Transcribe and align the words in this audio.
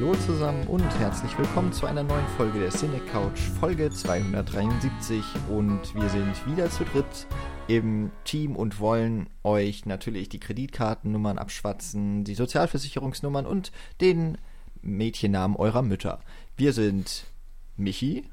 Hallo 0.00 0.14
zusammen 0.14 0.64
und 0.68 0.88
herzlich 1.00 1.36
willkommen 1.36 1.72
zu 1.72 1.84
einer 1.84 2.04
neuen 2.04 2.26
Folge 2.36 2.60
der 2.60 2.70
Cine 2.70 3.00
Couch, 3.10 3.40
Folge 3.58 3.90
273 3.90 5.24
und 5.48 5.92
wir 5.92 6.08
sind 6.08 6.46
wieder 6.46 6.70
zu 6.70 6.84
dritt 6.84 7.26
im 7.66 8.12
Team 8.22 8.54
und 8.54 8.78
wollen 8.78 9.28
euch 9.42 9.86
natürlich 9.86 10.28
die 10.28 10.38
Kreditkartennummern 10.38 11.36
abschwatzen, 11.36 12.22
die 12.22 12.36
Sozialversicherungsnummern 12.36 13.44
und 13.44 13.72
den 14.00 14.38
Mädchennamen 14.82 15.56
eurer 15.56 15.82
Mütter. 15.82 16.20
Wir 16.56 16.72
sind 16.72 17.24
Michi. 17.76 18.24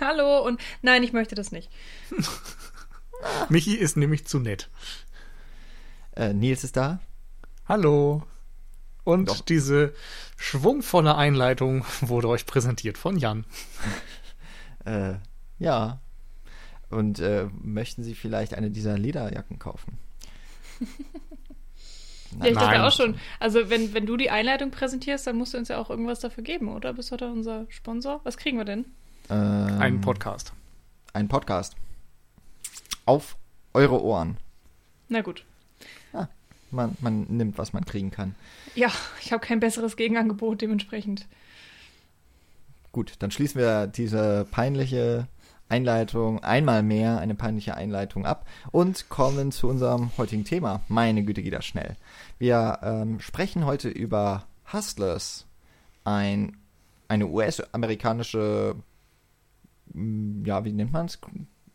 Hallo 0.00 0.46
und 0.46 0.62
nein, 0.80 1.02
ich 1.02 1.12
möchte 1.12 1.34
das 1.34 1.52
nicht. 1.52 1.70
Michi 3.50 3.74
ist 3.74 3.98
nämlich 3.98 4.26
zu 4.26 4.38
nett. 4.38 4.70
Äh, 6.16 6.32
Nils 6.32 6.64
ist 6.64 6.78
da. 6.78 7.00
Hallo. 7.68 8.22
Und 9.06 9.28
Doch. 9.28 9.40
diese 9.40 9.94
schwungvolle 10.36 11.14
Einleitung 11.14 11.84
wurde 12.00 12.28
euch 12.28 12.44
präsentiert 12.44 12.98
von 12.98 13.16
Jan. 13.16 13.44
Äh, 14.84 15.14
ja. 15.58 15.98
Und 16.90 17.18
äh, 17.18 17.48
möchten 17.60 18.04
Sie 18.04 18.14
vielleicht 18.14 18.54
eine 18.54 18.70
dieser 18.70 18.96
Lederjacken 18.96 19.58
kaufen? 19.58 19.98
Ja, 22.40 22.46
ich 22.46 22.54
dachte 22.54 22.84
auch 22.84 22.92
schon. 22.92 23.18
Also, 23.40 23.70
wenn, 23.70 23.94
wenn 23.94 24.04
du 24.04 24.16
die 24.16 24.30
Einleitung 24.30 24.70
präsentierst, 24.70 25.26
dann 25.26 25.36
musst 25.36 25.54
du 25.54 25.58
uns 25.58 25.68
ja 25.68 25.78
auch 25.78 25.88
irgendwas 25.88 26.20
dafür 26.20 26.44
geben, 26.44 26.68
oder? 26.68 26.92
Bist 26.92 27.10
du 27.10 27.16
da 27.16 27.30
unser 27.30 27.64
Sponsor? 27.70 28.20
Was 28.24 28.36
kriegen 28.36 28.58
wir 28.58 28.64
denn? 28.66 28.84
Ähm, 29.30 29.80
Einen 29.80 30.00
Podcast. 30.00 30.52
Ein 31.14 31.28
Podcast. 31.28 31.76
Auf 33.06 33.36
eure 33.72 34.02
Ohren. 34.02 34.36
Na 35.08 35.22
gut. 35.22 35.44
Man, 36.70 36.96
man 37.00 37.24
nimmt, 37.28 37.58
was 37.58 37.72
man 37.72 37.84
kriegen 37.84 38.10
kann. 38.10 38.34
Ja, 38.74 38.90
ich 39.22 39.32
habe 39.32 39.44
kein 39.44 39.60
besseres 39.60 39.96
Gegenangebot 39.96 40.60
dementsprechend. 40.60 41.26
Gut, 42.92 43.14
dann 43.18 43.30
schließen 43.30 43.60
wir 43.60 43.86
diese 43.86 44.46
peinliche 44.50 45.28
Einleitung, 45.68 46.42
einmal 46.42 46.82
mehr 46.82 47.18
eine 47.18 47.34
peinliche 47.34 47.74
Einleitung 47.74 48.24
ab 48.24 48.46
und 48.70 49.08
kommen 49.08 49.52
zu 49.52 49.68
unserem 49.68 50.10
heutigen 50.16 50.44
Thema. 50.44 50.80
Meine 50.88 51.24
Güte, 51.24 51.42
geht 51.42 51.54
das 51.54 51.66
schnell. 51.66 51.96
Wir 52.38 52.78
ähm, 52.82 53.20
sprechen 53.20 53.66
heute 53.66 53.88
über 53.88 54.46
Hustlers, 54.72 55.46
ein, 56.04 56.56
eine 57.08 57.26
US-amerikanische, 57.26 58.76
ja, 59.94 60.64
wie 60.64 60.72
nennt 60.72 60.92
man 60.92 61.06
es? 61.06 61.18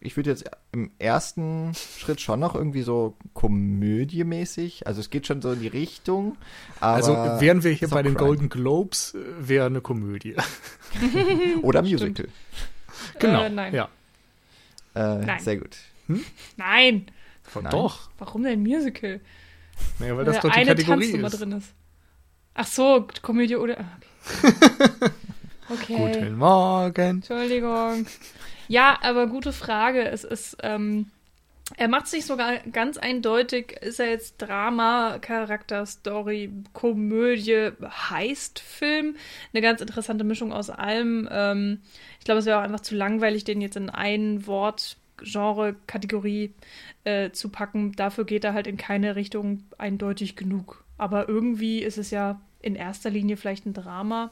Ich 0.03 0.17
würde 0.17 0.31
jetzt 0.31 0.49
im 0.71 0.89
ersten 0.97 1.73
Schritt 1.75 2.21
schon 2.21 2.39
noch 2.39 2.55
irgendwie 2.55 2.81
so 2.81 3.15
komödiemäßig, 3.35 4.87
also 4.87 4.99
es 4.99 5.09
geht 5.11 5.27
schon 5.27 5.41
so 5.41 5.51
in 5.51 5.61
die 5.61 5.67
Richtung. 5.67 6.37
Aber 6.79 6.95
Also 6.95 7.13
wären 7.41 7.63
wir 7.63 7.71
hier 7.71 7.87
bei 7.87 8.01
den 8.01 8.15
Crime. 8.15 8.27
Golden 8.27 8.49
Globes, 8.49 9.13
äh, 9.13 9.19
wäre 9.47 9.67
eine 9.67 9.81
Komödie. 9.81 10.35
Oder 11.61 11.79
Stimmt. 11.85 12.01
Musical. 12.01 12.27
genau. 13.19 13.43
Äh, 13.43 13.49
nein. 13.51 13.73
Ja. 13.75 13.89
Äh, 14.95 15.23
Nein. 15.25 15.39
Sehr 15.39 15.57
gut. 15.57 15.77
Nein! 16.57 17.05
Nein. 17.55 17.71
Doch. 17.71 18.09
Warum 18.17 18.43
denn 18.43 18.61
Musical? 18.61 19.21
Naja, 19.99 20.17
weil 20.17 20.25
das 20.25 20.35
da 20.37 20.41
doch 20.41 20.49
die 20.51 20.57
eine 20.57 20.69
Kategorie 20.71 20.99
Tanznummer 21.11 21.27
ist. 21.27 21.39
drin 21.39 21.51
ist. 21.53 21.73
Ach 22.55 22.67
so, 22.67 23.07
Komödie 23.21 23.55
oder. 23.55 23.79
ah, 23.79 23.85
Okay. 25.69 25.95
okay. 25.95 26.13
Guten 26.19 26.35
Morgen. 26.37 27.09
Entschuldigung. 27.21 28.05
Ja, 28.71 28.99
aber 29.01 29.27
gute 29.27 29.51
Frage. 29.51 30.07
Es 30.07 30.23
ist, 30.23 30.55
ähm, 30.63 31.07
er 31.75 31.89
macht 31.89 32.07
sich 32.07 32.25
sogar 32.25 32.59
ganz 32.71 32.97
eindeutig, 32.97 33.73
ist 33.81 33.99
er 33.99 34.09
jetzt 34.09 34.37
Drama, 34.37 35.19
Charakter, 35.19 35.85
Story, 35.85 36.49
Komödie, 36.71 37.71
Heist-Film. 37.83 39.17
Eine 39.51 39.61
ganz 39.61 39.81
interessante 39.81 40.23
Mischung 40.23 40.53
aus 40.53 40.69
allem. 40.69 41.27
Ähm, 41.29 41.81
ich 42.19 42.23
glaube, 42.23 42.39
es 42.39 42.45
wäre 42.45 42.59
auch 42.59 42.63
einfach 42.63 42.79
zu 42.79 42.95
langweilig, 42.95 43.43
den 43.43 43.59
jetzt 43.59 43.75
in 43.75 43.89
ein 43.89 44.47
Wort, 44.47 44.95
Genre, 45.17 45.75
Kategorie 45.85 46.53
äh, 47.03 47.31
zu 47.31 47.49
packen. 47.49 47.91
Dafür 47.97 48.23
geht 48.23 48.45
er 48.45 48.53
halt 48.53 48.67
in 48.67 48.77
keine 48.77 49.17
Richtung 49.17 49.65
eindeutig 49.79 50.37
genug. 50.37 50.85
Aber 50.97 51.27
irgendwie 51.27 51.79
ist 51.79 51.97
es 51.97 52.09
ja 52.09 52.39
in 52.61 52.75
erster 52.75 53.09
Linie 53.09 53.35
vielleicht 53.35 53.65
ein 53.65 53.73
Drama. 53.73 54.31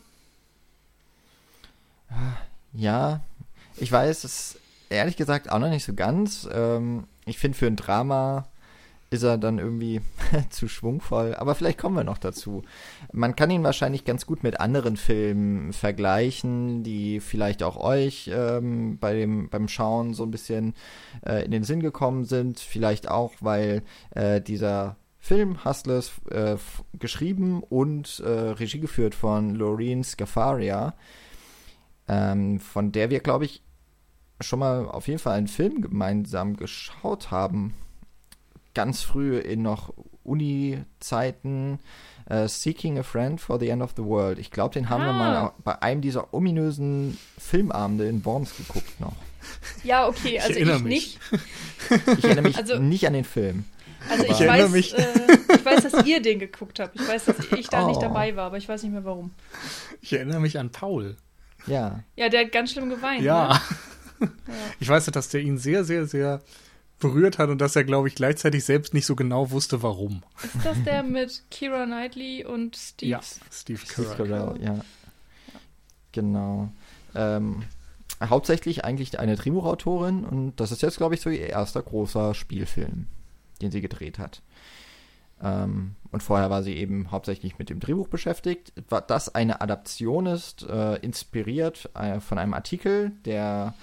Ja, 2.72 3.20
ich 3.78 3.92
weiß 3.92 4.24
es 4.24 4.60
ehrlich 4.90 5.18
gesagt 5.18 5.52
auch 5.52 5.60
noch 5.60 5.70
nicht 5.70 5.86
so 5.86 5.94
ganz. 5.94 6.48
Ähm, 6.52 7.06
ich 7.26 7.38
finde, 7.38 7.58
für 7.58 7.68
ein 7.68 7.76
Drama 7.76 8.48
ist 9.12 9.24
er 9.24 9.38
dann 9.38 9.58
irgendwie 9.58 10.02
zu 10.50 10.68
schwungvoll, 10.68 11.34
aber 11.36 11.56
vielleicht 11.56 11.80
kommen 11.80 11.96
wir 11.96 12.04
noch 12.04 12.20
dazu. 12.20 12.64
Man 13.12 13.36
kann 13.36 13.50
ihn 13.50 13.64
wahrscheinlich 13.64 14.06
ganz 14.06 14.26
gut 14.26 14.44
mit 14.44 14.60
anderen 14.60 14.98
Filmen 14.98 15.74
vergleichen, 15.74 16.84
die 16.84 17.20
vielleicht 17.20 17.64
auch 17.64 17.78
euch 17.78 18.30
ähm, 18.32 18.98
bei 19.00 19.16
dem, 19.16 19.50
beim 19.50 19.68
Schauen 19.68 20.14
so 20.14 20.24
ein 20.24 20.32
bisschen 20.32 20.76
äh, 21.26 21.44
in 21.44 21.52
den 21.52 21.64
Sinn 21.64 21.80
gekommen 21.80 22.26
sind. 22.26 22.60
Vielleicht 22.60 23.10
auch, 23.10 23.34
weil 23.40 23.82
äh, 24.12 24.42
dieser 24.42 24.96
Film 25.18 25.66
Hustlers 25.66 26.12
äh, 26.30 26.58
geschrieben 26.98 27.64
und 27.64 28.22
äh, 28.24 28.30
Regie 28.30 28.80
geführt 28.80 29.16
von 29.16 29.56
Loreen 29.56 30.04
Scafaria 30.04 30.94
ähm, 32.10 32.60
von 32.60 32.92
der 32.92 33.10
wir, 33.10 33.20
glaube 33.22 33.46
ich, 33.46 33.62
schon 34.42 34.60
mal 34.60 34.86
auf 34.88 35.08
jeden 35.08 35.20
Fall 35.20 35.38
einen 35.38 35.48
Film 35.48 35.82
gemeinsam 35.82 36.58
geschaut 36.58 37.32
haben. 37.32 37.74
Ganz 38.74 39.02
früh 39.02 39.38
in 39.38 39.62
noch 39.62 39.94
Uni-Zeiten. 40.24 41.80
Äh, 42.30 42.48
Seeking 42.48 43.00
a 43.00 43.04
Friend 43.04 43.42
for 43.42 43.60
the 43.60 43.70
End 43.70 43.82
of 43.82 43.94
the 43.98 44.04
World. 44.04 44.38
Ich 44.40 44.52
glaube, 44.52 44.74
den 44.74 44.90
haben 44.90 45.02
wir 45.04 45.10
Ah. 45.10 45.14
mal 45.14 45.38
au- 45.48 45.54
bei 45.64 45.82
einem 45.82 46.02
dieser 46.02 46.34
ominösen 46.34 47.18
Filmabende 47.40 48.08
in 48.08 48.24
Worms 48.24 48.56
geguckt 48.56 49.00
noch. 49.00 49.16
Ja, 49.84 50.08
okay, 50.08 50.40
also 50.40 50.52
ich, 50.52 50.58
erinnere 50.58 50.80
mich. 50.80 51.20
nicht. 51.32 52.00
Ich 52.20 52.24
erinnere 52.24 52.44
mich 52.44 52.58
Also- 52.58 52.78
nicht 52.78 53.08
an 53.08 53.14
den 53.14 53.24
Film. 53.24 53.66
Also 54.10 54.24
ich, 54.26 54.32
Ich 54.32 54.42
erinnere 54.42 54.66
weiß, 54.68 54.72
mich. 54.72 54.98
Äh, 54.98 55.08
ich 55.56 55.66
weiß, 55.66 55.84
dass 55.90 56.06
ihr 56.06 56.22
den 56.22 56.40
geguckt 56.40 56.80
habt. 56.80 56.96
Ich 57.00 57.08
weiß, 57.08 57.26
dass 57.26 57.36
ich 57.58 57.68
da 57.68 57.88
nicht 57.88 57.98
Oh. 57.98 58.02
dabei 58.02 58.36
war, 58.36 58.46
aber 58.46 58.58
ich 58.58 58.70
weiß 58.70 58.84
nicht 58.84 58.92
mehr 58.92 59.04
warum. 59.06 59.32
Ich 60.02 60.14
erinnere 60.14 60.40
mich 60.40 60.58
an 60.60 60.70
Paul. 60.72 61.18
Ja. 61.68 62.04
Ja, 62.16 62.30
der 62.30 62.46
hat 62.46 62.52
ganz 62.52 62.72
schlimm 62.72 62.90
geweint. 62.90 63.24
Ja. 63.24 63.60
Ne? 64.20 64.32
Ich 64.82 64.90
weiß, 64.90 65.06
dass 65.06 65.30
der 65.30 65.40
ihn 65.40 65.58
sehr, 65.58 65.86
sehr, 65.86 66.06
sehr 66.06 66.42
berührt 67.00 67.38
hat 67.38 67.50
und 67.50 67.60
dass 67.60 67.76
er, 67.76 67.86
glaube 67.86 68.10
ich, 68.10 68.16
gleichzeitig 68.16 68.66
selbst 68.66 68.94
nicht 68.94 69.06
so 69.06 69.16
genau 69.16 69.52
wusste, 69.52 69.82
warum. 69.82 70.24
Ist 70.44 70.66
das 70.66 70.84
der 70.84 71.04
mit 71.04 71.44
Kira 71.50 71.86
Knightley 71.86 72.46
und 72.46 72.76
Steve? 72.76 73.12
Ja, 73.12 73.22
Steve 73.50 73.80
Steve 73.80 74.10
Carell. 74.16 74.30
Carell, 74.30 74.62
ja. 74.62 74.80
Genau. 76.12 76.70
Ähm, 77.16 77.64
hauptsächlich 78.22 78.84
eigentlich 78.84 79.20
eine 79.20 79.36
Drehbuchautorin 79.36 80.26
und 80.26 80.60
das 80.60 80.72
ist 80.72 80.82
jetzt, 80.82 80.98
glaube 80.98 81.16
ich, 81.16 81.22
so 81.22 81.30
ihr 81.30 81.48
erster 81.48 81.82
großer 81.82 82.34
Spielfilm, 82.34 83.08
den 83.62 83.72
sie 83.72 83.82
gedreht 83.82 84.20
hat. 84.20 84.42
Ähm, 85.42 85.96
und 86.12 86.24
vorher 86.24 86.50
war 86.50 86.64
sie 86.64 86.76
eben 86.76 87.12
hauptsächlich 87.12 87.60
mit 87.60 87.70
dem 87.70 87.80
Drehbuch 87.80 88.08
beschäftigt. 88.08 88.74
Das 89.08 89.34
eine 89.34 89.62
Adaption 89.62 90.26
ist, 90.26 90.64
äh, 90.64 90.96
inspiriert 90.98 91.90
äh, 91.94 92.20
von 92.20 92.38
einem 92.38 92.54
Artikel, 92.54 93.12
der, 93.26 93.74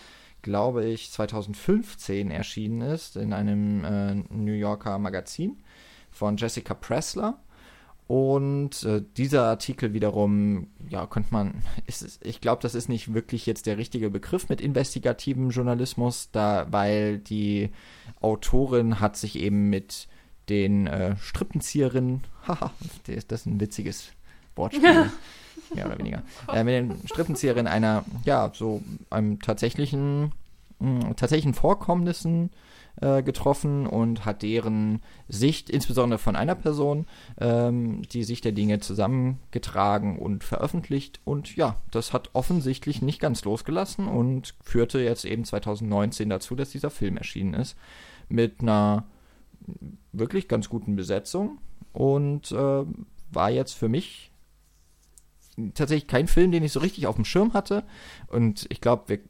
glaube 0.43 0.85
ich, 0.85 1.11
2015 1.11 2.31
erschienen 2.31 2.81
ist 2.81 3.17
in 3.17 3.33
einem 3.33 3.85
äh, 3.85 4.15
New 4.31 4.53
Yorker 4.53 4.99
Magazin 4.99 5.59
von 6.11 6.37
Jessica 6.37 6.75
Pressler. 6.75 7.39
Und 8.09 8.85
äh, 8.85 9.03
dieser 9.17 9.45
Artikel 9.47 9.93
wiederum, 9.93 10.69
ja, 10.89 11.07
könnte 11.07 11.33
man, 11.33 11.63
ist, 11.87 12.25
ich 12.25 12.41
glaube, 12.41 12.63
das 12.63 12.75
ist 12.75 12.89
nicht 12.89 13.15
wirklich 13.15 13.47
jetzt 13.47 13.67
der 13.67 13.79
richtige 13.79 14.11
Begriff 14.11 14.49
mit 14.49 14.61
investigativem 14.61 15.51
Journalismus, 15.51 16.31
da, 16.31 16.67
weil 16.71 17.19
die 17.19 17.71
Autorin 18.21 19.01
hat 19.01 19.17
sich 19.17 19.37
eben 19.37 19.71
mit 19.71 20.09
den 20.49 20.87
äh, 20.87 21.17
Strippenzieherinnen, 21.17 22.25
haha, 22.49 22.73
das 23.07 23.25
ist 23.25 23.47
ein 23.47 23.61
witziges 23.61 24.09
Wortspiel, 24.55 25.11
mehr 25.75 25.87
oder 25.87 25.99
weniger, 25.99 26.23
äh, 26.53 26.65
mit 26.65 26.75
den 26.75 27.07
Strippenzieherinnen 27.07 27.67
einer, 27.71 28.05
ja, 28.25 28.51
so 28.55 28.83
einem 29.11 29.41
tatsächlichen, 29.41 30.33
mh, 30.79 31.15
tatsächlichen 31.15 31.55
Vorkommnissen 31.55 32.51
äh, 33.01 33.23
getroffen 33.23 33.87
und 33.87 34.25
hat 34.25 34.43
deren 34.43 35.03
Sicht, 35.29 35.69
insbesondere 35.69 36.19
von 36.19 36.35
einer 36.35 36.55
Person, 36.55 37.05
ähm, 37.39 38.03
die 38.11 38.25
Sicht 38.25 38.45
der 38.47 38.53
Dinge 38.53 38.81
zusammengetragen 38.81 40.19
und 40.19 40.45
veröffentlicht. 40.45 41.21
Und 41.25 41.57
ja, 41.57 41.77
das 41.91 42.15
hat 42.15 42.31
offensichtlich 42.33 43.03
nicht 43.03 43.21
ganz 43.21 43.45
losgelassen 43.45 44.09
und 44.09 44.55
führte 44.63 45.01
jetzt 45.01 45.27
eben 45.27 45.45
2019 45.45 46.31
dazu, 46.31 46.55
dass 46.55 46.71
dieser 46.71 46.89
Film 46.89 47.19
erschienen 47.19 47.53
ist. 47.53 47.77
Mit 48.31 48.63
einer 48.63 49.05
wirklich 50.13 50.49
ganz 50.49 50.69
guten 50.69 50.97
Besetzung 50.97 51.59
und 51.93 52.53
äh, 52.53 52.85
war 53.31 53.51
jetzt 53.51 53.73
für 53.73 53.89
mich 53.89 54.31
tatsächlich 55.75 56.07
kein 56.07 56.29
Film, 56.29 56.53
den 56.53 56.63
ich 56.63 56.73
so 56.73 56.81
richtig 56.81 57.07
auf 57.07 57.17
dem 57.17 57.25
Schirm 57.25 57.55
hatte. 57.55 57.85
Und 58.29 58.67
ich 58.69 58.81
glaube, 58.81 59.21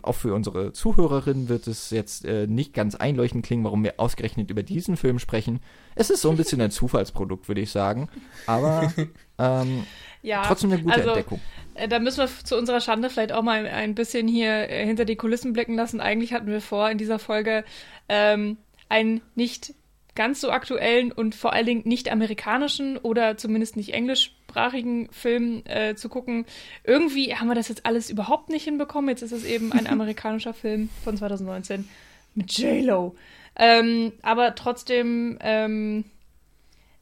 auch 0.00 0.14
für 0.14 0.34
unsere 0.34 0.72
Zuhörerinnen 0.72 1.48
wird 1.48 1.66
es 1.66 1.90
jetzt 1.90 2.24
äh, 2.24 2.46
nicht 2.46 2.72
ganz 2.72 2.94
einleuchtend 2.94 3.44
klingen, 3.44 3.64
warum 3.64 3.84
wir 3.84 3.94
ausgerechnet 3.98 4.50
über 4.50 4.62
diesen 4.62 4.96
Film 4.96 5.18
sprechen. 5.18 5.60
Es 5.94 6.08
ist 6.08 6.22
so 6.22 6.30
ein 6.30 6.36
bisschen 6.36 6.60
ein 6.60 6.70
Zufallsprodukt, 6.70 7.48
würde 7.48 7.60
ich 7.60 7.70
sagen. 7.70 8.08
Aber 8.46 8.92
ähm, 9.38 9.84
ja, 10.22 10.42
trotzdem 10.46 10.72
eine 10.72 10.82
gute 10.82 10.94
also, 10.94 11.08
Entdeckung. 11.10 11.40
Äh, 11.74 11.88
da 11.88 11.98
müssen 11.98 12.18
wir 12.18 12.28
zu 12.44 12.56
unserer 12.56 12.80
Schande 12.80 13.10
vielleicht 13.10 13.32
auch 13.32 13.42
mal 13.42 13.66
ein 13.66 13.94
bisschen 13.94 14.28
hier 14.28 14.70
äh, 14.70 14.86
hinter 14.86 15.04
die 15.04 15.16
Kulissen 15.16 15.52
blicken 15.52 15.74
lassen. 15.74 16.00
Eigentlich 16.00 16.32
hatten 16.32 16.46
wir 16.46 16.62
vor, 16.62 16.90
in 16.90 16.98
dieser 16.98 17.18
Folge 17.18 17.64
ähm, 18.08 18.56
einen 18.92 19.22
nicht 19.34 19.74
ganz 20.14 20.40
so 20.42 20.50
aktuellen 20.50 21.10
und 21.10 21.34
vor 21.34 21.54
allen 21.54 21.64
Dingen 21.64 21.82
nicht 21.84 22.12
amerikanischen 22.12 22.98
oder 22.98 23.38
zumindest 23.38 23.76
nicht 23.76 23.94
englischsprachigen 23.94 25.08
Film 25.10 25.62
äh, 25.64 25.94
zu 25.94 26.10
gucken. 26.10 26.44
Irgendwie 26.84 27.34
haben 27.34 27.48
wir 27.48 27.54
das 27.54 27.68
jetzt 27.68 27.86
alles 27.86 28.10
überhaupt 28.10 28.50
nicht 28.50 28.64
hinbekommen. 28.64 29.08
Jetzt 29.08 29.22
ist 29.22 29.32
es 29.32 29.44
eben 29.44 29.72
ein 29.72 29.86
amerikanischer 29.90 30.52
Film 30.52 30.90
von 31.02 31.16
2019 31.16 31.88
mit 32.34 32.52
J-Lo. 32.52 33.16
Ähm, 33.56 34.12
aber 34.20 34.54
trotzdem, 34.54 35.38
ähm, 35.40 36.04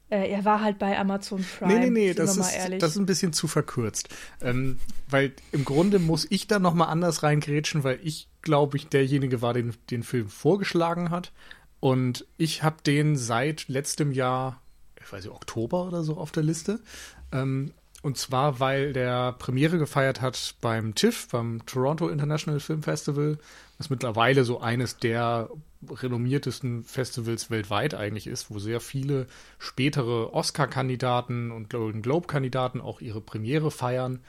äh, 0.09 0.29
er 0.29 0.45
war 0.45 0.61
halt 0.61 0.79
bei 0.79 0.97
Amazon 0.97 1.43
Prime. 1.43 1.73
Nee, 1.73 1.79
nee, 1.79 1.89
nee, 1.89 2.13
das 2.13 2.37
ist, 2.37 2.57
das 2.79 2.91
ist 2.91 2.97
ein 2.97 3.05
bisschen 3.05 3.33
zu 3.33 3.47
verkürzt. 3.47 4.07
Ähm, 4.41 4.79
weil 5.09 5.33
im 5.51 5.65
Grunde 5.65 5.99
muss 5.99 6.27
ich 6.29 6.47
da 6.47 6.59
nochmal 6.59 6.87
anders 6.87 7.23
reingrätschen, 7.23 7.83
weil 7.83 7.99
ich, 8.03 8.29
glaube 8.41 8.77
ich, 8.77 8.87
derjenige 8.87 9.41
war, 9.41 9.53
den 9.53 9.73
den 9.89 10.03
Film 10.03 10.29
vorgeschlagen 10.29 11.09
hat. 11.09 11.33
Und 11.81 12.25
ich 12.37 12.63
habe 12.63 12.77
den 12.85 13.17
seit 13.17 13.67
letztem 13.67 14.13
Jahr, 14.13 14.61
ich 15.03 15.11
weiß 15.11 15.25
nicht, 15.25 15.33
Oktober 15.33 15.87
oder 15.87 16.03
so 16.03 16.15
auf 16.15 16.31
der 16.31 16.43
Liste. 16.43 16.79
Ähm, 17.33 17.73
und 18.03 18.17
zwar, 18.17 18.59
weil 18.59 18.93
der 18.93 19.33
Premiere 19.33 19.77
gefeiert 19.77 20.21
hat 20.21 20.55
beim 20.61 20.95
TIFF, 20.95 21.27
beim 21.29 21.65
Toronto 21.65 22.07
International 22.07 22.59
Film 22.59 22.83
Festival, 22.83 23.37
was 23.77 23.89
mittlerweile 23.89 24.43
so 24.43 24.59
eines 24.61 24.97
der 24.97 25.49
renommiertesten 25.89 26.83
Festivals 26.83 27.49
weltweit 27.49 27.95
eigentlich 27.95 28.27
ist, 28.27 28.51
wo 28.51 28.59
sehr 28.59 28.79
viele 28.79 29.25
spätere 29.57 30.33
Oscar-Kandidaten 30.33 31.51
und 31.51 31.71
Golden 31.71 32.03
Globe-Kandidaten 32.03 32.79
auch 32.79 33.01
ihre 33.01 33.21
Premiere 33.21 33.71
feiern 33.71 34.19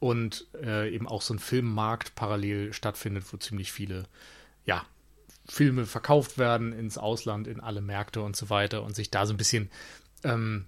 und 0.00 0.46
äh, 0.60 0.92
eben 0.92 1.06
auch 1.06 1.22
so 1.22 1.34
ein 1.34 1.38
Filmmarkt 1.38 2.16
parallel 2.16 2.72
stattfindet, 2.72 3.24
wo 3.32 3.36
ziemlich 3.36 3.70
viele 3.70 4.06
ja, 4.64 4.84
Filme 5.48 5.86
verkauft 5.86 6.38
werden 6.38 6.72
ins 6.72 6.98
Ausland, 6.98 7.46
in 7.46 7.60
alle 7.60 7.80
Märkte 7.80 8.22
und 8.22 8.36
so 8.36 8.50
weiter 8.50 8.82
und 8.82 8.94
sich 8.94 9.10
da 9.10 9.26
so 9.26 9.34
ein 9.34 9.36
bisschen 9.36 9.70
ähm, 10.24 10.66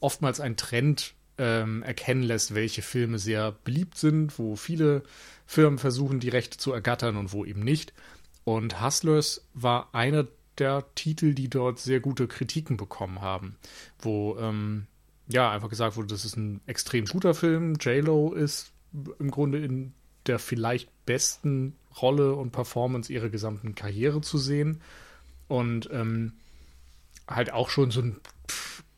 oftmals 0.00 0.40
ein 0.40 0.56
Trend 0.56 1.14
ähm, 1.38 1.82
erkennen 1.82 2.22
lässt, 2.22 2.54
welche 2.54 2.82
Filme 2.82 3.18
sehr 3.18 3.52
beliebt 3.64 3.98
sind, 3.98 4.38
wo 4.38 4.56
viele 4.56 5.02
Firmen 5.46 5.78
versuchen, 5.78 6.20
die 6.20 6.28
Rechte 6.28 6.58
zu 6.58 6.72
ergattern 6.72 7.16
und 7.16 7.32
wo 7.32 7.44
eben 7.44 7.62
nicht. 7.62 7.92
Und 8.44 8.82
Hustlers 8.82 9.46
war 9.54 9.94
einer 9.94 10.26
der 10.58 10.84
Titel, 10.94 11.34
die 11.34 11.48
dort 11.48 11.78
sehr 11.78 12.00
gute 12.00 12.28
Kritiken 12.28 12.76
bekommen 12.76 13.20
haben, 13.20 13.56
wo 13.98 14.36
ähm, 14.38 14.86
ja 15.28 15.50
einfach 15.50 15.68
gesagt 15.68 15.96
wurde, 15.96 16.08
das 16.08 16.24
ist 16.24 16.36
ein 16.36 16.60
extrem 16.66 17.06
guter 17.06 17.34
Film. 17.34 17.74
J-Lo 17.80 18.32
ist 18.34 18.72
im 19.18 19.30
Grunde 19.30 19.64
in 19.64 19.94
der 20.26 20.38
vielleicht 20.38 20.90
besten 21.06 21.76
Rolle 22.00 22.34
und 22.34 22.52
Performance 22.52 23.12
ihrer 23.12 23.28
gesamten 23.28 23.74
Karriere 23.74 24.20
zu 24.20 24.38
sehen. 24.38 24.80
Und 25.48 25.88
ähm, 25.92 26.32
halt 27.28 27.52
auch 27.52 27.68
schon 27.68 27.90
so 27.90 28.00
ein 28.00 28.16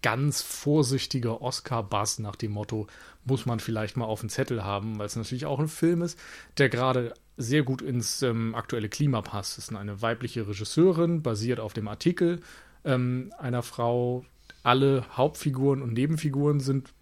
ganz 0.02 0.42
vorsichtiger 0.42 1.40
Oscar-Bass 1.40 2.18
nach 2.18 2.36
dem 2.36 2.52
Motto, 2.52 2.86
muss 3.24 3.46
man 3.46 3.58
vielleicht 3.58 3.96
mal 3.96 4.04
auf 4.04 4.20
dem 4.20 4.28
Zettel 4.28 4.62
haben, 4.62 4.98
weil 4.98 5.06
es 5.06 5.16
natürlich 5.16 5.46
auch 5.46 5.58
ein 5.58 5.68
Film 5.68 6.02
ist, 6.02 6.18
der 6.58 6.68
gerade 6.68 7.14
sehr 7.38 7.62
gut 7.62 7.80
ins 7.80 8.22
ähm, 8.22 8.54
aktuelle 8.54 8.88
Klima 8.88 9.22
passt. 9.22 9.58
Es 9.58 9.70
ist 9.70 9.76
eine 9.76 10.02
weibliche 10.02 10.46
Regisseurin, 10.46 11.22
basiert 11.22 11.58
auf 11.58 11.72
dem 11.72 11.88
Artikel 11.88 12.40
ähm, 12.84 13.32
einer 13.38 13.62
Frau. 13.62 14.24
Alle 14.62 15.04
Hauptfiguren 15.16 15.82
und 15.82 15.94
Nebenfiguren 15.94 16.60
sind 16.60 16.92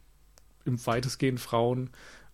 im 0.65 0.85
weitestgehend 0.87 1.41
Frauen. 1.41 1.91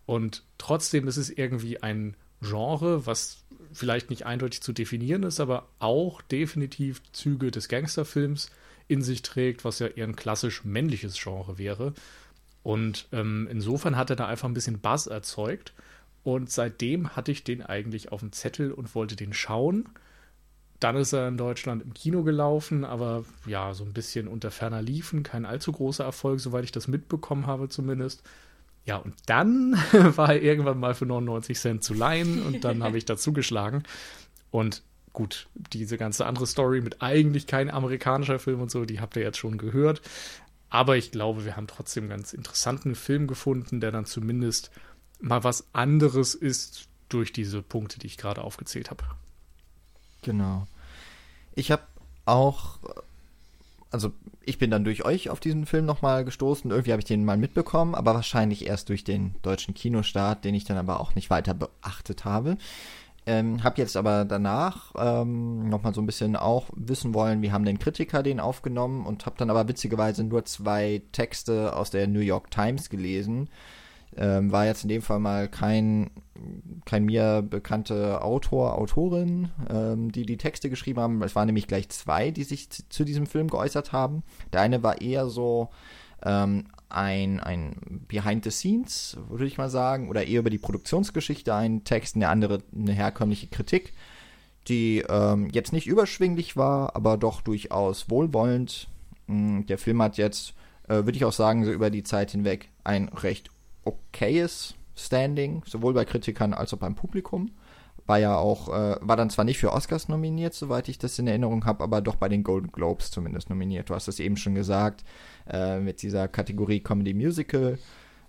Und 0.06 0.44
trotzdem 0.58 1.08
ist 1.08 1.16
es 1.16 1.31
irgendwie 1.31 1.82
ein 1.82 2.14
Genre, 2.40 3.06
was 3.06 3.44
vielleicht 3.72 4.10
nicht 4.10 4.26
eindeutig 4.26 4.62
zu 4.62 4.72
definieren 4.72 5.22
ist, 5.22 5.40
aber 5.40 5.68
auch 5.78 6.22
definitiv 6.22 7.02
Züge 7.12 7.50
des 7.50 7.68
Gangsterfilms 7.68 8.50
in 8.88 9.02
sich 9.02 9.22
trägt, 9.22 9.64
was 9.64 9.78
ja 9.78 9.86
eher 9.88 10.06
ein 10.06 10.16
klassisch 10.16 10.64
männliches 10.64 11.20
Genre 11.20 11.58
wäre. 11.58 11.94
Und 12.62 13.08
ähm, 13.12 13.48
insofern 13.50 13.96
hat 13.96 14.10
er 14.10 14.16
da 14.16 14.26
einfach 14.26 14.48
ein 14.48 14.54
bisschen 14.54 14.80
Buzz 14.80 15.06
erzeugt. 15.06 15.72
Und 16.24 16.50
seitdem 16.50 17.16
hatte 17.16 17.32
ich 17.32 17.44
den 17.44 17.62
eigentlich 17.62 18.12
auf 18.12 18.20
dem 18.20 18.32
Zettel 18.32 18.72
und 18.72 18.94
wollte 18.94 19.16
den 19.16 19.32
schauen. 19.32 19.88
Dann 20.80 20.96
ist 20.96 21.12
er 21.12 21.28
in 21.28 21.36
Deutschland 21.36 21.82
im 21.82 21.94
Kino 21.94 22.22
gelaufen, 22.22 22.84
aber 22.84 23.24
ja, 23.46 23.74
so 23.74 23.84
ein 23.84 23.92
bisschen 23.92 24.28
unter 24.28 24.50
ferner 24.50 24.82
Liefen. 24.82 25.22
Kein 25.22 25.44
allzu 25.44 25.72
großer 25.72 26.04
Erfolg, 26.04 26.40
soweit 26.40 26.64
ich 26.64 26.72
das 26.72 26.88
mitbekommen 26.88 27.46
habe 27.46 27.68
zumindest. 27.68 28.22
Ja, 28.88 28.96
und 28.96 29.14
dann 29.26 29.73
war 29.93 30.31
er 30.31 30.40
irgendwann 30.40 30.81
mal 30.81 30.94
für 30.94 31.05
99 31.05 31.58
Cent 31.58 31.85
zu 31.85 31.93
leihen 31.93 32.43
und 32.43 32.64
dann 32.64 32.82
habe 32.82 32.96
ich 32.96 33.05
dazu 33.05 33.35
geschlagen. 33.35 33.82
Und 34.50 34.82
gut, 35.12 35.46
diese 35.55 35.99
ganze 35.99 36.25
andere 36.25 36.46
Story 36.46 36.81
mit 36.81 37.02
eigentlich 37.02 37.46
kein 37.46 37.69
amerikanischer 37.70 38.38
Film 38.38 38.62
und 38.62 38.70
so, 38.70 38.87
die 38.87 38.99
habt 38.99 39.14
ihr 39.17 39.23
jetzt 39.23 39.37
schon 39.37 39.58
gehört. 39.58 40.00
Aber 40.70 40.96
ich 40.96 41.11
glaube, 41.11 41.44
wir 41.44 41.55
haben 41.55 41.67
trotzdem 41.67 42.05
einen 42.05 42.11
ganz 42.11 42.32
interessanten 42.32 42.94
Film 42.94 43.26
gefunden, 43.26 43.82
der 43.82 43.93
dann 43.93 44.06
zumindest 44.06 44.70
mal 45.20 45.44
was 45.44 45.67
anderes 45.75 46.35
ist 46.35 46.88
durch 47.11 47.31
diese 47.35 47.61
Punkte, 47.61 47.99
die 47.99 48.06
ich 48.06 48.17
gerade 48.17 48.40
aufgezählt 48.40 48.88
habe. 48.88 49.05
Genau. 50.23 50.67
Ich 51.55 51.70
habe 51.70 51.82
auch 52.25 52.79
also 53.90 54.12
ich 54.44 54.58
bin 54.58 54.70
dann 54.70 54.85
durch 54.85 55.05
euch 55.05 55.31
auf 55.31 55.40
diesen 55.40 55.67
Film 55.67 55.87
nochmal 55.87 56.25
gestoßen. 56.25 56.70
Irgendwie 56.70 56.93
habe 56.93 57.00
ich 57.00 57.06
den 57.06 57.25
mal 57.25 57.37
mitbekommen, 57.37 57.95
aber 57.95 58.14
wahrscheinlich 58.14 58.66
erst 58.66 58.88
durch 58.88 59.04
den 59.04 59.35
deutschen 59.42 59.75
Kinostart, 59.75 60.45
den 60.45 60.54
ich 60.54 60.64
dann 60.64 60.76
aber 60.76 61.00
auch 61.00 61.14
nicht 61.14 61.30
weiter 61.30 61.54
beachtet 61.54 62.25
habe. 62.25 62.59
Ähm, 63.26 63.62
hab 63.62 63.76
jetzt 63.76 63.97
aber 63.97 64.25
danach 64.25 64.95
ähm, 64.97 65.68
nochmal 65.68 65.92
so 65.95 66.00
ein 66.00 66.07
bisschen 66.07 66.35
auch 66.35 66.71
wissen 66.75 67.12
wollen, 67.12 67.42
wie 67.42 67.52
haben 67.52 67.64
denn 67.64 67.78
Kritiker 67.78 68.23
den 68.23 68.40
aufgenommen 68.40 69.04
und 69.04 69.26
habe 69.26 69.37
dann 69.37 69.50
aber 69.50 69.68
witzigerweise 69.68 70.25
nur 70.25 70.47
zwei 70.47 71.02
Texte 71.12 71.76
aus 71.76 71.90
der 71.90 72.07
New 72.07 72.21
York 72.21 72.50
Times 72.50 72.88
gelesen 72.88 73.50
ähm, 74.18 74.50
war 74.50 74.66
jetzt 74.66 74.82
in 74.82 74.88
dem 74.88 75.02
Fall 75.02 75.20
mal 75.20 75.48
kein, 75.48 76.10
kein 76.84 77.04
mir 77.04 77.42
bekannte 77.48 78.22
Autor, 78.22 78.76
Autorin, 78.76 79.48
ähm, 79.70 80.10
die 80.10 80.26
die 80.26 80.37
Texte 80.37 80.68
geschrieben 80.68 81.00
haben. 81.00 81.22
Es 81.22 81.37
waren 81.37 81.46
nämlich 81.46 81.68
gleich 81.68 81.88
zwei, 81.88 82.30
die 82.30 82.44
sich 82.44 82.68
zu 82.88 83.04
diesem 83.04 83.26
Film 83.26 83.48
geäußert 83.48 83.92
haben. 83.92 84.22
Der 84.52 84.60
eine 84.60 84.82
war 84.82 85.00
eher 85.00 85.28
so 85.28 85.70
ähm, 86.25 86.66
ein, 86.88 87.38
ein 87.38 87.76
Behind 88.08 88.42
the 88.44 88.50
Scenes, 88.50 89.16
würde 89.28 89.46
ich 89.46 89.58
mal 89.58 89.70
sagen, 89.70 90.08
oder 90.08 90.26
eher 90.26 90.40
über 90.40 90.50
die 90.50 90.58
Produktionsgeschichte 90.58 91.54
ein 91.54 91.84
Text, 91.84 92.16
und 92.16 92.20
der 92.20 92.30
andere 92.30 92.62
eine 92.75 92.92
herkömmliche 92.92 93.46
Kritik, 93.46 93.92
die 94.66 95.04
ähm, 95.08 95.48
jetzt 95.52 95.72
nicht 95.72 95.87
überschwinglich 95.87 96.56
war, 96.56 96.96
aber 96.96 97.16
doch 97.16 97.40
durchaus 97.40 98.10
wohlwollend. 98.10 98.88
Mm, 99.28 99.62
der 99.66 99.78
Film 99.78 100.02
hat 100.02 100.16
jetzt, 100.16 100.54
äh, 100.88 100.94
würde 100.94 101.12
ich 101.12 101.25
auch 101.25 101.32
sagen, 101.32 101.64
so 101.64 101.70
über 101.70 101.90
die 101.90 102.02
Zeit 102.02 102.32
hinweg 102.32 102.68
ein 102.84 103.08
recht 103.08 103.50
okayes 103.88 104.75
Standing, 104.97 105.62
sowohl 105.66 105.95
bei 105.95 106.04
Kritikern 106.04 106.52
als 106.52 106.75
auch 106.75 106.78
beim 106.78 106.95
Publikum. 106.95 107.52
War 108.07 108.18
ja 108.18 108.37
auch, 108.37 108.68
äh, 108.68 108.97
war 109.00 109.16
dann 109.16 109.30
zwar 109.30 109.45
nicht 109.45 109.59
für 109.59 109.73
Oscars 109.73 110.09
nominiert, 110.09 110.54
soweit 110.54 110.88
ich 110.88 110.99
das 110.99 111.18
in 111.18 111.26
Erinnerung 111.26 111.66
habe, 111.66 111.85
aber 111.85 112.00
doch 112.00 112.16
bei 112.16 112.28
den 112.28 112.42
Golden 112.42 112.73
Globes 112.73 113.11
zumindest 113.11 113.50
nominiert. 113.50 113.90
Du 113.90 113.95
hast 113.95 114.09
es 114.09 114.18
eben 114.18 114.37
schon 114.37 114.54
gesagt, 114.54 115.04
äh, 115.49 115.78
mit 115.78 116.02
dieser 116.02 116.26
Kategorie 116.26 116.80
Comedy 116.80 117.14
Musical. 117.14 117.78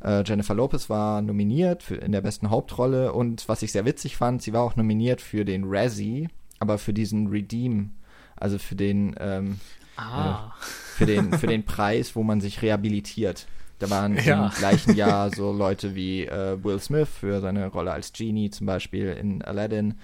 Äh, 0.04 0.24
Jennifer 0.25 0.54
Lopez 0.54 0.89
war 0.89 1.22
nominiert 1.22 1.84
für, 1.84 1.96
in 1.96 2.12
der 2.12 2.22
besten 2.22 2.50
Hauptrolle 2.50 3.13
und 3.13 3.48
was 3.50 3.62
ich 3.62 3.72
sehr 3.72 3.86
witzig 3.86 4.16
fand, 4.16 4.42
sie 4.42 4.54
war 4.54 4.63
auch 4.63 4.75
nominiert 4.75 5.22
für 5.22 5.46
den 5.46 5.63
Razzie, 5.66 6.30
aber 6.60 6.78
für 6.78 6.94
diesen 6.94 7.28
Redeem, 7.28 7.92
also 8.36 8.58
für 8.58 8.75
den, 8.75 9.16
ähm, 9.20 9.60
ah. 9.98 10.54
Äh, 10.60 10.63
für 10.98 11.06
den, 11.06 11.34
für 11.34 11.48
den 11.48 11.66
Preis, 11.66 12.16
wo 12.16 12.24
man 12.24 12.42
sich 12.42 12.62
rehabilitiert. 12.62 13.48
Da 13.79 13.89
waren 13.89 14.17
ja. 14.24 14.48
im 14.48 14.51
gleichen 14.51 14.95
Jahr 14.95 15.33
so 15.33 15.51
Leute 15.51 15.95
wie 15.95 16.25
äh, 16.25 16.62
Will 16.63 16.79
Smith 16.79 17.07
für 17.07 17.39
seine 17.41 17.67
Rolle 17.67 17.91
als 17.91 18.13
Genie 18.13 18.50
zum 18.50 18.67
Beispiel 18.67 19.13
in 19.13 19.41
Aladdin 19.41 19.95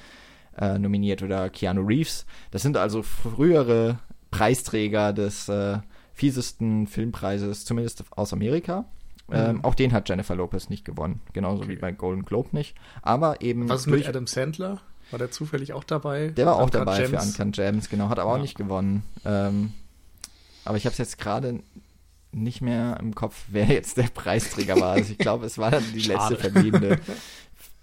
äh, 0.58 0.80
nominiert 0.80 1.22
oder 1.22 1.50
Keanu 1.50 1.86
Reeves. 1.86 2.26
Das 2.52 2.62
sind 2.62 2.78
also 2.78 3.04
frühere 3.04 4.00
Preisträger 4.32 5.14
des 5.14 5.50
äh, 5.50 5.80
fiesesten 6.14 6.88
Filmpreises, 6.88 7.66
zumindest 7.66 8.06
aus 8.12 8.34
Amerika. 8.34 8.86
Ähm, 9.32 9.58
mhm. 9.58 9.66
auch 9.66 9.74
den 9.74 9.92
hat 9.92 10.08
Jennifer 10.08 10.36
Lopez 10.36 10.70
nicht 10.70 10.86
gewonnen, 10.86 11.20
genauso 11.34 11.64
okay. 11.64 11.72
wie 11.72 11.76
bei 11.78 11.92
Golden 11.92 12.26
Globe 12.26 12.50
nicht. 12.52 12.76
Aber 13.02 13.42
eben. 13.42 13.68
Was 13.68 13.82
ist 13.82 13.88
mit 13.88 14.08
Adam 14.08 14.28
Sandler? 14.28 14.82
War 15.12 15.20
der 15.20 15.32
zufällig 15.32 15.74
auch 15.74 15.84
dabei? 15.84 16.30
Der 16.30 16.46
war 16.46 16.56
auch 16.56 16.66
Uncut 16.66 16.82
dabei 16.82 17.02
Gems. 17.02 17.36
für 17.36 17.44
Uncut 17.44 17.56
Gems, 17.56 17.90
genau, 17.90 18.10
hat 18.10 18.20
aber 18.20 18.32
ja. 18.32 18.38
auch 18.38 18.42
nicht 18.42 18.56
gewonnen. 18.56 19.04
Ähm, 19.26 19.74
aber 20.64 20.78
ich 20.78 20.86
habe 20.86 20.92
es 20.94 20.98
jetzt 20.98 21.18
gerade 21.18 21.60
nicht 22.36 22.62
mehr 22.62 22.98
im 23.00 23.16
Kopf, 23.16 23.46
wer 23.50 23.66
jetzt 23.66 23.98
der 23.98 24.10
Preisträger 24.14 24.80
war. 24.80 24.94
Also 24.94 25.12
ich 25.12 25.18
glaube, 25.18 25.46
es 25.46 25.58
war 25.58 25.72
die 25.72 26.02
letzte 26.02 26.36
verbliebene 26.36 27.00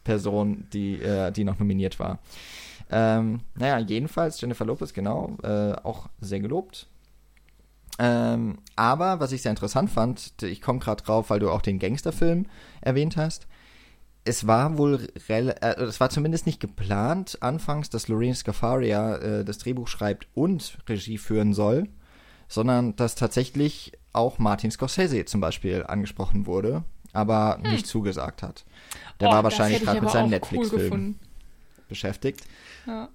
Person, 0.04 0.66
die, 0.73 1.00
äh, 1.00 1.32
die 1.32 1.44
noch 1.44 1.59
nominiert 1.59 1.99
war. 1.99 2.18
Ähm, 2.90 3.40
naja, 3.54 3.78
jedenfalls 3.78 4.40
Jennifer 4.40 4.66
Lopez, 4.66 4.92
genau, 4.92 5.37
äh, 5.42 5.73
auch 5.82 6.09
sehr 6.21 6.40
gelobt. 6.40 6.87
Ähm, 7.99 8.59
aber 8.76 9.21
was 9.21 9.32
ich 9.32 9.42
sehr 9.42 9.50
interessant 9.50 9.90
fand, 9.90 10.42
ich 10.42 10.61
komme 10.61 10.78
gerade 10.78 11.02
drauf, 11.02 11.30
weil 11.30 11.40
du 11.40 11.50
auch 11.50 11.62
den 11.62 11.78
Gangsterfilm 11.78 12.47
erwähnt 12.80 13.16
hast. 13.16 13.47
Es 14.25 14.47
war 14.47 14.78
wohl, 14.78 15.09
äh, 15.28 15.75
es 15.80 16.00
war 16.00 16.11
zumindest 16.11 16.47
nicht 16.47 16.61
geplant 16.61 17.38
anfangs, 17.40 17.90
dass 17.90 18.09
Lorraine 18.09 18.35
Scafaria 18.35 19.16
äh, 19.16 19.44
das 19.44 19.59
Drehbuch 19.59 19.88
schreibt 19.88 20.28
und 20.35 20.78
Regie 20.88 21.18
führen 21.18 21.54
soll, 21.54 21.88
sondern 22.49 22.94
dass 22.97 23.14
tatsächlich 23.14 23.92
auch 24.12 24.38
Martin 24.38 24.71
Scorsese 24.71 25.25
zum 25.25 25.40
Beispiel 25.40 25.85
angesprochen 25.87 26.47
wurde, 26.47 26.85
aber 27.12 27.59
hm. 27.62 27.71
nicht 27.71 27.87
zugesagt 27.87 28.42
hat. 28.42 28.64
Der 29.21 29.28
oh, 29.28 29.33
war 29.33 29.45
wahrscheinlich 29.45 29.83
gerade 29.83 30.00
mit 30.00 30.11
seinem 30.11 30.31
Netflix-Film 30.31 30.92
cool 30.92 31.14
beschäftigt. 31.88 32.45
Ja. 32.87 33.09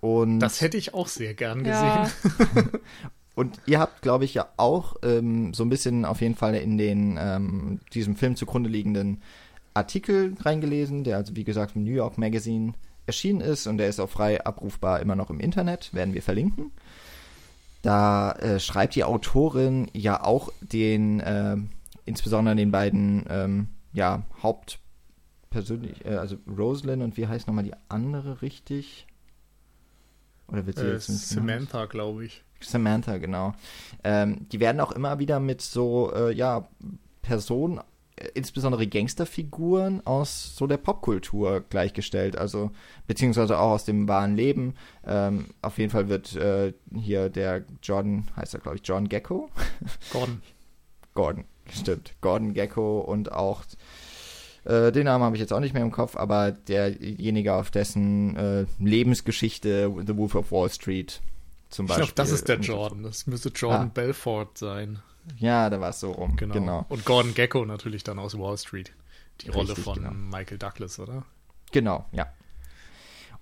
Und 0.00 0.40
das 0.40 0.60
hätte 0.60 0.76
ich 0.76 0.94
auch 0.94 1.08
sehr 1.08 1.34
gern 1.34 1.64
gesehen. 1.64 1.72
Ja. 1.74 2.10
Und 3.34 3.60
ihr 3.66 3.78
habt, 3.78 4.02
glaube 4.02 4.24
ich, 4.24 4.34
ja 4.34 4.48
auch 4.56 4.96
ähm, 5.04 5.54
so 5.54 5.62
ein 5.62 5.68
bisschen 5.68 6.04
auf 6.04 6.20
jeden 6.20 6.34
Fall 6.34 6.56
in 6.56 6.76
den 6.76 7.16
ähm, 7.20 7.80
diesem 7.94 8.16
Film 8.16 8.34
zugrunde 8.34 8.68
liegenden 8.68 9.22
Artikel 9.74 10.34
reingelesen, 10.40 11.04
der 11.04 11.18
also 11.18 11.36
wie 11.36 11.44
gesagt 11.44 11.76
im 11.76 11.84
New 11.84 11.92
York 11.92 12.18
Magazine 12.18 12.74
erschienen 13.06 13.40
ist 13.40 13.68
und 13.68 13.78
der 13.78 13.88
ist 13.88 14.00
auch 14.00 14.10
frei 14.10 14.44
abrufbar 14.44 15.00
immer 15.00 15.14
noch 15.14 15.30
im 15.30 15.38
Internet, 15.38 15.94
werden 15.94 16.14
wir 16.14 16.22
verlinken. 16.22 16.72
Da 17.82 18.32
äh, 18.32 18.58
schreibt 18.58 18.94
die 18.94 19.04
Autorin 19.04 19.88
ja 19.92 20.22
auch 20.22 20.50
den, 20.60 21.20
äh, 21.20 21.56
insbesondere 22.04 22.56
den 22.56 22.70
beiden 22.70 23.24
ähm, 23.28 23.68
ja, 23.92 24.24
Hauptpersönlich, 24.42 26.04
äh, 26.04 26.16
also 26.16 26.36
Rosalind 26.46 27.02
und 27.02 27.16
wie 27.16 27.26
heißt 27.26 27.46
nochmal 27.46 27.64
die 27.64 27.74
andere 27.88 28.42
richtig? 28.42 29.06
Oder 30.48 30.66
wird 30.66 30.78
sie 30.78 30.86
äh, 30.86 30.92
jetzt 30.92 31.06
Samantha, 31.28 31.86
glaube 31.86 32.24
ich. 32.24 32.42
Samantha, 32.60 33.18
genau. 33.18 33.52
Ähm, 34.02 34.48
die 34.48 34.60
werden 34.60 34.80
auch 34.80 34.92
immer 34.92 35.18
wieder 35.18 35.38
mit 35.40 35.60
so, 35.60 36.12
äh, 36.12 36.32
ja, 36.32 36.68
Personen, 37.22 37.80
insbesondere 38.34 38.86
Gangsterfiguren 38.86 40.06
aus 40.06 40.56
so 40.56 40.66
der 40.66 40.76
Popkultur 40.76 41.64
gleichgestellt, 41.68 42.36
also 42.36 42.70
beziehungsweise 43.06 43.58
auch 43.58 43.72
aus 43.72 43.84
dem 43.84 44.08
wahren 44.08 44.36
Leben. 44.36 44.74
Ähm, 45.06 45.46
auf 45.62 45.78
jeden 45.78 45.90
Fall 45.90 46.08
wird 46.08 46.34
äh, 46.36 46.72
hier 46.94 47.28
der 47.28 47.64
Jordan, 47.82 48.28
heißt 48.36 48.54
er 48.54 48.60
glaube 48.60 48.76
ich, 48.76 48.82
John 48.84 49.08
Gecko? 49.08 49.50
Gordon. 50.12 50.42
Gordon, 51.14 51.44
stimmt. 51.70 52.14
Gordon 52.20 52.54
Gecko 52.54 53.00
und 53.00 53.32
auch 53.32 53.64
äh, 54.64 54.92
den 54.92 55.04
Namen 55.04 55.24
habe 55.24 55.36
ich 55.36 55.40
jetzt 55.40 55.52
auch 55.52 55.60
nicht 55.60 55.74
mehr 55.74 55.82
im 55.82 55.90
Kopf, 55.90 56.16
aber 56.16 56.52
derjenige, 56.52 57.54
auf 57.54 57.70
dessen 57.70 58.36
äh, 58.36 58.66
Lebensgeschichte 58.78 59.92
The 60.06 60.16
Wolf 60.16 60.34
of 60.34 60.52
Wall 60.52 60.70
Street 60.70 61.20
zum 61.70 61.86
Beispiel. 61.86 62.04
Ich 62.04 62.14
glaube, 62.14 62.28
das 62.28 62.38
ist 62.38 62.48
der 62.48 62.60
Jordan. 62.60 63.02
Das 63.02 63.26
müsste 63.26 63.50
Jordan 63.50 63.88
ah. 63.88 63.90
Belfort 63.92 64.50
sein. 64.54 65.00
Ja, 65.36 65.70
da 65.70 65.80
war 65.80 65.90
es 65.90 66.00
so 66.00 66.12
rum. 66.12 66.36
Genau. 66.36 66.54
genau. 66.54 66.86
Und 66.88 67.04
Gordon 67.04 67.34
Gecko 67.34 67.64
natürlich 67.64 68.04
dann 68.04 68.18
aus 68.18 68.38
Wall 68.38 68.56
Street. 68.56 68.92
Die 69.40 69.48
Richtig, 69.48 69.54
Rolle 69.54 69.76
von 69.76 69.94
genau. 69.94 70.10
Michael 70.10 70.58
Douglas, 70.58 70.98
oder? 70.98 71.24
Genau, 71.70 72.06
ja. 72.12 72.32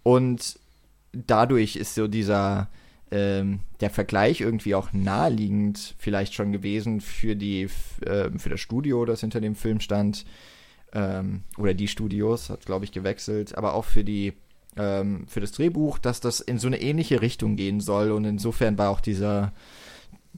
Und 0.02 0.58
dadurch 1.12 1.76
ist 1.76 1.94
so 1.94 2.06
dieser 2.08 2.68
ähm, 3.10 3.60
der 3.80 3.90
Vergleich 3.90 4.40
irgendwie 4.40 4.74
auch 4.74 4.92
naheliegend 4.92 5.94
vielleicht 5.98 6.34
schon 6.34 6.52
gewesen 6.52 7.00
für 7.00 7.36
die 7.36 7.68
äh, 8.04 8.30
für 8.36 8.48
das 8.50 8.60
Studio, 8.60 9.04
das 9.04 9.20
hinter 9.20 9.40
dem 9.40 9.54
Film 9.54 9.80
stand 9.80 10.26
ähm, 10.92 11.44
oder 11.56 11.72
die 11.72 11.88
Studios 11.88 12.50
hat 12.50 12.66
glaube 12.66 12.84
ich 12.84 12.92
gewechselt, 12.92 13.56
aber 13.56 13.74
auch 13.74 13.84
für 13.84 14.02
die 14.02 14.34
ähm, 14.76 15.26
für 15.26 15.40
das 15.40 15.52
Drehbuch, 15.52 15.98
dass 15.98 16.20
das 16.20 16.40
in 16.40 16.58
so 16.58 16.66
eine 16.66 16.80
ähnliche 16.80 17.22
Richtung 17.22 17.56
gehen 17.56 17.80
soll. 17.80 18.10
Und 18.12 18.24
insofern 18.24 18.78
war 18.78 18.90
auch 18.90 19.00
dieser, 19.00 19.52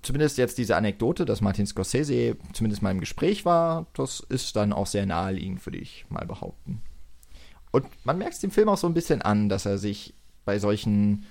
zumindest 0.02 0.38
jetzt 0.38 0.59
diese 0.59 0.76
Anekdote, 0.76 1.25
dass 1.25 1.40
Martin 1.40 1.67
Scorsese 1.67 2.37
zumindest 2.52 2.83
mal 2.83 2.90
im 2.90 3.00
Gespräch 3.00 3.45
war, 3.45 3.87
das 3.95 4.21
ist 4.28 4.57
dann 4.57 4.73
auch 4.73 4.87
sehr 4.87 5.07
naheliegend, 5.07 5.64
würde 5.67 5.78
ich 5.78 6.07
mal 6.09 6.26
behaupten. 6.26 6.83
Und 7.71 7.87
man 8.05 8.19
merkt 8.19 8.35
es 8.35 8.40
dem 8.40 8.50
Film 8.50 8.69
auch 8.69 8.78
so 8.78 8.87
ein 8.87 8.95
bisschen 8.95 9.23
an, 9.23 9.49
dass 9.49 9.67
er 9.67 9.78
sich 9.78 10.14
bei 10.45 10.59
solchen 10.59 11.26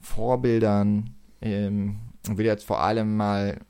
Vorbildern, 0.00 1.14
ähm, 1.40 1.98
will 2.28 2.46
jetzt 2.46 2.64
vor 2.64 2.80
allem 2.80 3.16
mal, 3.16 3.60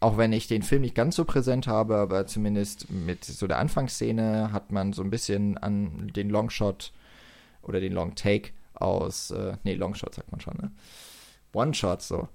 auch 0.00 0.18
wenn 0.18 0.32
ich 0.32 0.46
den 0.46 0.62
Film 0.62 0.82
nicht 0.82 0.94
ganz 0.94 1.16
so 1.16 1.24
präsent 1.24 1.66
habe, 1.66 1.96
aber 1.96 2.26
zumindest 2.26 2.90
mit 2.90 3.24
so 3.24 3.46
der 3.46 3.58
Anfangsszene 3.58 4.52
hat 4.52 4.70
man 4.70 4.92
so 4.92 5.02
ein 5.02 5.10
bisschen 5.10 5.56
an 5.56 6.12
den 6.14 6.28
Longshot 6.28 6.92
oder 7.62 7.80
den 7.80 7.92
Long 7.92 8.14
Take 8.14 8.50
aus, 8.74 9.30
äh, 9.30 9.56
nee, 9.64 9.74
Long 9.74 9.94
Shot 9.94 10.14
sagt 10.14 10.30
man 10.30 10.40
schon, 10.40 10.56
ne? 10.60 10.70
One 11.52 11.72
Shot, 11.72 12.02
so. 12.02 12.28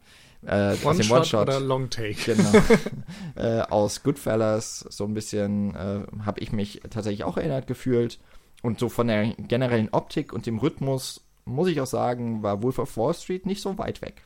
Äh, 0.46 0.76
One, 0.84 1.04
Shot 1.04 1.12
One 1.12 1.26
Shot 1.26 1.42
oder 1.42 1.60
Long 1.60 1.90
Take. 1.90 2.36
Genau. 2.36 2.52
äh, 3.36 3.62
aus 3.62 4.04
Goodfellas, 4.04 4.80
so 4.90 5.06
ein 5.06 5.14
bisschen 5.14 5.76
äh, 5.76 6.06
habe 6.26 6.40
ich 6.40 6.52
mich 6.52 6.82
tatsächlich 6.90 7.24
auch 7.24 7.38
erinnert 7.38 7.68
gefühlt. 7.68 8.20
Und 8.62 8.80
so 8.80 8.90
von 8.90 9.08
der 9.08 9.34
generellen 9.36 9.90
Optik 9.90 10.34
und 10.34 10.46
dem 10.46 10.60
Rhythmus, 10.60 11.26
muss 11.46 11.70
ich 11.70 11.80
auch 11.82 11.88
sagen, 11.88 12.44
war 12.44 12.62
Wolf 12.62 12.80
of 12.80 12.96
Wall 12.98 13.14
Street 13.14 13.46
nicht 13.46 13.62
so 13.62 13.78
weit 13.78 14.02
weg. 14.02 14.24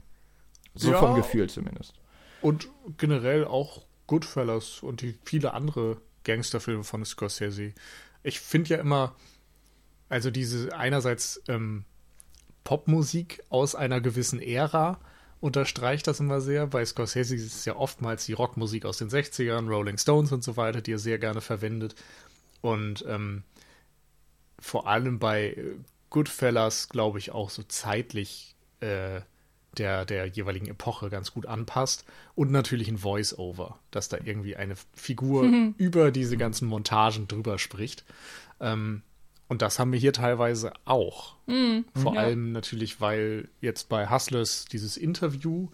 So 0.76 0.92
ja, 0.92 0.98
vom 0.98 1.16
Gefühl 1.16 1.50
zumindest. 1.50 1.94
Und 2.42 2.68
generell 2.98 3.46
auch 3.46 3.84
Goodfellas 4.08 4.82
und 4.82 5.02
die 5.02 5.16
viele 5.24 5.54
andere 5.54 5.98
Gangsterfilme 6.24 6.84
von 6.84 7.06
Scorsese. 7.06 7.74
Ich 8.24 8.40
finde 8.40 8.72
ja 8.72 8.78
immer, 8.78 9.16
also 10.10 10.32
diese 10.32 10.76
einerseits 10.76 11.42
ähm, 11.48 11.86
Popmusik 12.64 13.44
aus 13.50 13.76
einer 13.76 14.02
gewissen 14.02 14.42
Ära 14.42 15.00
unterstreicht 15.44 16.08
das 16.08 16.22
immer 16.22 16.40
sehr. 16.40 16.68
Bei 16.68 16.86
Scorsese 16.86 17.36
ist 17.36 17.54
es 17.54 17.66
ja 17.66 17.76
oftmals 17.76 18.26
die 18.26 18.32
Rockmusik 18.32 18.86
aus 18.86 18.98
den 18.98 19.10
60ern, 19.10 19.68
Rolling 19.68 19.98
Stones 19.98 20.32
und 20.32 20.42
so 20.42 20.56
weiter, 20.56 20.80
die 20.80 20.94
er 20.94 21.00
sehr 21.00 21.20
gerne 21.20 21.42
verwendet. 21.42 21.96
Und 22.62 23.04
ähm, 23.10 23.44
vor 24.58 24.88
allem 24.88 25.20
bei 25.20 25.62
Goodfellas, 26.10 26.88
glaube 26.88 27.20
ich, 27.20 27.32
auch 27.32 27.50
so 27.50 27.62
zeitlich 27.64 28.56
äh, 28.80 29.20
der, 29.78 30.06
der 30.06 30.28
jeweiligen 30.28 30.68
Epoche 30.68 31.10
ganz 31.10 31.34
gut 31.34 31.46
anpasst. 31.46 32.06
Und 32.36 32.50
natürlich 32.52 32.88
ein 32.88 32.98
Voice-Over, 32.98 33.78
dass 33.92 34.08
da 34.08 34.20
irgendwie 34.24 34.56
eine 34.56 34.76
Figur 34.94 35.44
mhm. 35.44 35.76
über 35.78 36.12
diese 36.12 36.38
ganzen 36.38 36.70
Montagen 36.70 37.28
drüber 37.28 37.60
spricht. 37.60 38.06
Ähm, 38.62 39.02
und 39.48 39.62
das 39.62 39.80
haben 39.80 39.92
wir 39.92 40.00
hier 40.00 40.14
teilweise 40.14 40.74
auch. 40.86 41.36
Mhm, 41.48 41.86
Vor 41.96 42.16
ja. 42.16 42.22
allem 42.22 42.52
natürlich, 42.52 43.02
weil 43.02 43.50
jetzt 43.62 43.90
bei 43.90 44.10
Hustlers 44.10 44.66
dieses 44.66 44.98
Interview 44.98 45.70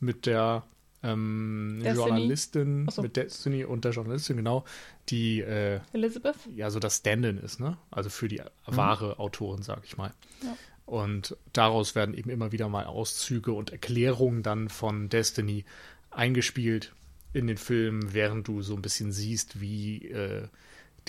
mit 0.00 0.26
der 0.26 0.64
ähm, 1.02 1.82
Journalistin, 1.84 2.88
so. 2.90 3.02
mit 3.02 3.16
Destiny 3.16 3.64
und 3.64 3.84
der 3.84 3.92
Journalistin, 3.92 4.36
genau, 4.36 4.64
die 5.08 5.40
äh, 5.40 5.80
Elizabeth? 5.92 6.36
Ja, 6.54 6.70
so 6.70 6.78
das 6.80 6.98
Stand-in 6.98 7.38
ist, 7.38 7.60
ne? 7.60 7.76
Also 7.90 8.08
für 8.08 8.28
die 8.28 8.40
mhm. 8.40 8.76
wahre 8.76 9.18
Autorin, 9.18 9.62
sag 9.62 9.84
ich 9.84 9.96
mal. 9.96 10.12
Ja. 10.42 10.56
Und 10.86 11.36
daraus 11.52 11.94
werden 11.94 12.14
eben 12.14 12.30
immer 12.30 12.52
wieder 12.52 12.68
mal 12.68 12.84
Auszüge 12.84 13.52
und 13.52 13.70
Erklärungen 13.70 14.42
dann 14.42 14.68
von 14.68 15.08
Destiny 15.08 15.64
eingespielt 16.10 16.92
in 17.32 17.46
den 17.46 17.56
Film, 17.56 18.12
während 18.14 18.48
du 18.48 18.62
so 18.62 18.74
ein 18.74 18.82
bisschen 18.82 19.12
siehst, 19.12 19.60
wie 19.60 20.08
äh, 20.08 20.48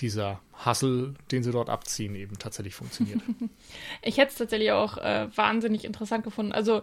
dieser 0.00 0.40
Hustle, 0.64 1.14
den 1.30 1.42
sie 1.42 1.52
dort 1.52 1.70
abziehen, 1.70 2.14
eben 2.14 2.38
tatsächlich 2.38 2.74
funktioniert. 2.74 3.20
ich 4.02 4.18
hätte 4.18 4.32
es 4.32 4.38
tatsächlich 4.38 4.72
auch 4.72 4.98
äh, 4.98 5.28
wahnsinnig 5.34 5.84
interessant 5.84 6.24
gefunden. 6.24 6.52
Also 6.52 6.82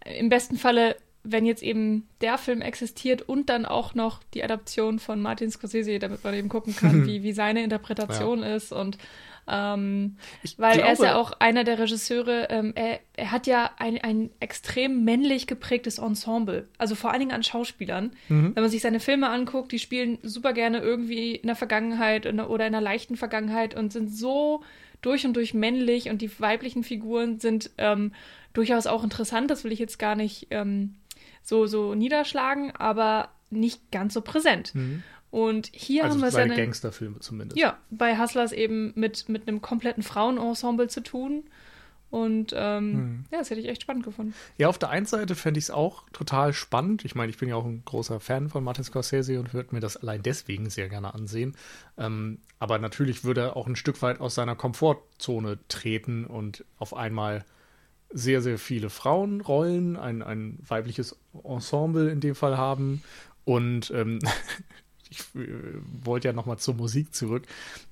äh, 0.00 0.18
im 0.18 0.28
besten 0.28 0.56
Falle, 0.56 0.96
wenn 1.22 1.46
jetzt 1.46 1.62
eben 1.62 2.06
der 2.20 2.38
Film 2.38 2.60
existiert 2.60 3.22
und 3.22 3.48
dann 3.48 3.66
auch 3.66 3.94
noch 3.94 4.22
die 4.34 4.44
Adaption 4.44 4.98
von 4.98 5.20
Martin 5.20 5.50
Scorsese, 5.50 5.98
damit 5.98 6.22
man 6.24 6.34
eben 6.34 6.48
gucken 6.48 6.76
kann, 6.76 7.06
wie, 7.06 7.22
wie 7.22 7.32
seine 7.32 7.62
Interpretation 7.62 8.40
ja. 8.40 8.56
ist 8.56 8.72
und 8.72 8.98
ähm, 9.46 10.16
weil 10.56 10.74
glaube, 10.74 10.88
er 10.88 10.92
ist 10.92 11.02
ja 11.02 11.16
auch 11.16 11.32
einer 11.38 11.64
der 11.64 11.78
Regisseure, 11.78 12.48
ähm, 12.50 12.72
er, 12.74 13.00
er 13.16 13.30
hat 13.30 13.46
ja 13.46 13.70
ein, 13.78 14.00
ein 14.02 14.30
extrem 14.40 15.04
männlich 15.04 15.46
geprägtes 15.46 15.98
Ensemble. 15.98 16.68
Also 16.78 16.94
vor 16.94 17.10
allen 17.10 17.20
Dingen 17.20 17.32
an 17.32 17.42
Schauspielern. 17.42 18.12
Mhm. 18.28 18.54
Wenn 18.54 18.62
man 18.62 18.70
sich 18.70 18.82
seine 18.82 19.00
Filme 19.00 19.28
anguckt, 19.28 19.72
die 19.72 19.78
spielen 19.78 20.18
super 20.22 20.52
gerne 20.52 20.78
irgendwie 20.78 21.34
in 21.34 21.46
der 21.46 21.56
Vergangenheit 21.56 22.26
oder 22.26 22.66
in 22.66 22.74
einer 22.74 22.80
leichten 22.80 23.16
Vergangenheit 23.16 23.74
und 23.74 23.92
sind 23.92 24.14
so 24.14 24.62
durch 25.02 25.26
und 25.26 25.34
durch 25.36 25.52
männlich 25.52 26.08
und 26.08 26.22
die 26.22 26.30
weiblichen 26.40 26.82
Figuren 26.82 27.38
sind 27.38 27.70
ähm, 27.76 28.12
durchaus 28.54 28.86
auch 28.86 29.04
interessant. 29.04 29.50
Das 29.50 29.64
will 29.64 29.72
ich 29.72 29.78
jetzt 29.78 29.98
gar 29.98 30.14
nicht 30.14 30.46
ähm, 30.50 30.94
so, 31.42 31.66
so 31.66 31.94
niederschlagen, 31.94 32.72
aber 32.72 33.28
nicht 33.50 33.90
ganz 33.92 34.14
so 34.14 34.22
präsent. 34.22 34.74
Mhm. 34.74 35.02
Und 35.34 35.68
hier 35.72 36.04
also 36.04 36.14
haben 36.14 36.20
wir 36.20 36.28
es 36.28 36.34
ja. 36.34 36.46
Gangsterfilme 36.46 37.18
zumindest. 37.18 37.58
Ja, 37.58 37.76
bei 37.90 38.16
Hustlers 38.16 38.52
eben 38.52 38.92
mit, 38.94 39.28
mit 39.28 39.48
einem 39.48 39.60
kompletten 39.60 40.04
Frauenensemble 40.04 40.86
zu 40.86 41.02
tun. 41.02 41.42
Und 42.08 42.54
ähm, 42.56 42.92
hm. 42.92 43.24
ja, 43.32 43.38
das 43.38 43.50
hätte 43.50 43.60
ich 43.60 43.66
echt 43.66 43.82
spannend 43.82 44.04
gefunden. 44.04 44.32
Ja, 44.58 44.68
auf 44.68 44.78
der 44.78 44.90
einen 44.90 45.06
Seite 45.06 45.34
fände 45.34 45.58
ich 45.58 45.64
es 45.64 45.70
auch 45.72 46.08
total 46.12 46.52
spannend. 46.52 47.04
Ich 47.04 47.16
meine, 47.16 47.30
ich 47.30 47.38
bin 47.38 47.48
ja 47.48 47.56
auch 47.56 47.64
ein 47.64 47.82
großer 47.84 48.20
Fan 48.20 48.48
von 48.48 48.62
Martin 48.62 48.84
Scorsese 48.84 49.40
und 49.40 49.52
würde 49.52 49.74
mir 49.74 49.80
das 49.80 49.96
allein 49.96 50.22
deswegen 50.22 50.70
sehr 50.70 50.88
gerne 50.88 51.12
ansehen. 51.14 51.56
Ähm, 51.98 52.38
aber 52.60 52.78
natürlich 52.78 53.24
würde 53.24 53.40
er 53.40 53.56
auch 53.56 53.66
ein 53.66 53.74
Stück 53.74 54.02
weit 54.02 54.20
aus 54.20 54.36
seiner 54.36 54.54
Komfortzone 54.54 55.58
treten 55.66 56.26
und 56.26 56.64
auf 56.78 56.94
einmal 56.94 57.44
sehr, 58.10 58.40
sehr 58.40 58.58
viele 58.58 58.88
Frauenrollen, 58.88 59.96
ein, 59.96 60.22
ein 60.22 60.60
weibliches 60.64 61.18
Ensemble 61.42 62.08
in 62.08 62.20
dem 62.20 62.36
Fall 62.36 62.56
haben 62.56 63.02
und 63.44 63.90
ähm, 63.90 64.20
ich 65.14 65.40
äh, 65.40 65.48
wollte 66.02 66.28
ja 66.28 66.32
nochmal 66.32 66.58
zur 66.58 66.74
Musik 66.74 67.14
zurück. 67.14 67.44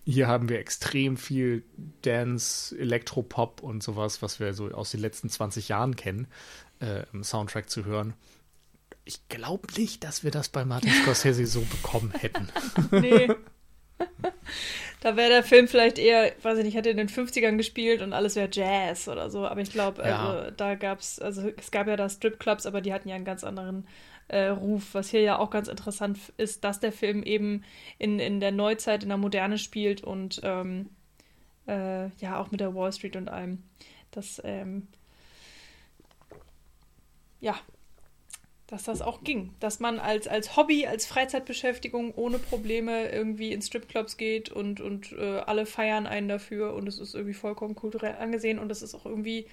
Hier 0.04 0.28
haben 0.28 0.48
wir 0.48 0.58
extrem 0.58 1.16
viel 1.16 1.62
Dance, 2.02 2.76
Elektropop 2.78 3.62
und 3.62 3.82
sowas, 3.82 4.22
was 4.22 4.40
wir 4.40 4.54
so 4.54 4.70
aus 4.70 4.90
den 4.90 5.00
letzten 5.00 5.28
20 5.28 5.68
Jahren 5.68 5.96
kennen, 5.96 6.26
äh, 6.80 7.04
im 7.12 7.24
Soundtrack 7.24 7.70
zu 7.70 7.84
hören. 7.84 8.14
Ich 9.04 9.28
glaube 9.28 9.66
nicht, 9.76 10.04
dass 10.04 10.24
wir 10.24 10.30
das 10.30 10.48
bei 10.48 10.64
Martin 10.64 10.92
Scorsese 11.02 11.46
so 11.46 11.60
bekommen 11.62 12.12
hätten. 12.12 12.48
nee. 12.90 13.28
Da 15.00 15.16
wäre 15.16 15.30
der 15.30 15.42
Film 15.42 15.66
vielleicht 15.66 15.98
eher, 15.98 16.32
weiß 16.42 16.58
ich 16.58 16.64
nicht, 16.64 16.76
hätte 16.76 16.90
in 16.90 16.96
den 16.96 17.08
50ern 17.08 17.56
gespielt 17.56 18.02
und 18.02 18.12
alles 18.12 18.36
wäre 18.36 18.48
Jazz 18.50 19.08
oder 19.08 19.30
so. 19.30 19.46
Aber 19.46 19.60
ich 19.60 19.72
glaube, 19.72 20.02
ja. 20.02 20.28
also, 20.28 20.50
da 20.56 20.74
gab 20.76 21.00
es, 21.00 21.18
also 21.18 21.50
es 21.56 21.70
gab 21.70 21.88
ja 21.88 21.96
da 21.96 22.08
Stripclubs, 22.08 22.66
aber 22.66 22.80
die 22.80 22.92
hatten 22.92 23.08
ja 23.08 23.16
einen 23.16 23.24
ganz 23.24 23.42
anderen 23.42 23.86
äh, 24.32 24.48
Ruf, 24.48 24.94
was 24.94 25.10
hier 25.10 25.20
ja 25.20 25.38
auch 25.38 25.50
ganz 25.50 25.68
interessant 25.68 26.18
ist, 26.38 26.64
dass 26.64 26.80
der 26.80 26.92
Film 26.92 27.22
eben 27.22 27.62
in, 27.98 28.18
in 28.18 28.40
der 28.40 28.50
Neuzeit, 28.50 29.02
in 29.02 29.10
der 29.10 29.18
Moderne 29.18 29.58
spielt 29.58 30.02
und 30.02 30.40
ähm, 30.42 30.88
äh, 31.68 32.08
ja 32.16 32.40
auch 32.40 32.50
mit 32.50 32.60
der 32.60 32.74
Wall 32.74 32.92
Street 32.92 33.16
und 33.16 33.28
allem. 33.28 33.62
Das, 34.10 34.40
ähm, 34.44 34.88
ja, 37.40 37.58
dass 38.68 38.84
das 38.84 39.02
auch 39.02 39.22
ging. 39.22 39.54
Dass 39.60 39.80
man 39.80 39.98
als, 39.98 40.26
als 40.26 40.56
Hobby, 40.56 40.86
als 40.86 41.04
Freizeitbeschäftigung 41.04 42.14
ohne 42.14 42.38
Probleme 42.38 43.10
irgendwie 43.10 43.52
in 43.52 43.60
Stripclubs 43.60 44.16
geht 44.16 44.48
und, 44.48 44.80
und 44.80 45.12
äh, 45.12 45.40
alle 45.40 45.66
feiern 45.66 46.06
einen 46.06 46.28
dafür 46.28 46.72
und 46.72 46.88
es 46.88 46.98
ist 46.98 47.14
irgendwie 47.14 47.34
vollkommen 47.34 47.74
kulturell 47.74 48.16
angesehen 48.16 48.58
und 48.58 48.72
es 48.72 48.80
ist 48.80 48.94
auch 48.94 49.04
irgendwie 49.04 49.46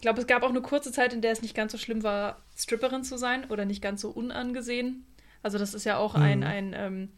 glaube, 0.00 0.20
es 0.20 0.26
gab 0.26 0.42
auch 0.42 0.50
eine 0.50 0.62
kurze 0.62 0.92
Zeit, 0.92 1.12
in 1.12 1.20
der 1.20 1.32
es 1.32 1.42
nicht 1.42 1.54
ganz 1.54 1.72
so 1.72 1.78
schlimm 1.78 2.02
war, 2.02 2.42
Stripperin 2.56 3.04
zu 3.04 3.16
sein 3.16 3.44
oder 3.50 3.64
nicht 3.64 3.82
ganz 3.82 4.00
so 4.00 4.10
unangesehen. 4.10 5.06
Also 5.42 5.58
das 5.58 5.74
ist 5.74 5.84
ja 5.84 5.98
auch 5.98 6.16
mhm. 6.16 6.22
ein, 6.22 6.42
ein, 6.42 6.74
ähm, 6.76 7.08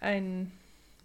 ein, 0.00 0.52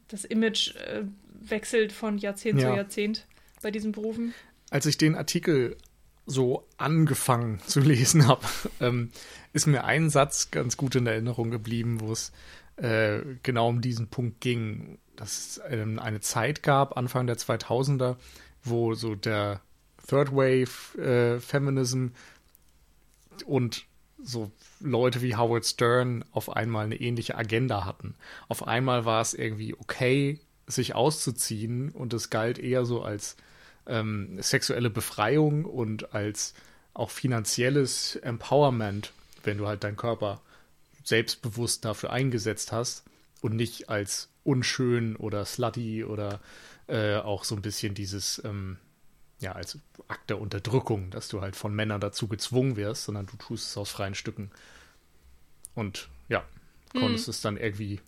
das 0.08 0.26
Image 0.26 0.76
äh, 0.76 1.04
wechselt 1.42 1.92
von 1.92 2.18
Jahrzehnt 2.18 2.60
ja. 2.60 2.70
zu 2.70 2.76
Jahrzehnt 2.76 3.26
bei 3.62 3.72
diesen 3.72 3.92
Berufen. 3.92 4.34
Als 4.70 4.86
ich 4.86 4.98
den 4.98 5.16
Artikel 5.16 5.78
so 6.26 6.68
angefangen 6.78 7.60
zu 7.66 7.80
lesen 7.80 8.28
habe, 8.28 8.46
ähm, 8.80 9.12
ist 9.54 9.68
mir 9.68 9.86
ein 9.86 10.10
Satz 10.10 10.52
ganz 10.52 10.78
gut 10.78 10.96
in 10.96 11.08
Erinnerung 11.08 11.50
geblieben, 11.50 12.02
wo 12.02 12.12
es 12.12 12.32
äh, 12.76 13.22
genau 13.44 13.70
um 13.70 13.82
diesen 13.82 14.08
Punkt 14.08 14.42
ging, 14.42 15.00
dass 15.16 15.58
es 15.58 15.62
ähm, 15.70 16.00
eine 16.00 16.22
Zeit 16.22 16.64
gab, 16.64 16.98
Anfang 16.98 17.28
der 17.28 17.38
2000er, 17.38 18.16
wo 18.64 18.94
so 18.94 19.16
der 19.16 19.62
Third 20.10 20.32
Wave 20.32 20.98
äh, 20.98 21.40
Feminism 21.40 22.08
und 23.46 23.86
so 24.22 24.52
Leute 24.80 25.22
wie 25.22 25.36
Howard 25.36 25.66
Stern 25.66 26.26
auf 26.32 26.56
einmal 26.56 26.86
eine 26.86 27.00
ähnliche 27.00 27.38
Agenda 27.38 27.86
hatten. 27.86 28.16
Auf 28.48 28.68
einmal 28.68 29.06
war 29.06 29.22
es 29.22 29.34
irgendwie 29.34 29.76
okay, 29.76 30.40
sich 30.68 30.96
auszuziehen 30.96 31.90
und 31.90 32.14
es 32.14 32.30
galt 32.30 32.60
eher 32.60 32.86
so 32.86 33.02
als 33.02 33.38
ähm, 33.88 34.42
sexuelle 34.42 34.90
Befreiung 34.90 35.66
und 35.66 36.14
als 36.14 36.54
auch 36.94 37.10
finanzielles 37.12 38.16
Empowerment, 38.18 39.14
wenn 39.44 39.58
du 39.58 39.68
halt 39.68 39.84
deinen 39.84 39.98
Körper 39.98 40.42
selbstbewusst 41.04 41.86
dafür 41.86 42.12
eingesetzt 42.12 42.72
hast 42.72 43.04
und 43.42 43.56
nicht 43.56 43.90
als 43.90 44.30
unschön 44.44 45.16
oder 45.16 45.46
slutty 45.46 46.04
oder 46.04 46.40
äh, 46.88 47.16
auch 47.18 47.44
so 47.44 47.56
ein 47.56 47.62
bisschen 47.62 47.94
dieses 47.94 48.42
ähm, 48.44 48.78
ja, 49.40 49.54
als 49.54 49.80
Akt 50.08 50.30
der 50.30 50.40
Unterdrückung, 50.42 51.12
dass 51.12 51.30
du 51.30 51.42
halt 51.42 51.56
von 51.56 51.74
Männern 51.74 52.02
dazu 52.02 52.28
gezwungen 52.28 52.76
wirst, 52.76 53.06
sondern 53.06 53.26
du 53.26 53.38
tust 53.38 53.68
es 53.68 53.78
aus 53.78 53.90
freien 53.90 54.16
Stücken. 54.16 54.52
Und 55.76 56.10
ja, 56.28 56.44
konntest 56.94 57.28
mhm. 57.28 57.32
es 57.32 57.42
dann 57.42 57.58
irgendwie 57.58 58.02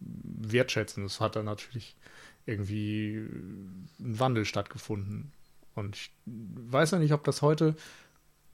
wertschätzen. 0.00 1.04
Es 1.04 1.20
hat 1.20 1.36
dann 1.36 1.44
natürlich 1.44 1.96
irgendwie 2.46 3.16
ein 3.18 3.88
Wandel 3.98 4.44
stattgefunden. 4.44 5.32
Und 5.74 5.96
ich 5.96 6.10
weiß 6.26 6.92
ja 6.92 6.98
nicht, 6.98 7.12
ob 7.12 7.22
das 7.24 7.42
heute 7.42 7.76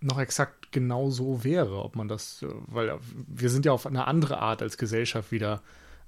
noch 0.00 0.18
exakt 0.18 0.72
genau 0.72 1.08
so 1.08 1.44
wäre, 1.44 1.82
ob 1.82 1.96
man 1.96 2.08
das, 2.08 2.44
weil 2.66 2.98
wir 3.26 3.48
sind 3.48 3.64
ja 3.64 3.72
auf 3.72 3.86
eine 3.86 4.06
andere 4.06 4.38
Art 4.40 4.60
als 4.60 4.76
Gesellschaft 4.76 5.32
wieder 5.32 5.62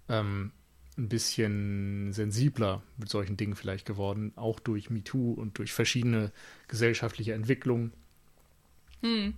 ähm, 0.09 0.53
ein 0.99 1.09
bisschen 1.09 2.13
sensibler 2.13 2.83
mit 2.97 3.09
solchen 3.09 3.37
Dingen 3.37 3.55
vielleicht 3.55 3.87
geworden, 3.87 4.33
auch 4.37 4.61
durch 4.61 4.91
MeToo 4.91 5.33
und 5.33 5.59
durch 5.59 5.73
verschiedene 5.73 6.33
gesellschaftliche 6.69 7.35
Entwicklungen. 7.35 7.93
Hm. 9.03 9.35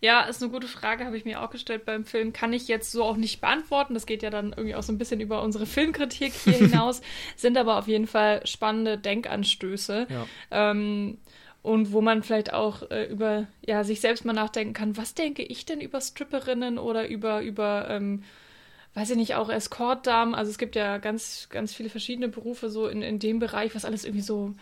Ja, 0.00 0.22
ist 0.22 0.42
eine 0.42 0.52
gute 0.52 0.66
Frage, 0.66 1.04
habe 1.04 1.16
ich 1.16 1.24
mir 1.24 1.40
auch 1.40 1.50
gestellt 1.50 1.84
beim 1.84 2.04
Film. 2.04 2.32
Kann 2.32 2.52
ich 2.52 2.68
jetzt 2.68 2.92
so 2.92 3.04
auch 3.04 3.16
nicht 3.16 3.40
beantworten. 3.40 3.94
Das 3.94 4.06
geht 4.06 4.22
ja 4.22 4.30
dann 4.30 4.50
irgendwie 4.50 4.74
auch 4.74 4.82
so 4.82 4.92
ein 4.92 4.98
bisschen 4.98 5.20
über 5.20 5.42
unsere 5.42 5.66
Filmkritik 5.66 6.32
hier 6.32 6.52
hinaus. 6.58 7.00
Sind 7.36 7.56
aber 7.56 7.78
auf 7.78 7.88
jeden 7.88 8.06
Fall 8.06 8.46
spannende 8.46 8.98
Denkanstöße. 8.98 10.08
Ja. 10.10 10.26
Ähm, 10.50 11.18
und 11.62 11.92
wo 11.92 12.00
man 12.00 12.22
vielleicht 12.24 12.52
auch 12.52 12.90
äh, 12.90 13.04
über 13.04 13.46
ja, 13.64 13.84
sich 13.84 14.00
selbst 14.00 14.24
mal 14.24 14.32
nachdenken 14.32 14.74
kann, 14.74 14.96
was 14.96 15.14
denke 15.14 15.42
ich 15.42 15.64
denn 15.64 15.80
über 15.80 16.00
Stripperinnen 16.00 16.78
oder 16.78 17.08
über, 17.08 17.40
über 17.40 17.86
ähm, 17.88 18.24
weiß 18.94 19.10
ich 19.10 19.16
nicht, 19.16 19.34
auch 19.34 19.48
Escortdamen. 19.48 20.34
Also 20.34 20.50
es 20.50 20.58
gibt 20.58 20.76
ja 20.76 20.98
ganz, 20.98 21.48
ganz 21.50 21.72
viele 21.72 21.88
verschiedene 21.88 22.28
Berufe 22.28 22.68
so 22.68 22.88
in, 22.88 23.02
in 23.02 23.18
dem 23.18 23.38
Bereich, 23.38 23.74
was 23.74 23.84
alles 23.84 24.04
irgendwie 24.04 24.22
so, 24.22 24.54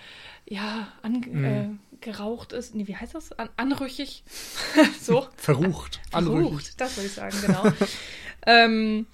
ja, 0.47 0.89
angeraucht 1.03 2.53
mhm. 2.53 2.57
äh, 2.57 2.59
ist. 2.59 2.75
Nee, 2.75 2.87
wie 2.87 2.97
heißt 2.97 3.15
das? 3.15 3.33
An, 3.33 3.49
anrüchig. 3.57 4.23
so. 5.01 5.27
Verrucht. 5.37 6.01
Verrucht, 6.11 6.81
das 6.81 6.97
wollte 6.97 7.09
ich 7.09 7.15
sagen, 7.15 7.37
genau. 7.45 7.65
ähm, 8.47 9.07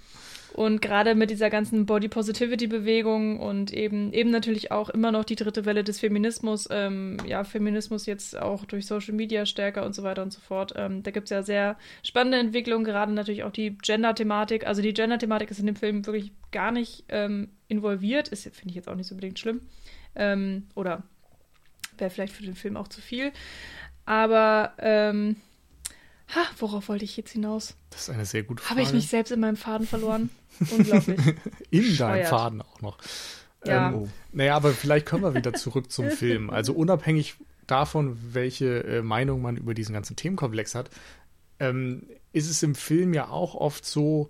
und 0.57 0.81
gerade 0.81 1.14
mit 1.14 1.29
dieser 1.29 1.51
ganzen 1.51 1.85
Body 1.85 2.09
Positivity 2.09 2.66
Bewegung 2.66 3.38
und 3.38 3.75
eben, 3.75 4.14
eben 4.14 4.31
natürlich 4.31 4.73
auch 4.73 4.88
immer 4.88 5.12
noch 5.12 5.25
die 5.25 5.37
dritte 5.37 5.66
Welle 5.66 5.85
des 5.85 6.01
Feminismus, 6.01 6.66
ähm, 6.71 7.19
ja, 7.27 7.45
Feminismus 7.45 8.07
jetzt 8.07 8.38
auch 8.38 8.64
durch 8.64 8.87
Social 8.87 9.12
Media 9.12 9.45
stärker 9.45 9.85
und 9.85 9.95
so 9.95 10.03
weiter 10.03 10.23
und 10.23 10.33
so 10.33 10.40
fort. 10.40 10.73
Ähm, 10.75 11.03
da 11.03 11.11
gibt 11.11 11.27
es 11.27 11.31
ja 11.31 11.42
sehr 11.42 11.77
spannende 12.03 12.38
Entwicklungen, 12.38 12.85
gerade 12.85 13.12
natürlich 13.12 13.45
auch 13.45 13.53
die 13.53 13.77
Gender-Thematik. 13.77 14.66
Also 14.66 14.81
die 14.81 14.95
Gender-Thematik 14.95 15.51
ist 15.51 15.61
in 15.61 15.66
dem 15.66 15.77
Film 15.77 16.07
wirklich 16.07 16.33
gar 16.53 16.73
nicht 16.73 17.05
ähm, 17.11 17.51
involviert. 17.69 18.29
Ist, 18.29 18.45
finde 18.45 18.71
ich 18.71 18.77
jetzt 18.77 18.88
auch 18.88 18.95
nicht 18.95 19.09
so 19.09 19.14
unbedingt 19.14 19.38
schlimm. 19.38 19.61
Ähm, 20.14 20.69
oder 20.75 21.03
wäre 21.99 22.09
vielleicht 22.09 22.33
für 22.33 22.45
den 22.45 22.55
Film 22.55 22.79
auch 22.79 22.88
zu 22.88 23.03
viel. 23.03 23.31
Aber 24.07 24.73
ähm, 24.79 25.37
Ha, 26.35 26.45
worauf 26.59 26.89
wollte 26.89 27.05
ich 27.05 27.17
jetzt 27.17 27.33
hinaus? 27.33 27.77
Das 27.91 28.03
ist 28.03 28.11
eine 28.11 28.25
sehr 28.25 28.43
gute 28.43 28.62
Frage. 28.62 28.81
Habe 28.81 28.83
ich 28.83 28.93
mich 28.93 29.09
selbst 29.09 29.31
in 29.31 29.41
meinem 29.41 29.57
Faden 29.57 29.87
verloren? 29.87 30.31
Unglaublich. 30.71 31.21
in 31.71 31.97
deinem 31.97 32.27
Faden 32.27 32.62
auch 32.62 32.81
noch. 32.81 32.99
Ja. 33.65 33.91
Ähm, 33.91 34.11
naja, 34.33 34.57
aber 34.57 34.71
vielleicht 34.73 35.07
kommen 35.07 35.23
wir 35.23 35.35
wieder 35.35 35.53
zurück 35.53 35.91
zum 35.91 36.11
Film. 36.11 36.51
Also 36.51 36.73
unabhängig 36.73 37.37
davon, 37.67 38.19
welche 38.33 38.85
äh, 38.85 39.03
Meinung 39.03 39.43
man 39.43 39.57
über 39.57 39.75
diesen 39.75 39.93
ganzen 39.93 40.17
Themenkomplex 40.17 40.75
hat, 40.75 40.91
ähm, 41.59 42.09
ist 42.33 42.51
es 42.51 42.62
im 42.62 42.75
Film 42.75 43.15
ja 43.15 43.29
auch 43.29 43.55
oft 43.55 43.85
so 43.85 44.29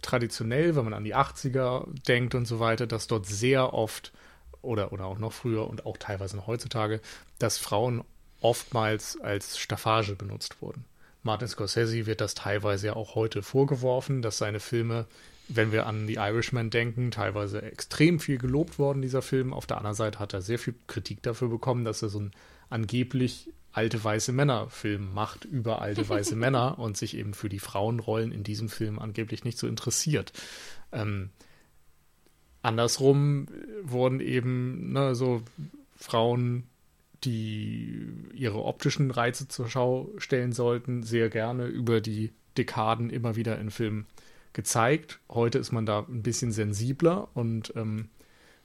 traditionell, 0.00 0.74
wenn 0.74 0.84
man 0.84 0.94
an 0.94 1.04
die 1.04 1.14
80er 1.14 1.86
denkt 2.06 2.34
und 2.34 2.46
so 2.46 2.60
weiter, 2.60 2.86
dass 2.86 3.06
dort 3.06 3.26
sehr 3.26 3.72
oft 3.72 4.12
oder, 4.62 4.92
oder 4.92 5.06
auch 5.06 5.18
noch 5.18 5.32
früher 5.32 5.68
und 5.68 5.86
auch 5.86 5.96
teilweise 5.96 6.36
noch 6.36 6.46
heutzutage, 6.46 7.00
dass 7.38 7.58
Frauen 7.58 8.04
oftmals 8.40 9.20
als 9.20 9.58
Staffage 9.58 10.14
benutzt 10.16 10.60
wurden. 10.60 10.84
Martin 11.22 11.48
Scorsese 11.48 12.06
wird 12.06 12.20
das 12.20 12.34
teilweise 12.34 12.88
ja 12.88 12.96
auch 12.96 13.14
heute 13.14 13.42
vorgeworfen, 13.42 14.22
dass 14.22 14.38
seine 14.38 14.60
Filme, 14.60 15.06
wenn 15.48 15.70
wir 15.70 15.86
an 15.86 16.06
The 16.06 16.14
Irishman 16.14 16.70
denken, 16.70 17.10
teilweise 17.10 17.62
extrem 17.62 18.18
viel 18.18 18.38
gelobt 18.38 18.78
worden, 18.78 19.02
dieser 19.02 19.22
Film. 19.22 19.52
Auf 19.52 19.66
der 19.66 19.78
anderen 19.78 19.94
Seite 19.94 20.18
hat 20.18 20.32
er 20.32 20.42
sehr 20.42 20.58
viel 20.58 20.74
Kritik 20.86 21.22
dafür 21.22 21.48
bekommen, 21.48 21.84
dass 21.84 22.02
er 22.02 22.08
so 22.08 22.20
ein 22.20 22.32
angeblich 22.70 23.50
alte 23.72 24.02
weiße 24.02 24.32
Männer-Film 24.32 25.14
macht 25.14 25.44
über 25.44 25.80
alte 25.80 26.08
weiße 26.08 26.36
Männer 26.36 26.78
und 26.78 26.96
sich 26.96 27.16
eben 27.16 27.34
für 27.34 27.48
die 27.48 27.58
Frauenrollen 27.58 28.32
in 28.32 28.42
diesem 28.42 28.68
Film 28.68 28.98
angeblich 28.98 29.44
nicht 29.44 29.58
so 29.58 29.66
interessiert. 29.66 30.32
Ähm, 30.90 31.30
andersrum 32.62 33.46
wurden 33.82 34.20
eben 34.20 34.92
ne, 34.92 35.14
so 35.14 35.42
Frauen 35.96 36.64
die 37.24 38.08
ihre 38.34 38.64
optischen 38.64 39.10
Reize 39.10 39.48
zur 39.48 39.68
Schau 39.68 40.10
stellen 40.18 40.52
sollten, 40.52 41.02
sehr 41.02 41.28
gerne 41.28 41.66
über 41.66 42.00
die 42.00 42.32
Dekaden 42.56 43.10
immer 43.10 43.36
wieder 43.36 43.58
in 43.58 43.70
Filmen 43.70 44.06
gezeigt. 44.52 45.20
Heute 45.28 45.58
ist 45.58 45.72
man 45.72 45.86
da 45.86 46.00
ein 46.00 46.22
bisschen 46.22 46.52
sensibler 46.52 47.28
und 47.34 47.72
ähm, 47.76 48.08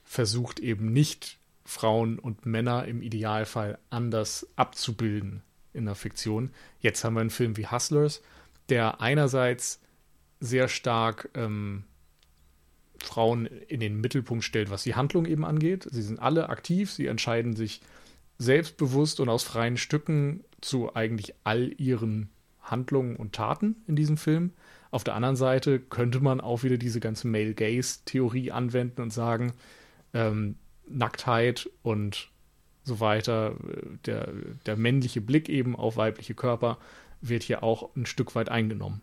versucht 0.04 0.60
eben 0.60 0.92
nicht 0.92 1.38
Frauen 1.64 2.18
und 2.18 2.46
Männer 2.46 2.86
im 2.86 3.02
Idealfall 3.02 3.78
anders 3.90 4.46
abzubilden 4.56 5.42
in 5.72 5.84
der 5.84 5.94
Fiktion. 5.94 6.50
Jetzt 6.80 7.04
haben 7.04 7.14
wir 7.14 7.20
einen 7.20 7.30
Film 7.30 7.56
wie 7.56 7.66
Hustlers, 7.66 8.22
der 8.68 9.00
einerseits 9.00 9.80
sehr 10.40 10.68
stark 10.68 11.30
ähm, 11.34 11.84
Frauen 13.02 13.46
in 13.46 13.80
den 13.80 14.00
Mittelpunkt 14.00 14.44
stellt, 14.44 14.70
was 14.70 14.82
die 14.82 14.94
Handlung 14.94 15.26
eben 15.26 15.44
angeht. 15.44 15.86
Sie 15.90 16.02
sind 16.02 16.20
alle 16.20 16.48
aktiv, 16.48 16.90
sie 16.90 17.06
entscheiden 17.06 17.54
sich 17.54 17.80
selbstbewusst 18.38 19.20
und 19.20 19.28
aus 19.28 19.42
freien 19.42 19.76
Stücken 19.76 20.44
zu 20.60 20.94
eigentlich 20.94 21.34
all 21.44 21.72
ihren 21.80 22.30
Handlungen 22.62 23.16
und 23.16 23.34
Taten 23.34 23.76
in 23.86 23.96
diesem 23.96 24.16
Film. 24.16 24.52
Auf 24.90 25.04
der 25.04 25.14
anderen 25.14 25.36
Seite 25.36 25.80
könnte 25.80 26.20
man 26.20 26.40
auch 26.40 26.62
wieder 26.62 26.78
diese 26.78 27.00
ganze 27.00 27.28
Male 27.28 27.54
Gaze-Theorie 27.54 28.52
anwenden 28.52 29.02
und 29.02 29.12
sagen, 29.12 29.52
ähm, 30.14 30.56
Nacktheit 30.88 31.68
und 31.82 32.30
so 32.84 33.00
weiter, 33.00 33.56
der, 34.06 34.32
der 34.64 34.76
männliche 34.76 35.20
Blick 35.20 35.48
eben 35.48 35.76
auf 35.76 35.96
weibliche 35.96 36.34
Körper 36.34 36.78
wird 37.20 37.42
hier 37.42 37.62
auch 37.62 37.94
ein 37.96 38.06
Stück 38.06 38.34
weit 38.34 38.48
eingenommen. 38.48 39.02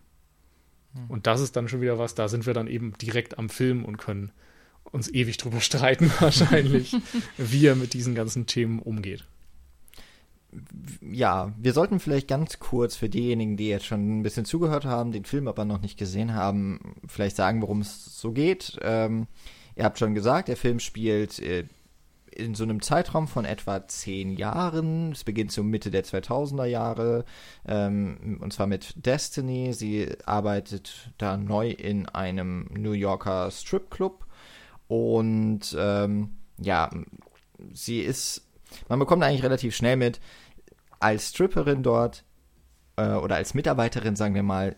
Hm. 0.94 1.06
Und 1.08 1.28
das 1.28 1.42
ist 1.42 1.56
dann 1.56 1.68
schon 1.68 1.82
wieder 1.82 2.00
was, 2.00 2.16
da 2.16 2.28
sind 2.28 2.46
wir 2.48 2.54
dann 2.54 2.68
eben 2.68 2.94
direkt 2.98 3.38
am 3.38 3.50
Film 3.50 3.86
und 3.86 3.98
können 3.98 4.32
uns 4.92 5.10
ewig 5.10 5.38
drüber 5.38 5.62
streiten, 5.62 6.12
wahrscheinlich, 6.20 6.96
wie 7.38 7.68
er 7.68 7.76
mit 7.76 7.94
diesen 7.94 8.16
ganzen 8.16 8.46
Themen 8.46 8.80
umgeht. 8.80 9.26
Ja, 11.02 11.54
wir 11.58 11.74
sollten 11.74 12.00
vielleicht 12.00 12.30
ganz 12.30 12.60
kurz 12.60 12.96
für 12.96 13.10
diejenigen, 13.10 13.58
die 13.58 13.68
jetzt 13.68 13.86
schon 13.86 14.20
ein 14.20 14.24
bisschen 14.24 14.46
zugehört 14.46 14.86
haben, 14.86 15.12
den 15.12 15.26
Film 15.26 15.50
aber 15.50 15.66
noch 15.66 15.82
nicht 15.82 15.98
gesehen 15.98 16.34
haben, 16.34 16.96
vielleicht 17.08 17.36
sagen, 17.36 17.62
worum 17.62 17.82
es 17.82 18.20
so 18.20 18.32
geht. 18.32 18.78
Ähm, 18.82 19.28
ihr 19.76 19.84
habt 19.84 20.00
schon 20.00 20.16
gesagt, 20.16 20.48
der 20.48 20.56
Film 20.56 20.80
spielt 20.80 21.40
äh, 21.40 21.66
in 22.36 22.54
so 22.54 22.64
einem 22.64 22.82
Zeitraum 22.82 23.28
von 23.28 23.46
etwa 23.46 23.88
zehn 23.88 24.32
Jahren. 24.32 25.12
Es 25.12 25.24
beginnt 25.24 25.52
so 25.52 25.64
Mitte 25.64 25.90
der 25.90 26.04
2000er 26.04 26.66
Jahre 26.66 27.26
ähm, 27.68 28.40
und 28.42 28.54
zwar 28.54 28.68
mit 28.68 29.06
Destiny. 29.06 29.74
Sie 29.74 30.10
arbeitet 30.26 31.12
da 31.18 31.38
neu 31.38 31.70
in 31.72 32.08
einem 32.08 32.68
New 32.72 32.92
Yorker 32.92 33.50
Stripclub 33.52 34.25
und 34.88 35.76
ähm, 35.78 36.38
ja, 36.58 36.90
sie 37.74 38.02
ist, 38.02 38.48
man 38.90 39.00
bekommt 39.00 39.24
eigentlich 39.24 39.44
relativ 39.44 39.76
schnell 39.76 39.98
mit, 39.98 40.20
als 41.00 41.30
Stripperin 41.30 41.84
dort 41.84 42.24
äh, 42.96 43.14
oder 43.14 43.36
als 43.36 43.54
Mitarbeiterin, 43.54 44.16
sagen 44.16 44.36
wir 44.36 44.44
mal, 44.44 44.76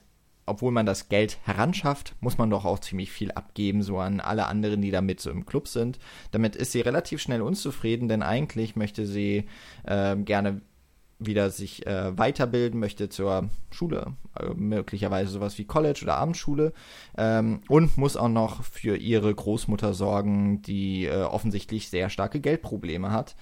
obwohl 0.48 0.72
man 0.72 0.86
das 0.86 1.10
Geld 1.10 1.38
heranschafft, 1.44 2.16
muss 2.22 2.38
man 2.38 2.50
doch 2.50 2.64
auch 2.64 2.80
ziemlich 2.80 3.12
viel 3.12 3.32
abgeben, 3.32 3.84
so 3.84 4.00
an 4.00 4.22
alle 4.22 4.48
anderen, 4.48 4.82
die 4.82 4.92
da 4.92 5.02
mit 5.02 5.20
so 5.20 5.30
im 5.30 5.46
Club 5.46 5.68
sind. 5.68 6.00
Damit 6.32 6.56
ist 6.56 6.72
sie 6.72 6.80
relativ 6.80 7.22
schnell 7.22 7.42
unzufrieden, 7.42 8.08
denn 8.08 8.24
eigentlich 8.24 8.78
möchte 8.78 9.06
sie 9.06 9.48
äh, 9.84 10.16
gerne 10.16 10.62
wieder 11.20 11.50
sich 11.50 11.86
äh, 11.88 12.18
weiterbilden, 12.18 12.80
möchte 12.80 13.10
zur 13.10 13.50
Schule, 13.72 14.14
äh, 14.40 14.54
möglicherweise 14.54 15.32
sowas 15.32 15.58
wie 15.58 15.66
College 15.66 16.02
oder 16.04 16.18
Abendschule 16.18 16.74
ähm, 17.18 17.62
und 17.68 17.98
muss 17.98 18.18
auch 18.18 18.30
noch 18.30 18.64
für 18.64 18.96
ihre 18.98 19.34
Großmutter 19.34 19.94
sorgen, 19.94 20.62
die 20.62 21.06
äh, 21.06 21.24
offensichtlich 21.24 21.90
sehr 21.90 22.10
starke 22.10 22.40
Geldprobleme 22.40 23.12
hat. 23.12 23.36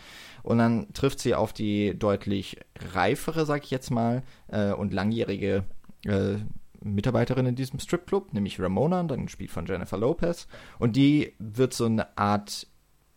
Und 0.43 0.59
dann 0.59 0.93
trifft 0.93 1.19
sie 1.19 1.35
auf 1.35 1.53
die 1.53 1.97
deutlich 1.97 2.59
reifere, 2.93 3.45
sag 3.45 3.63
ich 3.63 3.71
jetzt 3.71 3.91
mal, 3.91 4.23
äh, 4.47 4.71
und 4.71 4.93
langjährige 4.93 5.63
äh, 6.05 6.35
Mitarbeiterin 6.81 7.47
in 7.47 7.55
diesem 7.55 7.79
Stripclub, 7.79 8.31
nämlich 8.33 8.59
Ramona, 8.59 9.03
dann 9.03 9.25
gespielt 9.25 9.51
von 9.51 9.65
Jennifer 9.65 9.97
Lopez. 9.97 10.47
Und 10.77 10.95
die 10.95 11.33
wird 11.39 11.73
so 11.73 11.85
eine 11.85 12.17
Art 12.17 12.67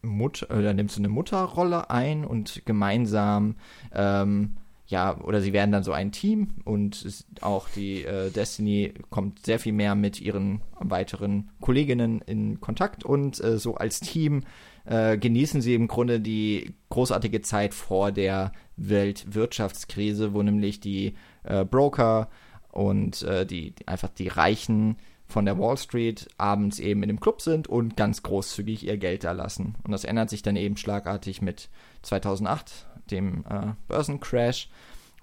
Mutter, 0.02 0.50
oder 0.56 0.74
nimmt 0.74 0.90
so 0.90 1.00
eine 1.00 1.08
Mutterrolle 1.08 1.90
ein 1.90 2.24
und 2.24 2.62
gemeinsam, 2.64 3.56
ähm, 3.92 4.56
ja, 4.86 5.20
oder 5.20 5.42
sie 5.42 5.52
werden 5.52 5.70
dann 5.70 5.82
so 5.82 5.92
ein 5.92 6.12
Team 6.12 6.54
und 6.64 7.06
auch 7.42 7.68
die 7.68 8.04
äh, 8.04 8.30
Destiny 8.30 8.94
kommt 9.10 9.44
sehr 9.44 9.58
viel 9.58 9.74
mehr 9.74 9.94
mit 9.94 10.20
ihren 10.20 10.62
weiteren 10.78 11.50
Kolleginnen 11.60 12.22
in 12.22 12.60
Kontakt 12.60 13.04
und 13.04 13.42
äh, 13.44 13.58
so 13.58 13.74
als 13.74 14.00
Team 14.00 14.44
äh, 14.86 15.18
genießen 15.18 15.60
sie 15.60 15.74
im 15.74 15.88
Grunde 15.88 16.20
die 16.20 16.72
großartige 16.88 17.42
Zeit 17.42 17.74
vor 17.74 18.12
der 18.12 18.52
Weltwirtschaftskrise, 18.76 20.32
wo 20.32 20.42
nämlich 20.42 20.80
die 20.80 21.14
äh, 21.42 21.66
Broker 21.66 22.30
und 22.72 23.22
äh, 23.24 23.44
die, 23.44 23.74
einfach 23.84 24.08
die 24.08 24.28
Reichen 24.28 24.96
von 25.28 25.44
der 25.44 25.58
Wall 25.58 25.76
Street 25.76 26.26
abends 26.38 26.78
eben 26.78 27.02
in 27.02 27.08
dem 27.08 27.20
Club 27.20 27.42
sind 27.42 27.68
und 27.68 27.96
ganz 27.96 28.22
großzügig 28.22 28.86
ihr 28.86 28.96
Geld 28.96 29.24
da 29.24 29.32
lassen. 29.32 29.74
Und 29.84 29.92
das 29.92 30.04
ändert 30.04 30.30
sich 30.30 30.42
dann 30.42 30.56
eben 30.56 30.76
schlagartig 30.76 31.42
mit 31.42 31.68
2008, 32.02 32.86
dem 33.10 33.44
äh, 33.48 33.74
Börsencrash. 33.88 34.70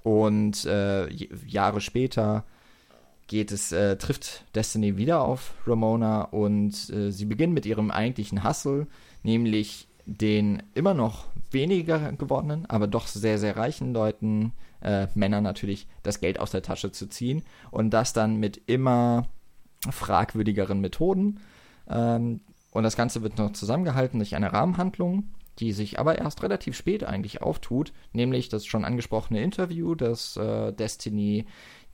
Und 0.03 0.65
äh, 0.65 1.09
Jahre 1.47 1.81
später 1.81 2.43
geht 3.27 3.51
es, 3.51 3.71
äh, 3.71 3.97
trifft 3.97 4.45
Destiny 4.53 4.97
wieder 4.97 5.21
auf 5.21 5.55
Ramona 5.65 6.21
und 6.21 6.89
äh, 6.91 7.11
sie 7.11 7.25
beginnen 7.25 7.53
mit 7.53 7.65
ihrem 7.65 7.89
eigentlichen 7.89 8.43
Hustle, 8.43 8.85
nämlich 9.23 9.87
den 10.05 10.61
immer 10.75 10.93
noch 10.93 11.25
weniger 11.49 12.11
gewordenen, 12.11 12.67
aber 12.67 12.85
doch 12.85 13.07
sehr, 13.07 13.39
sehr 13.39 13.57
reichen 13.57 13.93
Leuten, 13.93 14.53
äh, 14.81 15.07
Männern 15.15 15.43
natürlich, 15.43 15.87
das 16.03 16.19
Geld 16.19 16.39
aus 16.39 16.51
der 16.51 16.61
Tasche 16.61 16.91
zu 16.91 17.07
ziehen 17.07 17.41
und 17.71 17.89
das 17.89 18.13
dann 18.13 18.35
mit 18.37 18.61
immer 18.67 19.27
fragwürdigeren 19.91 20.79
Methoden. 20.81 21.39
Ähm, 21.89 22.41
und 22.71 22.83
das 22.83 22.97
Ganze 22.97 23.21
wird 23.21 23.37
noch 23.37 23.53
zusammengehalten 23.53 24.19
durch 24.19 24.35
eine 24.35 24.51
Rahmenhandlung, 24.51 25.29
die 25.59 25.71
sich 25.71 25.99
aber 25.99 26.17
erst 26.17 26.43
relativ 26.43 26.75
spät 26.75 27.03
eigentlich 27.03 27.41
auftut, 27.41 27.93
nämlich 28.11 28.49
das 28.49 28.65
schon 28.65 28.83
angesprochene 28.83 29.41
Interview, 29.41 29.95
das 29.95 30.35
äh, 30.37 30.73
Destiny 30.73 31.45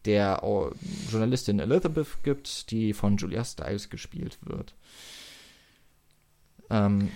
der 0.05 0.43
oh, 0.43 0.71
Journalistin 1.11 1.59
Elizabeth 1.59 2.23
gibt, 2.23 2.71
die 2.71 2.93
von 2.93 3.17
Julia 3.17 3.43
Stiles 3.43 3.89
gespielt 3.89 4.39
wird. 4.41 4.73
Ähm, 6.71 7.11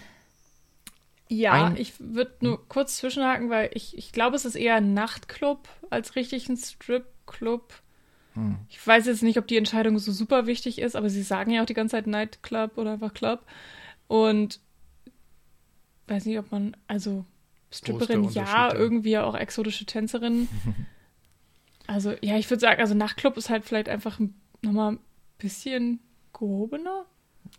ja, 1.28 1.74
ich 1.76 1.94
würde 2.00 2.36
nur 2.42 2.58
hm? 2.58 2.64
kurz 2.70 2.98
zwischenhaken, 2.98 3.50
weil 3.50 3.72
ich, 3.74 3.98
ich 3.98 4.12
glaube, 4.12 4.36
es 4.36 4.46
ist 4.46 4.56
eher 4.56 4.76
ein 4.76 4.94
Nachtclub 4.94 5.68
als 5.90 6.16
richtig 6.16 6.50
ein 6.50 6.58
Stripclub. 6.58 7.74
Hm. 8.36 8.58
Ich 8.70 8.86
weiß 8.86 9.06
jetzt 9.08 9.24
nicht, 9.24 9.38
ob 9.38 9.48
die 9.48 9.58
Entscheidung 9.58 9.98
so 9.98 10.12
super 10.12 10.46
wichtig 10.46 10.80
ist, 10.80 10.96
aber 10.96 11.10
sie 11.10 11.24
sagen 11.24 11.52
ja 11.52 11.62
auch 11.62 11.66
die 11.66 11.74
ganze 11.74 11.94
Zeit 11.94 12.08
Nightclub 12.08 12.78
oder 12.78 12.94
einfach 12.94 13.14
Club. 13.14 13.44
Und 14.08 14.60
weiß 16.08 16.26
nicht, 16.26 16.38
ob 16.38 16.52
man, 16.52 16.78
also 16.88 17.26
Stripperin 17.72 18.30
ja, 18.30 18.74
irgendwie 18.74 19.18
auch 19.18 19.36
exotische 19.36 19.86
Tänzerin. 19.86 20.48
also 21.88 22.14
ja, 22.22 22.38
ich 22.38 22.50
würde 22.50 22.62
sagen, 22.62 22.80
also 22.80 22.94
Nachtclub 22.94 23.38
ist 23.38 23.50
halt 23.50 23.66
vielleicht 23.66 23.90
einfach 23.90 24.20
nochmal 24.62 24.94
ein 24.94 25.00
bisschen 25.38 26.00
gehobener. 26.34 27.06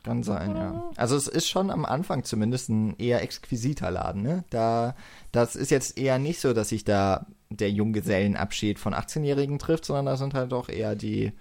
Kann 0.03 0.23
sein, 0.23 0.57
ja. 0.57 0.91
Also 0.97 1.17
es 1.17 1.29
ist 1.29 1.49
schon 1.49 1.71
am 1.71 1.85
Anfang 1.85 2.25
zumindest 2.25 2.69
ein 2.69 2.97
eher 2.99 3.23
exquisiter 3.23 3.91
Laden, 3.91 4.23
ne? 4.23 4.45
Da, 4.51 4.97
das 5.33 5.57
ist 5.57 5.71
jetzt 5.71 5.99
eher 5.99 6.19
nicht 6.19 6.41
so, 6.41 6.53
dass 6.53 6.71
sich 6.71 6.85
da 6.85 7.27
der 7.51 7.71
Junggesellenabschied 7.71 8.79
von 8.79 8.95
18-Jährigen 8.95 9.59
trifft, 9.59 9.85
sondern 9.85 10.07
da 10.07 10.17
sind 10.17 10.35
halt 10.35 10.53
doch 10.53 10.69
eher 10.69 10.95
die, 10.95 11.33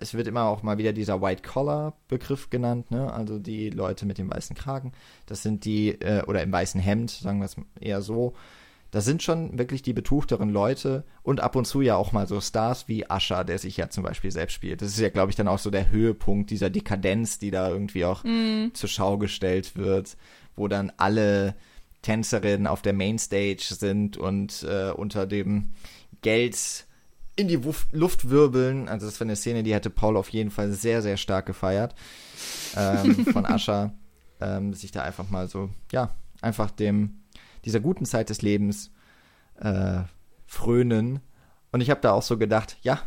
es 0.00 0.14
wird 0.14 0.26
immer 0.26 0.44
auch 0.44 0.62
mal 0.62 0.78
wieder 0.78 0.92
dieser 0.92 1.22
White-Collar-Begriff 1.22 2.50
genannt, 2.50 2.90
ne? 2.90 3.12
Also 3.12 3.38
die 3.38 3.70
Leute 3.70 4.06
mit 4.06 4.18
dem 4.18 4.30
weißen 4.30 4.56
Kragen. 4.56 4.92
Das 5.26 5.42
sind 5.42 5.64
die, 5.64 6.00
äh, 6.00 6.24
oder 6.24 6.42
im 6.42 6.52
weißen 6.52 6.80
Hemd, 6.80 7.10
sagen 7.10 7.38
wir 7.38 7.46
es 7.46 7.56
eher 7.80 8.02
so 8.02 8.34
das 8.94 9.04
sind 9.04 9.24
schon 9.24 9.58
wirklich 9.58 9.82
die 9.82 9.92
betuchteren 9.92 10.50
Leute 10.50 11.02
und 11.24 11.40
ab 11.40 11.56
und 11.56 11.64
zu 11.64 11.80
ja 11.80 11.96
auch 11.96 12.12
mal 12.12 12.28
so 12.28 12.40
Stars 12.40 12.86
wie 12.86 13.10
Ascher, 13.10 13.42
der 13.42 13.58
sich 13.58 13.76
ja 13.76 13.90
zum 13.90 14.04
Beispiel 14.04 14.30
selbst 14.30 14.54
spielt. 14.54 14.82
Das 14.82 14.90
ist 14.90 15.00
ja, 15.00 15.08
glaube 15.08 15.30
ich, 15.30 15.36
dann 15.36 15.48
auch 15.48 15.58
so 15.58 15.68
der 15.72 15.90
Höhepunkt 15.90 16.48
dieser 16.50 16.70
Dekadenz, 16.70 17.40
die 17.40 17.50
da 17.50 17.68
irgendwie 17.70 18.04
auch 18.04 18.22
mm. 18.22 18.68
zur 18.72 18.88
Schau 18.88 19.18
gestellt 19.18 19.74
wird, 19.74 20.16
wo 20.54 20.68
dann 20.68 20.92
alle 20.96 21.56
Tänzerinnen 22.04 22.66
auf 22.66 22.82
der 22.82 22.92
Mainstage 22.92 23.66
sind 23.70 24.16
und 24.16 24.62
äh, 24.62 24.90
unter 24.90 25.26
dem 25.26 25.72
Geld 26.20 26.86
in 27.34 27.48
die 27.48 27.58
Luft 27.92 28.28
wirbeln. 28.30 28.88
Also 28.88 29.06
das 29.06 29.18
war 29.18 29.24
eine 29.24 29.36
Szene, 29.36 29.62
die 29.62 29.74
hätte 29.74 29.90
Paul 29.90 30.16
auf 30.16 30.28
jeden 30.28 30.50
Fall 30.50 30.70
sehr, 30.70 31.02
sehr 31.02 31.16
stark 31.16 31.46
gefeiert. 31.46 31.94
Ähm, 32.76 33.24
von 33.32 33.46
Ascher. 33.46 33.94
Ähm, 34.40 34.74
sich 34.74 34.92
da 34.92 35.02
einfach 35.02 35.30
mal 35.30 35.48
so, 35.48 35.70
ja, 35.92 36.14
einfach 36.42 36.70
dem 36.70 37.20
dieser 37.64 37.80
guten 37.80 38.04
Zeit 38.04 38.28
des 38.28 38.42
Lebens 38.42 38.90
äh, 39.58 40.02
frönen. 40.46 41.20
Und 41.72 41.80
ich 41.80 41.88
habe 41.88 42.00
da 42.00 42.12
auch 42.12 42.22
so 42.22 42.36
gedacht, 42.36 42.76
ja, 42.82 43.00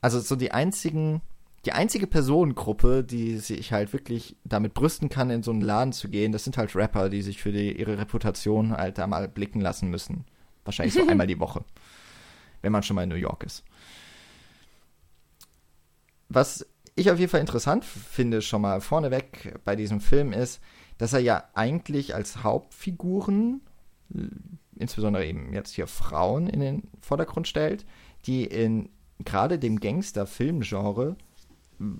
also 0.00 0.20
so 0.20 0.36
die 0.36 0.52
einzigen, 0.52 1.22
die 1.64 1.72
einzige 1.72 2.06
Personengruppe, 2.06 3.04
die 3.04 3.38
sich 3.38 3.72
halt 3.72 3.92
wirklich 3.92 4.36
damit 4.44 4.74
brüsten 4.74 5.08
kann, 5.08 5.30
in 5.30 5.42
so 5.42 5.50
einen 5.50 5.60
Laden 5.60 5.92
zu 5.92 6.08
gehen, 6.08 6.32
das 6.32 6.44
sind 6.44 6.56
halt 6.56 6.74
Rapper, 6.76 7.08
die 7.08 7.22
sich 7.22 7.40
für 7.40 7.52
die, 7.52 7.78
ihre 7.78 7.98
Reputation 7.98 8.72
halt 8.72 8.98
da 8.98 9.06
mal 9.06 9.28
blicken 9.28 9.60
lassen 9.60 9.88
müssen. 9.88 10.24
Wahrscheinlich 10.64 10.94
so 10.94 11.06
einmal 11.08 11.26
die 11.26 11.40
Woche. 11.40 11.64
Wenn 12.62 12.72
man 12.72 12.82
schon 12.82 12.96
mal 12.96 13.02
in 13.04 13.08
New 13.08 13.14
York 13.14 13.44
ist. 13.44 13.64
Was 16.28 16.66
ich 16.96 17.10
auf 17.10 17.18
jeden 17.18 17.30
Fall 17.30 17.40
interessant 17.40 17.84
finde, 17.84 18.40
schon 18.40 18.62
mal 18.62 18.80
vorneweg 18.80 19.54
bei 19.64 19.76
diesem 19.76 20.00
Film 20.00 20.32
ist, 20.32 20.60
dass 20.98 21.12
er 21.12 21.20
ja 21.20 21.44
eigentlich 21.54 22.14
als 22.14 22.42
Hauptfiguren 22.42 23.60
insbesondere 24.76 25.26
eben 25.26 25.52
jetzt 25.52 25.74
hier 25.74 25.86
Frauen 25.86 26.46
in 26.46 26.60
den 26.60 26.82
Vordergrund 27.00 27.48
stellt, 27.48 27.84
die 28.26 28.44
in 28.44 28.90
gerade 29.24 29.58
dem 29.58 29.80
Gangster-Filmgenre, 29.80 31.16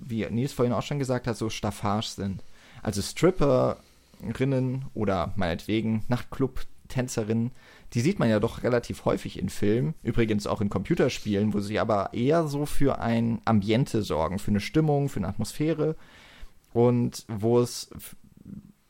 wie 0.01 0.25
Nils 0.29 0.53
vorhin 0.53 0.73
auch 0.73 0.81
schon 0.81 0.99
gesagt 0.99 1.27
hat, 1.27 1.37
so 1.37 1.49
staffage 1.49 2.07
sind. 2.07 2.43
Also 2.81 3.01
Stripperinnen 3.01 4.85
oder 4.93 5.33
meinetwegen 5.35 6.03
Nachtclub-Tänzerinnen, 6.07 7.51
die 7.93 8.01
sieht 8.01 8.19
man 8.19 8.29
ja 8.29 8.39
doch 8.39 8.63
relativ 8.63 9.05
häufig 9.05 9.39
in 9.39 9.49
Filmen, 9.49 9.93
übrigens 10.03 10.47
auch 10.47 10.61
in 10.61 10.69
Computerspielen, 10.69 11.53
wo 11.53 11.59
sie 11.59 11.79
aber 11.79 12.13
eher 12.13 12.47
so 12.47 12.65
für 12.65 12.99
ein 12.99 13.41
Ambiente 13.45 14.01
sorgen, 14.01 14.39
für 14.39 14.51
eine 14.51 14.59
Stimmung, 14.59 15.09
für 15.09 15.19
eine 15.19 15.29
Atmosphäre 15.29 15.95
und 16.73 17.25
wo 17.27 17.59
es 17.59 17.89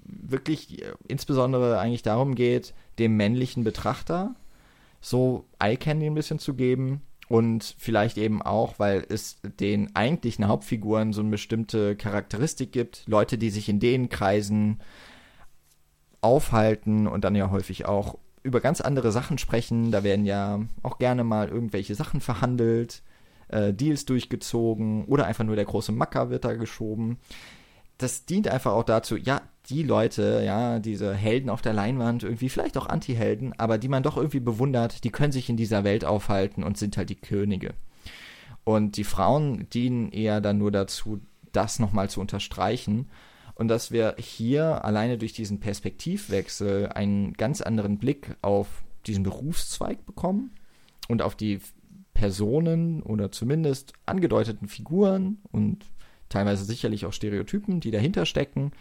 wirklich 0.04 0.82
äh, 0.82 0.94
insbesondere 1.08 1.80
eigentlich 1.80 2.04
darum 2.04 2.36
geht, 2.36 2.74
dem 3.00 3.18
männlichen 3.18 3.64
Betrachter 3.64 4.36
so 5.02 5.46
Eye 5.60 5.78
Candy 5.78 6.08
ein 6.08 6.16
bisschen 6.16 6.40
zu 6.40 6.56
geben 6.56 7.02
und 7.28 7.76
vielleicht 7.78 8.18
eben 8.18 8.42
auch, 8.42 8.78
weil 8.78 9.06
es 9.10 9.38
den 9.60 9.96
eigentlichen 9.96 10.48
Hauptfiguren 10.48 11.14
so 11.14 11.22
eine 11.22 11.32
bestimmte 11.32 11.96
Charakteristik 11.96 12.72
gibt, 12.72 13.04
Leute, 13.08 13.38
die 13.38 13.50
sich 13.50 13.68
in 13.68 13.80
den 13.80 14.10
Kreisen 14.10 14.80
aufhalten 16.22 17.08
und 17.08 17.24
dann 17.24 17.36
ja 17.36 17.50
häufig 17.50 17.86
auch 17.86 18.18
über 18.44 18.62
ganz 18.62 18.80
andere 18.80 19.12
Sachen 19.12 19.38
sprechen. 19.38 19.92
Da 19.92 20.04
werden 20.04 20.26
ja 20.26 20.60
auch 20.84 21.00
gerne 21.00 21.24
mal 21.24 21.50
irgendwelche 21.50 21.96
Sachen 21.96 22.22
verhandelt, 22.22 23.02
äh, 23.48 23.74
Deals 23.74 24.06
durchgezogen 24.06 25.06
oder 25.06 25.26
einfach 25.26 25.44
nur 25.44 25.56
der 25.56 25.66
große 25.66 25.92
Macker 25.92 26.30
wird 26.30 26.46
da 26.46 26.54
geschoben. 26.54 27.18
Das 27.98 28.26
dient 28.26 28.48
einfach 28.48 28.74
auch 28.74 28.84
dazu, 28.84 29.16
ja, 29.16 29.42
die 29.70 29.84
Leute, 29.84 30.44
ja, 30.46 30.80
diese 30.80 31.14
Helden 31.14 31.50
auf 31.50 31.62
der 31.62 31.74
Leinwand, 31.74 32.24
irgendwie 32.24 32.50
vielleicht 32.50 32.78
auch 32.78 32.88
Anti-Helden, 32.88 33.54
aber 33.58 33.78
die 33.78 33.88
man 33.88 34.04
doch 34.04 34.18
irgendwie 34.18 34.40
bewundert, 34.40 35.04
die 35.04 35.12
können 35.12 35.32
sich 35.32 35.50
in 35.50 35.58
dieser 35.58 35.84
Welt 35.84 36.06
aufhalten 36.06 36.64
und 36.64 36.78
sind 36.78 36.98
halt 36.98 37.10
die 37.10 37.16
Könige. 37.16 37.74
Und 38.64 38.98
die 38.98 39.04
Frauen 39.04 39.70
dienen 39.70 40.12
eher 40.12 40.42
dann 40.42 40.58
nur 40.58 40.72
dazu, 40.72 41.22
das 41.52 41.80
nochmal 41.80 42.10
zu 42.10 42.20
unterstreichen. 42.20 43.10
Und 43.54 43.70
dass 43.70 43.92
wir 43.92 44.16
hier 44.18 44.84
alleine 44.84 45.18
durch 45.18 45.34
diesen 45.34 45.62
Perspektivwechsel 45.62 46.90
einen 46.90 47.34
ganz 47.34 47.62
anderen 47.62 47.98
Blick 48.00 48.36
auf 48.42 48.84
diesen 49.08 49.24
Berufszweig 49.24 50.06
bekommen 50.06 50.52
und 51.08 51.22
auf 51.22 51.36
die 51.36 51.62
Personen 52.14 53.02
oder 53.02 53.32
zumindest 53.32 53.94
angedeuteten 54.06 54.68
Figuren 54.68 55.38
und 55.52 55.86
teilweise 56.30 56.66
sicherlich 56.66 57.06
auch 57.06 57.14
Stereotypen, 57.14 57.80
die 57.80 57.92
dahinter 57.92 58.26
stecken, 58.26 58.72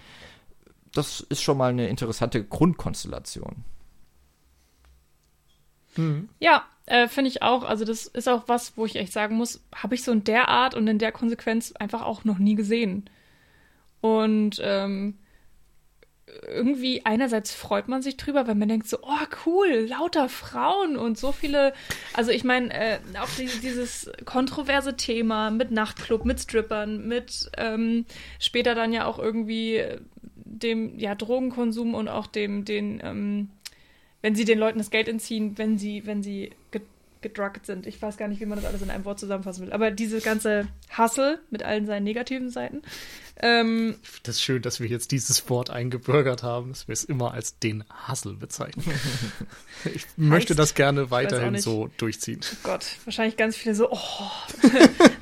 das 0.93 1.21
ist 1.21 1.43
schon 1.43 1.59
mal 1.59 1.71
eine 1.71 1.89
interessante 1.89 2.45
Grundkonstellation. 2.45 3.65
Mhm. 5.97 6.29
Ja, 6.39 6.65
äh, 6.87 7.09
finde 7.09 7.29
ich 7.29 7.43
auch. 7.43 7.65
Also 7.65 7.85
das 7.85 8.07
ist 8.07 8.29
auch 8.29 8.45
was, 8.47 8.77
wo 8.77 8.85
ich 8.85 8.97
echt 8.97 9.13
sagen 9.13 9.37
muss, 9.37 9.63
habe 9.75 9.95
ich 9.95 10.05
so 10.05 10.13
in 10.13 10.25
der 10.25 10.49
Art 10.49 10.75
und 10.75 10.87
in 10.87 10.99
der 10.99 11.13
Konsequenz 11.13 11.73
einfach 11.73 12.03
auch 12.03 12.25
noch 12.25 12.39
nie 12.39 12.55
gesehen. 12.55 13.09
Und 14.01 14.61
ähm, 14.63 15.19
irgendwie 16.47 17.05
einerseits 17.05 17.53
freut 17.53 17.89
man 17.89 18.03
sich 18.03 18.17
drüber, 18.17 18.47
weil 18.47 18.55
man 18.55 18.69
denkt 18.69 18.89
so, 18.89 18.99
oh 19.03 19.27
cool, 19.47 19.87
lauter 19.89 20.29
Frauen 20.29 20.97
und 20.97 21.19
so 21.19 21.33
viele. 21.33 21.73
Also 22.13 22.31
ich 22.31 22.45
meine, 22.45 22.73
äh, 22.73 22.99
auch 23.21 23.29
die, 23.39 23.47
dieses 23.47 24.11
kontroverse 24.25 24.97
Thema 24.97 25.51
mit 25.51 25.71
Nachtclub, 25.71 26.25
mit 26.25 26.41
Strippern, 26.41 27.07
mit 27.07 27.51
ähm, 27.57 28.07
später 28.39 28.75
dann 28.75 28.93
ja 28.93 29.07
auch 29.07 29.19
irgendwie 29.19 29.83
dem 30.37 30.99
ja, 30.99 31.15
Drogenkonsum 31.15 31.95
und 31.95 32.09
auch 32.09 32.27
dem, 32.27 32.65
den, 32.65 33.01
ähm, 33.03 33.51
wenn 34.23 34.35
sie 34.35 34.45
den 34.45 34.59
Leuten 34.59 34.79
das 34.79 34.91
Geld 34.91 35.09
entziehen, 35.09 35.59
wenn 35.59 35.79
sie, 35.79 36.07
wenn 36.07 36.23
sie 36.23 36.51
gedruckt 37.25 37.65
sind. 37.65 37.87
Ich 37.87 38.01
weiß 38.01 38.19
gar 38.19 38.29
nicht, 38.29 38.41
wie 38.41 38.47
man 38.47 38.59
das 38.59 38.67
alles 38.67 38.83
in 38.83 38.91
einem 38.91 39.07
Wort 39.07 39.19
zusammenfassen 39.19 39.67
will. 39.67 39.73
Aber 39.73 39.91
diese 39.91 40.21
ganze 40.21 40.69
Hustle 40.97 41.41
mit 41.51 41.63
allen 41.63 41.87
seinen 41.87 42.05
negativen 42.05 42.51
Seiten. 42.51 42.83
Ähm, 43.41 43.97
das 44.23 44.37
ist 44.37 44.43
schön, 44.43 44.63
dass 44.63 44.81
wir 44.81 44.87
jetzt 44.87 45.11
dieses 45.11 45.49
Wort 45.51 45.71
eingebürgert 45.71 46.43
haben, 46.43 46.71
dass 46.71 46.87
wir 46.87 46.93
es 46.93 47.05
immer 47.05 47.33
als 47.33 47.59
den 47.59 47.85
Hustle 48.09 48.35
bezeichnen. 48.35 48.85
ich 49.93 50.07
möchte 50.17 50.55
das 50.55 50.75
gerne 50.75 51.11
weiterhin 51.11 51.59
so 51.59 51.91
durchziehen. 51.97 52.41
Oh 52.43 52.57
Gott, 52.63 52.87
wahrscheinlich 53.05 53.37
ganz 53.37 53.57
viele 53.57 53.75
so, 53.75 53.91
oh, 53.91 53.99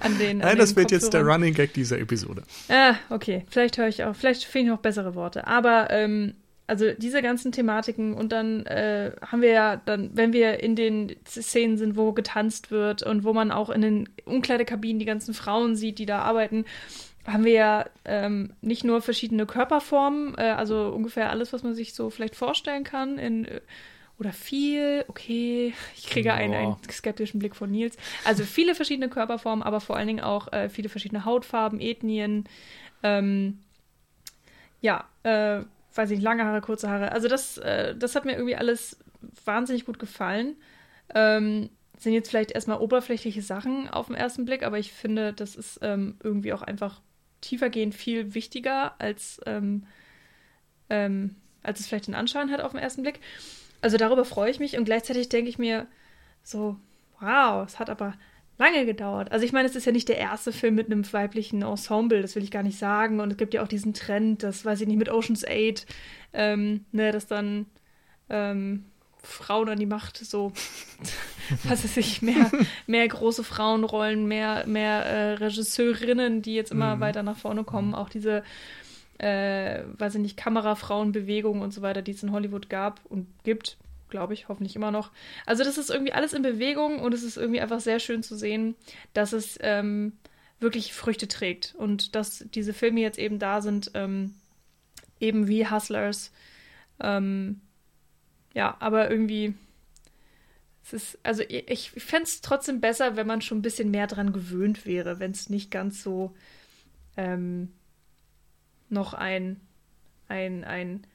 an 0.00 0.18
den. 0.18 0.38
Nein, 0.38 0.48
an 0.48 0.58
das 0.58 0.76
wird 0.76 0.90
jetzt 0.90 1.14
der 1.14 1.22
Running 1.22 1.54
Gag 1.54 1.72
dieser 1.72 1.98
Episode. 1.98 2.42
Ah, 2.68 2.96
okay. 3.08 3.46
Vielleicht 3.48 3.78
höre 3.78 3.88
ich 3.88 4.04
auch, 4.04 4.14
vielleicht 4.14 4.44
finde 4.44 4.66
ich 4.66 4.76
noch 4.76 4.82
bessere 4.82 5.14
Worte. 5.14 5.46
Aber 5.46 5.90
ähm, 5.90 6.34
also 6.66 6.92
diese 6.96 7.22
ganzen 7.22 7.52
Thematiken 7.52 8.14
und 8.14 8.32
dann 8.32 8.64
äh, 8.66 9.12
haben 9.20 9.42
wir 9.42 9.50
ja 9.50 9.76
dann, 9.76 10.10
wenn 10.14 10.32
wir 10.32 10.62
in 10.62 10.76
den 10.76 11.14
Szenen 11.26 11.76
sind, 11.76 11.96
wo 11.96 12.12
getanzt 12.12 12.70
wird 12.70 13.02
und 13.02 13.24
wo 13.24 13.32
man 13.32 13.50
auch 13.50 13.68
in 13.68 13.82
den 13.82 14.08
Umkleidekabinen 14.24 14.98
die 14.98 15.04
ganzen 15.04 15.34
Frauen 15.34 15.76
sieht, 15.76 15.98
die 15.98 16.06
da 16.06 16.20
arbeiten, 16.20 16.64
haben 17.26 17.44
wir 17.44 17.52
ja 17.52 17.86
ähm, 18.04 18.52
nicht 18.60 18.84
nur 18.84 19.00
verschiedene 19.00 19.46
Körperformen, 19.46 20.36
äh, 20.36 20.50
also 20.50 20.88
ungefähr 20.88 21.30
alles, 21.30 21.52
was 21.52 21.62
man 21.62 21.74
sich 21.74 21.94
so 21.94 22.10
vielleicht 22.10 22.34
vorstellen 22.34 22.84
kann 22.84 23.18
in 23.18 23.44
äh, 23.44 23.60
oder 24.18 24.32
viel, 24.32 25.04
okay, 25.08 25.74
ich 25.96 26.06
kriege 26.06 26.32
einen, 26.32 26.54
einen, 26.54 26.76
skeptischen 26.90 27.40
Blick 27.40 27.56
von 27.56 27.70
Nils. 27.70 27.96
Also 28.24 28.44
viele 28.44 28.74
verschiedene 28.74 29.08
Körperformen, 29.08 29.62
aber 29.62 29.80
vor 29.80 29.96
allen 29.96 30.06
Dingen 30.06 30.20
auch 30.20 30.52
äh, 30.52 30.68
viele 30.68 30.88
verschiedene 30.88 31.24
Hautfarben, 31.24 31.80
Ethnien. 31.80 32.44
Ähm, 33.02 33.58
ja, 34.80 35.04
äh, 35.22 35.62
weiß 35.94 36.10
ich, 36.10 36.20
lange 36.20 36.44
Haare, 36.44 36.60
kurze 36.60 36.88
Haare. 36.88 37.12
Also 37.12 37.28
das, 37.28 37.58
äh, 37.58 37.96
das 37.96 38.14
hat 38.14 38.24
mir 38.24 38.32
irgendwie 38.32 38.56
alles 38.56 38.98
wahnsinnig 39.44 39.86
gut 39.86 39.98
gefallen. 39.98 40.56
Ähm, 41.14 41.70
sind 41.98 42.14
jetzt 42.14 42.30
vielleicht 42.30 42.50
erstmal 42.50 42.80
oberflächliche 42.80 43.42
Sachen 43.42 43.88
auf 43.88 44.06
den 44.06 44.16
ersten 44.16 44.44
Blick, 44.44 44.64
aber 44.64 44.78
ich 44.78 44.92
finde, 44.92 45.32
das 45.32 45.54
ist 45.54 45.78
ähm, 45.82 46.16
irgendwie 46.22 46.52
auch 46.52 46.62
einfach 46.62 47.00
tiefergehend 47.42 47.94
viel 47.94 48.34
wichtiger, 48.34 48.98
als, 48.98 49.40
ähm, 49.44 49.84
ähm, 50.88 51.36
als 51.62 51.80
es 51.80 51.86
vielleicht 51.86 52.06
den 52.06 52.14
Anschein 52.14 52.50
hat 52.50 52.62
auf 52.62 52.72
den 52.72 52.80
ersten 52.80 53.02
Blick. 53.02 53.20
Also 53.82 53.98
darüber 53.98 54.24
freue 54.24 54.50
ich 54.50 54.60
mich 54.60 54.78
und 54.78 54.84
gleichzeitig 54.84 55.28
denke 55.28 55.50
ich 55.50 55.58
mir 55.58 55.86
so, 56.42 56.76
wow, 57.20 57.66
es 57.66 57.78
hat 57.78 57.90
aber 57.90 58.14
lange 58.58 58.86
gedauert. 58.86 59.32
Also 59.32 59.44
ich 59.44 59.52
meine, 59.52 59.68
es 59.68 59.76
ist 59.76 59.86
ja 59.86 59.92
nicht 59.92 60.08
der 60.08 60.18
erste 60.18 60.52
Film 60.52 60.74
mit 60.74 60.86
einem 60.86 61.10
weiblichen 61.12 61.62
Ensemble, 61.62 62.22
das 62.22 62.36
will 62.36 62.44
ich 62.44 62.50
gar 62.50 62.62
nicht 62.62 62.78
sagen. 62.78 63.20
Und 63.20 63.32
es 63.32 63.36
gibt 63.36 63.54
ja 63.54 63.62
auch 63.62 63.68
diesen 63.68 63.94
Trend, 63.94 64.42
das 64.42 64.64
weiß 64.64 64.80
ich 64.80 64.86
nicht, 64.86 64.98
mit 64.98 65.10
Ocean's 65.10 65.44
8, 65.44 65.86
ähm, 66.32 66.84
ne, 66.92 67.12
dass 67.12 67.26
dann 67.26 67.66
ähm, 68.28 68.84
Frauen 69.22 69.68
an 69.68 69.78
die 69.78 69.86
Macht 69.86 70.16
so, 70.18 70.52
was 71.64 71.84
weiß 71.84 71.96
ich, 71.98 72.22
mehr, 72.22 72.50
mehr 72.86 73.06
große 73.06 73.44
Frauenrollen, 73.44 74.26
mehr, 74.26 74.66
mehr 74.66 75.04
äh, 75.04 75.32
Regisseurinnen, 75.34 76.42
die 76.42 76.54
jetzt 76.54 76.72
immer 76.72 76.96
mhm. 76.96 77.00
weiter 77.00 77.22
nach 77.22 77.36
vorne 77.36 77.64
kommen. 77.64 77.94
Auch 77.94 78.08
diese, 78.08 78.42
äh, 79.18 79.82
weiß 79.98 80.16
ich 80.16 80.20
nicht, 80.20 80.36
Kamerafrauenbewegung 80.36 81.60
und 81.60 81.72
so 81.72 81.82
weiter, 81.82 82.02
die 82.02 82.12
es 82.12 82.22
in 82.22 82.32
Hollywood 82.32 82.68
gab 82.68 83.00
und 83.08 83.26
gibt 83.44 83.76
glaube 84.12 84.34
ich, 84.34 84.48
hoffentlich 84.48 84.76
immer 84.76 84.90
noch. 84.90 85.10
Also 85.46 85.64
das 85.64 85.78
ist 85.78 85.88
irgendwie 85.88 86.12
alles 86.12 86.34
in 86.34 86.42
Bewegung 86.42 87.00
und 87.00 87.14
es 87.14 87.22
ist 87.22 87.38
irgendwie 87.38 87.62
einfach 87.62 87.80
sehr 87.80 87.98
schön 87.98 88.22
zu 88.22 88.36
sehen, 88.36 88.76
dass 89.14 89.32
es 89.32 89.58
ähm, 89.62 90.12
wirklich 90.60 90.92
Früchte 90.92 91.28
trägt 91.28 91.74
und 91.76 92.14
dass 92.14 92.44
diese 92.54 92.74
Filme 92.74 93.00
jetzt 93.00 93.18
eben 93.18 93.38
da 93.38 93.62
sind, 93.62 93.90
ähm, 93.94 94.34
eben 95.18 95.48
wie 95.48 95.66
Hustlers. 95.66 96.30
Ähm, 97.00 97.62
ja, 98.54 98.76
aber 98.80 99.10
irgendwie, 99.10 99.54
es 100.84 100.92
ist, 100.92 101.18
also 101.22 101.42
ich, 101.48 101.68
ich 101.68 101.90
fände 101.90 102.24
es 102.24 102.40
trotzdem 102.40 102.80
besser, 102.80 103.16
wenn 103.16 103.26
man 103.26 103.40
schon 103.40 103.58
ein 103.58 103.62
bisschen 103.62 103.90
mehr 103.90 104.06
dran 104.06 104.32
gewöhnt 104.32 104.84
wäre, 104.84 105.20
wenn 105.20 105.30
es 105.30 105.48
nicht 105.48 105.70
ganz 105.70 106.02
so 106.02 106.34
ähm, 107.16 107.72
noch 108.88 109.14
ein, 109.14 109.60
ein, 110.28 110.64
ein 110.64 111.06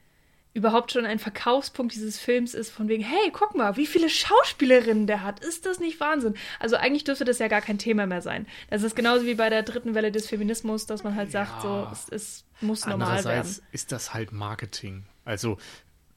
überhaupt 0.54 0.92
schon 0.92 1.06
ein 1.06 1.20
Verkaufspunkt 1.20 1.94
dieses 1.94 2.18
Films 2.18 2.56
ist, 2.56 2.72
von 2.72 2.88
wegen, 2.88 3.04
hey, 3.04 3.32
guck 3.32 3.56
mal, 3.56 3.78
wie 3.78 3.86
viele 3.86 4.10
Schauspielerinnen 4.10 5.06
der 5.06 5.22
hat. 5.22 5.40
Ist 5.46 5.68
das 5.68 5.80
nicht 5.80 6.00
Wahnsinn? 6.00 6.34
Also 6.60 6.78
eigentlich 6.78 7.04
dürfte 7.04 7.26
das 7.26 7.38
ja 7.38 7.48
gar 7.48 7.62
kein 7.62 7.78
Thema 7.78 8.08
mehr 8.08 8.24
sein. 8.24 8.48
Das 8.72 8.82
ist 8.82 8.96
genauso 8.96 9.28
wie 9.28 9.36
bei 9.36 9.52
der 9.52 9.62
dritten 9.62 9.94
Welle 9.94 10.12
des 10.12 10.28
Feminismus, 10.28 10.88
dass 10.88 11.04
man 11.04 11.16
halt 11.16 11.32
ja, 11.32 11.46
sagt, 11.46 11.62
so, 11.62 11.88
es, 11.92 12.10
es 12.10 12.46
muss 12.60 12.88
normal 12.88 13.24
werden. 13.24 13.56
ist 13.72 13.92
das 13.92 14.16
halt 14.16 14.32
Marketing. 14.32 15.06
Also, 15.26 15.60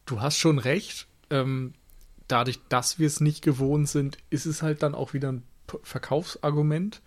du 0.07 0.23
hast 0.23 0.39
schon 0.39 0.59
recht. 0.59 1.07
Ähm, 1.29 1.75
dadurch, 2.31 2.61
dass 2.69 2.99
wir 2.99 3.07
es 3.07 3.21
nicht 3.21 3.43
gewohnt 3.43 3.89
sind, 3.89 4.19
ist 4.31 4.47
es 4.47 4.63
halt 4.63 4.83
dann 4.83 4.95
auch 4.95 5.15
wieder 5.15 5.33
ein 5.33 5.43
Verkaufsargument. 5.83 7.03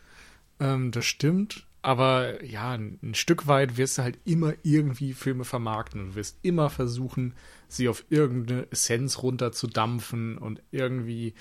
Ähm, 0.60 0.92
das 0.92 1.06
stimmt. 1.06 1.66
Aber 1.82 2.42
ja, 2.46 2.72
ein 2.74 3.14
Stück 3.14 3.48
weit 3.48 3.76
wirst 3.76 3.98
du 3.98 4.04
halt 4.04 4.18
immer 4.24 4.54
irgendwie 4.64 5.14
Filme 5.14 5.44
vermarkten 5.44 6.00
und 6.00 6.16
wirst 6.16 6.38
immer 6.42 6.70
versuchen, 6.70 7.34
sie 7.68 7.90
auf 7.90 8.06
irgendeine 8.10 8.72
Essenz 8.72 9.22
runterzudampfen 9.22 10.38
und 10.38 10.64
irgendwie, 10.72 11.34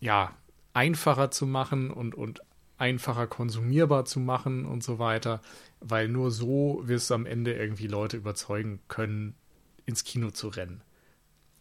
ja, 0.00 0.34
einfacher 0.74 1.30
zu 1.30 1.46
machen 1.46 1.92
und, 1.92 2.16
und 2.16 2.42
einfacher 2.76 3.28
konsumierbar 3.28 4.04
zu 4.04 4.18
machen 4.18 4.64
und 4.64 4.82
so 4.82 4.98
weiter, 4.98 5.42
weil 5.80 6.08
nur 6.08 6.32
so 6.32 6.80
wirst 6.84 7.10
du 7.10 7.14
am 7.14 7.26
Ende 7.26 7.52
irgendwie 7.52 7.86
Leute 7.86 8.16
überzeugen 8.16 8.80
können, 8.88 9.36
ins 9.86 10.02
Kino 10.02 10.32
zu 10.32 10.48
rennen. 10.48 10.82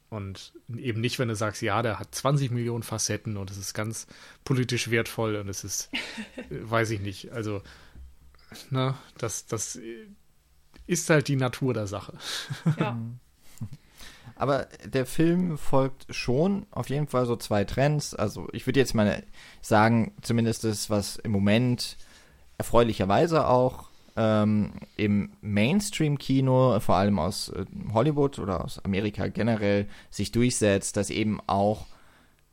Und 0.10 0.54
eben 0.74 1.02
nicht, 1.02 1.20
wenn 1.20 1.28
du 1.28 1.36
sagst, 1.36 1.62
ja, 1.62 1.82
der 1.82 2.00
hat 2.00 2.16
20 2.16 2.52
Millionen 2.52 2.84
Facetten 2.84 3.36
und 3.36 3.52
es 3.52 3.58
ist 3.58 3.74
ganz 3.74 4.08
politisch 4.46 4.90
wertvoll 4.90 5.36
und 5.36 5.50
es 5.50 5.64
ist, 5.64 5.90
äh, 6.38 6.44
weiß 6.50 6.92
ich 6.92 7.02
nicht, 7.02 7.32
also, 7.32 7.62
ne, 8.70 8.96
das, 9.18 9.48
das 9.48 9.78
ist 10.86 11.10
halt 11.10 11.28
die 11.28 11.36
Natur 11.36 11.74
der 11.74 11.88
Sache. 11.88 12.18
Ja. 12.80 12.98
Aber 14.36 14.68
der 14.86 15.06
Film 15.06 15.58
folgt 15.58 16.06
schon 16.14 16.68
auf 16.72 16.90
jeden 16.90 17.08
Fall 17.08 17.26
so 17.26 17.36
zwei 17.36 17.64
Trends. 17.64 18.14
Also 18.14 18.48
ich 18.52 18.66
würde 18.68 18.80
jetzt 18.80 18.94
mal 18.94 19.24
sagen, 19.62 20.14
zumindest 20.22 20.64
das, 20.64 20.90
was 20.90 21.18
im 21.18 21.32
Moment 21.32 21.98
erfreulicherweise 22.58 23.48
auch 23.48 23.90
ähm, 24.18 24.72
im 24.98 25.30
Mainstream-Kino, 25.42 26.80
vor 26.80 26.96
allem 26.96 27.20
aus 27.20 27.50
äh, 27.50 27.66
Hollywood 27.94 28.40
oder 28.40 28.66
aus 28.66 28.84
Amerika 28.84 29.28
generell, 29.28 29.88
sich 30.10 30.32
durchsetzt, 30.32 30.98
dass 30.98 31.10
eben 31.10 31.40
auch 31.48 31.86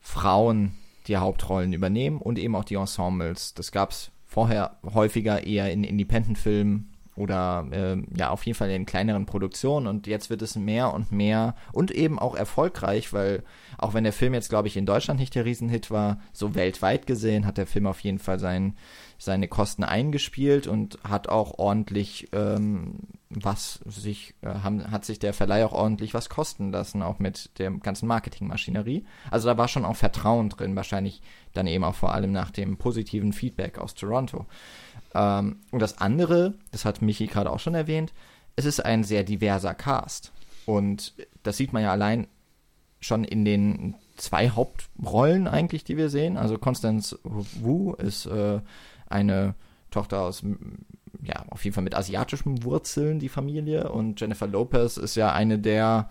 Frauen 0.00 0.74
die 1.08 1.16
Hauptrollen 1.16 1.72
übernehmen 1.72 2.18
und 2.18 2.38
eben 2.38 2.54
auch 2.54 2.64
die 2.64 2.76
Ensembles. 2.76 3.54
Das 3.54 3.72
gab 3.72 3.90
es 3.90 4.10
vorher 4.26 4.76
häufiger 4.92 5.46
eher 5.46 5.72
in 5.72 5.84
Independent-Filmen 5.84 6.94
oder 7.16 7.66
äh, 7.70 7.96
ja 8.16 8.30
auf 8.30 8.44
jeden 8.44 8.56
Fall 8.56 8.70
in 8.70 8.86
kleineren 8.86 9.26
Produktionen 9.26 9.86
und 9.86 10.06
jetzt 10.06 10.30
wird 10.30 10.42
es 10.42 10.56
mehr 10.56 10.92
und 10.92 11.12
mehr 11.12 11.54
und 11.72 11.90
eben 11.90 12.18
auch 12.18 12.34
erfolgreich, 12.34 13.12
weil 13.12 13.44
auch 13.78 13.94
wenn 13.94 14.04
der 14.04 14.12
Film 14.12 14.34
jetzt 14.34 14.48
glaube 14.48 14.68
ich 14.68 14.76
in 14.76 14.86
Deutschland 14.86 15.20
nicht 15.20 15.34
der 15.34 15.44
Riesenhit 15.44 15.90
war, 15.90 16.18
so 16.32 16.54
weltweit 16.54 17.06
gesehen 17.06 17.46
hat 17.46 17.58
der 17.58 17.66
Film 17.66 17.86
auf 17.86 18.00
jeden 18.00 18.18
Fall 18.18 18.40
seinen, 18.40 18.76
seine 19.18 19.48
Kosten 19.48 19.84
eingespielt 19.84 20.66
und 20.66 20.98
hat 21.04 21.28
auch 21.28 21.58
ordentlich 21.58 22.28
ähm, 22.32 22.98
was 23.42 23.80
sich 23.86 24.34
äh, 24.42 24.48
haben, 24.48 24.90
hat 24.90 25.04
sich 25.04 25.18
der 25.18 25.34
Verleih 25.34 25.64
auch 25.64 25.72
ordentlich 25.72 26.14
was 26.14 26.28
kosten 26.28 26.70
lassen, 26.70 27.02
auch 27.02 27.18
mit 27.18 27.58
der 27.58 27.70
ganzen 27.70 28.06
Marketingmaschinerie. 28.06 29.04
Also 29.30 29.48
da 29.48 29.58
war 29.58 29.68
schon 29.68 29.84
auch 29.84 29.96
Vertrauen 29.96 30.48
drin, 30.48 30.76
wahrscheinlich 30.76 31.22
dann 31.52 31.66
eben 31.66 31.84
auch 31.84 31.94
vor 31.94 32.14
allem 32.14 32.32
nach 32.32 32.50
dem 32.50 32.76
positiven 32.76 33.32
Feedback 33.32 33.78
aus 33.78 33.94
Toronto. 33.94 34.46
Ähm, 35.14 35.60
und 35.70 35.80
das 35.80 35.98
andere, 35.98 36.54
das 36.70 36.84
hat 36.84 37.02
Michi 37.02 37.26
gerade 37.26 37.50
auch 37.50 37.60
schon 37.60 37.74
erwähnt, 37.74 38.12
es 38.56 38.64
ist 38.64 38.84
ein 38.84 39.04
sehr 39.04 39.24
diverser 39.24 39.74
Cast. 39.74 40.32
Und 40.66 41.14
das 41.42 41.56
sieht 41.56 41.72
man 41.72 41.82
ja 41.82 41.90
allein 41.90 42.26
schon 43.00 43.24
in 43.24 43.44
den 43.44 43.96
zwei 44.16 44.48
Hauptrollen 44.50 45.48
eigentlich, 45.48 45.84
die 45.84 45.96
wir 45.96 46.08
sehen. 46.08 46.36
Also 46.36 46.56
Constance 46.56 47.18
Wu 47.24 47.92
ist 47.94 48.26
äh, 48.26 48.60
eine 49.14 49.54
Tochter 49.90 50.20
aus, 50.22 50.42
ja, 51.22 51.44
auf 51.48 51.64
jeden 51.64 51.74
Fall 51.74 51.84
mit 51.84 51.94
asiatischen 51.94 52.64
Wurzeln, 52.64 53.18
die 53.18 53.28
Familie. 53.28 53.90
Und 53.90 54.20
Jennifer 54.20 54.46
Lopez 54.46 54.96
ist 54.96 55.14
ja 55.14 55.32
eine 55.32 55.58
der, 55.58 56.10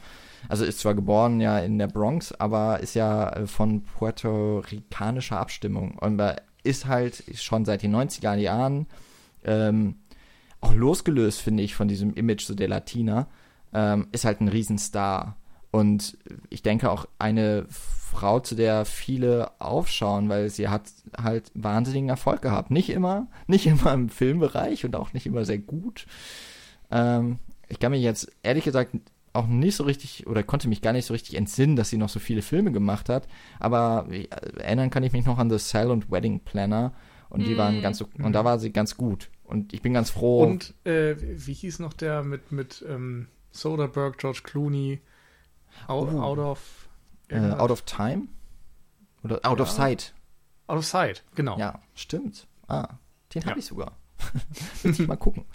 also 0.49 0.65
ist 0.65 0.79
zwar 0.79 0.95
geboren 0.95 1.39
ja 1.39 1.59
in 1.59 1.77
der 1.77 1.87
Bronx, 1.87 2.31
aber 2.31 2.79
ist 2.79 2.95
ja 2.95 3.29
äh, 3.29 3.47
von 3.47 3.83
puerto-ricanischer 3.83 5.39
Abstimmung. 5.39 5.97
Und 5.99 6.21
ist 6.63 6.87
halt 6.87 7.23
schon 7.35 7.65
seit 7.65 7.83
den 7.83 7.95
90er 7.95 8.35
Jahren 8.35 8.87
ähm, 9.43 9.95
auch 10.61 10.73
losgelöst, 10.73 11.41
finde 11.41 11.63
ich, 11.63 11.75
von 11.75 11.89
diesem 11.89 12.13
Image 12.13 12.45
so 12.45 12.55
der 12.55 12.69
Latina, 12.69 13.27
ähm, 13.73 14.07
ist 14.13 14.23
halt 14.25 14.39
ein 14.39 14.47
Riesenstar. 14.47 15.35
Und 15.73 16.19
ich 16.51 16.61
denke 16.61 16.91
auch 16.91 17.07
eine 17.17 17.65
Frau, 17.67 18.39
zu 18.39 18.53
der 18.53 18.85
viele 18.85 19.49
aufschauen, 19.59 20.29
weil 20.29 20.51
sie 20.51 20.67
hat 20.69 20.83
halt 21.17 21.51
wahnsinnigen 21.55 22.09
Erfolg 22.09 22.43
gehabt. 22.43 22.69
Nicht 22.69 22.91
immer, 22.91 23.25
nicht 23.47 23.65
immer 23.65 23.91
im 23.91 24.09
Filmbereich 24.09 24.85
und 24.85 24.95
auch 24.95 25.13
nicht 25.13 25.25
immer 25.25 25.45
sehr 25.45 25.57
gut. 25.57 26.05
Ähm, 26.91 27.39
ich 27.69 27.79
kann 27.79 27.91
mich 27.91 28.03
jetzt 28.03 28.31
ehrlich 28.43 28.65
gesagt 28.65 28.95
auch 29.33 29.47
nicht 29.47 29.75
so 29.75 29.83
richtig 29.83 30.27
oder 30.27 30.43
konnte 30.43 30.67
mich 30.67 30.83
gar 30.83 30.93
nicht 30.93 31.07
so 31.07 31.13
richtig 31.15 31.33
entsinnen, 31.33 31.75
dass 31.75 31.89
sie 31.89 31.97
noch 31.97 32.09
so 32.09 32.19
viele 32.19 32.43
Filme 32.43 32.71
gemacht 32.71 33.09
hat. 33.09 33.27
Aber 33.59 34.07
erinnern 34.59 34.91
kann 34.91 35.01
ich 35.01 35.11
mich 35.11 35.25
noch 35.25 35.39
an 35.39 35.49
The 35.49 35.57
Cell 35.57 35.89
und 35.89 36.11
Wedding 36.11 36.41
Planner. 36.41 36.93
Und 37.29 37.47
die 37.47 37.55
mm. 37.55 37.57
waren 37.57 37.81
ganz 37.81 37.97
so, 37.97 38.07
und 38.21 38.33
da 38.33 38.45
war 38.45 38.59
sie 38.59 38.71
ganz 38.71 38.95
gut. 38.95 39.31
Und 39.43 39.73
ich 39.73 39.81
bin 39.81 39.95
ganz 39.95 40.11
froh. 40.11 40.43
Und 40.43 40.75
äh, 40.85 41.15
wie 41.17 41.53
hieß 41.53 41.79
noch 41.79 41.93
der 41.93 42.21
mit, 42.21 42.51
mit 42.51 42.85
ähm, 42.87 43.25
Soderbergh, 43.49 44.17
George 44.19 44.41
Clooney, 44.43 45.01
Out, 45.87 46.09
oh. 46.13 46.19
out 46.19 46.39
of 46.39 46.89
äh, 47.29 47.51
Out 47.51 47.71
of 47.71 47.81
Time? 47.83 48.27
Oder 49.23 49.39
Out 49.43 49.57
ja. 49.59 49.63
of 49.63 49.69
Sight? 49.69 50.13
Out 50.67 50.77
of 50.77 50.85
Sight, 50.85 51.23
genau. 51.35 51.57
Ja, 51.57 51.79
stimmt. 51.95 52.47
Ah, 52.67 52.87
den 53.33 53.41
ja. 53.41 53.49
habe 53.49 53.59
ich 53.59 53.65
sogar. 53.65 53.93
Muss 54.83 54.99
ich 54.99 55.07
mal 55.07 55.17
gucken. 55.17 55.45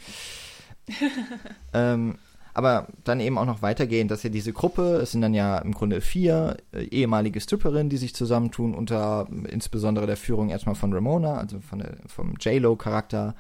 ähm, 1.73 2.19
aber 2.55 2.89
dann 3.05 3.21
eben 3.21 3.39
auch 3.39 3.45
noch 3.45 3.63
weitergehend, 3.63 4.11
dass 4.11 4.25
ja 4.25 4.31
diese 4.31 4.53
Gruppe, 4.53 4.97
es 4.97 5.13
sind 5.13 5.21
dann 5.21 5.35
ja 5.35 5.59
im 5.59 5.73
Grunde 5.73 6.01
vier 6.01 6.57
äh, 6.73 6.83
ehemalige 6.85 7.41
Stripperinnen, 7.41 7.89
die 7.89 7.99
sich 7.99 8.15
zusammentun, 8.15 8.75
unter 8.75 9.29
insbesondere 9.49 10.07
der 10.07 10.17
Führung 10.17 10.49
erstmal 10.51 10.75
von 10.75 10.93
Ramona, 10.93 11.37
also 11.37 11.61
von 11.61 11.79
der, 11.79 11.99
vom 12.07 12.35
J-Lo-Charakter. 12.41 13.35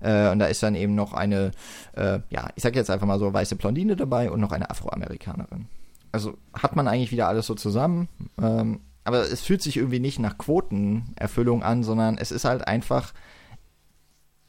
Äh, 0.00 0.30
und 0.30 0.38
da 0.38 0.46
ist 0.46 0.62
dann 0.62 0.74
eben 0.74 0.94
noch 0.94 1.12
eine, 1.12 1.52
äh, 1.94 2.20
ja, 2.30 2.48
ich 2.56 2.62
sag 2.62 2.76
jetzt 2.76 2.90
einfach 2.90 3.06
mal 3.06 3.18
so, 3.18 3.32
weiße 3.32 3.56
Blondine 3.56 3.96
dabei 3.96 4.30
und 4.30 4.40
noch 4.40 4.52
eine 4.52 4.68
Afroamerikanerin. 4.68 5.66
Also 6.12 6.38
hat 6.52 6.76
man 6.76 6.88
eigentlich 6.88 7.12
wieder 7.12 7.28
alles 7.28 7.46
so 7.46 7.54
zusammen. 7.54 8.08
Ähm, 8.40 8.80
aber 9.04 9.22
es 9.22 9.40
fühlt 9.40 9.62
sich 9.62 9.76
irgendwie 9.76 10.00
nicht 10.00 10.18
nach 10.18 10.36
Quotenerfüllung 10.36 11.62
an, 11.62 11.82
sondern 11.82 12.18
es 12.18 12.30
ist 12.30 12.44
halt 12.44 12.66
einfach, 12.66 13.14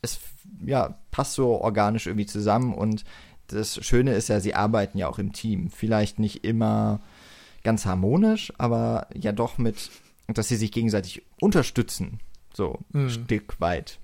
es 0.02 0.20
ja, 0.66 0.98
passt 1.12 1.34
so 1.34 1.62
organisch 1.62 2.08
irgendwie 2.08 2.26
zusammen 2.26 2.74
und 2.74 3.06
das 3.48 3.84
Schöne 3.86 4.14
ist 4.14 4.30
ja, 4.30 4.40
sie 4.40 4.56
arbeiten 4.56 4.98
ja 4.98 5.08
auch 5.08 5.20
im 5.20 5.34
Team. 5.34 5.70
Vielleicht 5.70 6.20
nicht 6.20 6.44
immer 6.44 7.00
ganz 7.64 7.86
harmonisch, 7.86 8.54
aber 8.58 9.08
ja 9.14 9.32
doch 9.32 9.58
mit, 9.58 9.90
dass 10.28 10.48
sie 10.48 10.56
sich 10.56 10.72
gegenseitig 10.72 11.24
unterstützen. 11.40 12.20
So 12.54 12.80
ein 12.94 13.06
mm. 13.06 13.10
Stück 13.10 13.60
weit. 13.60 14.00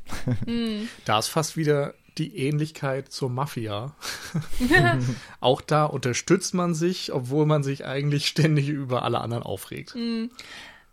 Mm. 0.46 0.84
Da 1.06 1.20
ist 1.20 1.28
fast 1.28 1.58
wieder 1.58 1.94
die 2.18 2.38
Ähnlichkeit 2.38 3.12
zur 3.12 3.30
Mafia. 3.30 3.96
auch 5.40 5.62
da 5.62 5.86
unterstützt 5.86 6.54
man 6.54 6.74
sich, 6.74 7.14
obwohl 7.14 7.46
man 7.46 7.64
sich 7.64 7.86
eigentlich 7.86 8.28
ständig 8.28 8.70
über 8.70 9.04
alle 9.04 9.22
anderen 9.22 9.44
aufregt. 9.44 9.96
Mm. 9.96 10.26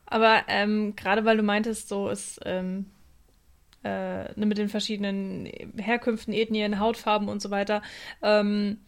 Aber 0.06 0.42
ähm, 0.48 0.94
gerade 0.94 1.24
weil 1.24 1.38
du 1.38 1.42
meintest, 1.42 1.88
so 1.88 2.10
ist 2.10 2.38
ähm, 2.44 2.86
äh, 3.84 4.24
ne, 4.38 4.46
mit 4.46 4.58
den 4.58 4.68
verschiedenen 4.68 5.46
Herkünften, 5.76 6.34
Ethnien, 6.34 6.78
Hautfarben 6.78 7.28
und 7.28 7.40
so 7.40 7.50
weiter. 7.50 7.82
Ähm, 8.22 8.78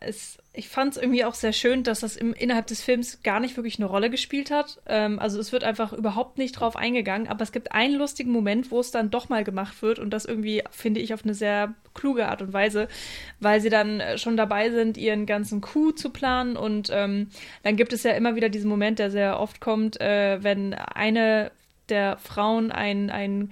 es, 0.00 0.38
ich 0.52 0.68
fand 0.68 0.92
es 0.92 1.02
irgendwie 1.02 1.24
auch 1.24 1.34
sehr 1.34 1.52
schön, 1.52 1.82
dass 1.82 2.00
das 2.00 2.16
im, 2.16 2.34
innerhalb 2.34 2.66
des 2.66 2.82
Films 2.82 3.22
gar 3.22 3.40
nicht 3.40 3.56
wirklich 3.56 3.78
eine 3.78 3.86
Rolle 3.86 4.10
gespielt 4.10 4.50
hat. 4.50 4.80
Ähm, 4.86 5.18
also 5.18 5.40
es 5.40 5.52
wird 5.52 5.64
einfach 5.64 5.92
überhaupt 5.92 6.38
nicht 6.38 6.52
drauf 6.52 6.76
eingegangen, 6.76 7.28
aber 7.28 7.42
es 7.42 7.52
gibt 7.52 7.72
einen 7.72 7.96
lustigen 7.96 8.30
Moment, 8.30 8.70
wo 8.70 8.80
es 8.80 8.90
dann 8.90 9.10
doch 9.10 9.28
mal 9.28 9.44
gemacht 9.44 9.82
wird 9.82 9.98
und 9.98 10.10
das 10.10 10.24
irgendwie, 10.24 10.62
finde 10.70 11.00
ich, 11.00 11.14
auf 11.14 11.24
eine 11.24 11.34
sehr 11.34 11.74
kluge 11.94 12.28
Art 12.28 12.42
und 12.42 12.52
Weise, 12.52 12.88
weil 13.40 13.60
sie 13.60 13.70
dann 13.70 14.02
schon 14.16 14.36
dabei 14.36 14.70
sind, 14.70 14.96
ihren 14.96 15.26
ganzen 15.26 15.60
Coup 15.60 15.96
zu 15.98 16.10
planen 16.10 16.56
und 16.56 16.90
ähm, 16.92 17.28
dann 17.62 17.76
gibt 17.76 17.92
es 17.92 18.02
ja 18.02 18.12
immer 18.12 18.36
wieder 18.36 18.48
diesen 18.48 18.68
Moment, 18.68 18.98
der 18.98 19.10
sehr 19.10 19.40
oft 19.40 19.60
kommt, 19.60 20.00
äh, 20.00 20.42
wenn 20.42 20.74
eine 20.74 21.50
der 21.88 22.18
Frauen 22.18 22.70
ein, 22.72 23.10
ein 23.10 23.50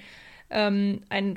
ähm, 0.51 1.03
einen 1.09 1.37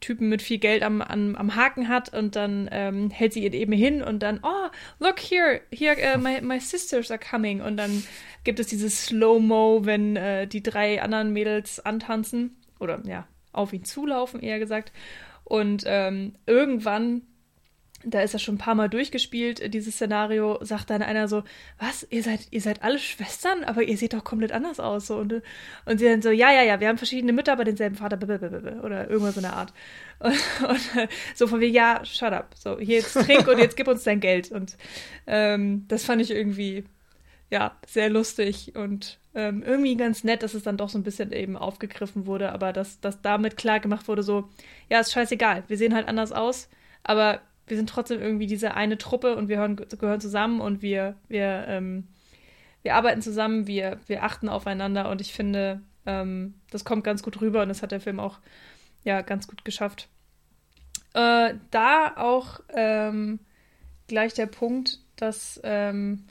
Typen 0.00 0.28
mit 0.28 0.42
viel 0.42 0.58
Geld 0.58 0.82
am, 0.82 1.00
am, 1.00 1.34
am 1.36 1.54
Haken 1.54 1.88
hat 1.88 2.12
und 2.12 2.36
dann 2.36 2.68
ähm, 2.70 3.10
hält 3.10 3.32
sie 3.32 3.44
ihn 3.44 3.52
eben 3.52 3.72
hin 3.72 4.02
und 4.02 4.22
dann, 4.22 4.40
oh, 4.42 4.68
look 4.98 5.18
here, 5.20 5.60
here, 5.72 5.96
uh, 6.14 6.18
my, 6.18 6.40
my 6.42 6.60
sisters 6.60 7.10
are 7.10 7.20
coming. 7.20 7.60
Und 7.60 7.76
dann 7.76 8.04
gibt 8.44 8.60
es 8.60 8.66
dieses 8.66 9.06
Slow-Mo, 9.06 9.84
wenn 9.84 10.16
äh, 10.16 10.46
die 10.46 10.62
drei 10.62 11.02
anderen 11.02 11.32
Mädels 11.32 11.80
antanzen 11.80 12.56
oder 12.78 13.02
ja, 13.06 13.26
auf 13.52 13.72
ihn 13.72 13.84
zulaufen, 13.84 14.40
eher 14.40 14.58
gesagt. 14.58 14.92
Und 15.44 15.84
ähm, 15.86 16.34
irgendwann 16.46 17.22
da 18.04 18.20
ist 18.20 18.34
er 18.34 18.40
schon 18.40 18.56
ein 18.56 18.58
paar 18.58 18.74
Mal 18.74 18.88
durchgespielt, 18.88 19.60
äh, 19.60 19.68
dieses 19.68 19.94
Szenario, 19.94 20.58
sagt 20.62 20.90
dann 20.90 21.02
einer 21.02 21.28
so, 21.28 21.42
was, 21.78 22.06
ihr 22.10 22.22
seid, 22.22 22.46
ihr 22.50 22.60
seid 22.60 22.82
alle 22.82 22.98
Schwestern, 22.98 23.64
aber 23.64 23.82
ihr 23.82 23.96
seht 23.96 24.12
doch 24.12 24.24
komplett 24.24 24.52
anders 24.52 24.80
aus. 24.80 25.06
So. 25.06 25.16
Und, 25.16 25.42
und 25.86 25.98
sie 25.98 26.04
dann 26.04 26.22
so, 26.22 26.30
ja, 26.30 26.52
ja, 26.52 26.62
ja, 26.62 26.80
wir 26.80 26.88
haben 26.88 26.98
verschiedene 26.98 27.32
Mütter, 27.32 27.52
aber 27.52 27.64
denselben 27.64 27.96
Vater, 27.96 28.18
oder 28.82 29.10
irgendwas 29.10 29.34
so 29.34 29.40
eine 29.40 29.52
Art. 29.52 29.72
Und, 30.18 30.32
und 30.66 31.08
so 31.34 31.46
von 31.46 31.60
wie, 31.60 31.66
ja, 31.66 32.02
shut 32.06 32.32
up. 32.32 32.54
So, 32.56 32.78
hier 32.78 33.00
jetzt 33.00 33.12
trink 33.12 33.46
und 33.46 33.58
jetzt 33.58 33.76
gib 33.76 33.86
uns 33.86 34.02
dein 34.02 34.18
Geld. 34.18 34.50
Und 34.50 34.78
ähm, 35.26 35.84
das 35.88 36.04
fand 36.04 36.22
ich 36.22 36.30
irgendwie, 36.30 36.84
ja, 37.50 37.76
sehr 37.86 38.08
lustig 38.08 38.74
und 38.74 39.18
ähm, 39.34 39.62
irgendwie 39.62 39.94
ganz 39.96 40.24
nett, 40.24 40.42
dass 40.42 40.54
es 40.54 40.62
dann 40.62 40.78
doch 40.78 40.88
so 40.88 40.98
ein 40.98 41.02
bisschen 41.02 41.32
eben 41.32 41.56
aufgegriffen 41.56 42.24
wurde, 42.24 42.50
aber 42.52 42.72
dass, 42.72 42.98
dass 43.00 43.20
damit 43.20 43.58
klar 43.58 43.78
gemacht 43.78 44.08
wurde, 44.08 44.22
so, 44.22 44.48
ja, 44.88 45.00
ist 45.00 45.12
scheißegal, 45.12 45.64
wir 45.68 45.76
sehen 45.76 45.94
halt 45.94 46.08
anders 46.08 46.32
aus, 46.32 46.70
aber 47.04 47.42
wir 47.66 47.76
sind 47.76 47.88
trotzdem 47.88 48.20
irgendwie 48.20 48.46
diese 48.46 48.74
eine 48.74 48.98
Truppe 48.98 49.36
und 49.36 49.48
wir 49.48 49.58
hören, 49.58 49.76
gehören 49.76 50.20
zusammen 50.20 50.60
und 50.60 50.82
wir, 50.82 51.16
wir, 51.28 51.64
ähm, 51.68 52.08
wir 52.82 52.94
arbeiten 52.94 53.22
zusammen, 53.22 53.66
wir, 53.66 53.98
wir 54.06 54.22
achten 54.22 54.48
aufeinander 54.48 55.10
und 55.10 55.20
ich 55.20 55.32
finde, 55.32 55.82
ähm, 56.06 56.54
das 56.70 56.84
kommt 56.84 57.04
ganz 57.04 57.22
gut 57.22 57.40
rüber 57.40 57.62
und 57.62 57.68
das 57.68 57.82
hat 57.82 57.92
der 57.92 58.00
Film 58.00 58.20
auch 58.20 58.38
ja 59.04 59.22
ganz 59.22 59.48
gut 59.48 59.64
geschafft. 59.64 60.08
Äh, 61.14 61.54
da 61.70 62.14
auch 62.16 62.60
ähm, 62.68 63.40
gleich 64.06 64.34
der 64.34 64.46
Punkt, 64.46 65.00
dass 65.16 65.60
ähm, 65.64 66.24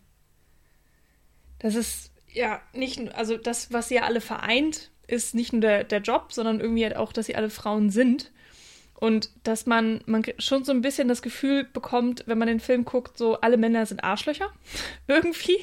das 1.59 1.75
ist 1.75 2.11
ja 2.31 2.61
nicht, 2.73 3.13
also 3.15 3.37
das, 3.37 3.73
was 3.73 3.89
sie 3.89 3.95
ja 3.95 4.03
alle 4.03 4.21
vereint, 4.21 4.91
ist 5.07 5.35
nicht 5.35 5.53
nur 5.53 5.61
der, 5.61 5.83
der 5.83 6.01
Job, 6.01 6.31
sondern 6.31 6.59
irgendwie 6.59 6.83
halt 6.83 6.95
auch, 6.95 7.13
dass 7.13 7.25
sie 7.25 7.35
alle 7.35 7.49
Frauen 7.49 7.89
sind. 7.89 8.31
Und 8.97 9.29
dass 9.43 9.65
man, 9.65 10.01
man 10.05 10.23
schon 10.39 10.63
so 10.63 10.71
ein 10.71 10.81
bisschen 10.81 11.07
das 11.07 11.21
Gefühl 11.21 11.65
bekommt, 11.65 12.23
wenn 12.27 12.37
man 12.37 12.47
den 12.47 12.61
Film 12.61 12.85
guckt, 12.85 13.17
so 13.17 13.39
alle 13.41 13.57
Männer 13.57 13.85
sind 13.85 14.03
Arschlöcher. 14.03 14.49
irgendwie. 15.07 15.59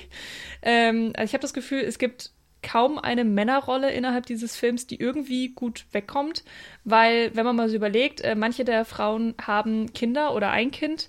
Ähm, 0.62 1.12
also 1.16 1.24
ich 1.24 1.34
habe 1.34 1.42
das 1.42 1.54
Gefühl, 1.54 1.80
es 1.80 1.98
gibt 1.98 2.30
kaum 2.62 2.98
eine 2.98 3.24
Männerrolle 3.24 3.90
innerhalb 3.90 4.26
dieses 4.26 4.56
Films, 4.56 4.86
die 4.86 5.00
irgendwie 5.00 5.48
gut 5.48 5.84
wegkommt, 5.92 6.44
weil, 6.84 7.34
wenn 7.34 7.44
man 7.44 7.56
mal 7.56 7.68
so 7.68 7.76
überlegt, 7.76 8.20
äh, 8.20 8.34
manche 8.34 8.64
der 8.64 8.84
Frauen 8.84 9.34
haben 9.40 9.92
Kinder 9.92 10.34
oder 10.34 10.50
ein 10.50 10.70
Kind, 10.70 11.08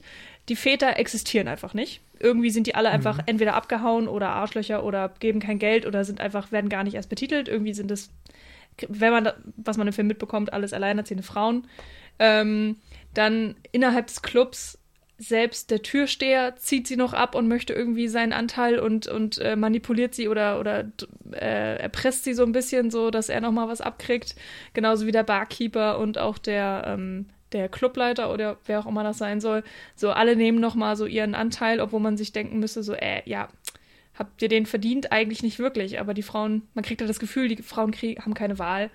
die 0.49 0.55
Väter 0.55 0.97
existieren 0.97 1.47
einfach 1.47 1.74
nicht. 1.74 2.01
Irgendwie 2.19 2.49
sind 2.49 2.67
die 2.67 2.76
alle 2.76 2.89
einfach 2.89 3.17
mhm. 3.17 3.24
entweder 3.28 3.53
abgehauen 3.53 4.07
oder 4.07 4.30
Arschlöcher 4.30 4.84
oder 4.84 5.13
geben 5.19 5.39
kein 5.39 5.59
Geld 5.59 5.86
oder 5.86 6.03
sind 6.03 6.19
einfach, 6.19 6.51
werden 6.51 6.69
gar 6.69 6.84
nicht 6.84 6.95
erst 6.95 7.09
betitelt. 7.09 7.47
Irgendwie 7.47 7.74
sind 7.74 7.91
es, 7.91 8.09
wenn 8.88 9.11
man, 9.11 9.24
da, 9.26 9.36
was 9.57 9.78
man 9.78 9.88
im 9.88 9.93
Film 9.93 10.07
mitbekommt, 10.07 10.51
alles 10.51 10.74
alleinerziehende 10.74 11.24
Frauen. 11.24 11.67
Ähm, 12.24 12.78
dann 13.13 13.55
innerhalb 13.74 14.07
des 14.07 14.21
Clubs 14.21 14.80
selbst 15.17 15.71
der 15.71 15.82
Türsteher 15.82 16.55
zieht 16.55 16.88
sie 16.88 16.95
noch 16.95 17.13
ab 17.13 17.36
und 17.36 17.49
möchte 17.49 17.74
irgendwie 17.74 18.07
seinen 18.07 18.32
Anteil 18.32 18.80
und, 18.80 19.07
und 19.07 19.39
äh, 19.39 19.57
manipuliert 19.57 20.15
sie 20.15 20.30
oder, 20.30 20.57
oder 20.59 20.86
äh, 21.34 21.80
erpresst 21.80 22.24
sie 22.24 22.34
so 22.34 22.43
ein 22.43 22.53
bisschen, 22.53 22.91
so 22.91 23.11
dass 23.11 23.28
er 23.28 23.41
noch 23.41 23.51
mal 23.51 23.67
was 23.67 23.82
abkriegt. 23.82 24.36
Genauso 24.74 25.05
wie 25.05 25.11
der 25.11 25.24
Barkeeper 25.24 25.99
und 25.99 26.17
auch 26.17 26.38
der, 26.38 26.86
ähm, 26.88 27.28
der 27.51 27.67
Clubleiter 27.67 28.32
oder 28.34 28.57
wer 28.65 28.80
auch 28.80 28.86
immer 28.86 29.03
das 29.03 29.17
sein 29.17 29.41
soll. 29.41 29.63
So 29.95 30.11
alle 30.11 30.38
nehmen 30.38 30.61
noch 30.61 30.76
mal 30.76 30.95
so 30.95 31.05
ihren 31.05 31.36
Anteil, 31.36 31.82
obwohl 31.82 31.99
man 31.99 32.15
sich 32.15 32.32
denken 32.32 32.59
müsste, 32.59 32.84
so, 32.84 32.93
äh, 32.93 33.21
ja, 33.26 33.49
habt 34.15 34.41
ihr 34.41 34.49
den 34.49 34.65
verdient? 34.65 35.11
Eigentlich 35.11 35.43
nicht 35.43 35.59
wirklich. 35.59 35.99
Aber 35.99 36.13
die 36.13 36.24
Frauen, 36.24 36.63
man 36.74 36.86
kriegt 36.86 37.01
halt 37.01 37.09
das 37.09 37.19
Gefühl, 37.19 37.49
die 37.49 37.61
Frauen 37.61 37.91
krieg, 37.91 38.21
haben 38.21 38.34
keine 38.34 38.59
Wahl. 38.59 38.89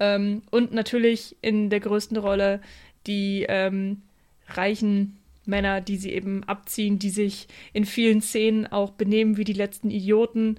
Ähm, 0.00 0.42
und 0.50 0.72
natürlich 0.72 1.36
in 1.42 1.70
der 1.70 1.80
größten 1.80 2.16
Rolle 2.16 2.60
die 3.06 3.46
ähm, 3.48 4.02
reichen 4.48 5.18
Männer, 5.46 5.80
die 5.80 5.96
sie 5.96 6.12
eben 6.12 6.44
abziehen, 6.44 6.98
die 6.98 7.10
sich 7.10 7.48
in 7.72 7.84
vielen 7.84 8.20
Szenen 8.20 8.66
auch 8.66 8.90
benehmen 8.90 9.36
wie 9.36 9.44
die 9.44 9.52
letzten 9.52 9.90
Idioten 9.90 10.58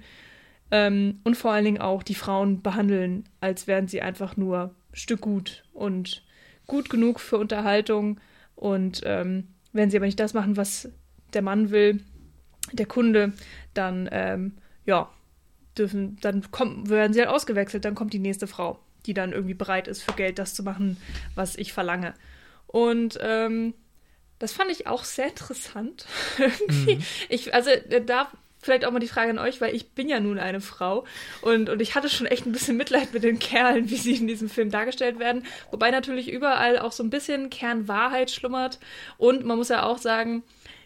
ähm, 0.70 1.20
und 1.24 1.36
vor 1.36 1.52
allen 1.52 1.64
Dingen 1.64 1.80
auch 1.80 2.02
die 2.02 2.14
Frauen 2.14 2.62
behandeln, 2.62 3.24
als 3.40 3.66
wären 3.66 3.88
sie 3.88 4.02
einfach 4.02 4.36
nur 4.36 4.74
Stück 4.92 5.20
gut 5.20 5.64
und 5.72 6.22
gut 6.66 6.90
genug 6.90 7.20
für 7.20 7.38
Unterhaltung. 7.38 8.18
Und 8.56 9.02
ähm, 9.04 9.48
wenn 9.72 9.90
sie 9.90 9.96
aber 9.96 10.06
nicht 10.06 10.20
das 10.20 10.34
machen, 10.34 10.56
was 10.56 10.90
der 11.34 11.42
Mann 11.42 11.70
will, 11.70 12.00
der 12.72 12.86
Kunde, 12.86 13.32
dann 13.74 14.08
ähm, 14.12 14.52
ja, 14.86 15.10
dürfen, 15.76 16.16
dann 16.20 16.50
kommen, 16.50 16.88
werden 16.88 17.12
sie 17.12 17.20
halt 17.20 17.30
ausgewechselt, 17.30 17.84
dann 17.84 17.94
kommt 17.94 18.12
die 18.12 18.18
nächste 18.18 18.46
Frau, 18.46 18.78
die 19.06 19.14
dann 19.14 19.32
irgendwie 19.32 19.54
bereit 19.54 19.88
ist, 19.88 20.02
für 20.02 20.12
Geld 20.12 20.38
das 20.38 20.54
zu 20.54 20.62
machen, 20.62 20.96
was 21.34 21.56
ich 21.56 21.72
verlange. 21.72 22.14
Und 22.66 23.18
ähm, 23.20 23.74
das 24.38 24.52
fand 24.52 24.70
ich 24.70 24.86
auch 24.86 25.04
sehr 25.04 25.28
interessant. 25.28 26.06
Irgendwie. 26.38 26.96
Mhm. 26.96 27.02
Ich, 27.28 27.54
also 27.54 27.70
äh, 27.70 28.04
da 28.04 28.30
vielleicht 28.62 28.84
auch 28.84 28.92
mal 28.92 29.00
die 29.00 29.08
Frage 29.08 29.30
an 29.30 29.38
euch, 29.38 29.60
weil 29.60 29.74
ich 29.74 29.90
bin 29.90 30.08
ja 30.08 30.20
nun 30.20 30.38
eine 30.38 30.60
Frau 30.60 31.04
und, 31.42 31.68
und 31.68 31.82
ich 31.82 31.94
hatte 31.94 32.08
schon 32.08 32.28
echt 32.28 32.46
ein 32.46 32.52
bisschen 32.52 32.76
Mitleid 32.76 33.12
mit 33.12 33.24
den 33.24 33.38
Kerlen, 33.38 33.90
wie 33.90 33.96
sie 33.96 34.14
in 34.14 34.28
diesem 34.28 34.48
Film 34.48 34.70
dargestellt 34.70 35.18
werden. 35.18 35.44
Wobei 35.70 35.90
natürlich 35.90 36.30
überall 36.30 36.78
auch 36.78 36.92
so 36.92 37.02
ein 37.02 37.10
bisschen 37.10 37.50
Kernwahrheit 37.50 38.30
schlummert. 38.30 38.78
Und 39.18 39.44
man 39.44 39.58
muss 39.58 39.68
ja 39.68 39.82
auch 39.82 39.98
sagen, 39.98 40.44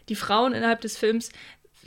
die 0.08 0.14
Frauen 0.14 0.52
innerhalb 0.54 0.80
des 0.80 0.96
Films 0.96 1.30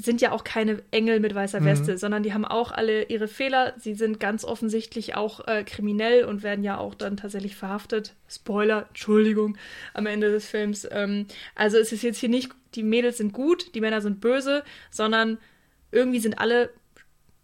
sind 0.01 0.21
ja 0.21 0.31
auch 0.31 0.43
keine 0.45 0.81
Engel 0.91 1.19
mit 1.19 1.35
weißer 1.35 1.63
Weste, 1.65 1.93
mhm. 1.93 1.97
sondern 1.97 2.23
die 2.23 2.33
haben 2.33 2.45
auch 2.45 2.71
alle 2.71 3.03
ihre 3.03 3.27
Fehler. 3.27 3.73
Sie 3.77 3.93
sind 3.93 4.19
ganz 4.19 4.45
offensichtlich 4.45 5.15
auch 5.15 5.45
äh, 5.47 5.63
kriminell 5.65 6.23
und 6.23 6.41
werden 6.41 6.63
ja 6.63 6.77
auch 6.77 6.95
dann 6.95 7.17
tatsächlich 7.17 7.57
verhaftet. 7.57 8.15
Spoiler, 8.29 8.85
Entschuldigung, 8.87 9.57
am 9.93 10.05
Ende 10.05 10.31
des 10.31 10.47
Films. 10.47 10.87
Ähm, 10.89 11.25
also 11.53 11.77
es 11.77 11.91
ist 11.91 12.03
jetzt 12.03 12.19
hier 12.19 12.29
nicht, 12.29 12.51
die 12.75 12.83
Mädels 12.83 13.17
sind 13.17 13.33
gut, 13.33 13.75
die 13.75 13.81
Männer 13.81 14.01
sind 14.01 14.21
böse, 14.21 14.63
sondern 14.89 15.37
irgendwie 15.91 16.19
sind 16.19 16.39
alle 16.39 16.69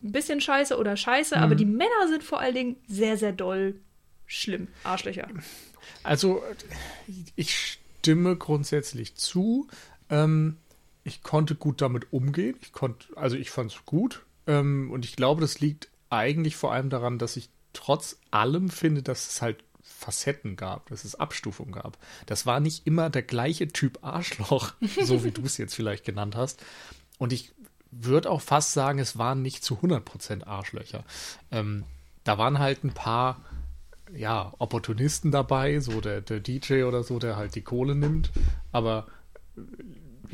ein 0.02 0.14
bisschen 0.14 0.40
scheiße 0.40 0.78
oder 0.78 0.96
scheiße, 0.96 1.36
mhm. 1.36 1.44
aber 1.44 1.56
die 1.56 1.66
Männer 1.66 2.08
sind 2.08 2.24
vor 2.24 2.40
allen 2.40 2.56
Dingen 2.56 2.76
sehr, 2.88 3.18
sehr 3.18 3.34
doll 3.34 3.76
schlimm. 4.28 4.70
Arschlöcher. 4.84 5.28
Also 6.04 6.42
ich 7.36 7.80
stimme 8.00 8.38
grundsätzlich 8.38 9.16
zu. 9.16 9.68
Ähm, 10.10 10.58
ich 11.06 11.22
konnte 11.22 11.56
gut 11.56 11.82
damit 11.82 12.12
umgehen. 12.12 12.58
Ich 12.62 12.74
konnte, 12.74 13.16
also 13.16 13.38
ich 13.38 13.52
fand 13.52 13.72
es 13.72 13.86
gut. 13.86 14.26
Ähm, 14.48 14.92
und 14.92 15.06
ich 15.06 15.16
glaube, 15.16 15.40
das 15.40 15.60
liegt 15.60 15.88
eigentlich 16.10 16.58
vor 16.58 16.74
allem 16.74 16.90
daran, 16.90 17.20
dass 17.20 17.38
ich 17.38 17.50
trotz 17.74 18.20
allem 18.32 18.70
finde, 18.70 19.04
dass 19.04 19.30
es 19.30 19.42
halt 19.42 19.64
Facetten 19.84 20.56
gab, 20.56 20.90
dass 20.90 21.06
es 21.06 21.14
Abstufungen 21.16 21.72
gab. 21.72 22.00
Das 22.26 22.48
war 22.48 22.60
nicht 22.60 22.88
immer 22.88 23.12
der 23.12 23.22
gleiche 23.22 23.68
Typ 23.68 24.00
Arschloch, 24.02 24.74
so 25.04 25.24
wie 25.24 25.32
du 25.32 25.44
es 25.44 25.58
jetzt 25.58 25.76
vielleicht 25.76 26.06
genannt 26.06 26.36
hast. 26.36 26.64
Und 27.20 27.32
ich 27.32 27.54
würde 27.92 28.32
auch 28.32 28.42
fast 28.42 28.74
sagen, 28.74 28.98
es 28.98 29.18
waren 29.18 29.44
nicht 29.44 29.64
zu 29.64 29.76
100% 29.76 30.46
Arschlöcher. 30.46 31.04
Ähm, 31.52 31.84
da 32.24 32.40
waren 32.40 32.58
halt 32.58 32.84
ein 32.84 32.96
paar 32.96 33.42
ja, 34.12 34.54
Opportunisten 34.58 35.30
dabei, 35.32 35.80
so 35.80 36.02
der, 36.02 36.22
der 36.22 36.40
DJ 36.40 36.84
oder 36.84 37.04
so, 37.04 37.20
der 37.20 37.36
halt 37.36 37.54
die 37.54 37.62
Kohle 37.62 37.94
nimmt. 37.94 38.32
Aber 38.72 39.06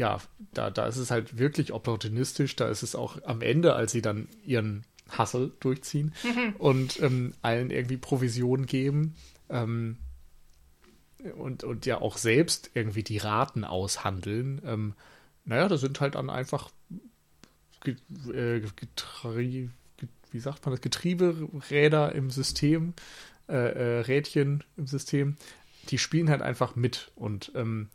ja, 0.02 0.20
da, 0.52 0.72
da 0.72 0.88
ist 0.88 0.98
es 0.98 1.12
halt 1.12 1.38
wirklich 1.38 1.72
opportunistisch. 1.72 2.56
Da 2.56 2.68
ist 2.68 2.82
es 2.82 2.96
auch 2.96 3.22
am 3.24 3.42
Ende, 3.42 3.76
als 3.76 3.92
sie 3.92 4.02
dann 4.02 4.28
ihren 4.44 4.84
Hassel 5.10 5.52
durchziehen 5.60 6.12
mhm. 6.24 6.56
und 6.58 7.00
ähm, 7.02 7.34
allen 7.44 7.70
irgendwie 7.70 7.98
Provision 7.98 8.66
geben. 8.66 9.14
Ähm, 9.48 9.98
und, 11.38 11.64
und 11.64 11.86
ja 11.86 12.02
auch 12.02 12.18
selbst 12.18 12.72
irgendwie 12.74 13.04
die 13.04 13.20
Raten 13.20 13.64
aushandeln. 13.64 14.60
Ähm, 14.66 14.94
naja, 15.46 15.68
da 15.68 15.78
sind 15.78 16.02
halt 16.02 16.16
dann 16.16 16.32
einfach 16.32 16.72
äh, 17.86 18.60
Getrie 18.76 19.70
wie 20.32 20.40
sagt 20.40 20.66
man 20.66 20.74
das, 20.74 20.82
Getrieberäder 20.82 22.16
im 22.16 22.32
System, 22.32 22.94
äh, 23.48 23.54
äh, 23.54 24.00
Rädchen 24.00 24.64
im 24.78 24.88
System, 24.88 25.36
die 25.90 26.00
spielen 26.00 26.30
halt 26.30 26.42
einfach 26.42 26.76
mit 26.76 27.12
und 27.16 27.52
ähm, 27.54 27.90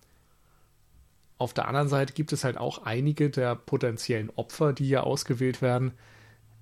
auf 1.38 1.52
der 1.52 1.68
anderen 1.68 1.88
Seite 1.88 2.14
gibt 2.14 2.32
es 2.32 2.44
halt 2.44 2.56
auch 2.56 2.84
einige 2.84 3.30
der 3.30 3.54
potenziellen 3.54 4.30
Opfer, 4.30 4.72
die 4.72 4.86
hier 4.86 5.04
ausgewählt 5.04 5.60
werden. 5.60 5.92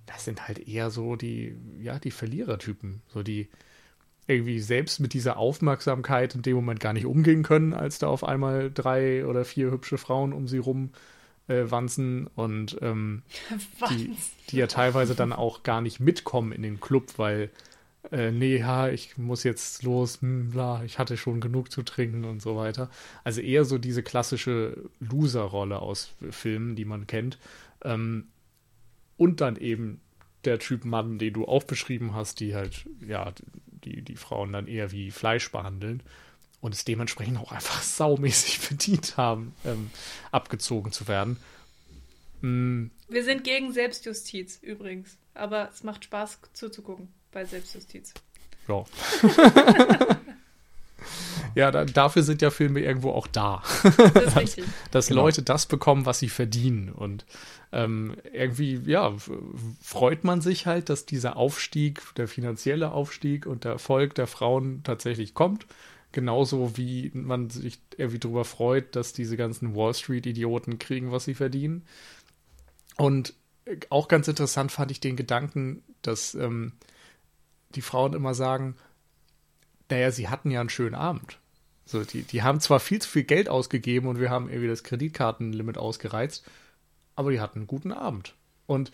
Das 0.07 0.25
sind 0.25 0.49
halt 0.49 0.67
eher 0.69 0.91
so 0.91 1.17
die, 1.17 1.57
ja, 1.81 1.99
die 1.99 2.11
Verlierertypen. 2.11 3.03
So 3.09 3.23
die 3.23 3.49
irgendwie 4.27 4.61
selbst 4.61 5.01
mit 5.01 5.13
dieser 5.13 5.37
Aufmerksamkeit 5.37 6.35
in 6.35 6.43
dem 6.43 6.57
Moment 6.57 6.81
gar 6.81 6.93
nicht 6.93 7.07
umgehen 7.07 7.43
können, 7.43 7.75
als 7.75 7.99
da 7.99 8.09
auf 8.09 8.25
einmal 8.25 8.71
drei 8.73 9.27
oder 9.27 9.45
vier 9.45 9.71
hübsche 9.71 9.99
Frauen 9.99 10.33
um 10.33 10.49
sie 10.49 10.59
rum 10.59 10.91
äh, 11.47 11.65
wanzen 11.67 12.27
und 12.35 12.79
ähm, 12.81 13.23
die, 13.91 14.17
die 14.51 14.57
ja 14.57 14.67
teilweise 14.67 15.15
dann 15.15 15.33
auch 15.33 15.63
gar 15.63 15.81
nicht 15.81 16.01
mitkommen 16.01 16.53
in 16.53 16.63
den 16.63 16.81
Club, 16.81 17.13
weil 17.19 17.51
äh, 18.11 18.31
nee, 18.31 18.59
ja, 18.59 18.89
ich 18.89 19.17
muss 19.17 19.45
jetzt 19.45 19.83
los, 19.83 20.21
hm, 20.21 20.51
bla, 20.51 20.83
ich 20.85 20.99
hatte 20.99 21.17
schon 21.17 21.41
genug 21.41 21.73
zu 21.73 21.83
trinken 21.83 22.25
und 22.25 22.43
so 22.43 22.57
weiter. 22.57 22.91
Also 23.23 23.41
eher 23.41 23.65
so 23.65 23.79
diese 23.79 24.03
klassische 24.03 24.91
Loser-Rolle 25.01 25.79
aus 25.79 26.13
Filmen, 26.31 26.77
die 26.77 26.85
man 26.85 27.07
kennt. 27.07 27.39
Ähm, 27.83 28.29
und 29.17 29.41
dann 29.41 29.57
eben 29.57 30.01
der 30.45 30.59
Typ 30.59 30.85
Mann, 30.85 31.19
den 31.19 31.33
du 31.33 31.47
auch 31.47 31.65
beschrieben 31.65 32.15
hast, 32.15 32.41
die 32.41 32.55
halt, 32.55 32.87
ja, 33.07 33.33
die, 33.85 34.03
die 34.03 34.17
Frauen 34.17 34.53
dann 34.53 34.67
eher 34.67 34.93
wie 34.93 35.11
Fleisch 35.11 35.51
behandeln 35.51 36.03
und 36.61 36.75
es 36.75 36.85
dementsprechend 36.85 37.39
auch 37.39 37.53
einfach 37.53 37.83
saumäßig 37.83 38.59
verdient 38.59 39.17
haben, 39.17 39.55
ähm, 39.65 39.91
abgezogen 40.31 40.93
zu 40.93 41.09
werden. 41.09 41.39
Mm. 42.43 42.87
Wir 43.09 43.25
sind 43.25 43.45
gegen 43.45 43.73
Selbstjustiz 43.73 44.59
übrigens, 44.61 45.17
aber 45.33 45.71
es 45.73 45.85
macht 45.85 46.05
Spaß 46.05 46.41
zuzugucken 46.53 47.09
bei 47.35 47.45
Selbstjustiz. 47.45 48.15
Ja. 48.69 48.85
ja, 51.55 51.71
da, 51.71 51.85
dafür 51.85 52.23
sind 52.23 52.41
ja 52.41 52.51
Filme 52.51 52.81
irgendwo 52.81 53.11
auch 53.11 53.27
da. 53.27 53.63
Das 53.83 54.25
ist 54.25 54.37
richtig. 54.41 54.65
Dass 54.91 55.09
genau. 55.09 55.23
Leute 55.23 55.43
das 55.43 55.67
bekommen, 55.67 56.07
was 56.07 56.21
sie 56.21 56.31
verdienen. 56.31 56.89
Und 56.89 57.27
ähm, 57.73 58.17
irgendwie, 58.33 58.81
ja, 58.87 59.15
freut 59.83 60.25
man 60.25 60.41
sich 60.41 60.67
halt, 60.67 60.89
dass 60.89 61.05
dieser 61.05 61.37
Aufstieg, 61.37 62.01
der 62.17 62.29
finanzielle 62.29 62.93
Aufstieg 62.93 63.47
und 63.47 63.65
der 63.65 63.73
Erfolg 63.73 64.15
der 64.15 64.29
Frauen 64.29 64.83
tatsächlich 64.85 65.35
kommt. 65.35 65.67
Genauso 66.13 66.77
wie 66.77 67.11
man 67.13 67.51
sich 67.51 67.81
irgendwie 67.97 68.21
darüber 68.21 68.45
freut, 68.45 68.95
dass 68.95 69.13
diese 69.13 69.37
ganzen 69.37 69.75
Wall 69.75 69.93
Street-Idioten 69.93 70.79
kriegen, 70.79 71.11
was 71.11 71.25
sie 71.25 71.35
verdienen. 71.35 71.83
Und 72.97 73.35
auch 73.91 74.09
ganz 74.09 74.29
interessant 74.29 74.71
fand 74.71 74.93
ich 74.93 75.01
den 75.01 75.17
Gedanken, 75.17 75.83
dass 76.03 76.35
ähm, 76.35 76.73
die 77.75 77.83
Frauen 77.83 78.15
immer 78.15 78.35
sagen, 78.35 78.77
naja, 79.91 80.11
sie 80.11 80.29
hatten 80.29 80.51
ja 80.51 80.61
einen 80.61 80.71
schönen 80.71 80.95
Abend. 80.95 81.39
So, 81.87 82.03
die, 82.03 82.23
die 82.23 82.43
haben 82.43 82.61
zwar 82.61 82.81
viel 82.81 83.01
zu 83.01 83.09
viel 83.09 83.25
Geld 83.25 83.49
ausgegeben 83.49 84.09
und 84.09 84.19
wir 84.19 84.31
haben 84.31 84.49
irgendwie 84.49 84.69
das 84.69 84.85
Kreditkartenlimit 84.85 85.77
ausgereizt, 85.77 86.45
aber 87.15 87.31
die 87.31 87.41
hatten 87.41 87.61
einen 87.61 87.67
guten 87.67 87.93
Abend. 87.93 88.35
Und 88.67 88.91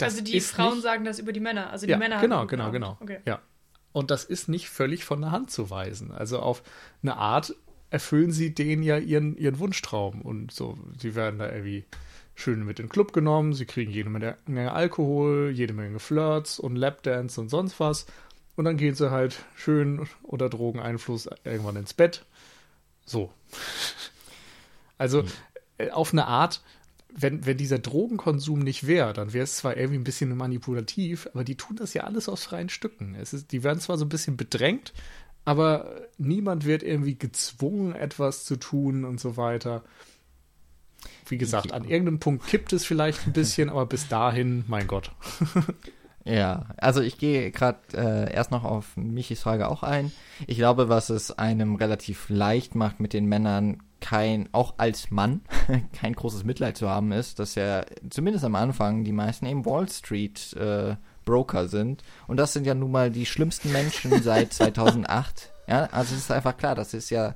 also 0.00 0.22
die 0.22 0.40
Frauen 0.40 0.74
nicht, 0.74 0.82
sagen 0.82 1.04
das 1.04 1.18
über 1.18 1.32
die 1.32 1.40
Männer. 1.40 1.70
Also 1.70 1.86
die 1.86 1.92
ja, 1.92 1.98
Männer 1.98 2.20
genau, 2.20 2.46
genau, 2.46 2.70
genau. 2.70 2.98
Okay. 3.00 3.18
Ja. 3.24 3.40
Und 3.92 4.10
das 4.10 4.24
ist 4.24 4.48
nicht 4.48 4.68
völlig 4.68 5.04
von 5.04 5.20
der 5.20 5.32
Hand 5.32 5.50
zu 5.50 5.70
weisen. 5.70 6.12
Also 6.12 6.38
auf 6.38 6.62
eine 7.02 7.16
Art 7.16 7.54
erfüllen 7.90 8.30
sie 8.30 8.54
denen 8.54 8.82
ja 8.82 8.98
ihren, 8.98 9.36
ihren 9.36 9.58
Wunschtraum. 9.58 10.20
Und 10.22 10.52
so, 10.52 10.78
sie 10.98 11.14
werden 11.14 11.38
da 11.38 11.50
irgendwie 11.50 11.84
schön 12.38 12.64
mit 12.64 12.78
in 12.78 12.86
den 12.86 12.90
Club 12.90 13.12
genommen, 13.12 13.52
sie 13.52 13.66
kriegen 13.66 13.90
jede 13.90 14.08
Menge 14.10 14.72
Alkohol, 14.72 15.50
jede 15.52 15.72
Menge 15.72 15.98
Flirts 15.98 16.60
und 16.60 16.76
Lapdance 16.76 17.40
und 17.40 17.48
sonst 17.48 17.80
was. 17.80 18.06
Und 18.54 18.64
dann 18.64 18.76
gehen 18.76 18.94
sie 18.94 19.10
halt 19.10 19.44
schön 19.56 20.06
unter 20.22 20.48
Drogeneinfluss 20.48 21.28
irgendwann 21.44 21.76
ins 21.76 21.94
Bett. 21.94 22.24
So. 23.04 23.32
Also 25.00 25.22
mhm. 25.22 25.90
auf 25.92 26.12
eine 26.12 26.26
Art, 26.26 26.60
wenn, 27.14 27.46
wenn 27.46 27.56
dieser 27.56 27.78
Drogenkonsum 27.78 28.58
nicht 28.58 28.88
wäre, 28.88 29.12
dann 29.12 29.32
wäre 29.32 29.44
es 29.44 29.54
zwar 29.54 29.76
irgendwie 29.76 30.00
ein 30.00 30.02
bisschen 30.02 30.36
manipulativ, 30.36 31.28
aber 31.32 31.44
die 31.44 31.54
tun 31.54 31.76
das 31.76 31.94
ja 31.94 32.02
alles 32.02 32.28
aus 32.28 32.42
freien 32.42 32.68
Stücken. 32.68 33.14
Es 33.14 33.32
ist, 33.32 33.52
die 33.52 33.62
werden 33.62 33.78
zwar 33.78 33.96
so 33.96 34.04
ein 34.04 34.08
bisschen 34.08 34.36
bedrängt, 34.36 34.92
aber 35.44 36.08
niemand 36.18 36.64
wird 36.64 36.82
irgendwie 36.82 37.16
gezwungen, 37.16 37.94
etwas 37.94 38.44
zu 38.44 38.56
tun 38.56 39.04
und 39.04 39.20
so 39.20 39.36
weiter. 39.36 39.84
Wie 41.26 41.38
gesagt, 41.38 41.72
an 41.72 41.84
irgendeinem 41.84 42.20
Punkt 42.20 42.46
kippt 42.46 42.72
es 42.72 42.84
vielleicht 42.84 43.26
ein 43.26 43.32
bisschen, 43.32 43.70
aber 43.70 43.86
bis 43.86 44.08
dahin, 44.08 44.64
mein 44.66 44.86
Gott. 44.86 45.12
ja, 46.24 46.66
also 46.76 47.00
ich 47.00 47.18
gehe 47.18 47.50
gerade 47.50 47.78
äh, 47.94 48.32
erst 48.32 48.50
noch 48.50 48.64
auf 48.64 48.96
Michis 48.96 49.42
Frage 49.42 49.68
auch 49.68 49.82
ein. 49.82 50.12
Ich 50.46 50.56
glaube, 50.56 50.88
was 50.88 51.10
es 51.10 51.38
einem 51.38 51.76
relativ 51.76 52.28
leicht 52.28 52.74
macht, 52.74 53.00
mit 53.00 53.12
den 53.12 53.26
Männern 53.26 53.82
kein, 54.00 54.48
auch 54.52 54.74
als 54.78 55.10
Mann, 55.10 55.42
kein 55.92 56.14
großes 56.14 56.44
Mitleid 56.44 56.76
zu 56.76 56.88
haben, 56.88 57.12
ist, 57.12 57.38
dass 57.38 57.54
ja 57.54 57.84
zumindest 58.10 58.44
am 58.44 58.54
Anfang 58.54 59.04
die 59.04 59.12
meisten 59.12 59.46
eben 59.46 59.66
Wall 59.66 59.88
Street 59.88 60.54
äh, 60.54 60.96
Broker 61.24 61.68
sind. 61.68 62.02
Und 62.26 62.38
das 62.38 62.52
sind 62.52 62.66
ja 62.66 62.74
nun 62.74 62.90
mal 62.90 63.10
die 63.10 63.26
schlimmsten 63.26 63.72
Menschen 63.72 64.22
seit 64.22 64.52
2008. 64.54 65.52
Ja, 65.66 65.84
also 65.92 66.14
es 66.14 66.22
ist 66.22 66.30
einfach 66.30 66.56
klar, 66.56 66.74
das 66.74 66.94
ist 66.94 67.10
ja 67.10 67.34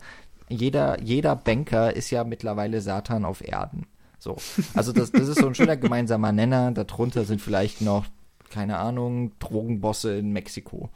jeder, 0.52 1.00
jeder 1.00 1.36
Banker 1.36 1.94
ist 1.94 2.10
ja 2.10 2.24
mittlerweile 2.24 2.80
Satan 2.80 3.24
auf 3.24 3.46
Erden. 3.46 3.86
So. 4.18 4.36
Also 4.74 4.92
das, 4.92 5.10
das 5.10 5.28
ist 5.28 5.40
so 5.40 5.46
ein 5.46 5.54
schöner 5.54 5.76
gemeinsamer 5.76 6.32
Nenner. 6.32 6.70
Darunter 6.72 7.24
sind 7.24 7.40
vielleicht 7.40 7.80
noch, 7.80 8.06
keine 8.50 8.78
Ahnung, 8.78 9.32
Drogenbosse 9.38 10.16
in 10.16 10.32
Mexiko. 10.32 10.90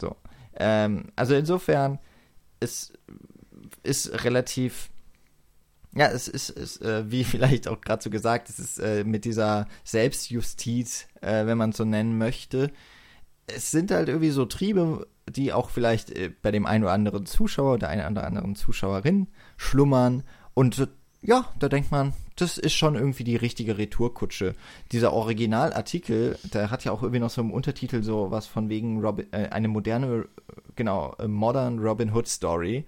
So. 0.00 0.16
Ähm, 0.58 1.12
also 1.14 1.34
insofern, 1.34 1.98
es 2.60 2.92
ist 3.82 4.24
relativ 4.24 4.90
ja, 5.96 6.08
es 6.08 6.28
ist, 6.28 6.50
ist 6.50 6.82
äh, 6.82 7.10
wie 7.10 7.24
vielleicht 7.24 7.68
auch 7.68 7.80
gerade 7.80 8.02
so 8.02 8.10
gesagt, 8.10 8.50
es 8.50 8.58
ist 8.58 8.78
äh, 8.78 9.02
mit 9.04 9.24
dieser 9.24 9.66
Selbstjustiz, 9.82 11.06
äh, 11.22 11.46
wenn 11.46 11.58
man 11.58 11.72
so 11.72 11.84
nennen 11.84 12.18
möchte. 12.18 12.70
Es 13.46 13.70
sind 13.70 13.90
halt 13.90 14.08
irgendwie 14.08 14.30
so 14.30 14.44
Triebe, 14.44 15.06
die 15.28 15.52
auch 15.52 15.70
vielleicht 15.70 16.10
äh, 16.10 16.30
bei 16.42 16.50
dem 16.50 16.66
einen 16.66 16.84
oder 16.84 16.92
anderen 16.92 17.26
Zuschauer, 17.26 17.78
der 17.78 17.88
einen 17.88 18.12
oder 18.12 18.26
anderen 18.26 18.56
Zuschauerin 18.56 19.28
schlummern. 19.56 20.22
Und 20.54 20.88
ja, 21.22 21.46
da 21.58 21.68
denkt 21.68 21.90
man, 21.90 22.12
das 22.36 22.58
ist 22.58 22.74
schon 22.74 22.94
irgendwie 22.94 23.24
die 23.24 23.36
richtige 23.36 23.78
Retourkutsche. 23.78 24.54
Dieser 24.92 25.12
Originalartikel, 25.12 26.38
der 26.52 26.70
hat 26.70 26.84
ja 26.84 26.92
auch 26.92 27.02
irgendwie 27.02 27.20
noch 27.20 27.30
so 27.30 27.40
im 27.40 27.50
Untertitel 27.50 28.02
so 28.02 28.30
was 28.30 28.46
von 28.46 28.68
wegen 28.68 29.00
Robin, 29.00 29.26
äh, 29.32 29.48
eine 29.48 29.68
moderne, 29.68 30.26
genau, 30.76 31.16
Modern 31.26 31.78
Robin 31.78 32.14
Hood 32.14 32.28
Story. 32.28 32.84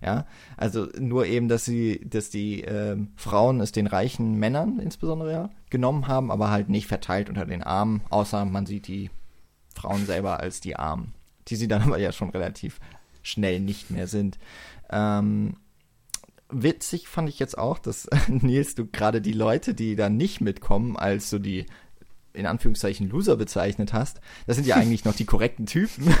Ja, 0.00 0.26
also 0.56 0.88
nur 0.98 1.26
eben, 1.26 1.48
dass 1.48 1.64
sie, 1.64 2.00
dass 2.04 2.30
die 2.30 2.64
äh, 2.64 2.96
Frauen 3.14 3.60
es 3.60 3.70
den 3.70 3.86
reichen 3.86 4.34
Männern 4.34 4.80
insbesondere 4.80 5.32
ja, 5.32 5.50
genommen 5.70 6.08
haben, 6.08 6.32
aber 6.32 6.50
halt 6.50 6.68
nicht 6.68 6.88
verteilt 6.88 7.28
unter 7.28 7.46
den 7.46 7.62
Armen, 7.62 8.00
außer 8.10 8.44
man 8.44 8.66
sieht 8.66 8.88
die 8.88 9.10
Frauen 9.72 10.06
selber 10.06 10.40
als 10.40 10.60
die 10.60 10.76
Armen 10.76 11.14
die 11.48 11.56
sie 11.56 11.68
dann 11.68 11.82
aber 11.86 11.98
ja 11.98 12.12
schon 12.12 12.30
relativ 12.30 12.80
schnell 13.22 13.60
nicht 13.60 13.90
mehr 13.90 14.06
sind. 14.06 14.38
Ähm, 14.90 15.54
witzig 16.48 17.08
fand 17.08 17.28
ich 17.28 17.38
jetzt 17.38 17.56
auch, 17.56 17.78
dass 17.78 18.08
Nils, 18.28 18.74
du 18.74 18.86
gerade 18.86 19.20
die 19.20 19.32
Leute, 19.32 19.74
die 19.74 19.96
da 19.96 20.08
nicht 20.08 20.40
mitkommen, 20.40 20.96
als 20.96 21.30
so 21.30 21.38
die 21.38 21.66
in 22.34 22.46
Anführungszeichen 22.46 23.08
Loser 23.08 23.36
bezeichnet 23.36 23.92
hast, 23.92 24.20
das 24.46 24.56
sind 24.56 24.66
ja 24.66 24.76
eigentlich 24.82 25.04
noch 25.04 25.14
die 25.14 25.24
korrekten 25.24 25.66
Typen. 25.66 26.14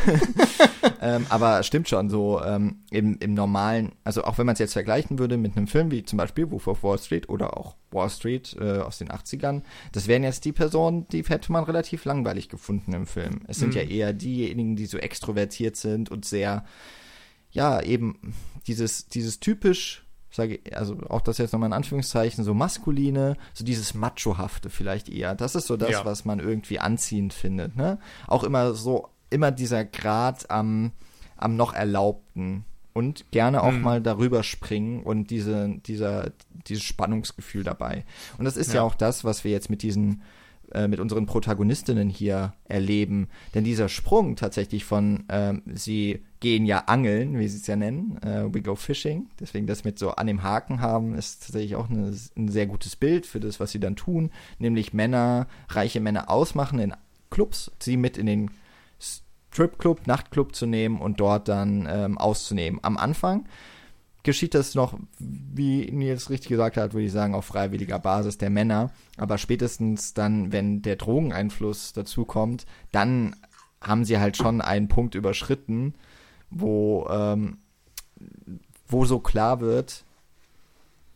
ähm, 1.00 1.26
aber 1.28 1.62
stimmt 1.62 1.88
schon, 1.88 2.10
so 2.10 2.42
ähm, 2.42 2.80
im, 2.90 3.18
im 3.20 3.34
normalen, 3.34 3.92
also 4.04 4.24
auch 4.24 4.38
wenn 4.38 4.46
man 4.46 4.54
es 4.54 4.58
jetzt 4.58 4.72
vergleichen 4.72 5.18
würde 5.18 5.36
mit 5.36 5.56
einem 5.56 5.66
Film 5.66 5.90
wie 5.90 6.04
zum 6.04 6.16
Beispiel 6.16 6.50
Wolf 6.50 6.66
of 6.66 6.82
Wall 6.82 6.98
Street 6.98 7.28
oder 7.28 7.56
auch 7.56 7.76
Wall 7.90 8.10
Street 8.10 8.56
äh, 8.60 8.78
aus 8.78 8.98
den 8.98 9.08
80ern, 9.08 9.62
das 9.92 10.06
wären 10.08 10.22
jetzt 10.22 10.44
die 10.44 10.52
Personen, 10.52 11.06
die 11.08 11.22
hätte 11.22 11.52
man 11.52 11.64
relativ 11.64 12.04
langweilig 12.04 12.48
gefunden 12.48 12.92
im 12.92 13.06
Film. 13.06 13.40
Es 13.48 13.58
sind 13.58 13.70
mhm. 13.70 13.76
ja 13.76 13.82
eher 13.82 14.12
diejenigen, 14.12 14.76
die 14.76 14.86
so 14.86 14.98
extrovertiert 14.98 15.76
sind 15.76 16.10
und 16.10 16.24
sehr, 16.24 16.64
ja, 17.50 17.80
eben 17.82 18.34
dieses, 18.66 19.08
dieses 19.08 19.40
typisch 19.40 20.01
sage 20.36 20.60
also 20.72 20.96
auch 21.08 21.20
das 21.20 21.38
jetzt 21.38 21.52
nochmal 21.52 21.68
in 21.68 21.74
Anführungszeichen, 21.74 22.44
so 22.44 22.54
maskuline, 22.54 23.36
so 23.52 23.64
dieses 23.64 23.94
Machohafte 23.94 24.70
vielleicht 24.70 25.08
eher. 25.08 25.34
Das 25.34 25.54
ist 25.54 25.66
so 25.66 25.76
das, 25.76 25.90
ja. 25.90 26.04
was 26.04 26.24
man 26.24 26.40
irgendwie 26.40 26.78
anziehend 26.78 27.32
findet, 27.34 27.76
ne? 27.76 27.98
Auch 28.26 28.44
immer 28.44 28.74
so, 28.74 29.08
immer 29.30 29.50
dieser 29.50 29.84
Grad 29.84 30.50
am, 30.50 30.92
am 31.36 31.56
noch 31.56 31.74
Erlaubten 31.74 32.64
und 32.92 33.30
gerne 33.30 33.62
auch 33.62 33.72
mhm. 33.72 33.82
mal 33.82 34.02
darüber 34.02 34.42
springen 34.42 35.02
und 35.02 35.30
diese, 35.30 35.78
dieser, 35.86 36.32
dieses 36.66 36.82
Spannungsgefühl 36.82 37.64
dabei. 37.64 38.04
Und 38.38 38.44
das 38.44 38.56
ist 38.56 38.68
ja, 38.68 38.76
ja 38.76 38.82
auch 38.82 38.94
das, 38.94 39.24
was 39.24 39.44
wir 39.44 39.50
jetzt 39.50 39.70
mit 39.70 39.82
diesen 39.82 40.22
äh, 40.72 40.88
mit 40.88 41.00
unseren 41.00 41.26
Protagonistinnen 41.26 42.08
hier 42.08 42.54
erleben. 42.64 43.28
Denn 43.54 43.64
dieser 43.64 43.90
Sprung 43.90 44.36
tatsächlich 44.36 44.84
von, 44.84 45.24
ähm, 45.28 45.62
sie 45.66 46.24
gehen 46.42 46.66
ja 46.66 46.78
angeln, 46.86 47.38
wie 47.38 47.46
sie 47.46 47.58
es 47.58 47.68
ja 47.68 47.76
nennen, 47.76 48.20
äh, 48.20 48.52
we 48.52 48.62
go 48.62 48.74
fishing, 48.74 49.28
deswegen 49.38 49.68
das 49.68 49.84
mit 49.84 49.96
so 49.96 50.10
an 50.10 50.26
dem 50.26 50.42
Haken 50.42 50.80
haben, 50.80 51.14
ist 51.14 51.44
tatsächlich 51.44 51.76
auch 51.76 51.88
eine, 51.88 52.12
ein 52.36 52.48
sehr 52.48 52.66
gutes 52.66 52.96
Bild 52.96 53.26
für 53.26 53.38
das, 53.38 53.60
was 53.60 53.70
sie 53.70 53.78
dann 53.78 53.94
tun, 53.94 54.32
nämlich 54.58 54.92
Männer, 54.92 55.46
reiche 55.68 56.00
Männer 56.00 56.28
ausmachen 56.28 56.80
in 56.80 56.94
Clubs, 57.30 57.70
sie 57.78 57.96
mit 57.96 58.18
in 58.18 58.26
den 58.26 58.50
Stripclub, 58.98 60.08
Nachtclub 60.08 60.56
zu 60.56 60.66
nehmen 60.66 61.00
und 61.00 61.20
dort 61.20 61.46
dann 61.46 61.88
ähm, 61.88 62.18
auszunehmen. 62.18 62.80
Am 62.82 62.96
Anfang 62.96 63.46
geschieht 64.24 64.54
das 64.54 64.74
noch, 64.74 64.98
wie 65.20 65.92
Nils 65.92 66.28
richtig 66.28 66.48
gesagt 66.48 66.76
hat, 66.76 66.92
würde 66.92 67.06
ich 67.06 67.12
sagen, 67.12 67.36
auf 67.36 67.44
freiwilliger 67.44 68.00
Basis 68.00 68.36
der 68.36 68.50
Männer. 68.50 68.90
Aber 69.16 69.38
spätestens 69.38 70.12
dann, 70.12 70.50
wenn 70.50 70.82
der 70.82 70.96
Drogeneinfluss 70.96 71.92
dazu 71.92 72.24
kommt, 72.24 72.66
dann 72.90 73.36
haben 73.80 74.04
sie 74.04 74.18
halt 74.18 74.36
schon 74.36 74.60
einen 74.60 74.88
Punkt 74.88 75.14
überschritten, 75.14 75.94
wo, 76.52 77.06
ähm, 77.10 77.58
wo 78.86 79.04
so 79.04 79.18
klar 79.18 79.60
wird, 79.60 80.04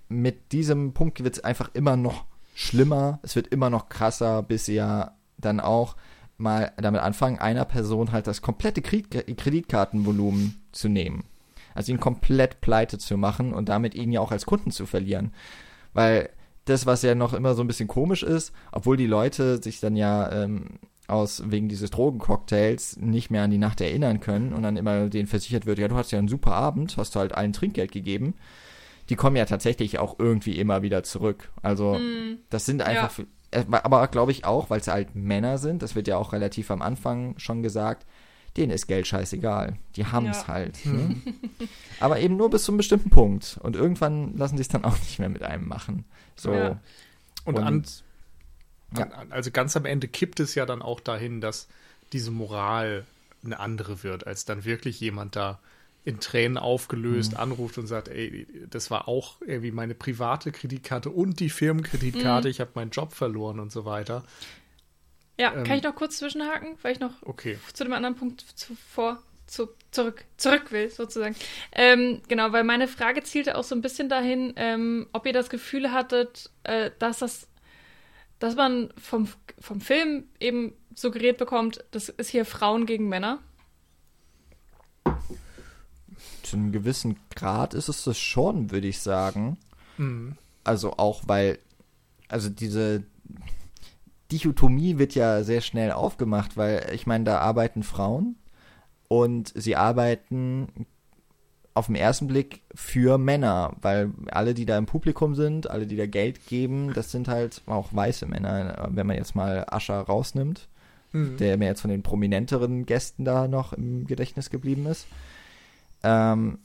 mit 0.08 0.52
diesem 0.52 0.92
Punkt 0.92 1.22
wird 1.24 1.36
es 1.36 1.44
einfach 1.44 1.70
immer 1.74 1.96
noch 1.96 2.24
schlimmer, 2.54 3.18
es 3.22 3.36
wird 3.36 3.48
immer 3.48 3.70
noch 3.70 3.88
krasser, 3.88 4.42
bis 4.42 4.66
sie 4.66 4.74
ja 4.74 5.12
dann 5.38 5.60
auch 5.60 5.96
mal 6.38 6.72
damit 6.76 7.00
anfangen, 7.00 7.38
einer 7.38 7.64
Person 7.64 8.12
halt 8.12 8.26
das 8.26 8.42
komplette 8.42 8.82
Kreditkartenvolumen 8.82 10.60
zu 10.72 10.88
nehmen 10.88 11.24
also 11.76 11.92
ihn 11.92 12.00
komplett 12.00 12.62
pleite 12.62 12.98
zu 12.98 13.18
machen 13.18 13.52
und 13.52 13.68
damit 13.68 13.94
ihn 13.94 14.10
ja 14.10 14.20
auch 14.20 14.32
als 14.32 14.46
Kunden 14.46 14.70
zu 14.70 14.86
verlieren. 14.86 15.32
Weil 15.92 16.30
das, 16.64 16.86
was 16.86 17.02
ja 17.02 17.14
noch 17.14 17.34
immer 17.34 17.54
so 17.54 17.62
ein 17.62 17.66
bisschen 17.66 17.86
komisch 17.86 18.22
ist, 18.22 18.52
obwohl 18.72 18.96
die 18.96 19.06
Leute 19.06 19.62
sich 19.62 19.78
dann 19.78 19.94
ja 19.94 20.32
ähm, 20.32 20.78
aus 21.08 21.42
wegen 21.46 21.68
dieses 21.68 21.90
Drogencocktails 21.90 22.96
nicht 22.96 23.30
mehr 23.30 23.42
an 23.42 23.50
die 23.50 23.58
Nacht 23.58 23.80
erinnern 23.80 24.20
können 24.20 24.52
und 24.52 24.62
dann 24.62 24.76
immer 24.76 25.08
denen 25.08 25.28
versichert 25.28 25.66
wird, 25.66 25.78
ja, 25.78 25.88
du 25.88 25.96
hast 25.96 26.10
ja 26.10 26.18
einen 26.18 26.28
super 26.28 26.52
Abend, 26.52 26.96
hast 26.96 27.14
du 27.14 27.20
halt 27.20 27.34
allen 27.34 27.52
Trinkgeld 27.52 27.92
gegeben. 27.92 28.34
Die 29.08 29.16
kommen 29.16 29.36
ja 29.36 29.44
tatsächlich 29.44 30.00
auch 30.00 30.18
irgendwie 30.18 30.58
immer 30.58 30.82
wieder 30.82 31.04
zurück. 31.04 31.52
Also, 31.62 31.94
mm, 31.94 32.38
das 32.50 32.66
sind 32.66 32.82
einfach, 32.82 33.18
ja. 33.18 33.24
Äh, 33.52 33.64
aber 33.70 34.08
glaube 34.08 34.32
ich 34.32 34.44
auch, 34.44 34.68
weil 34.68 34.80
es 34.80 34.88
halt 34.88 35.14
Männer 35.14 35.58
sind, 35.58 35.82
das 35.82 35.94
wird 35.94 36.08
ja 36.08 36.16
auch 36.16 36.32
relativ 36.32 36.72
am 36.72 36.82
Anfang 36.82 37.38
schon 37.38 37.62
gesagt, 37.62 38.04
denen 38.56 38.72
ist 38.72 38.86
Geld 38.86 39.06
scheißegal. 39.06 39.76
Die 39.96 40.06
haben 40.06 40.26
es 40.26 40.42
ja. 40.42 40.48
halt. 40.48 40.84
Ne? 40.86 41.16
Aber 42.00 42.20
eben 42.20 42.36
nur 42.36 42.50
bis 42.50 42.64
zu 42.64 42.72
einem 42.72 42.78
bestimmten 42.78 43.10
Punkt. 43.10 43.58
Und 43.62 43.76
irgendwann 43.76 44.36
lassen 44.36 44.56
sie 44.56 44.62
es 44.62 44.68
dann 44.68 44.84
auch 44.84 44.98
nicht 44.98 45.18
mehr 45.18 45.28
mit 45.28 45.42
einem 45.42 45.68
machen. 45.68 46.04
So. 46.36 46.52
Ja. 46.52 46.80
Und, 47.44 47.58
und 47.58 47.64
an, 47.64 47.84
ja. 48.96 49.08
also 49.30 49.50
ganz 49.50 49.76
am 49.76 49.84
Ende 49.84 50.08
kippt 50.08 50.40
es 50.40 50.54
ja 50.54 50.66
dann 50.66 50.82
auch 50.82 51.00
dahin, 51.00 51.40
dass 51.40 51.68
diese 52.12 52.30
Moral 52.30 53.04
eine 53.44 53.58
andere 53.60 54.02
wird, 54.02 54.26
als 54.26 54.44
dann 54.44 54.64
wirklich 54.64 55.00
jemand 55.00 55.36
da 55.36 55.60
in 56.04 56.20
Tränen 56.20 56.56
aufgelöst 56.56 57.32
mhm. 57.32 57.38
anruft 57.38 57.78
und 57.78 57.88
sagt, 57.88 58.08
ey, 58.08 58.46
das 58.70 58.90
war 58.92 59.08
auch 59.08 59.40
irgendwie 59.40 59.72
meine 59.72 59.94
private 59.94 60.52
Kreditkarte 60.52 61.10
und 61.10 61.40
die 61.40 61.50
Firmenkreditkarte, 61.50 62.46
mhm. 62.46 62.50
ich 62.50 62.60
habe 62.60 62.70
meinen 62.74 62.90
Job 62.90 63.12
verloren 63.12 63.58
und 63.58 63.72
so 63.72 63.84
weiter. 63.84 64.24
Ja, 65.38 65.52
ähm, 65.52 65.64
kann 65.64 65.76
ich 65.76 65.82
noch 65.82 65.96
kurz 65.96 66.18
zwischenhaken, 66.18 66.76
weil 66.82 66.92
ich 66.92 67.00
noch 67.00 67.10
okay. 67.22 67.58
zu 67.72 67.82
dem 67.82 67.92
anderen 67.92 68.14
Punkt 68.14 68.40
zuvor 68.40 69.20
zu, 69.46 69.68
zurück, 69.90 70.24
zurück 70.36 70.72
will, 70.72 70.90
sozusagen. 70.90 71.36
Ähm, 71.72 72.20
genau, 72.28 72.52
weil 72.52 72.64
meine 72.64 72.88
Frage 72.88 73.22
zielte 73.22 73.56
auch 73.56 73.64
so 73.64 73.74
ein 73.74 73.80
bisschen 73.80 74.08
dahin, 74.08 74.52
ähm, 74.56 75.06
ob 75.12 75.26
ihr 75.26 75.32
das 75.32 75.50
Gefühl 75.50 75.92
hattet, 75.92 76.50
äh, 76.64 76.90
dass 76.98 77.18
das 77.18 77.48
dass 78.38 78.56
man 78.56 78.92
vom, 78.96 79.28
vom 79.58 79.80
Film 79.80 80.24
eben 80.40 80.72
suggeriert 80.94 81.38
bekommt, 81.38 81.84
das 81.90 82.08
ist 82.08 82.30
hier 82.30 82.44
Frauen 82.44 82.86
gegen 82.86 83.08
Männer? 83.08 83.38
Zu 86.42 86.56
einem 86.56 86.72
gewissen 86.72 87.18
Grad 87.34 87.74
ist 87.74 87.88
es 87.88 88.04
das 88.04 88.18
schon, 88.18 88.70
würde 88.70 88.88
ich 88.88 89.00
sagen. 89.00 89.58
Mhm. 89.98 90.36
Also 90.64 90.92
auch 90.96 91.22
weil, 91.26 91.58
also 92.28 92.48
diese 92.48 93.04
Dichotomie 94.32 94.98
wird 94.98 95.14
ja 95.14 95.44
sehr 95.44 95.60
schnell 95.60 95.92
aufgemacht, 95.92 96.56
weil 96.56 96.90
ich 96.94 97.06
meine, 97.06 97.24
da 97.24 97.38
arbeiten 97.38 97.82
Frauen 97.82 98.36
und 99.08 99.52
sie 99.54 99.76
arbeiten 99.76 100.86
auf 101.76 101.86
den 101.86 101.94
ersten 101.94 102.26
Blick 102.26 102.62
für 102.74 103.18
Männer, 103.18 103.76
weil 103.82 104.10
alle, 104.30 104.54
die 104.54 104.64
da 104.64 104.78
im 104.78 104.86
Publikum 104.86 105.34
sind, 105.34 105.68
alle, 105.68 105.86
die 105.86 105.96
da 105.96 106.06
Geld 106.06 106.46
geben, 106.46 106.94
das 106.94 107.12
sind 107.12 107.28
halt 107.28 107.60
auch 107.66 107.92
weiße 107.92 108.24
Männer, 108.24 108.88
wenn 108.92 109.06
man 109.06 109.16
jetzt 109.16 109.34
mal 109.34 109.66
Ascher 109.68 110.00
rausnimmt, 110.00 110.68
mhm. 111.12 111.36
der 111.36 111.58
mir 111.58 111.66
jetzt 111.66 111.82
von 111.82 111.90
den 111.90 112.02
prominenteren 112.02 112.86
Gästen 112.86 113.26
da 113.26 113.46
noch 113.46 113.74
im 113.74 114.06
Gedächtnis 114.06 114.48
geblieben 114.48 114.86
ist. 114.86 115.06
Ähm, 116.02 116.60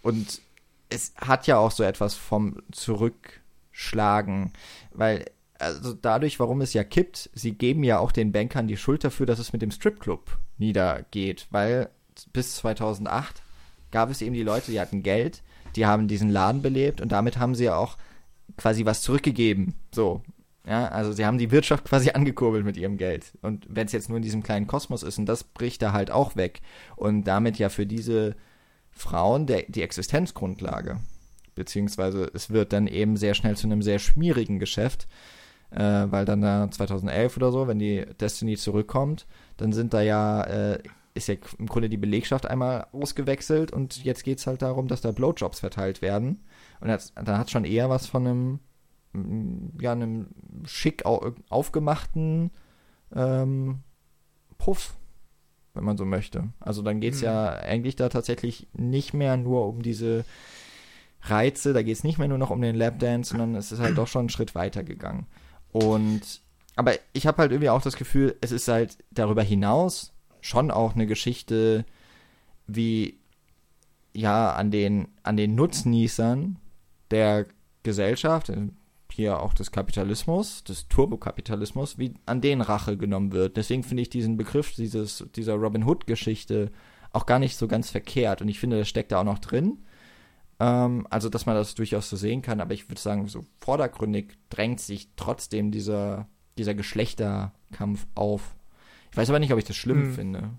und 0.00 0.40
es 0.88 1.12
hat 1.18 1.46
ja 1.46 1.58
auch 1.58 1.70
so 1.70 1.82
etwas 1.82 2.14
vom 2.14 2.62
Zurückschlagen, 2.72 4.54
weil 4.92 5.26
also 5.58 5.92
dadurch, 5.92 6.40
warum 6.40 6.62
es 6.62 6.72
ja 6.72 6.82
kippt, 6.82 7.28
sie 7.34 7.52
geben 7.52 7.84
ja 7.84 7.98
auch 7.98 8.12
den 8.12 8.32
Bankern 8.32 8.68
die 8.68 8.78
Schuld 8.78 9.04
dafür, 9.04 9.26
dass 9.26 9.38
es 9.38 9.52
mit 9.52 9.60
dem 9.60 9.70
Stripclub 9.70 10.38
niedergeht, 10.56 11.46
weil 11.50 11.90
bis 12.32 12.56
2008 12.56 13.42
gab 13.90 14.10
es 14.10 14.22
eben 14.22 14.34
die 14.34 14.42
Leute, 14.42 14.70
die 14.70 14.80
hatten 14.80 15.02
Geld, 15.02 15.42
die 15.74 15.86
haben 15.86 16.08
diesen 16.08 16.30
Laden 16.30 16.62
belebt 16.62 17.00
und 17.00 17.12
damit 17.12 17.38
haben 17.38 17.54
sie 17.54 17.64
ja 17.64 17.76
auch 17.76 17.96
quasi 18.56 18.84
was 18.84 19.02
zurückgegeben. 19.02 19.74
So. 19.94 20.22
Ja, 20.66 20.88
also 20.88 21.12
sie 21.12 21.24
haben 21.24 21.38
die 21.38 21.52
Wirtschaft 21.52 21.84
quasi 21.84 22.10
angekurbelt 22.14 22.64
mit 22.64 22.76
ihrem 22.76 22.96
Geld. 22.96 23.32
Und 23.42 23.66
wenn 23.68 23.86
es 23.86 23.92
jetzt 23.92 24.08
nur 24.08 24.16
in 24.16 24.22
diesem 24.22 24.42
kleinen 24.42 24.66
Kosmos 24.66 25.02
ist, 25.02 25.18
und 25.18 25.26
das 25.26 25.44
bricht 25.44 25.80
da 25.82 25.92
halt 25.92 26.10
auch 26.10 26.34
weg. 26.34 26.60
Und 26.96 27.24
damit 27.24 27.58
ja 27.58 27.68
für 27.68 27.86
diese 27.86 28.34
Frauen 28.90 29.46
der, 29.46 29.64
die 29.68 29.82
Existenzgrundlage. 29.82 30.98
Beziehungsweise 31.54 32.30
es 32.34 32.50
wird 32.50 32.72
dann 32.72 32.86
eben 32.86 33.16
sehr 33.16 33.34
schnell 33.34 33.56
zu 33.56 33.66
einem 33.66 33.82
sehr 33.82 33.98
schmierigen 33.98 34.58
Geschäft, 34.58 35.06
äh, 35.70 36.06
weil 36.10 36.24
dann 36.24 36.40
da 36.40 36.70
2011 36.70 37.36
oder 37.36 37.52
so, 37.52 37.68
wenn 37.68 37.78
die 37.78 38.04
Destiny 38.20 38.56
zurückkommt, 38.56 39.26
dann 39.56 39.72
sind 39.72 39.94
da 39.94 40.00
ja 40.00 40.42
äh, 40.44 40.78
ist 41.16 41.28
ja 41.28 41.34
im 41.58 41.66
Grunde 41.66 41.88
die 41.88 41.96
Belegschaft 41.96 42.46
einmal 42.46 42.86
ausgewechselt 42.92 43.72
und 43.72 44.04
jetzt 44.04 44.24
geht 44.24 44.38
es 44.38 44.46
halt 44.46 44.62
darum, 44.62 44.88
dass 44.88 45.00
da 45.00 45.12
Blowjobs 45.12 45.60
verteilt 45.60 46.02
werden. 46.02 46.44
Und 46.80 46.88
das, 46.88 47.12
da 47.14 47.38
hat 47.38 47.50
schon 47.50 47.64
eher 47.64 47.88
was 47.88 48.06
von 48.06 48.26
einem, 48.26 48.60
mm, 49.12 49.80
ja, 49.80 49.92
einem 49.92 50.28
schick 50.64 51.06
au 51.06 51.32
aufgemachten 51.48 52.50
ähm, 53.14 53.80
Puff, 54.58 54.94
wenn 55.74 55.84
man 55.84 55.96
so 55.96 56.04
möchte. 56.04 56.50
Also 56.60 56.82
dann 56.82 57.00
geht 57.00 57.14
es 57.14 57.20
mhm. 57.20 57.26
ja 57.26 57.48
eigentlich 57.50 57.96
da 57.96 58.08
tatsächlich 58.08 58.68
nicht 58.72 59.14
mehr 59.14 59.36
nur 59.36 59.66
um 59.66 59.82
diese 59.82 60.24
Reize, 61.22 61.72
da 61.72 61.82
geht 61.82 61.96
es 61.96 62.04
nicht 62.04 62.18
mehr 62.18 62.28
nur 62.28 62.38
noch 62.38 62.50
um 62.50 62.60
den 62.60 62.76
Lapdance, 62.76 63.30
sondern 63.30 63.54
es 63.54 63.72
ist 63.72 63.80
halt 63.80 63.98
doch 63.98 64.06
schon 64.06 64.20
einen 64.20 64.28
Schritt 64.28 64.54
weiter 64.54 64.84
gegangen. 64.84 65.26
Und 65.72 66.40
aber 66.76 66.92
ich 67.14 67.26
habe 67.26 67.38
halt 67.38 67.52
irgendwie 67.52 67.70
auch 67.70 67.82
das 67.82 67.96
Gefühl, 67.96 68.36
es 68.42 68.52
ist 68.52 68.68
halt 68.68 68.98
darüber 69.10 69.42
hinaus 69.42 70.12
schon 70.46 70.70
auch 70.70 70.94
eine 70.94 71.06
Geschichte 71.06 71.84
wie 72.66 73.18
ja 74.12 74.52
an 74.52 74.70
den 74.70 75.08
an 75.22 75.36
den 75.36 75.54
Nutznießern 75.54 76.58
der 77.10 77.46
Gesellschaft, 77.82 78.52
hier 79.12 79.40
auch 79.40 79.54
des 79.54 79.70
Kapitalismus, 79.70 80.64
des 80.64 80.88
Turbokapitalismus, 80.88 81.98
wie 81.98 82.14
an 82.26 82.40
denen 82.40 82.60
Rache 82.60 82.96
genommen 82.96 83.32
wird. 83.32 83.56
Deswegen 83.56 83.82
finde 83.82 84.02
ich 84.02 84.10
diesen 84.10 84.36
Begriff 84.36 84.74
dieses 84.74 85.24
dieser 85.36 85.54
Robin 85.54 85.84
Hood 85.84 86.06
Geschichte 86.06 86.70
auch 87.12 87.26
gar 87.26 87.38
nicht 87.38 87.56
so 87.56 87.68
ganz 87.68 87.90
verkehrt 87.90 88.42
und 88.42 88.48
ich 88.48 88.58
finde, 88.58 88.78
das 88.78 88.88
steckt 88.88 89.12
da 89.12 89.20
auch 89.20 89.24
noch 89.24 89.38
drin. 89.38 89.78
Ähm, 90.58 91.06
also, 91.10 91.28
dass 91.28 91.46
man 91.46 91.54
das 91.54 91.74
durchaus 91.74 92.08
so 92.08 92.16
sehen 92.16 92.42
kann, 92.42 92.60
aber 92.60 92.74
ich 92.74 92.88
würde 92.88 93.00
sagen, 93.00 93.28
so 93.28 93.44
vordergründig 93.58 94.38
drängt 94.48 94.80
sich 94.80 95.10
trotzdem 95.16 95.70
dieser, 95.70 96.28
dieser 96.58 96.74
Geschlechterkampf 96.74 98.06
auf. 98.14 98.55
Ich 99.16 99.18
weiß 99.18 99.30
aber 99.30 99.38
nicht, 99.38 99.50
ob 99.54 99.58
ich 99.58 99.64
das 99.64 99.76
schlimm 99.76 100.08
hm. 100.08 100.14
finde. 100.14 100.50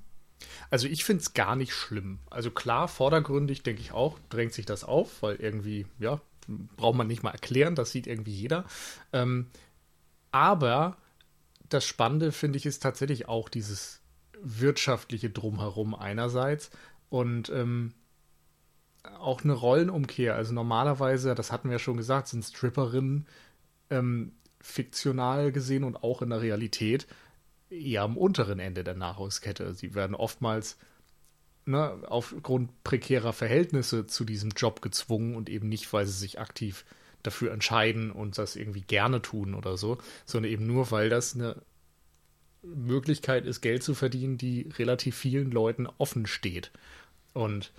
Also 0.72 0.88
ich 0.88 1.06
finde 1.06 1.22
es 1.22 1.36
gar 1.36 1.56
nicht 1.56 1.74
schlimm. 1.74 2.18
Also 2.32 2.50
klar, 2.50 2.88
vordergründig 2.88 3.62
denke 3.62 3.82
ich 3.82 3.92
auch, 3.92 4.18
drängt 4.30 4.52
sich 4.52 4.66
das 4.66 4.84
auf, 4.84 5.22
weil 5.22 5.36
irgendwie, 5.36 5.86
ja, 6.00 6.22
braucht 6.48 6.98
man 6.98 7.06
nicht 7.06 7.22
mal 7.22 7.30
erklären, 7.30 7.76
das 7.76 7.92
sieht 7.92 8.08
irgendwie 8.08 8.34
jeder. 8.34 8.66
Ähm, 9.14 9.46
aber 10.32 10.98
das 11.70 11.86
Spannende, 11.86 12.32
finde 12.32 12.58
ich, 12.58 12.66
ist 12.66 12.82
tatsächlich 12.82 13.28
auch 13.28 13.48
dieses 13.48 14.02
wirtschaftliche 14.42 15.30
Drumherum 15.30 15.94
einerseits 15.94 16.72
und 17.10 17.50
ähm, 17.50 17.94
auch 19.20 19.44
eine 19.44 19.54
Rollenumkehr. 19.54 20.34
Also 20.34 20.52
normalerweise, 20.56 21.36
das 21.36 21.52
hatten 21.52 21.70
wir 21.70 21.74
ja 21.74 21.80
schon 21.80 21.98
gesagt, 21.98 22.30
sind 22.30 22.44
Stripperinnen 22.44 23.28
ähm, 23.92 24.32
fiktional 24.60 25.52
gesehen 25.52 25.84
und 25.84 25.98
auch 25.98 26.24
in 26.24 26.32
der 26.32 26.42
Realität 26.42 27.06
eher 27.70 28.04
am 28.04 28.18
unteren 28.18 28.60
Ende 28.60 28.84
der 28.84 28.96
Nahrungskette. 28.96 29.74
Sie 29.74 29.96
werden 29.96 30.16
oftmals 30.16 30.78
ne, 31.66 32.02
aufgrund 32.08 32.84
prekärer 32.84 33.34
Verhältnisse 33.34 34.08
zu 34.08 34.24
diesem 34.24 34.52
Job 34.52 34.82
gezwungen 34.82 35.36
und 35.36 35.50
eben 35.50 35.70
nicht, 35.70 35.92
weil 35.94 36.06
sie 36.06 36.18
sich 36.18 36.40
aktiv 36.40 36.86
dafür 37.24 37.52
entscheiden 37.52 38.12
und 38.12 38.38
das 38.38 38.56
irgendwie 38.56 38.82
gerne 38.82 39.22
tun 39.22 39.54
oder 39.54 39.78
so, 39.78 39.98
sondern 40.26 40.52
eben 40.52 40.66
nur, 40.66 40.92
weil 40.92 41.10
das 41.10 41.36
eine 41.36 41.62
Möglichkeit 42.64 43.46
ist, 43.46 43.62
Geld 43.62 43.84
zu 43.84 43.94
verdienen, 43.94 44.38
die 44.38 44.70
relativ 44.78 45.16
vielen 45.16 45.52
Leuten 45.52 45.88
offen 45.98 46.26
steht. 46.26 46.72
Und 47.34 47.72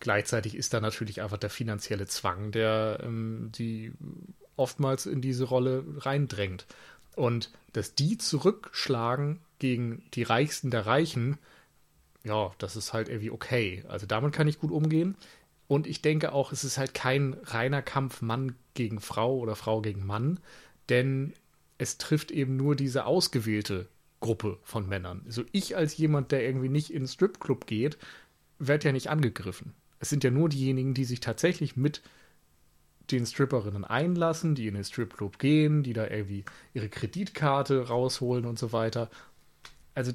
gleichzeitig 0.00 0.54
ist 0.54 0.74
da 0.74 0.80
natürlich 0.80 1.22
einfach 1.22 1.38
der 1.38 1.50
finanzielle 1.50 2.06
Zwang, 2.06 2.50
der 2.50 3.00
ähm, 3.02 3.50
die 3.54 3.92
oftmals 4.56 5.06
in 5.06 5.20
diese 5.20 5.44
Rolle 5.44 5.84
reindrängt. 5.98 6.66
Und 7.16 7.50
dass 7.72 7.94
die 7.94 8.18
zurückschlagen 8.18 9.40
gegen 9.58 10.02
die 10.14 10.22
Reichsten 10.22 10.70
der 10.70 10.86
Reichen, 10.86 11.38
ja, 12.24 12.52
das 12.58 12.76
ist 12.76 12.92
halt 12.92 13.08
irgendwie 13.08 13.30
okay. 13.30 13.84
Also 13.88 14.06
damit 14.06 14.32
kann 14.32 14.48
ich 14.48 14.58
gut 14.58 14.70
umgehen. 14.70 15.16
Und 15.66 15.86
ich 15.86 16.02
denke 16.02 16.32
auch, 16.32 16.52
es 16.52 16.64
ist 16.64 16.78
halt 16.78 16.94
kein 16.94 17.34
reiner 17.44 17.82
Kampf 17.82 18.22
Mann 18.22 18.54
gegen 18.74 19.00
Frau 19.00 19.38
oder 19.38 19.56
Frau 19.56 19.80
gegen 19.80 20.04
Mann, 20.04 20.40
denn 20.88 21.32
es 21.78 21.98
trifft 21.98 22.30
eben 22.30 22.56
nur 22.56 22.76
diese 22.76 23.06
ausgewählte 23.06 23.88
Gruppe 24.20 24.58
von 24.62 24.88
Männern. 24.88 25.22
Also 25.26 25.44
ich 25.52 25.76
als 25.76 25.96
jemand, 25.96 26.32
der 26.32 26.44
irgendwie 26.44 26.68
nicht 26.68 26.90
in 26.90 27.02
den 27.02 27.08
Stripclub 27.08 27.66
geht, 27.66 27.98
werde 28.58 28.86
ja 28.86 28.92
nicht 28.92 29.10
angegriffen. 29.10 29.74
Es 30.00 30.10
sind 30.10 30.24
ja 30.24 30.30
nur 30.30 30.48
diejenigen, 30.48 30.94
die 30.94 31.04
sich 31.04 31.20
tatsächlich 31.20 31.76
mit 31.76 32.02
den 33.10 33.26
Stripperinnen 33.26 33.84
einlassen, 33.84 34.54
die 34.54 34.66
in 34.66 34.74
den 34.74 34.84
Stripclub 34.84 35.38
gehen, 35.38 35.82
die 35.82 35.92
da 35.92 36.06
irgendwie 36.06 36.44
ihre 36.72 36.88
Kreditkarte 36.88 37.88
rausholen 37.88 38.46
und 38.46 38.58
so 38.58 38.72
weiter. 38.72 39.10
Also 39.94 40.12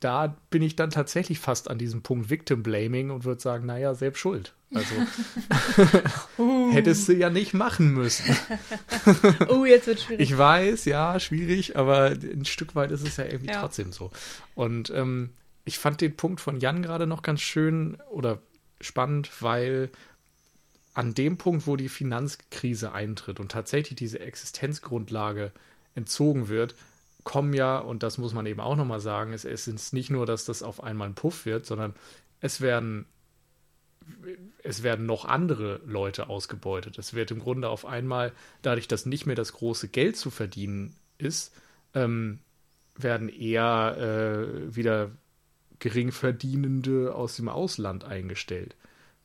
da 0.00 0.36
bin 0.50 0.62
ich 0.62 0.74
dann 0.76 0.90
tatsächlich 0.90 1.38
fast 1.38 1.70
an 1.70 1.78
diesem 1.78 2.02
Punkt 2.02 2.28
Victim 2.28 2.62
Blaming 2.62 3.10
und 3.10 3.24
würde 3.24 3.40
sagen, 3.40 3.66
naja, 3.66 3.94
selbst 3.94 4.18
schuld. 4.18 4.54
Also 4.74 4.94
uh. 6.38 6.72
hättest 6.72 7.08
du 7.08 7.12
ja 7.12 7.30
nicht 7.30 7.54
machen 7.54 7.92
müssen. 7.92 8.36
oh, 9.48 9.64
jetzt 9.64 9.86
wird 9.86 10.00
schwierig. 10.00 10.30
Ich 10.30 10.36
weiß, 10.36 10.86
ja, 10.86 11.20
schwierig, 11.20 11.76
aber 11.76 12.06
ein 12.06 12.44
Stück 12.44 12.74
weit 12.74 12.90
ist 12.90 13.06
es 13.06 13.16
ja 13.16 13.24
irgendwie 13.24 13.52
ja. 13.52 13.60
trotzdem 13.60 13.92
so. 13.92 14.10
Und 14.54 14.90
ähm, 14.90 15.30
ich 15.64 15.78
fand 15.78 16.00
den 16.00 16.16
Punkt 16.16 16.40
von 16.40 16.58
Jan 16.58 16.82
gerade 16.82 17.06
noch 17.06 17.22
ganz 17.22 17.40
schön 17.40 17.98
oder 18.10 18.40
spannend, 18.80 19.30
weil 19.40 19.90
an 20.94 21.14
dem 21.14 21.38
Punkt, 21.38 21.66
wo 21.66 21.76
die 21.76 21.88
Finanzkrise 21.88 22.92
eintritt 22.92 23.40
und 23.40 23.50
tatsächlich 23.50 23.96
diese 23.96 24.20
Existenzgrundlage 24.20 25.52
entzogen 25.94 26.48
wird, 26.48 26.74
kommen 27.24 27.54
ja, 27.54 27.78
und 27.78 28.02
das 28.02 28.18
muss 28.18 28.34
man 28.34 28.46
eben 28.46 28.60
auch 28.60 28.76
nochmal 28.76 29.00
sagen, 29.00 29.32
es, 29.32 29.44
es 29.44 29.68
ist 29.68 29.92
nicht 29.92 30.10
nur, 30.10 30.26
dass 30.26 30.44
das 30.44 30.62
auf 30.62 30.82
einmal 30.82 31.08
ein 31.08 31.14
Puff 31.14 31.46
wird, 31.46 31.66
sondern 31.66 31.94
es 32.40 32.60
werden, 32.60 33.06
es 34.62 34.82
werden 34.82 35.06
noch 35.06 35.24
andere 35.24 35.80
Leute 35.86 36.28
ausgebeutet. 36.28 36.98
Es 36.98 37.14
wird 37.14 37.30
im 37.30 37.38
Grunde 37.38 37.68
auf 37.68 37.86
einmal, 37.86 38.32
dadurch, 38.62 38.88
dass 38.88 39.06
nicht 39.06 39.26
mehr 39.26 39.36
das 39.36 39.52
große 39.52 39.88
Geld 39.88 40.16
zu 40.16 40.30
verdienen 40.30 40.96
ist, 41.18 41.54
ähm, 41.94 42.40
werden 42.96 43.28
eher 43.28 43.96
äh, 43.98 44.74
wieder 44.74 45.12
Geringverdienende 45.78 47.14
aus 47.14 47.36
dem 47.36 47.48
Ausland 47.48 48.04
eingestellt 48.04 48.76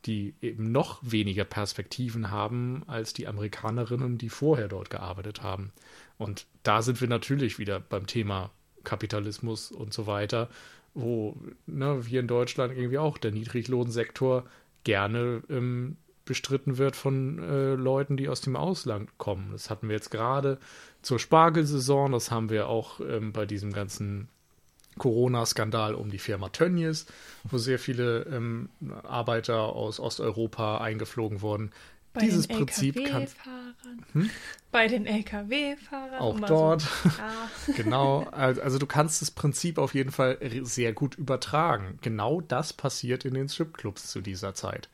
die 0.05 0.35
eben 0.41 0.71
noch 0.71 0.99
weniger 1.01 1.43
Perspektiven 1.43 2.31
haben 2.31 2.83
als 2.87 3.13
die 3.13 3.27
Amerikanerinnen, 3.27 4.17
die 4.17 4.29
vorher 4.29 4.67
dort 4.67 4.89
gearbeitet 4.89 5.41
haben. 5.41 5.71
Und 6.17 6.45
da 6.63 6.81
sind 6.81 7.01
wir 7.01 7.07
natürlich 7.07 7.59
wieder 7.59 7.79
beim 7.79 8.07
Thema 8.07 8.51
Kapitalismus 8.83 9.71
und 9.71 9.93
so 9.93 10.07
weiter, 10.07 10.49
wo 10.93 11.35
ne, 11.65 12.05
wir 12.05 12.19
in 12.19 12.27
Deutschland 12.27 12.75
irgendwie 12.75 12.97
auch 12.97 13.17
der 13.17 13.31
Niedriglohnsektor 13.31 14.45
gerne 14.83 15.43
ähm, 15.49 15.97
bestritten 16.27 16.77
wird 16.77 16.95
von 16.95 17.39
äh, 17.39 17.73
Leuten, 17.73 18.17
die 18.17 18.29
aus 18.29 18.41
dem 18.41 18.55
Ausland 18.55 19.17
kommen. 19.17 19.49
Das 19.51 19.69
hatten 19.69 19.87
wir 19.87 19.95
jetzt 19.95 20.11
gerade 20.11 20.59
zur 21.01 21.19
Spargelsaison, 21.19 22.11
das 22.11 22.31
haben 22.31 22.49
wir 22.49 22.67
auch 22.67 22.99
ähm, 22.99 23.33
bei 23.33 23.45
diesem 23.45 23.73
ganzen 23.73 24.29
Corona-Skandal 24.97 25.95
um 25.95 26.09
die 26.09 26.19
Firma 26.19 26.49
Tönnies, 26.49 27.05
wo 27.43 27.57
sehr 27.57 27.79
viele 27.79 28.23
ähm, 28.23 28.69
Arbeiter 29.03 29.63
aus 29.63 29.99
Osteuropa 29.99 30.79
eingeflogen 30.79 31.41
wurden. 31.41 31.71
Bei 32.13 32.21
Dieses 32.21 32.47
Prinzip 32.47 33.05
kann. 33.05 33.27
Hm? 34.13 34.29
Bei 34.71 34.87
den 34.87 35.05
Lkw-Fahrern. 35.05 36.19
Auch 36.19 36.39
dort. 36.39 36.81
So. 36.81 37.09
Ah. 37.19 37.47
genau. 37.75 38.23
Also 38.31 38.79
du 38.79 38.87
kannst 38.87 39.21
das 39.21 39.29
Prinzip 39.29 39.77
auf 39.77 39.93
jeden 39.93 40.11
Fall 40.11 40.39
sehr 40.63 40.93
gut 40.93 41.15
übertragen. 41.15 41.99
Genau 42.01 42.41
das 42.41 42.73
passiert 42.73 43.25
in 43.25 43.35
den 43.35 43.49
Stripclubs 43.49 44.07
zu 44.07 44.21
dieser 44.21 44.55
Zeit. 44.55 44.89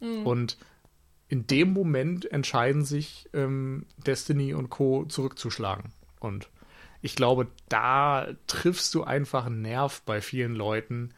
Mhm. 0.00 0.26
Und 0.26 0.56
in 1.28 1.46
dem 1.46 1.72
Moment 1.72 2.30
entscheiden 2.30 2.84
sich 2.84 3.28
ähm, 3.32 3.86
Destiny 4.06 4.54
und 4.54 4.70
Co. 4.70 5.04
zurückzuschlagen. 5.04 5.92
Und 6.20 6.48
ich 7.02 7.16
glaube, 7.16 7.48
da 7.68 8.28
triffst 8.46 8.94
du 8.94 9.02
einfach 9.02 9.46
einen 9.46 9.62
Nerv 9.62 10.02
bei 10.02 10.20
vielen 10.20 10.54
Leuten, 10.54 11.12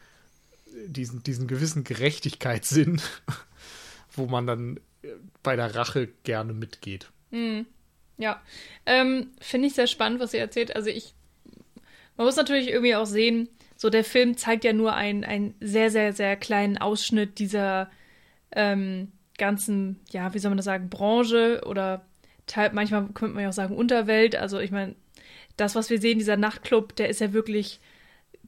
diesen, 0.86 1.22
diesen 1.22 1.46
gewissen 1.46 1.84
Gerechtigkeitssinn, 1.84 3.00
wo 4.12 4.26
man 4.26 4.46
dann 4.46 4.80
äh, 5.02 5.08
bei 5.42 5.56
der 5.56 5.74
Rache 5.74 6.08
gerne 6.24 6.54
mitgeht. 6.54 7.10
Mhm. 7.30 7.66
Ja, 8.16 8.40
ähm, 8.86 9.28
finde 9.40 9.68
ich 9.68 9.74
sehr 9.74 9.86
spannend, 9.86 10.20
was 10.20 10.34
ihr 10.34 10.40
erzählt. 10.40 10.74
Also 10.74 10.88
ich, 10.88 11.14
man 12.16 12.26
muss 12.26 12.36
natürlich 12.36 12.68
irgendwie 12.68 12.94
auch 12.94 13.06
sehen, 13.06 13.48
so 13.76 13.90
der 13.90 14.04
Film 14.04 14.36
zeigt 14.36 14.64
ja 14.64 14.72
nur 14.72 14.94
einen, 14.94 15.54
sehr, 15.60 15.90
sehr, 15.90 16.12
sehr 16.12 16.36
kleinen 16.36 16.78
Ausschnitt 16.78 17.38
dieser 17.38 17.90
ähm, 18.52 19.12
ganzen, 19.36 20.00
ja, 20.10 20.32
wie 20.32 20.38
soll 20.38 20.50
man 20.50 20.56
das 20.56 20.64
sagen, 20.64 20.88
Branche 20.88 21.62
oder 21.66 22.06
manchmal 22.72 23.08
könnte 23.14 23.34
man 23.34 23.42
ja 23.42 23.48
auch 23.48 23.54
sagen 23.54 23.76
Unterwelt. 23.76 24.36
Also 24.36 24.60
ich 24.60 24.70
meine, 24.70 24.94
das, 25.56 25.74
was 25.74 25.90
wir 25.90 26.00
sehen, 26.00 26.18
dieser 26.18 26.36
Nachtclub, 26.36 26.96
der 26.96 27.08
ist 27.08 27.20
ja 27.20 27.32
wirklich 27.32 27.80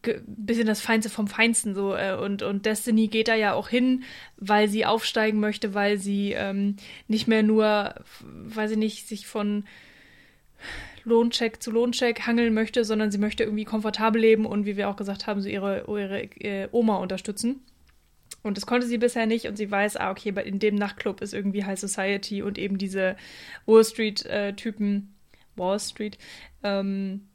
ein 0.07 0.23
bisschen 0.27 0.67
das 0.67 0.81
Feinste 0.81 1.11
vom 1.11 1.27
Feinsten 1.27 1.75
so 1.75 1.95
äh, 1.95 2.15
und 2.15 2.43
und 2.43 2.67
Destiny 2.67 3.09
geht 3.09 3.29
da 3.29 3.35
ja 3.35 3.55
auch 3.55 3.69
hin, 3.69 4.05
weil 4.37 4.69
sie 4.69 4.87
aufsteigen 4.87 5.41
möchte, 5.41 5.75
weil 5.75 5.99
sie 5.99 6.33
ähm, 6.33 6.77
nicht 7.09 7.27
mehr 7.27 7.43
nur, 7.43 7.95
weiß 8.21 8.73
ich 8.73 8.77
nicht, 8.77 9.09
sich 9.09 9.27
von 9.27 9.65
Lohncheck 11.05 11.63
zu 11.63 11.71
Lohncheck 11.71 12.27
hangeln 12.27 12.53
möchte, 12.53 12.85
sondern 12.85 13.11
sie 13.11 13.19
möchte 13.19 13.45
irgendwie 13.45 13.65
komfortabel 13.65 14.21
leben 14.21 14.45
und 14.45 14.67
wie 14.67 14.77
wir 14.77 14.89
auch 14.89 14.97
gesagt 14.97 15.27
haben, 15.27 15.41
so 15.41 15.49
ihre, 15.49 15.85
ihre 15.87 16.23
äh, 16.41 16.69
Oma 16.73 16.97
unterstützen. 16.97 17.61
Und 18.43 18.57
das 18.57 18.67
konnte 18.67 18.87
sie 18.87 18.99
bisher 18.99 19.27
nicht 19.27 19.47
und 19.47 19.57
sie 19.57 19.71
weiß, 19.71 19.97
ah, 19.97 20.11
okay, 20.11 20.33
in 20.45 20.59
dem 20.59 20.75
Nachtclub 20.77 21.21
ist 21.21 21.35
irgendwie 21.35 21.65
High 21.65 21.79
Society 21.79 22.43
und 22.43 22.59
eben 22.59 22.79
diese 22.79 23.17
Wall 23.67 23.85
Street-Typen, 23.85 24.97
äh, 24.99 25.16
Wall 25.57 25.79
Street, 25.81 26.19
ähm, 26.63 27.29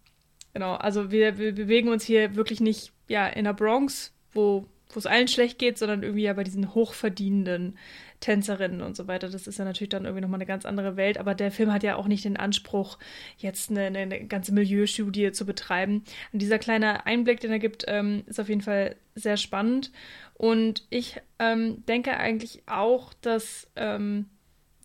genau, 0.53 0.75
also 0.75 1.11
wir, 1.11 1.37
wir 1.37 1.53
bewegen 1.53 1.89
uns 1.89 2.03
hier 2.03 2.35
wirklich 2.35 2.59
nicht 2.59 2.91
ja, 3.07 3.27
in 3.27 3.45
der 3.45 3.53
Bronx, 3.53 4.13
wo 4.33 4.65
es 4.95 5.05
allen 5.05 5.27
schlecht 5.27 5.57
geht, 5.59 5.77
sondern 5.77 6.03
irgendwie 6.03 6.23
ja 6.23 6.33
bei 6.33 6.43
diesen 6.43 6.73
hochverdienenden 6.73 7.77
Tänzerinnen 8.19 8.81
und 8.81 8.95
so 8.95 9.07
weiter. 9.07 9.29
Das 9.29 9.47
ist 9.47 9.57
ja 9.57 9.65
natürlich 9.65 9.89
dann 9.89 10.05
irgendwie 10.05 10.21
nochmal 10.21 10.37
eine 10.37 10.45
ganz 10.45 10.65
andere 10.65 10.95
Welt, 10.95 11.17
aber 11.17 11.33
der 11.33 11.51
Film 11.51 11.71
hat 11.73 11.83
ja 11.83 11.95
auch 11.95 12.07
nicht 12.07 12.25
den 12.25 12.37
Anspruch, 12.37 12.97
jetzt 13.37 13.71
eine, 13.71 13.85
eine 13.85 14.27
ganze 14.27 14.53
Milieustudie 14.53 15.31
zu 15.31 15.45
betreiben. 15.45 16.03
Und 16.31 16.41
dieser 16.41 16.59
kleine 16.59 17.05
Einblick, 17.05 17.39
den 17.39 17.51
er 17.51 17.59
gibt, 17.59 17.85
ähm, 17.87 18.23
ist 18.27 18.39
auf 18.39 18.49
jeden 18.49 18.61
Fall 18.61 18.95
sehr 19.15 19.37
spannend. 19.37 19.91
Und 20.35 20.85
ich 20.89 21.19
ähm, 21.39 21.83
denke 21.85 22.17
eigentlich 22.17 22.63
auch, 22.67 23.13
dass, 23.21 23.67
ähm, 23.75 24.27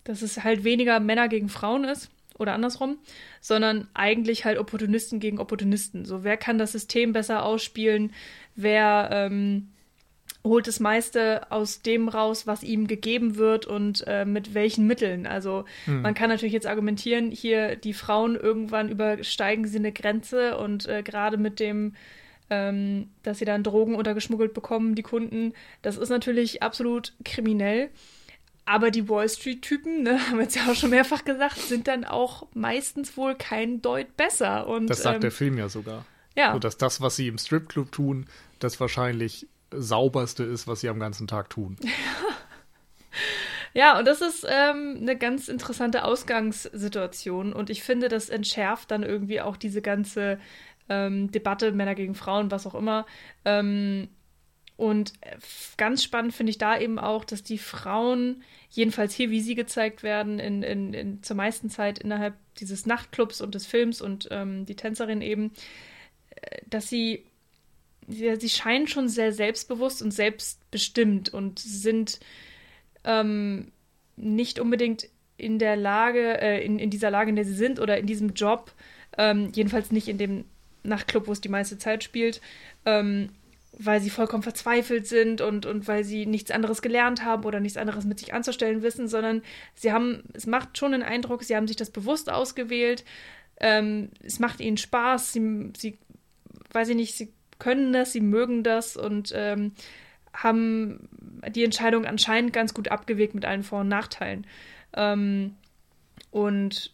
dass 0.03 0.21
es 0.21 0.43
halt 0.43 0.63
weniger 0.63 0.99
Männer 0.99 1.27
gegen 1.27 1.49
Frauen 1.49 1.83
ist 1.83 2.11
oder 2.39 2.53
andersrum, 2.53 2.97
sondern 3.41 3.87
eigentlich 3.93 4.45
halt 4.45 4.57
Opportunisten 4.57 5.19
gegen 5.19 5.39
Opportunisten. 5.39 6.05
So, 6.05 6.23
wer 6.23 6.37
kann 6.37 6.57
das 6.57 6.71
System 6.71 7.13
besser 7.13 7.43
ausspielen? 7.43 8.13
Wer 8.55 9.09
ähm, 9.11 9.69
holt 10.43 10.67
das 10.67 10.79
meiste 10.79 11.51
aus 11.51 11.81
dem 11.81 12.09
raus, 12.09 12.47
was 12.47 12.63
ihm 12.63 12.87
gegeben 12.87 13.37
wird 13.37 13.65
und 13.65 14.05
äh, 14.07 14.25
mit 14.25 14.53
welchen 14.53 14.87
Mitteln? 14.87 15.27
Also, 15.27 15.65
hm. 15.85 16.01
man 16.01 16.13
kann 16.13 16.29
natürlich 16.29 16.53
jetzt 16.53 16.67
argumentieren, 16.67 17.31
hier 17.31 17.75
die 17.75 17.93
Frauen 17.93 18.35
irgendwann 18.35 18.89
übersteigen 18.89 19.65
sie 19.67 19.77
eine 19.77 19.91
Grenze 19.91 20.57
und 20.57 20.87
äh, 20.87 21.03
gerade 21.03 21.37
mit 21.37 21.59
dem 21.59 21.93
ähm, 22.49 23.09
dass 23.23 23.39
sie 23.39 23.45
dann 23.45 23.63
Drogen 23.63 23.95
untergeschmuggelt 23.95 24.53
bekommen, 24.53 24.95
die 24.95 25.03
Kunden. 25.03 25.53
Das 25.81 25.97
ist 25.97 26.09
natürlich 26.09 26.63
absolut 26.63 27.13
kriminell. 27.25 27.89
Aber 28.67 28.91
die 28.91 29.07
Wall 29.07 29.29
Street-Typen, 29.29 30.03
ne, 30.03 30.19
haben 30.27 30.37
wir 30.37 30.43
jetzt 30.43 30.55
ja 30.57 30.69
auch 30.69 30.75
schon 30.75 30.89
mehrfach 30.89 31.23
gesagt, 31.23 31.57
sind 31.57 31.87
dann 31.87 32.03
auch 32.03 32.47
meistens 32.53 33.15
wohl 33.15 33.33
kein 33.33 33.81
Deut 33.81 34.17
besser. 34.17 34.67
Und, 34.67 34.87
das 34.87 35.03
sagt 35.03 35.15
ähm, 35.15 35.21
der 35.21 35.31
Film 35.31 35.57
ja 35.57 35.69
sogar. 35.69 36.05
Ja. 36.35 36.51
So, 36.51 36.59
dass 36.59 36.77
das, 36.77 36.99
was 36.99 37.15
sie 37.15 37.29
im 37.29 37.37
Stripclub 37.37 37.91
tun, 37.91 38.27
das 38.59 38.79
wahrscheinlich 38.79 39.47
sauberste 39.71 40.43
ist, 40.43 40.67
was 40.67 40.81
sie 40.81 40.89
am 40.89 40.99
ganzen 40.99 41.27
Tag 41.27 41.49
tun. 41.49 41.77
ja, 43.73 43.97
und 43.97 44.05
das 44.05 44.19
ist 44.21 44.45
ähm, 44.47 44.97
eine 44.99 45.17
ganz 45.17 45.47
interessante 45.47 46.03
Ausgangssituation. 46.03 47.53
Und 47.53 47.69
ich 47.69 47.83
finde, 47.83 48.09
das 48.09 48.27
entschärft 48.27 48.91
dann 48.91 49.03
irgendwie 49.03 49.39
auch 49.39 49.55
diese 49.55 49.81
ganze 49.81 50.39
ähm, 50.89 51.31
Debatte, 51.31 51.71
Männer 51.71 51.95
gegen 51.95 52.15
Frauen, 52.15 52.51
was 52.51 52.67
auch 52.67 52.75
immer. 52.75 53.05
Ähm, 53.45 54.09
und 54.77 55.13
ganz 55.77 56.03
spannend 56.03 56.35
finde 56.35 56.51
ich 56.51 56.59
da 56.59 56.79
eben 56.79 56.99
auch, 56.99 57.25
dass 57.25 57.41
die 57.41 57.57
Frauen, 57.57 58.43
jedenfalls 58.69 59.13
hier, 59.15 59.31
wie 59.31 59.41
sie 59.41 59.55
gezeigt 59.55 60.03
werden, 60.03 60.37
in, 60.37 60.61
in, 60.61 60.93
in 60.93 61.23
zur 61.23 61.35
meisten 61.35 61.71
Zeit 61.71 61.97
innerhalb 61.97 62.35
dieses 62.59 62.85
Nachtclubs 62.85 63.41
und 63.41 63.55
des 63.55 63.65
Films 63.65 64.01
und 64.01 64.27
ähm, 64.29 64.67
die 64.67 64.75
Tänzerin 64.75 65.21
eben, 65.21 65.51
äh, 66.35 66.61
dass 66.69 66.87
sie, 66.89 67.25
sie, 68.07 68.35
sie, 68.35 68.49
scheinen 68.49 68.87
schon 68.87 69.09
sehr 69.09 69.33
selbstbewusst 69.33 70.03
und 70.03 70.11
selbstbestimmt 70.11 71.33
und 71.33 71.57
sind 71.57 72.19
ähm, 73.03 73.71
nicht 74.15 74.59
unbedingt 74.59 75.09
in 75.37 75.57
der 75.57 75.75
Lage, 75.75 76.39
äh, 76.39 76.63
in, 76.63 76.77
in 76.77 76.91
dieser 76.91 77.09
Lage, 77.09 77.31
in 77.31 77.35
der 77.35 77.45
sie 77.45 77.53
sind 77.53 77.79
oder 77.79 77.97
in 77.97 78.05
diesem 78.05 78.35
Job, 78.35 78.73
ähm, 79.17 79.51
jedenfalls 79.55 79.91
nicht 79.91 80.07
in 80.07 80.19
dem 80.19 80.45
Nachtclub, 80.83 81.25
wo 81.27 81.31
es 81.31 81.41
die 81.41 81.49
meiste 81.49 81.79
Zeit 81.79 82.03
spielt, 82.03 82.41
ähm, 82.85 83.29
weil 83.79 84.01
sie 84.01 84.09
vollkommen 84.09 84.43
verzweifelt 84.43 85.07
sind 85.07 85.41
und, 85.41 85.65
und 85.65 85.87
weil 85.87 86.03
sie 86.03 86.25
nichts 86.25 86.51
anderes 86.51 86.81
gelernt 86.81 87.23
haben 87.23 87.45
oder 87.45 87.59
nichts 87.59 87.77
anderes 87.77 88.05
mit 88.05 88.19
sich 88.19 88.33
anzustellen 88.33 88.81
wissen, 88.81 89.07
sondern 89.07 89.43
sie 89.75 89.91
haben, 89.91 90.23
es 90.33 90.47
macht 90.47 90.77
schon 90.77 90.93
den 90.93 91.03
Eindruck, 91.03 91.43
sie 91.43 91.55
haben 91.55 91.67
sich 91.67 91.75
das 91.75 91.91
bewusst 91.91 92.31
ausgewählt. 92.31 93.05
Ähm, 93.59 94.09
es 94.23 94.39
macht 94.39 94.61
ihnen 94.61 94.77
Spaß, 94.77 95.33
sie, 95.33 95.71
sie, 95.77 95.97
weiß 96.71 96.89
ich 96.89 96.95
nicht, 96.95 97.15
sie 97.15 97.31
können 97.59 97.93
das, 97.93 98.13
sie 98.13 98.21
mögen 98.21 98.63
das 98.63 98.97
und 98.97 99.31
ähm, 99.35 99.73
haben 100.33 101.09
die 101.49 101.63
Entscheidung 101.63 102.05
anscheinend 102.05 102.53
ganz 102.53 102.73
gut 102.73 102.89
abgewegt 102.89 103.35
mit 103.35 103.45
allen 103.45 103.63
Vor- 103.63 103.81
und 103.81 103.87
Nachteilen. 103.87 104.45
Ähm, 104.95 105.55
und 106.31 106.93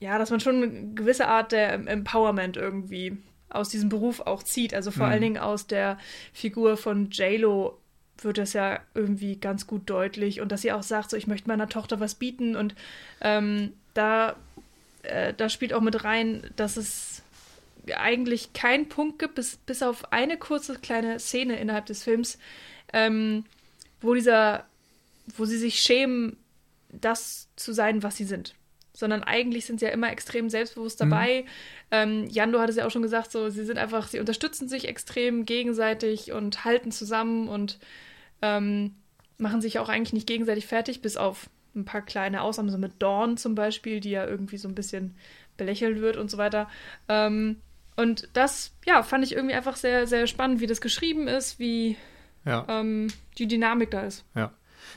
ja, 0.00 0.18
dass 0.18 0.30
man 0.30 0.40
schon 0.40 0.56
eine 0.56 0.94
gewisse 0.94 1.28
Art 1.28 1.52
der 1.52 1.74
Empowerment 1.74 2.56
irgendwie 2.56 3.16
aus 3.54 3.68
diesem 3.68 3.88
Beruf 3.88 4.20
auch 4.20 4.42
zieht. 4.42 4.74
Also 4.74 4.90
vor 4.90 5.06
mhm. 5.06 5.12
allen 5.12 5.22
Dingen 5.22 5.38
aus 5.38 5.66
der 5.66 5.98
Figur 6.32 6.76
von 6.76 7.10
JLo 7.10 7.78
wird 8.18 8.38
das 8.38 8.52
ja 8.52 8.80
irgendwie 8.94 9.36
ganz 9.36 9.66
gut 9.66 9.90
deutlich 9.90 10.40
und 10.40 10.52
dass 10.52 10.62
sie 10.62 10.72
auch 10.72 10.82
sagt, 10.82 11.10
so 11.10 11.16
ich 11.16 11.26
möchte 11.26 11.48
meiner 11.48 11.68
Tochter 11.68 12.00
was 12.00 12.14
bieten 12.14 12.56
und 12.56 12.74
ähm, 13.20 13.72
da, 13.92 14.36
äh, 15.02 15.34
da 15.34 15.48
spielt 15.48 15.72
auch 15.72 15.80
mit 15.80 16.04
rein, 16.04 16.48
dass 16.56 16.76
es 16.76 17.22
eigentlich 17.94 18.52
keinen 18.52 18.88
Punkt 18.88 19.18
gibt, 19.18 19.34
bis, 19.34 19.56
bis 19.56 19.82
auf 19.82 20.12
eine 20.12 20.38
kurze 20.38 20.78
kleine 20.78 21.18
Szene 21.18 21.58
innerhalb 21.58 21.86
des 21.86 22.04
Films, 22.04 22.38
ähm, 22.92 23.44
wo 24.00 24.14
dieser, 24.14 24.64
wo 25.36 25.44
sie 25.44 25.58
sich 25.58 25.80
schämen, 25.80 26.36
das 26.88 27.48
zu 27.56 27.72
sein, 27.72 28.02
was 28.02 28.16
sie 28.16 28.24
sind 28.24 28.54
sondern 28.94 29.24
eigentlich 29.24 29.66
sind 29.66 29.80
sie 29.80 29.86
ja 29.86 29.92
immer 29.92 30.10
extrem 30.10 30.48
selbstbewusst 30.48 31.00
dabei. 31.00 31.42
Mhm. 31.42 31.48
Ähm, 31.90 32.26
Jan, 32.30 32.52
du 32.52 32.60
hattest 32.60 32.78
ja 32.78 32.86
auch 32.86 32.90
schon 32.90 33.02
gesagt, 33.02 33.32
so 33.32 33.50
sie 33.50 33.64
sind 33.64 33.76
einfach, 33.76 34.06
sie 34.06 34.20
unterstützen 34.20 34.68
sich 34.68 34.88
extrem 34.88 35.44
gegenseitig 35.44 36.32
und 36.32 36.64
halten 36.64 36.92
zusammen 36.92 37.48
und 37.48 37.78
ähm, 38.40 38.94
machen 39.36 39.60
sich 39.60 39.80
auch 39.80 39.88
eigentlich 39.88 40.12
nicht 40.12 40.28
gegenseitig 40.28 40.66
fertig, 40.66 41.02
bis 41.02 41.16
auf 41.16 41.50
ein 41.74 41.84
paar 41.84 42.02
kleine 42.02 42.42
Ausnahmen, 42.42 42.70
so 42.70 42.78
mit 42.78 43.02
Dawn 43.02 43.36
zum 43.36 43.56
Beispiel, 43.56 43.98
die 43.98 44.10
ja 44.10 44.24
irgendwie 44.24 44.58
so 44.58 44.68
ein 44.68 44.76
bisschen 44.76 45.16
belächelt 45.56 46.00
wird 46.00 46.16
und 46.16 46.30
so 46.30 46.38
weiter. 46.38 46.68
Ähm, 47.08 47.60
und 47.96 48.28
das, 48.32 48.72
ja, 48.86 49.02
fand 49.02 49.24
ich 49.24 49.32
irgendwie 49.32 49.54
einfach 49.54 49.76
sehr, 49.76 50.06
sehr 50.06 50.28
spannend, 50.28 50.60
wie 50.60 50.66
das 50.66 50.80
geschrieben 50.80 51.26
ist, 51.26 51.58
wie 51.58 51.96
ja. 52.44 52.64
ähm, 52.68 53.08
die 53.38 53.48
Dynamik 53.48 53.90
da 53.90 54.02
ist. 54.02 54.24
Ja. 54.36 54.52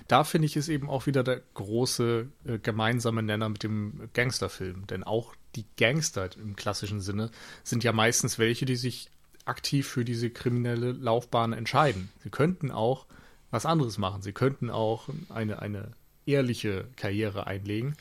Da 0.08 0.24
finde 0.24 0.46
ich 0.46 0.56
es 0.56 0.70
eben 0.70 0.90
auch 0.90 1.06
wieder 1.06 1.24
der 1.24 1.42
große 1.54 2.28
äh, 2.46 2.58
gemeinsame 2.60 3.24
Nenner 3.24 3.50
mit 3.50 3.64
dem 3.64 4.10
Gangsterfilm. 4.14 4.88
Denn 4.88 5.04
auch 5.04 5.36
die 5.56 5.66
Gangster 5.78 6.30
im 6.38 6.56
klassischen 6.56 7.02
Sinne 7.02 7.32
sind 7.64 7.84
ja 7.84 7.94
meistens 7.94 8.40
welche, 8.40 8.66
die 8.66 8.76
sich 8.76 9.10
aktiv 9.46 9.88
für 9.88 10.06
diese 10.06 10.30
kriminelle 10.30 10.92
Laufbahn 10.92 11.54
entscheiden. 11.54 12.10
Sie 12.24 12.30
könnten 12.30 12.72
auch 12.72 13.06
was 13.50 13.66
anderes 13.66 13.98
machen. 13.98 14.22
Sie 14.22 14.34
könnten 14.34 14.70
auch 14.70 15.10
eine, 15.30 15.62
eine 15.62 15.92
ehrliche 16.26 16.86
Karriere 16.96 17.48
einlegen. 17.48 17.96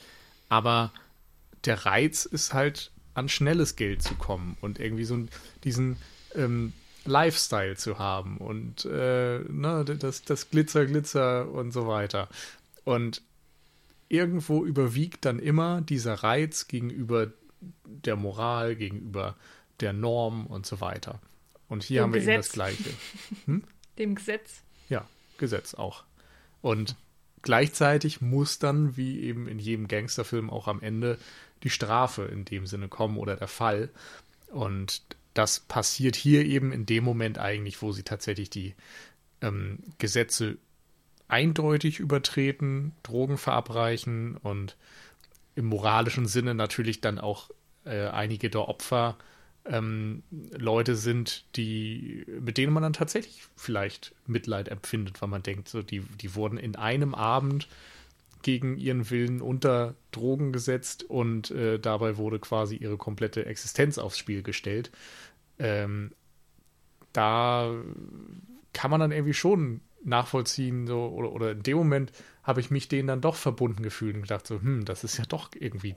Aber 0.49 0.93
der 1.65 1.87
Reiz 1.87 2.25
ist 2.25 2.53
halt, 2.53 2.91
an 3.15 3.31
schnelles 3.31 3.77
Geld 3.77 4.03
zu 4.03 4.15
kommen 4.15 4.59
und 4.61 4.79
irgendwie 4.79 5.05
so 5.05 5.19
diesen 5.65 5.97
ähm, 6.35 6.75
Lifestyle 7.07 7.77
zu 7.77 7.99
haben 7.99 8.39
und 8.39 8.85
äh, 8.85 9.41
ne, 9.41 9.85
das, 9.85 10.23
das 10.23 10.51
Glitzer, 10.51 10.87
Glitzer 10.87 11.51
und 11.51 11.73
so 11.73 11.87
weiter. 11.87 12.29
Und 12.85 13.23
irgendwo 14.09 14.65
überwiegt 14.65 15.25
dann 15.25 15.39
immer 15.39 15.81
dieser 15.81 16.15
Reiz 16.15 16.69
gegenüber 16.69 17.33
der 17.85 18.17
Moral, 18.17 18.77
gegenüber 18.77 19.37
der 19.81 19.93
Norm 19.93 20.47
und 20.47 20.67
so 20.67 20.81
weiter. 20.81 21.21
Und 21.69 21.83
hier 21.83 22.01
Dem 22.01 22.05
haben 22.05 22.15
wir 22.15 22.21
Gesetz. 22.21 22.33
eben 22.35 22.43
das 22.43 22.53
Gleiche. 22.53 22.91
Hm? 23.47 23.65
Dem 23.99 24.15
Gesetz. 24.15 24.63
Ja, 24.89 25.07
Gesetz 25.39 25.75
auch. 25.75 26.05
Und 26.63 26.97
gleichzeitig 27.43 28.21
muss 28.21 28.59
dann, 28.59 28.97
wie 28.97 29.21
eben 29.21 29.49
in 29.49 29.59
jedem 29.59 29.89
Gangsterfilm 29.89 30.51
auch 30.51 30.69
am 30.69 30.83
Ende, 30.83 31.19
die 31.63 31.71
Strafe 31.71 32.25
in 32.25 32.45
dem 32.45 32.67
Sinne 32.67 32.89
kommen 32.89 33.17
oder 33.17 33.37
der 33.37 33.49
Fall. 33.49 33.89
Und 34.49 35.03
das 35.37 35.61
passiert 35.61 36.17
hier 36.17 36.45
eben 36.45 36.73
in 36.73 36.87
dem 36.87 37.05
Moment 37.05 37.39
eigentlich, 37.39 37.83
wo 37.83 37.93
sie 37.93 38.03
tatsächlich 38.03 38.51
die 38.51 38.75
ähm, 39.41 39.79
Gesetze 39.99 40.59
eindeutig 41.29 41.99
übertreten, 41.99 42.93
Drogen 43.03 43.37
verabreichen 43.37 44.37
und 44.37 44.77
im 45.55 45.67
moralischen 45.67 46.27
Sinne 46.27 46.55
natürlich 46.55 47.01
dann 47.01 47.19
auch 47.19 47.51
äh, 47.85 48.07
einige 48.09 48.51
der 48.51 48.69
Opfer 48.69 49.17
ähm, 49.65 50.23
Leute 50.31 50.95
sind, 50.95 51.45
die, 51.57 52.25
mit 52.41 52.59
denen 52.59 52.73
man 52.73 52.83
dann 52.83 52.93
tatsächlich 52.93 53.43
vielleicht 53.57 54.15
Mitleid 54.27 54.69
empfindet, 54.69 55.21
weil 55.21 55.29
man 55.29 55.43
denkt, 55.43 55.69
so, 55.69 55.83
die, 55.83 56.01
die 56.01 56.35
wurden 56.35 56.59
in 56.59 56.77
einem 56.77 57.15
Abend 57.15 57.69
gegen 58.43 58.77
ihren 58.77 59.11
Willen 59.11 59.41
unter 59.41 59.97
Drogen 60.13 60.53
gesetzt 60.53 61.03
und 61.03 61.51
äh, 61.51 61.81
dabei 61.81 62.17
wurde 62.17 62.39
quasi 62.39 62.77
ihre 62.77 62.97
komplette 62.97 63.45
Existenz 63.45 63.99
aufs 63.99 64.19
Spiel 64.19 64.43
gestellt. 64.45 64.93
Ähm, 65.59 66.13
da 67.13 67.73
kann 68.73 68.91
man 68.91 69.01
dann 69.01 69.13
irgendwie 69.13 69.35
schon 69.35 69.81
nachvollziehen, 70.05 70.87
so, 70.87 71.09
oder, 71.09 71.33
oder 71.33 71.53
in 71.53 71.63
dem 71.63 71.79
Moment 71.79 72.13
habe 72.43 72.61
ich 72.61 72.71
mich 72.71 72.89
denen 72.89 73.09
dann 73.09 73.21
doch 73.21 73.35
verbunden 73.35 73.83
gefühlt 73.83 74.15
und 74.15 74.23
gedacht, 74.23 74.47
so, 74.47 74.61
hm, 74.61 74.85
das 74.85 75.03
ist 75.03 75.17
ja 75.19 75.25
doch 75.25 75.51
irgendwie 75.59 75.97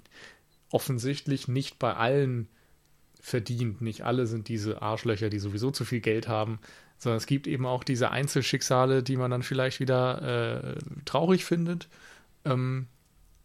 offensichtlich 0.71 1.47
nicht 1.47 1.79
bei 1.79 1.93
allen 1.93 2.47
verdient. 3.19 3.81
Nicht 3.81 4.03
alle 4.03 4.27
sind 4.27 4.47
diese 4.47 4.81
Arschlöcher, 4.81 5.29
die 5.29 5.39
sowieso 5.39 5.71
zu 5.71 5.85
viel 5.85 5.99
Geld 5.99 6.27
haben, 6.27 6.59
sondern 6.97 7.17
es 7.17 7.25
gibt 7.25 7.47
eben 7.47 7.65
auch 7.65 7.83
diese 7.83 8.11
Einzelschicksale, 8.11 9.03
die 9.03 9.17
man 9.17 9.31
dann 9.31 9.43
vielleicht 9.43 9.79
wieder 9.79 10.75
äh, 10.75 10.79
traurig 11.05 11.45
findet. 11.45 11.87
Ähm, 12.45 12.87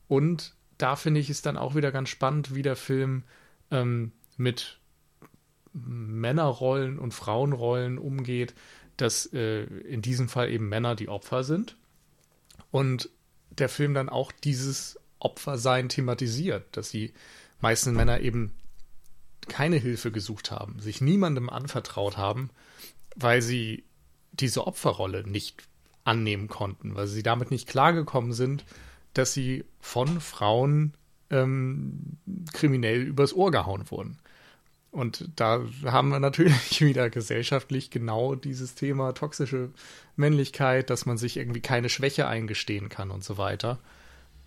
und 0.08 0.54
da 0.78 0.96
finde 0.96 1.20
ich 1.20 1.30
es 1.30 1.42
dann 1.42 1.56
auch 1.56 1.74
wieder 1.74 1.92
ganz 1.92 2.08
spannend, 2.08 2.54
wie 2.54 2.62
der 2.62 2.76
Film 2.76 3.24
ähm, 3.70 4.12
mit 4.36 4.78
Männerrollen 5.74 6.98
und 6.98 7.12
Frauenrollen 7.12 7.98
umgeht, 7.98 8.54
dass 8.96 9.26
äh, 9.32 9.64
in 9.64 10.02
diesem 10.02 10.28
Fall 10.28 10.50
eben 10.50 10.68
Männer 10.68 10.94
die 10.94 11.08
Opfer 11.08 11.44
sind 11.44 11.76
und 12.70 13.10
der 13.50 13.68
Film 13.68 13.94
dann 13.94 14.08
auch 14.08 14.32
dieses 14.32 14.98
Opfersein 15.18 15.88
thematisiert, 15.88 16.64
dass 16.76 16.90
die 16.90 17.12
meisten 17.60 17.94
Männer 17.94 18.20
eben 18.20 18.52
keine 19.48 19.76
Hilfe 19.76 20.10
gesucht 20.10 20.50
haben, 20.50 20.80
sich 20.80 21.00
niemandem 21.00 21.50
anvertraut 21.50 22.16
haben, 22.16 22.50
weil 23.16 23.42
sie 23.42 23.84
diese 24.32 24.66
Opferrolle 24.66 25.28
nicht 25.28 25.62
annehmen 26.04 26.48
konnten, 26.48 26.94
weil 26.94 27.06
sie 27.06 27.22
damit 27.22 27.50
nicht 27.50 27.68
klargekommen 27.68 28.32
sind, 28.32 28.64
dass 29.12 29.32
sie 29.32 29.64
von 29.80 30.20
Frauen 30.20 30.94
ähm, 31.30 32.18
kriminell 32.52 33.02
übers 33.02 33.32
Ohr 33.32 33.50
gehauen 33.50 33.90
wurden. 33.90 34.18
Und 34.94 35.28
da 35.36 35.62
haben 35.84 36.10
wir 36.10 36.20
natürlich 36.20 36.80
wieder 36.80 37.10
gesellschaftlich 37.10 37.90
genau 37.90 38.34
dieses 38.34 38.74
Thema 38.74 39.12
toxische 39.12 39.70
Männlichkeit, 40.16 40.88
dass 40.88 41.04
man 41.04 41.18
sich 41.18 41.36
irgendwie 41.36 41.60
keine 41.60 41.88
Schwäche 41.88 42.26
eingestehen 42.28 42.88
kann 42.88 43.10
und 43.10 43.24
so 43.24 43.36
weiter. 43.36 43.78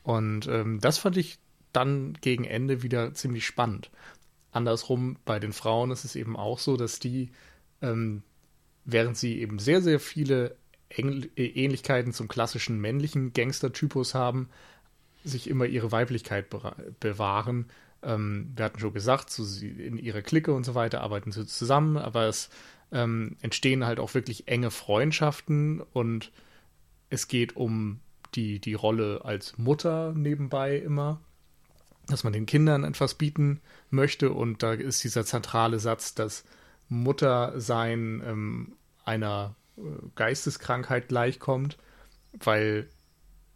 Und 0.04 0.48
ähm, 0.48 0.80
das 0.80 0.98
fand 0.98 1.18
ich 1.18 1.38
dann 1.74 2.14
gegen 2.22 2.46
Ende 2.46 2.82
wieder 2.82 3.14
ziemlich 3.14 3.46
spannend 3.46 3.92
andersrum 4.58 5.18
bei 5.24 5.40
den 5.40 5.54
Frauen 5.54 5.92
ist 5.92 6.04
es 6.04 6.16
eben 6.16 6.36
auch 6.36 6.60
so, 6.60 6.76
dass 6.76 7.00
die, 7.00 7.30
ähm, 7.82 8.24
während 8.84 9.18
sie 9.18 9.40
eben 9.40 9.60
sehr, 9.60 9.82
sehr 9.82 10.00
viele 10.00 10.58
Engl 10.90 11.30
äh, 11.36 11.46
Ähnlichkeiten 11.46 12.12
zum 12.12 12.28
klassischen 12.28 12.80
männlichen 12.82 13.32
Gangster-Typus 13.34 14.14
haben, 14.14 14.50
sich 15.24 15.50
immer 15.50 15.66
ihre 15.66 15.92
Weiblichkeit 15.92 16.48
bewahren. 17.00 17.66
Ähm, 18.04 18.52
wir 18.56 18.66
hatten 18.66 18.80
schon 18.80 18.94
gesagt, 18.94 19.30
so 19.30 19.44
in 19.66 19.98
ihrer 19.98 20.22
Clique 20.22 20.54
und 20.54 20.66
so 20.66 20.76
weiter 20.76 21.02
arbeiten 21.02 21.32
sie 21.32 21.46
zusammen, 21.46 21.98
aber 21.98 22.28
es 22.28 22.50
ähm, 22.92 23.38
entstehen 23.42 23.86
halt 23.86 24.00
auch 24.00 24.14
wirklich 24.14 24.48
enge 24.48 24.72
Freundschaften 24.72 25.82
und 25.94 26.32
es 27.10 27.28
geht 27.28 27.56
um 27.56 28.00
die, 28.36 28.60
die 28.60 28.74
Rolle 28.74 29.22
als 29.24 29.58
Mutter 29.58 30.14
nebenbei 30.14 30.78
immer 30.78 31.20
dass 32.08 32.24
man 32.24 32.34
den 32.34 32.46
Kindern 32.46 32.84
etwas 32.84 33.16
bieten 33.16 33.62
möchte. 33.90 34.32
Und 34.32 34.64
da 34.64 34.74
ist 34.74 35.04
dieser 35.04 35.26
zentrale 35.26 35.80
Satz, 35.80 36.16
dass 36.16 36.46
Muttersein 36.90 38.24
ähm, 38.26 38.74
einer 39.06 39.56
äh, 39.78 39.82
Geisteskrankheit 40.16 41.10
gleichkommt, 41.10 41.78
weil 42.32 42.90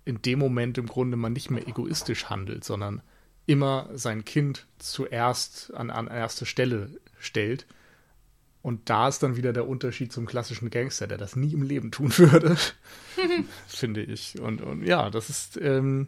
in 0.03 0.21
dem 0.21 0.39
Moment 0.39 0.77
im 0.77 0.87
Grunde 0.87 1.17
man 1.17 1.33
nicht 1.33 1.49
mehr 1.49 1.67
egoistisch 1.67 2.29
handelt, 2.29 2.63
sondern 2.63 3.01
immer 3.51 3.89
sein 3.93 4.23
Kind 4.23 4.65
zuerst 4.79 5.73
an, 5.73 5.89
an 5.89 6.07
erste 6.07 6.45
Stelle 6.45 6.89
stellt. 7.19 7.67
Und 8.61 8.89
da 8.89 9.09
ist 9.09 9.23
dann 9.23 9.35
wieder 9.35 9.51
der 9.51 9.67
Unterschied 9.67 10.13
zum 10.13 10.25
klassischen 10.25 10.69
Gangster, 10.69 11.05
der 11.05 11.17
das 11.17 11.35
nie 11.35 11.51
im 11.51 11.61
Leben 11.61 11.91
tun 11.91 12.17
würde, 12.17 12.55
finde 13.67 14.03
ich. 14.03 14.39
Und, 14.39 14.61
und 14.61 14.85
ja, 14.85 15.09
das 15.09 15.29
ist 15.29 15.57
ähm, 15.57 16.07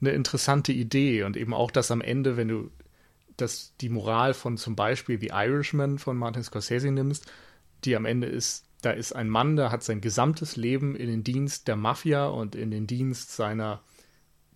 eine 0.00 0.10
interessante 0.10 0.72
Idee 0.72 1.24
und 1.24 1.36
eben 1.36 1.52
auch, 1.52 1.72
dass 1.72 1.90
am 1.90 2.00
Ende, 2.00 2.36
wenn 2.36 2.48
du 2.48 2.70
das, 3.36 3.74
die 3.80 3.88
Moral 3.88 4.32
von 4.32 4.56
zum 4.56 4.76
Beispiel 4.76 5.18
The 5.18 5.30
Irishman 5.32 5.98
von 5.98 6.16
Martin 6.16 6.44
Scorsese 6.44 6.92
nimmst, 6.92 7.26
die 7.84 7.96
am 7.96 8.04
Ende 8.04 8.28
ist, 8.28 8.66
da 8.82 8.92
ist 8.92 9.12
ein 9.14 9.28
Mann, 9.28 9.56
der 9.56 9.72
hat 9.72 9.82
sein 9.82 10.00
gesamtes 10.00 10.54
Leben 10.54 10.94
in 10.94 11.08
den 11.08 11.24
Dienst 11.24 11.66
der 11.66 11.74
Mafia 11.74 12.26
und 12.26 12.54
in 12.54 12.70
den 12.70 12.86
Dienst 12.86 13.34
seiner 13.34 13.82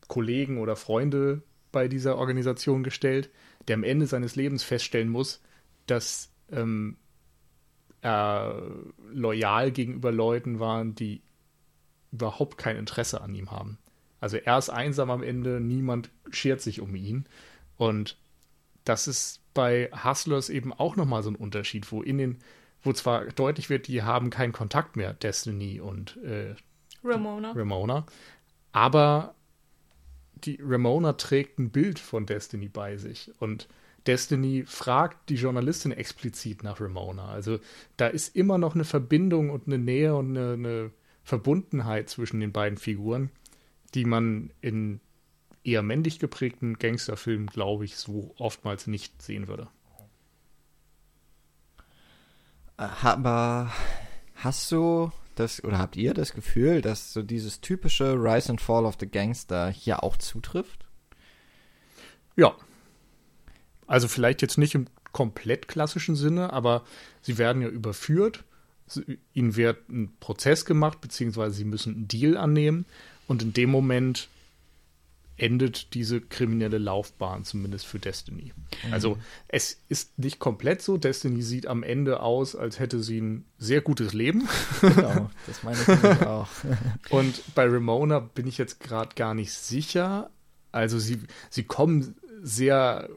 Kollegen 0.07 0.59
oder 0.59 0.77
Freunde 0.77 1.43
bei 1.73 1.89
dieser 1.89 2.17
Organisation 2.17 2.83
gestellt, 2.83 3.31
der 3.67 3.75
am 3.75 3.85
Ende 3.85 4.07
seines 4.07 4.37
Lebens 4.37 4.63
feststellen 4.63 5.09
muss, 5.09 5.43
dass 5.87 6.31
ähm, 6.51 6.97
er 8.03 8.63
loyal 9.11 9.73
gegenüber 9.73 10.13
Leuten 10.13 10.61
waren, 10.61 10.95
die 10.95 11.23
überhaupt 12.13 12.59
kein 12.59 12.77
Interesse 12.77 13.21
an 13.21 13.35
ihm 13.35 13.51
haben. 13.51 13.79
Also 14.21 14.37
er 14.37 14.59
ist 14.59 14.69
einsam 14.71 15.11
am 15.11 15.23
Ende, 15.23 15.61
niemand 15.61 16.11
schert 16.31 16.61
sich 16.61 16.81
um 16.81 16.95
ihn. 16.95 17.27
Und 17.77 18.19
das 18.85 19.09
ist 19.09 19.41
bei 19.55 19.91
Hustlers 19.93 20.49
eben 20.49 20.73
auch 20.73 20.97
nochmal 20.97 21.23
so 21.23 21.31
ein 21.31 21.37
Unterschied, 21.37 21.91
wo 21.91 22.03
in 22.03 22.19
den, 22.19 22.39
wo 22.83 22.93
zwar 22.93 23.27
deutlich 23.27 23.71
wird, 23.71 23.89
die 23.89 24.03
haben 24.03 24.31
keinen 24.31 24.53
Kontakt 24.53 24.97
mehr, 24.97 25.15
Destiny 25.15 25.81
und 25.81 26.19
äh, 26.19 26.55
Ramona. 27.05 27.53
Ramona. 27.53 28.07
Aber 28.73 29.35
die 30.45 30.59
Ramona 30.63 31.15
trägt 31.15 31.59
ein 31.59 31.71
Bild 31.71 31.99
von 31.99 32.27
Destiny 32.27 32.69
bei 32.69 32.97
sich. 32.97 33.31
Und 33.39 33.69
Destiny 34.07 34.65
fragt 34.67 35.29
die 35.29 35.37
Journalistin 35.37 35.93
explizit 35.93 36.63
nach 36.63 36.81
Ramona. 36.81 37.29
Also 37.29 37.59
da 37.97 38.09
ist 38.09 38.35
immer 38.35 38.59
noch 38.59 38.75
eine 38.75 38.85
Verbindung 38.85 39.51
und 39.51 39.67
eine 39.67 39.79
Nähe 39.79 40.15
und 40.15 40.37
eine, 40.37 40.53
eine 40.55 40.91
Verbundenheit 41.23 42.11
zwischen 42.11 42.41
den 42.41 42.53
beiden 42.53 42.79
Figuren 42.79 43.31
die 43.95 44.05
man 44.05 44.51
in 44.61 45.01
eher 45.65 45.83
männlich 45.83 46.19
geprägten 46.19 46.79
Gangsterfilmen, 46.79 47.47
glaube 47.47 47.85
ich, 47.85 47.97
so 47.97 48.35
oftmals 48.39 48.87
nicht 48.87 49.23
sehen 49.23 49.49
würde. 49.49 49.69
Aber 52.77 53.71
hast 54.37 54.73
du 54.73 55.13
das 55.35 55.63
oder 55.65 55.79
habt 55.79 55.97
ihr 55.97 56.15
das 56.15 56.33
Gefühl, 56.33 56.83
dass 56.83 57.13
so 57.13 57.23
dieses 57.23 57.61
typische 57.61 58.15
Rise 58.15 58.51
and 58.51 58.61
Fall 58.61 58.85
of 58.85 58.97
the 58.99 59.07
Gangster 59.07 59.71
hier 59.71 60.03
auch 60.03 60.17
zutrifft? 60.17 60.85
Ja. 62.37 62.55
Also 63.87 64.09
vielleicht 64.09 64.43
jetzt 64.43 64.59
nicht 64.59 64.75
im 64.75 64.87
komplett 65.13 65.69
klassischen 65.69 66.17
Sinne, 66.17 66.53
aber 66.53 66.85
sie 67.21 67.39
werden 67.39 67.63
ja 67.63 67.69
überführt. 67.69 68.45
Ihnen 69.33 69.57
wird 69.57 69.89
ein 69.89 70.13
Prozess 70.21 70.65
gemacht, 70.65 71.01
beziehungsweise 71.01 71.55
sie 71.55 71.65
müssen 71.65 71.95
einen 71.95 72.09
Deal 72.09 72.37
annehmen. 72.37 72.87
Und 73.27 73.43
in 73.43 73.53
dem 73.53 73.71
Moment 73.71 74.29
endet 75.43 75.95
diese 75.95 76.21
kriminelle 76.21 76.79
Laufbahn, 76.79 77.45
zumindest 77.45 77.85
für 77.85 77.99
Destiny. 77.99 78.53
Mhm. 78.87 78.93
Also 78.93 79.19
es 79.49 79.83
ist 79.89 80.17
nicht 80.17 80.39
komplett 80.39 80.83
so. 80.83 80.97
Destiny 80.97 81.43
sieht 81.43 81.67
am 81.67 81.83
Ende 81.83 82.21
aus, 82.21 82.55
als 82.55 82.79
hätte 82.79 83.03
sie 83.03 83.21
ein 83.21 83.45
sehr 83.59 83.81
gutes 83.81 84.13
Leben. 84.13 84.49
Genau, 84.81 85.31
das 85.49 85.65
meine 85.65 85.79
ich 85.81 86.27
auch. 86.27 86.49
Und 87.11 87.43
bei 87.57 87.67
Ramona 87.67 88.21
bin 88.21 88.47
ich 88.47 88.57
jetzt 88.57 88.79
gerade 88.79 89.17
gar 89.17 89.35
nicht 89.35 89.53
sicher. 89.53 90.31
Also 90.71 91.01
sie, 91.01 91.19
sie 91.51 91.65
kommen 91.65 92.15
sehr, 92.41 93.09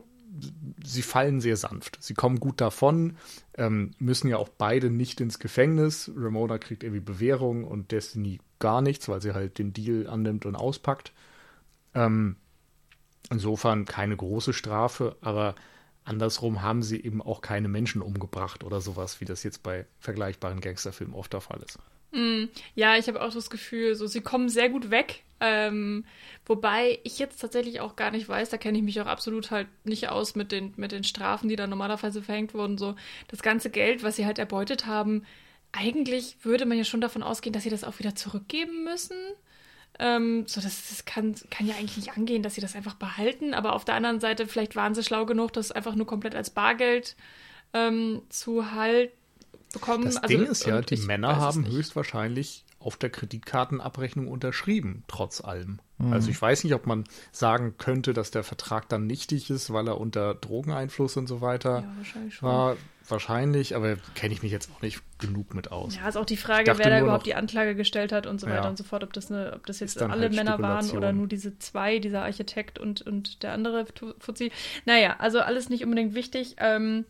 sie 0.84 1.04
fallen 1.04 1.42
sehr 1.42 1.58
sanft. 1.58 2.00
Sie 2.02 2.16
kommen 2.16 2.40
gut 2.40 2.60
davon, 2.60 3.18
ähm, 3.56 3.92
müssen 4.00 4.30
ja 4.30 4.38
auch 4.38 4.50
beide 4.50 4.90
nicht 4.90 5.22
ins 5.22 5.38
Gefängnis. 5.38 6.12
Ramona 6.18 6.58
kriegt 6.58 6.82
irgendwie 6.82 7.02
Bewährung 7.02 7.66
und 7.66 7.92
Destiny 7.92 8.40
gar 8.58 8.82
nichts, 8.82 9.08
weil 9.10 9.22
sie 9.22 9.36
halt 9.36 9.60
den 9.60 9.74
Deal 9.74 10.08
annimmt 10.08 10.48
und 10.48 10.56
auspackt. 10.56 11.14
Ähm, 11.96 12.36
insofern 13.32 13.86
keine 13.86 14.16
große 14.16 14.54
Strafe, 14.54 15.16
aber 15.22 15.56
andersrum 16.04 16.62
haben 16.62 16.84
sie 16.84 17.02
eben 17.02 17.22
auch 17.22 17.42
keine 17.42 17.68
Menschen 17.68 18.02
umgebracht 18.02 18.64
oder 18.64 18.82
sowas, 18.82 19.22
wie 19.22 19.26
das 19.26 19.44
jetzt 19.44 19.64
bei 19.64 19.86
vergleichbaren 20.00 20.62
Gangsterfilmen 20.62 21.16
oft 21.16 21.34
der 21.34 21.42
Fall 21.42 21.62
ist. 21.66 21.80
Mm, 22.12 22.46
ja, 22.76 22.96
ich 22.98 23.08
habe 23.08 23.22
auch 23.22 23.34
das 23.34 23.50
Gefühl, 23.50 23.96
so 23.96 24.08
sie 24.08 24.22
kommen 24.22 24.50
sehr 24.50 24.70
gut 24.70 24.92
weg. 24.92 25.24
Ähm, 25.42 26.06
wobei 26.46 27.00
ich 27.04 27.20
jetzt 27.20 27.42
tatsächlich 27.42 27.82
auch 27.82 27.98
gar 27.98 28.12
nicht 28.12 28.30
weiß, 28.30 28.50
da 28.50 28.58
kenne 28.58 28.78
ich 28.78 28.84
mich 28.86 29.02
auch 29.02 29.06
absolut 29.06 29.52
halt 29.52 29.68
nicht 29.84 30.08
aus 30.08 30.36
mit 30.36 30.54
den, 30.54 30.74
mit 30.78 30.94
den 30.94 31.04
Strafen, 31.04 31.50
die 31.50 31.58
da 31.58 31.68
normalerweise 31.68 32.22
verhängt 32.22 32.54
wurden. 32.54 32.78
So 32.78 32.96
das 33.28 33.42
ganze 33.42 33.70
Geld, 33.70 34.02
was 34.02 34.16
sie 34.16 34.26
halt 34.26 34.40
erbeutet 34.40 34.86
haben, 34.86 35.26
eigentlich 35.74 36.38
würde 36.44 36.66
man 36.66 36.78
ja 36.78 36.86
schon 36.86 37.02
davon 37.02 37.22
ausgehen, 37.22 37.52
dass 37.52 37.64
sie 37.64 37.70
das 37.70 37.84
auch 37.84 38.00
wieder 38.00 38.16
zurückgeben 38.16 38.86
müssen. 38.86 39.18
Ähm, 40.00 40.44
so, 40.48 40.62
das, 40.62 40.90
das 40.90 41.06
kann, 41.06 41.36
kann 41.50 41.68
ja 41.68 41.76
eigentlich 41.76 41.98
nicht 41.98 42.18
angehen, 42.18 42.44
dass 42.44 42.56
sie 42.56 42.62
das 42.62 42.76
einfach 42.76 42.96
behalten. 42.96 43.54
Aber 43.54 43.74
auf 43.74 43.86
der 43.86 43.96
anderen 43.96 44.20
Seite, 44.20 44.48
vielleicht 44.48 44.76
waren 44.76 44.96
sie 44.96 45.04
schlau 45.04 45.26
genug, 45.26 45.54
das 45.54 45.72
einfach 45.72 45.96
nur 45.96 46.06
komplett 46.06 46.36
als 46.36 46.50
Bargeld 46.50 47.16
ähm, 47.74 48.22
zu 48.30 48.72
halten 48.72 49.14
bekommen. 49.76 50.06
Das 50.06 50.18
also, 50.18 50.28
Ding 50.28 50.46
ist 50.48 50.66
ja, 50.66 50.82
die 50.82 50.98
Männer 50.98 51.36
haben 51.38 51.68
höchstwahrscheinlich 51.68 52.66
auf 52.86 52.98
der 52.98 53.10
Kreditkartenabrechnung 53.10 54.28
unterschrieben, 54.28 55.04
trotz 55.08 55.44
allem. 55.44 55.80
Mhm. 55.98 56.14
Also 56.14 56.30
ich 56.30 56.40
weiß 56.40 56.64
nicht, 56.64 56.76
ob 56.76 56.86
man 56.86 57.06
sagen 57.32 57.76
könnte, 57.80 58.14
dass 58.14 58.30
der 58.30 58.44
Vertrag 58.44 58.88
dann 58.90 59.08
nichtig 59.08 59.50
ist, 59.50 59.74
weil 59.74 59.88
er 59.88 60.00
unter 60.00 60.36
Drogeneinfluss 60.36 61.18
und 61.18 61.26
so 61.26 61.42
weiter 61.42 61.80
ja, 61.80 61.94
wahrscheinlich 61.98 62.44
war. 62.44 62.78
Wahrscheinlich, 63.08 63.76
aber 63.76 63.98
kenne 64.14 64.34
ich 64.34 64.44
mich 64.44 64.52
jetzt 64.52 64.70
auch 64.76 64.82
nicht 64.84 65.02
genug 65.20 65.56
mit 65.56 65.72
aus. 65.72 65.96
Ja, 65.96 66.08
ist 66.08 66.16
auch 66.16 66.26
die 66.26 66.38
Frage, 66.38 66.78
wer 66.78 66.90
da 66.90 67.00
überhaupt 67.00 67.22
noch, 67.22 67.24
die 67.24 67.36
Anklage 67.36 67.76
gestellt 67.76 68.12
hat 68.12 68.28
und 68.28 68.40
so 68.40 68.48
weiter 68.48 68.64
ja, 68.64 68.70
und 68.70 68.78
so 68.78 68.84
fort, 68.84 69.04
ob 69.04 69.14
das, 69.14 69.32
eine, 69.32 69.54
ob 69.54 69.66
das 69.66 69.80
jetzt 69.80 70.00
alle 70.02 70.24
halt 70.24 70.36
Männer 70.36 70.60
waren 70.60 70.90
oder 70.92 71.12
nur 71.12 71.28
diese 71.28 71.58
zwei, 71.58 71.98
dieser 71.98 72.24
Architekt 72.24 72.78
und, 72.78 73.02
und 73.02 73.42
der 73.42 73.54
andere 73.54 73.86
Fuzzi. 74.20 74.52
Naja, 74.86 75.16
also 75.18 75.40
alles 75.40 75.70
nicht 75.70 75.84
unbedingt 75.84 76.14
wichtig. 76.14 76.56
Ähm, 76.60 77.06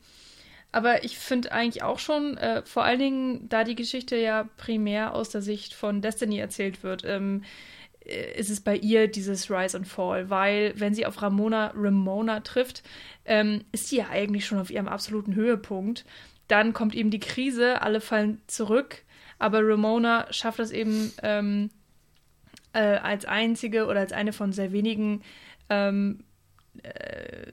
aber 0.76 1.06
ich 1.06 1.18
finde 1.18 1.54
eigentlich 1.54 1.84
auch 1.84 2.00
schon, 2.00 2.36
äh, 2.36 2.62
vor 2.66 2.84
allen 2.84 3.00
Dingen, 3.00 3.48
da 3.48 3.64
die 3.64 3.76
Geschichte 3.76 4.18
ja 4.18 4.50
primär 4.58 5.16
aus 5.16 5.30
der 5.30 5.42
Sicht 5.42 5.74
von 5.74 6.02
Destiny 6.02 6.38
erzählt 6.38 6.84
wird, 6.84 7.06
ähm, 7.06 7.44
äh, 8.02 8.38
ist 8.38 8.50
es 8.50 8.60
bei 8.60 8.76
ihr 8.76 9.08
dieses 9.08 9.50
Rise 9.50 9.78
and 9.78 9.88
Fall, 9.88 10.30
weil 10.30 10.74
wenn 10.76 10.94
sie 10.94 11.06
auf 11.06 11.22
Ramona, 11.22 11.72
Ramona 11.78 12.42
trifft, 12.42 12.84
ähm, 13.24 13.64
ist 13.72 13.88
sie 13.88 14.00
ja 14.00 14.10
eigentlich 14.10 14.46
schon 14.46 14.60
auf 14.60 14.70
ihrem 14.70 14.90
absoluten 14.90 15.34
Höhepunkt. 15.34 16.04
Dann 16.50 16.74
kommt 16.74 16.94
eben 16.94 17.10
die 17.10 17.22
Krise, 17.22 17.82
alle 17.82 18.02
fallen 18.02 18.42
zurück, 18.48 19.04
aber 19.40 19.66
Ramona 19.66 20.28
schafft 20.34 20.60
es 20.60 20.72
eben 20.72 21.14
ähm, 21.24 21.70
äh, 22.74 22.98
als 22.98 23.24
einzige 23.24 23.86
oder 23.86 24.02
als 24.02 24.12
eine 24.12 24.34
von 24.34 24.52
sehr 24.52 24.74
wenigen 24.74 25.22
ähm, 25.70 26.25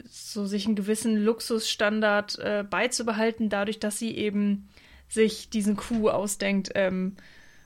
so 0.08 0.46
sich 0.46 0.66
einen 0.66 0.76
gewissen 0.76 1.16
Luxusstandard 1.16 2.38
äh, 2.38 2.64
beizubehalten, 2.68 3.48
dadurch, 3.48 3.78
dass 3.80 3.98
sie 3.98 4.16
eben 4.16 4.68
sich 5.08 5.50
diesen 5.50 5.76
Coup 5.76 6.08
ausdenkt 6.08 6.70
ähm, 6.74 7.16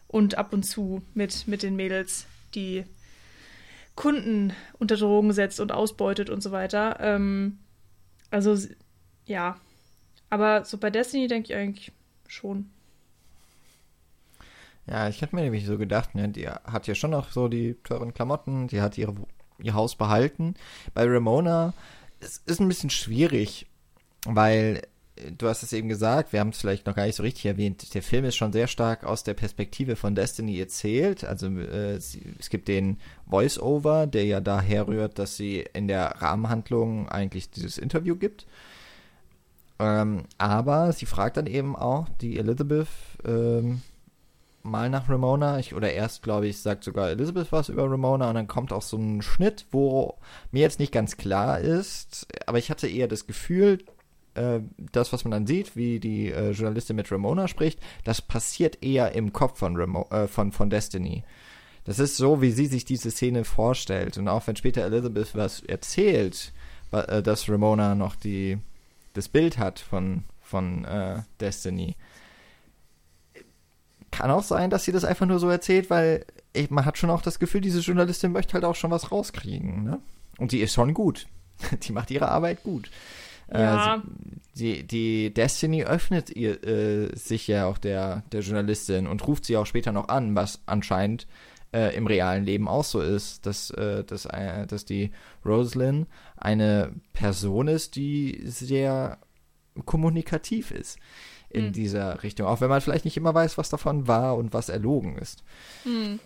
und 0.08 0.36
ab 0.36 0.52
und 0.52 0.64
zu 0.64 1.02
mit, 1.14 1.46
mit 1.46 1.62
den 1.62 1.76
Mädels 1.76 2.26
die 2.54 2.84
Kunden 3.94 4.52
unter 4.78 4.96
Drogen 4.96 5.32
setzt 5.32 5.60
und 5.60 5.72
ausbeutet 5.72 6.28
und 6.28 6.42
so 6.42 6.52
weiter. 6.52 6.98
Ähm, 7.00 7.58
also 8.30 8.56
ja, 9.26 9.58
aber 10.28 10.64
so 10.64 10.78
bei 10.78 10.90
Destiny 10.90 11.28
denke 11.28 11.52
ich 11.52 11.58
eigentlich 11.58 11.92
schon. 12.28 12.70
Ja, 14.86 15.08
ich 15.08 15.20
hätte 15.20 15.34
mir 15.34 15.42
nämlich 15.42 15.66
so 15.66 15.78
gedacht, 15.78 16.14
ne, 16.14 16.28
die 16.28 16.48
hat 16.48 16.86
ja 16.86 16.94
schon 16.94 17.10
noch 17.10 17.32
so 17.32 17.48
die 17.48 17.74
teuren 17.82 18.14
Klamotten, 18.14 18.68
die 18.68 18.80
hat 18.80 18.96
ihre 18.98 19.14
ihr 19.62 19.74
Haus 19.74 19.96
behalten. 19.96 20.54
Bei 20.94 21.04
Ramona 21.04 21.72
es 22.20 22.42
ist 22.46 22.60
ein 22.60 22.68
bisschen 22.68 22.90
schwierig, 22.90 23.66
weil 24.24 24.82
äh, 25.16 25.32
du 25.32 25.48
hast 25.48 25.62
es 25.62 25.72
eben 25.72 25.88
gesagt, 25.88 26.32
wir 26.32 26.40
haben 26.40 26.50
es 26.50 26.58
vielleicht 26.58 26.86
noch 26.86 26.94
gar 26.94 27.06
nicht 27.06 27.16
so 27.16 27.22
richtig 27.22 27.46
erwähnt, 27.46 27.94
der 27.94 28.02
Film 28.02 28.24
ist 28.24 28.36
schon 28.36 28.52
sehr 28.52 28.66
stark 28.66 29.04
aus 29.04 29.24
der 29.24 29.34
Perspektive 29.34 29.96
von 29.96 30.14
Destiny 30.14 30.58
erzählt. 30.58 31.24
Also 31.24 31.46
äh, 31.48 31.94
es 31.94 32.50
gibt 32.50 32.68
den 32.68 32.98
Voice-Over, 33.28 34.06
der 34.06 34.24
ja 34.24 34.40
daher 34.40 34.88
rührt, 34.88 35.18
dass 35.18 35.36
sie 35.36 35.66
in 35.72 35.88
der 35.88 36.22
Rahmenhandlung 36.22 37.08
eigentlich 37.08 37.50
dieses 37.50 37.78
Interview 37.78 38.16
gibt. 38.16 38.46
Ähm, 39.78 40.24
aber 40.38 40.92
sie 40.92 41.04
fragt 41.04 41.36
dann 41.36 41.46
eben 41.46 41.76
auch 41.76 42.08
die 42.22 42.38
Elizabeth, 42.38 42.88
ähm, 43.26 43.82
mal 44.66 44.90
nach 44.90 45.08
Ramona. 45.08 45.58
Ich, 45.58 45.74
oder 45.74 45.92
erst, 45.92 46.22
glaube 46.22 46.48
ich, 46.48 46.58
sagt 46.58 46.84
sogar 46.84 47.10
Elizabeth 47.10 47.52
was 47.52 47.68
über 47.68 47.90
Ramona 47.90 48.28
und 48.28 48.34
dann 48.34 48.48
kommt 48.48 48.72
auch 48.72 48.82
so 48.82 48.96
ein 48.96 49.22
Schnitt, 49.22 49.66
wo 49.70 50.18
mir 50.50 50.62
jetzt 50.62 50.80
nicht 50.80 50.92
ganz 50.92 51.16
klar 51.16 51.60
ist, 51.60 52.26
aber 52.46 52.58
ich 52.58 52.70
hatte 52.70 52.88
eher 52.88 53.08
das 53.08 53.26
Gefühl, 53.26 53.78
äh, 54.34 54.60
das, 54.92 55.12
was 55.12 55.24
man 55.24 55.30
dann 55.30 55.46
sieht, 55.46 55.76
wie 55.76 56.00
die 56.00 56.30
äh, 56.30 56.50
Journalistin 56.50 56.96
mit 56.96 57.10
Ramona 57.10 57.48
spricht, 57.48 57.80
das 58.04 58.22
passiert 58.22 58.82
eher 58.82 59.12
im 59.12 59.32
Kopf 59.32 59.58
von, 59.58 59.76
Ramo 59.76 60.06
äh, 60.10 60.26
von, 60.28 60.52
von 60.52 60.70
Destiny. 60.70 61.24
Das 61.84 61.98
ist 61.98 62.16
so, 62.16 62.42
wie 62.42 62.50
sie 62.50 62.66
sich 62.66 62.84
diese 62.84 63.10
Szene 63.10 63.44
vorstellt. 63.44 64.18
Und 64.18 64.28
auch 64.28 64.46
wenn 64.46 64.56
später 64.56 64.82
Elizabeth 64.84 65.34
was 65.34 65.60
erzählt, 65.60 66.52
äh, 66.92 67.22
dass 67.22 67.48
Ramona 67.48 67.94
noch 67.94 68.16
die, 68.16 68.58
das 69.14 69.28
Bild 69.28 69.58
hat 69.58 69.78
von, 69.78 70.24
von 70.40 70.84
äh, 70.84 71.22
Destiny, 71.40 71.96
kann 74.10 74.30
auch 74.30 74.42
sein, 74.42 74.70
dass 74.70 74.84
sie 74.84 74.92
das 74.92 75.04
einfach 75.04 75.26
nur 75.26 75.38
so 75.38 75.48
erzählt, 75.48 75.90
weil 75.90 76.24
ey, 76.52 76.66
man 76.70 76.84
hat 76.84 76.98
schon 76.98 77.10
auch 77.10 77.22
das 77.22 77.38
Gefühl, 77.38 77.60
diese 77.60 77.80
Journalistin 77.80 78.32
möchte 78.32 78.54
halt 78.54 78.64
auch 78.64 78.74
schon 78.74 78.90
was 78.90 79.12
rauskriegen. 79.12 79.84
Ne? 79.84 80.00
Und 80.38 80.52
die 80.52 80.60
ist 80.60 80.74
schon 80.74 80.94
gut. 80.94 81.26
die 81.82 81.92
macht 81.92 82.10
ihre 82.10 82.28
Arbeit 82.28 82.62
gut. 82.62 82.90
Äh, 83.48 83.60
ja. 83.60 83.96
Äh, 83.96 84.00
sie, 84.52 84.82
die 84.82 85.32
Destiny 85.32 85.84
öffnet 85.84 86.30
ihr, 86.30 86.62
äh, 86.64 87.16
sich 87.16 87.46
ja 87.46 87.66
auch 87.66 87.78
der, 87.78 88.22
der 88.32 88.40
Journalistin 88.40 89.06
und 89.06 89.26
ruft 89.26 89.44
sie 89.44 89.56
auch 89.56 89.66
später 89.66 89.92
noch 89.92 90.08
an, 90.08 90.34
was 90.34 90.60
anscheinend 90.66 91.26
äh, 91.72 91.94
im 91.96 92.06
realen 92.06 92.44
Leben 92.44 92.68
auch 92.68 92.84
so 92.84 93.00
ist, 93.00 93.46
dass, 93.46 93.70
äh, 93.70 94.04
dass, 94.04 94.26
äh, 94.26 94.66
dass 94.66 94.84
die 94.84 95.10
Rosalind 95.44 96.08
eine 96.36 96.92
Person 97.12 97.68
ist, 97.68 97.96
die 97.96 98.40
sehr 98.44 99.18
kommunikativ 99.84 100.70
ist 100.70 100.98
in 101.50 101.66
mhm. 101.66 101.72
dieser 101.72 102.22
Richtung. 102.22 102.46
Auch 102.46 102.60
wenn 102.60 102.68
man 102.68 102.80
vielleicht 102.80 103.04
nicht 103.04 103.16
immer 103.16 103.34
weiß, 103.34 103.58
was 103.58 103.68
davon 103.68 104.08
wahr 104.08 104.36
und 104.36 104.52
was 104.52 104.68
erlogen 104.68 105.16
ist. 105.18 105.44
Mhm. 105.84 106.20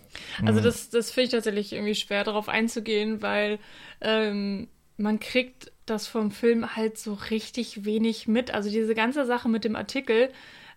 Also 0.45 0.59
mhm. 0.59 0.63
das, 0.63 0.89
das 0.89 1.11
finde 1.11 1.25
ich 1.25 1.31
tatsächlich 1.31 1.73
irgendwie 1.73 1.95
schwer 1.95 2.23
darauf 2.23 2.49
einzugehen, 2.49 3.21
weil 3.21 3.59
ähm, 4.01 4.67
man 4.97 5.19
kriegt 5.19 5.71
das 5.85 6.07
vom 6.07 6.31
Film 6.31 6.75
halt 6.75 6.97
so 6.97 7.13
richtig 7.13 7.85
wenig 7.85 8.27
mit. 8.27 8.53
Also 8.53 8.69
diese 8.69 8.95
ganze 8.95 9.25
Sache 9.25 9.49
mit 9.49 9.63
dem 9.63 9.75
Artikel, 9.75 10.29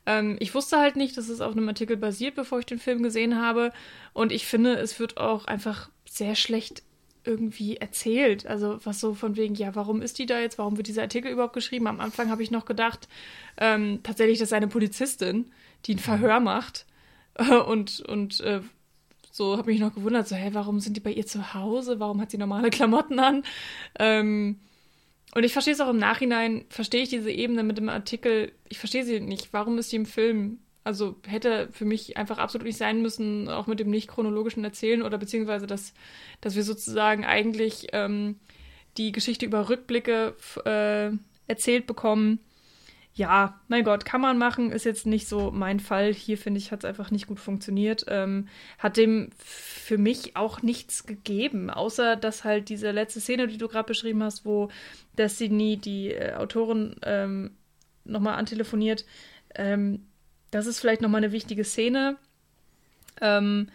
ähm, 0.07 0.37
ich 0.41 0.55
wusste 0.55 0.79
halt 0.79 0.97
nicht, 0.97 1.17
dass 1.17 1.29
es 1.29 1.41
auf 1.41 1.53
einem 1.53 1.69
Artikel 1.69 1.97
basiert, 1.97 2.35
bevor 2.35 2.59
ich 2.59 2.67
den 2.67 2.79
Film 2.79 3.03
gesehen 3.03 3.41
habe. 3.41 3.73
Und 4.13 4.33
ich 4.33 4.47
finde, 4.47 4.75
es 4.75 4.99
wird 4.99 5.17
auch 5.17 5.47
einfach 5.47 5.91
sehr 6.05 6.35
schlecht 6.35 6.83
irgendwie 7.25 7.77
erzählt. 7.77 8.47
Also 8.47 8.79
was 8.85 9.01
so 9.01 9.15
von 9.15 9.37
wegen, 9.37 9.55
ja, 9.55 9.75
warum 9.75 10.03
ist 10.03 10.19
die 10.19 10.27
da 10.27 10.41
jetzt? 10.41 10.59
Warum 10.59 10.77
wird 10.77 10.87
dieser 10.87 11.03
Artikel 11.03 11.31
überhaupt 11.31 11.55
geschrieben? 11.55 11.87
Am 11.87 12.01
Anfang 12.01 12.31
habe 12.31 12.43
ich 12.43 12.51
noch 12.51 12.65
gedacht, 12.65 13.09
ähm, 13.57 14.01
tatsächlich, 14.03 14.39
das 14.39 14.49
ist 14.49 14.53
eine 14.53 14.69
Polizistin, 14.69 15.51
die 15.87 15.95
ein 15.95 15.99
Verhör 15.99 16.41
macht. 16.41 16.87
und 17.67 18.01
und 18.01 18.41
äh, 18.41 18.61
so 19.31 19.57
habe 19.57 19.73
ich 19.73 19.81
noch 19.81 19.95
gewundert, 19.95 20.29
so, 20.29 20.37
hä, 20.37 20.51
warum 20.53 20.79
sind 20.79 20.97
die 20.97 21.01
bei 21.01 21.13
ihr 21.13 21.27
zu 21.27 21.55
Hause? 21.55 21.99
Warum 21.99 22.21
hat 22.21 22.31
sie 22.31 22.39
normale 22.39 22.71
Klamotten 22.71 23.19
an? 23.19 23.43
Ähm, 23.99 24.61
und 25.35 25.43
ich 25.43 25.53
verstehe 25.53 25.75
es 25.75 25.81
auch 25.81 25.91
im 25.91 25.99
Nachhinein, 25.99 26.65
verstehe 26.69 27.03
ich 27.03 27.09
diese 27.09 27.33
Ebene 27.33 27.65
mit 27.65 27.77
dem 27.77 27.89
Artikel, 27.89 28.53
ich 28.69 28.79
verstehe 28.79 29.05
sie 29.05 29.19
nicht. 29.19 29.53
Warum 29.53 29.79
ist 29.79 29.91
sie 29.91 29.97
im 29.97 30.07
Film? 30.07 30.61
Also 30.85 31.17
hätte 31.27 31.69
für 31.73 31.87
mich 31.87 32.17
einfach 32.19 32.39
absolut 32.39 32.67
nicht 32.67 32.77
sein 32.77 33.01
müssen, 33.01 33.49
auch 33.49 33.67
mit 33.67 33.81
dem 33.81 33.91
nicht 33.91 34.09
chronologischen 34.09 34.65
Erzählen 34.65 35.03
oder 35.03 35.17
beziehungsweise, 35.19 35.67
dass, 35.67 35.95
dass 36.43 36.57
wir 36.57 36.63
sozusagen 36.63 37.25
eigentlich 37.25 37.89
ähm, 37.93 38.39
die 38.99 39.11
Geschichte 39.13 39.47
über 39.47 39.69
Rückblicke 39.71 40.35
äh, 40.67 41.11
erzählt 41.49 41.87
bekommen. 41.87 42.39
ja, 43.15 43.61
mein 43.69 43.85
Gott, 43.85 44.05
kann 44.05 44.21
man 44.21 44.39
machen, 44.39 44.73
ist 44.73 44.85
jetzt 44.85 45.07
nicht 45.07 45.29
so 45.29 45.51
mein 45.53 45.79
Fall. 45.81 46.13
Hier 46.13 46.37
finde 46.37 46.59
ich, 46.59 46.73
hat 46.73 46.81
es 46.81 46.85
einfach 46.85 47.11
nicht 47.13 47.29
gut 47.29 47.39
funktioniert. 47.39 48.05
Ähm, 48.09 48.49
hat 48.79 48.97
dem 48.97 49.31
für 49.39 49.99
mich 49.99 50.37
auch 50.37 50.63
nichts 50.63 51.07
gegeben, 51.07 51.71
außer 51.71 52.17
dass 52.17 52.45
halt 52.45 52.69
diese 52.69 52.91
letzte 52.91 53.21
Szene, 53.21 53.47
die 53.47 53.59
du 53.59 53.69
gerade 53.69 53.87
beschrieben 53.87 54.23
hast, 54.23 54.45
wo 54.45 54.69
Destiny, 55.17 55.77
die 55.77 56.11
äh, 56.11 56.35
Autorin, 56.35 56.97
ähm, 57.03 57.57
nochmal 58.05 58.35
antelefoniert. 58.35 59.05
Ähm, 59.55 60.07
das 60.55 60.67
ist 60.67 60.79
vielleicht 60.79 61.03
nochmal 61.03 61.23
eine 61.25 61.33
wichtige 61.33 61.65
Szene. 61.65 62.17
Ähm, 63.21 63.69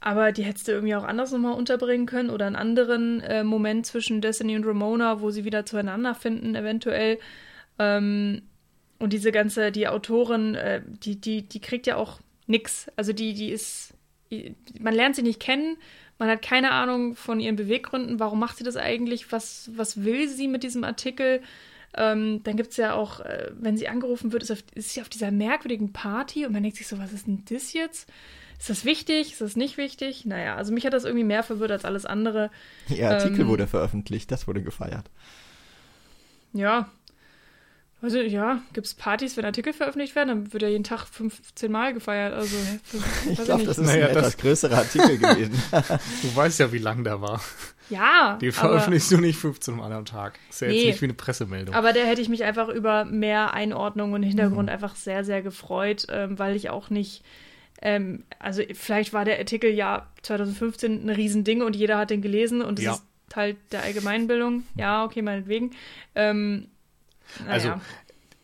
aber 0.00 0.30
die 0.30 0.44
hättest 0.44 0.68
du 0.68 0.72
irgendwie 0.72 0.94
auch 0.94 1.04
anders 1.04 1.32
nochmal 1.32 1.54
unterbringen 1.54 2.06
können 2.06 2.28
oder 2.28 2.46
einen 2.46 2.54
anderen 2.54 3.20
äh, 3.22 3.42
Moment 3.42 3.86
zwischen 3.86 4.20
Destiny 4.20 4.56
und 4.56 4.66
Ramona, 4.66 5.20
wo 5.20 5.30
sie 5.30 5.44
wieder 5.44 5.64
zueinander 5.64 6.14
finden, 6.14 6.54
eventuell. 6.54 7.18
Ähm, 7.78 8.42
und 8.98 9.14
diese 9.14 9.32
ganze, 9.32 9.72
die 9.72 9.88
Autorin, 9.88 10.54
äh, 10.54 10.82
die, 10.86 11.18
die, 11.18 11.42
die 11.48 11.60
kriegt 11.60 11.86
ja 11.86 11.96
auch 11.96 12.20
nix. 12.46 12.88
Also 12.96 13.14
die, 13.14 13.32
die 13.32 13.50
ist, 13.50 13.94
man 14.78 14.94
lernt 14.94 15.16
sie 15.16 15.22
nicht 15.22 15.40
kennen, 15.40 15.78
man 16.18 16.28
hat 16.28 16.42
keine 16.42 16.72
Ahnung 16.72 17.16
von 17.16 17.40
ihren 17.40 17.56
Beweggründen, 17.56 18.20
warum 18.20 18.38
macht 18.38 18.58
sie 18.58 18.64
das 18.64 18.76
eigentlich, 18.76 19.32
was, 19.32 19.70
was 19.74 20.04
will 20.04 20.28
sie 20.28 20.48
mit 20.48 20.62
diesem 20.62 20.84
Artikel. 20.84 21.40
Ähm, 21.96 22.42
dann 22.42 22.56
gibt 22.56 22.70
es 22.70 22.76
ja 22.76 22.94
auch, 22.94 23.20
äh, 23.20 23.50
wenn 23.58 23.76
sie 23.76 23.88
angerufen 23.88 24.32
wird, 24.32 24.42
ist, 24.42 24.50
auf, 24.50 24.62
ist, 24.74 24.90
sie 24.90 25.00
auf 25.00 25.08
dieser 25.08 25.30
merkwürdigen 25.30 25.92
Party 25.92 26.44
und 26.44 26.52
man 26.52 26.62
denkt 26.62 26.76
sich 26.76 26.86
so, 26.86 26.98
was 26.98 27.12
ist 27.12 27.26
denn 27.26 27.44
das 27.48 27.72
jetzt? 27.72 28.08
Ist 28.58 28.70
das 28.70 28.84
wichtig? 28.84 29.32
Ist 29.32 29.40
das 29.40 29.56
nicht 29.56 29.76
wichtig? 29.76 30.24
Naja, 30.24 30.56
also 30.56 30.72
mich 30.72 30.84
hat 30.84 30.92
das 30.92 31.04
irgendwie 31.04 31.24
mehr 31.24 31.42
verwirrt 31.42 31.70
als 31.70 31.84
alles 31.84 32.06
andere. 32.06 32.50
Ihr 32.88 33.10
Artikel 33.10 33.42
ähm, 33.42 33.48
wurde 33.48 33.66
veröffentlicht, 33.66 34.30
das 34.30 34.46
wurde 34.46 34.62
gefeiert. 34.62 35.10
Ja, 36.52 36.90
also 38.02 38.18
ja, 38.18 38.62
gibt 38.74 38.86
es 38.86 38.94
Partys, 38.94 39.36
wenn 39.36 39.44
Artikel 39.46 39.72
veröffentlicht 39.72 40.14
werden, 40.14 40.28
dann 40.28 40.52
wird 40.52 40.62
ja 40.62 40.68
jeden 40.68 40.84
Tag 40.84 41.06
15 41.06 41.72
Mal 41.72 41.94
gefeiert. 41.94 42.34
Also 42.34 42.54
ich 43.30 43.42
glaube, 43.42 43.64
das 43.64 43.78
ist 43.78 43.86
naja, 43.86 44.06
ein 44.06 44.16
etwas 44.16 44.36
größerer 44.36 44.76
Artikel 44.78 45.18
gewesen. 45.18 45.60
du 46.22 46.36
weißt 46.36 46.60
ja, 46.60 46.72
wie 46.72 46.78
lang 46.78 47.04
der 47.04 47.20
war. 47.22 47.40
Ja. 47.90 48.38
Die 48.40 48.52
veröffentlichst 48.52 49.10
du 49.12 49.18
nicht 49.18 49.38
15 49.38 49.76
Mal 49.76 49.92
am 49.92 50.04
Tag. 50.04 50.38
Ist 50.50 50.60
ja 50.60 50.68
nee, 50.68 50.74
jetzt 50.74 50.86
nicht 50.86 51.00
wie 51.02 51.06
eine 51.06 51.14
Pressemeldung. 51.14 51.74
Aber 51.74 51.92
da 51.92 52.00
hätte 52.00 52.20
ich 52.20 52.28
mich 52.28 52.44
einfach 52.44 52.68
über 52.68 53.04
mehr 53.04 53.54
Einordnung 53.54 54.12
und 54.12 54.22
Hintergrund 54.22 54.64
mhm. 54.64 54.72
einfach 54.72 54.96
sehr, 54.96 55.24
sehr 55.24 55.42
gefreut, 55.42 56.06
ähm, 56.10 56.38
weil 56.38 56.56
ich 56.56 56.70
auch 56.70 56.90
nicht. 56.90 57.22
Ähm, 57.82 58.24
also 58.38 58.62
vielleicht 58.72 59.12
war 59.12 59.24
der 59.24 59.38
Artikel 59.38 59.70
ja 59.70 60.06
2015 60.22 61.04
ein 61.04 61.10
Riesending 61.10 61.62
und 61.62 61.76
jeder 61.76 61.98
hat 61.98 62.10
den 62.10 62.22
gelesen 62.22 62.62
und 62.62 62.78
das 62.78 62.84
ja. 62.84 62.92
ist 62.92 63.04
Teil 63.28 63.56
der 63.70 63.82
Allgemeinbildung. 63.82 64.62
Ja, 64.76 65.04
okay, 65.04 65.22
meinetwegen. 65.22 65.72
Ähm, 66.14 66.68
also 67.46 67.74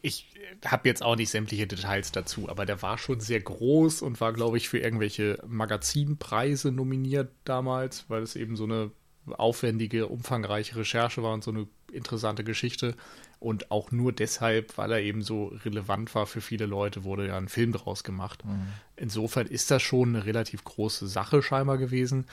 ich 0.03 0.27
habe 0.67 0.89
jetzt 0.89 1.03
auch 1.03 1.17
nicht 1.17 1.31
sämtliche 1.31 1.67
Details 1.67 2.13
dazu, 2.13 2.49
aber 2.49 2.67
der 2.67 2.83
war 2.83 2.99
schon 2.99 3.21
sehr 3.21 3.41
groß 3.41 4.03
und 4.03 4.21
war, 4.21 4.33
glaube 4.33 4.57
ich, 4.57 4.69
für 4.69 4.79
irgendwelche 4.79 5.39
Magazinpreise 5.47 6.73
nominiert 6.73 7.31
damals, 7.45 8.05
weil 8.09 8.23
es 8.23 8.37
eben 8.37 8.57
so 8.57 8.65
eine 8.65 8.91
aufwendige, 9.31 10.09
umfangreiche 10.09 10.77
Recherche 10.77 11.23
war 11.23 11.33
und 11.33 11.45
so 11.45 11.51
eine 11.51 11.67
interessante 11.93 12.45
Geschichte. 12.45 12.95
Und 13.39 13.73
auch 13.73 13.91
nur 13.91 14.13
deshalb, 14.13 14.79
weil 14.79 14.93
er 14.93 15.01
eben 15.01 15.23
so 15.23 15.47
relevant 15.65 16.15
war 16.15 16.27
für 16.27 16.41
viele 16.41 16.67
Leute, 16.67 17.03
wurde 17.03 17.27
ja 17.27 17.37
ein 17.37 17.49
Film 17.49 17.73
draus 17.73 18.05
gemacht. 18.05 18.45
Mhm. 18.45 18.69
Insofern 18.97 19.47
ist 19.47 19.71
das 19.71 19.83
schon 19.83 20.11
eine 20.11 20.27
relativ 20.27 20.63
große 20.63 21.09
Sache 21.09 21.43
scheinbar 21.43 21.79
gewesen. 21.79 22.27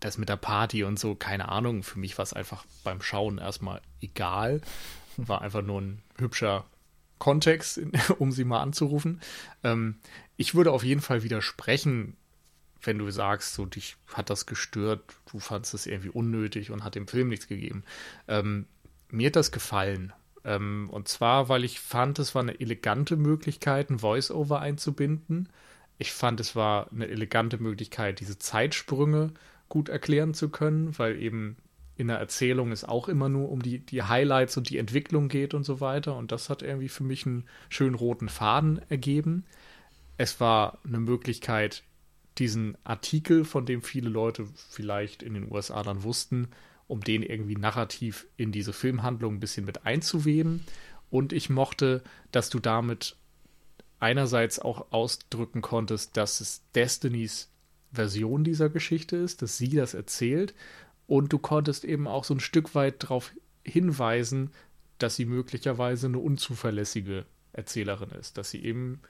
Das 0.00 0.18
mit 0.18 0.28
der 0.28 0.36
Party 0.36 0.82
und 0.82 0.98
so, 0.98 1.14
keine 1.14 1.48
Ahnung, 1.48 1.84
für 1.84 2.00
mich 2.00 2.18
war 2.18 2.24
es 2.24 2.32
einfach 2.32 2.64
beim 2.82 3.02
Schauen 3.02 3.38
erstmal 3.38 3.80
egal. 4.00 4.60
War 5.16 5.42
einfach 5.42 5.62
nur 5.62 5.80
ein 5.80 6.02
hübscher 6.18 6.64
Kontext, 7.20 7.80
um 8.18 8.32
sie 8.32 8.44
mal 8.44 8.62
anzurufen. 8.62 9.20
Ähm, 9.62 9.98
ich 10.36 10.56
würde 10.56 10.72
auf 10.72 10.82
jeden 10.82 11.02
Fall 11.02 11.22
widersprechen, 11.22 12.16
wenn 12.82 12.98
du 12.98 13.10
sagst, 13.10 13.54
so 13.54 13.66
dich 13.66 13.96
hat 14.12 14.30
das 14.30 14.46
gestört, 14.46 15.02
du 15.30 15.38
fandest 15.38 15.74
es 15.74 15.86
irgendwie 15.86 16.10
unnötig 16.10 16.70
und 16.70 16.84
hat 16.84 16.94
dem 16.94 17.08
Film 17.08 17.28
nichts 17.28 17.48
gegeben. 17.48 17.84
Ähm, 18.28 18.66
mir 19.10 19.28
hat 19.28 19.36
das 19.36 19.52
gefallen. 19.52 20.12
Ähm, 20.44 20.88
und 20.90 21.08
zwar, 21.08 21.48
weil 21.48 21.64
ich 21.64 21.80
fand, 21.80 22.18
es 22.18 22.34
war 22.34 22.42
eine 22.42 22.60
elegante 22.60 23.16
Möglichkeit, 23.16 23.90
ein 23.90 24.00
Voice-Over 24.00 24.60
einzubinden. 24.60 25.48
Ich 25.98 26.12
fand, 26.12 26.40
es 26.40 26.56
war 26.56 26.90
eine 26.90 27.08
elegante 27.08 27.58
Möglichkeit, 27.58 28.20
diese 28.20 28.38
Zeitsprünge 28.38 29.32
gut 29.68 29.88
erklären 29.88 30.34
zu 30.34 30.48
können, 30.48 30.98
weil 30.98 31.20
eben 31.20 31.56
in 31.96 32.08
der 32.08 32.18
Erzählung 32.18 32.72
es 32.72 32.84
auch 32.84 33.08
immer 33.08 33.28
nur 33.28 33.50
um 33.50 33.62
die, 33.62 33.78
die 33.78 34.02
Highlights 34.02 34.56
und 34.56 34.70
die 34.70 34.78
Entwicklung 34.78 35.28
geht 35.28 35.54
und 35.54 35.64
so 35.64 35.80
weiter. 35.80 36.16
Und 36.16 36.32
das 36.32 36.50
hat 36.50 36.62
irgendwie 36.62 36.88
für 36.88 37.04
mich 37.04 37.26
einen 37.26 37.44
schönen 37.68 37.94
roten 37.94 38.28
Faden 38.28 38.80
ergeben. 38.88 39.44
Es 40.16 40.40
war 40.40 40.78
eine 40.84 40.98
Möglichkeit, 40.98 41.84
diesen 42.38 42.76
Artikel, 42.84 43.44
von 43.44 43.66
dem 43.66 43.82
viele 43.82 44.08
Leute 44.08 44.46
vielleicht 44.70 45.22
in 45.22 45.34
den 45.34 45.50
USA 45.50 45.82
dann 45.82 46.02
wussten, 46.02 46.48
um 46.86 47.00
den 47.00 47.22
irgendwie 47.22 47.56
narrativ 47.56 48.26
in 48.36 48.52
diese 48.52 48.72
Filmhandlung 48.72 49.34
ein 49.34 49.40
bisschen 49.40 49.64
mit 49.64 49.86
einzuweben. 49.86 50.64
Und 51.10 51.32
ich 51.32 51.50
mochte, 51.50 52.02
dass 52.30 52.50
du 52.50 52.58
damit 52.58 53.16
einerseits 53.98 54.58
auch 54.58 54.92
ausdrücken 54.92 55.62
konntest, 55.62 56.16
dass 56.16 56.40
es 56.40 56.62
Destinys 56.74 57.50
Version 57.92 58.42
dieser 58.42 58.70
Geschichte 58.70 59.16
ist, 59.16 59.42
dass 59.42 59.58
sie 59.58 59.68
das 59.68 59.94
erzählt 59.94 60.54
und 61.06 61.32
du 61.32 61.38
konntest 61.38 61.84
eben 61.84 62.08
auch 62.08 62.24
so 62.24 62.34
ein 62.34 62.40
Stück 62.40 62.74
weit 62.74 63.02
darauf 63.02 63.32
hinweisen, 63.64 64.50
dass 64.98 65.16
sie 65.16 65.26
möglicherweise 65.26 66.06
eine 66.06 66.18
unzuverlässige 66.18 67.26
Erzählerin 67.52 68.10
ist, 68.10 68.38
dass 68.38 68.50
sie 68.50 68.64
eben 68.64 69.02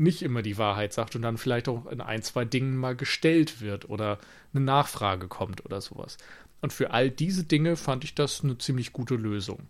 nicht 0.00 0.22
immer 0.22 0.40
die 0.40 0.56
Wahrheit 0.56 0.92
sagt 0.92 1.14
und 1.14 1.22
dann 1.22 1.36
vielleicht 1.36 1.68
auch 1.68 1.86
in 1.86 2.00
ein, 2.00 2.22
zwei 2.22 2.46
Dingen 2.46 2.76
mal 2.76 2.96
gestellt 2.96 3.60
wird 3.60 3.88
oder 3.88 4.18
eine 4.54 4.64
Nachfrage 4.64 5.28
kommt 5.28 5.64
oder 5.64 5.80
sowas. 5.80 6.16
Und 6.62 6.72
für 6.72 6.90
all 6.90 7.10
diese 7.10 7.44
Dinge 7.44 7.76
fand 7.76 8.04
ich 8.04 8.14
das 8.14 8.42
eine 8.42 8.56
ziemlich 8.58 8.92
gute 8.92 9.14
Lösung. 9.14 9.68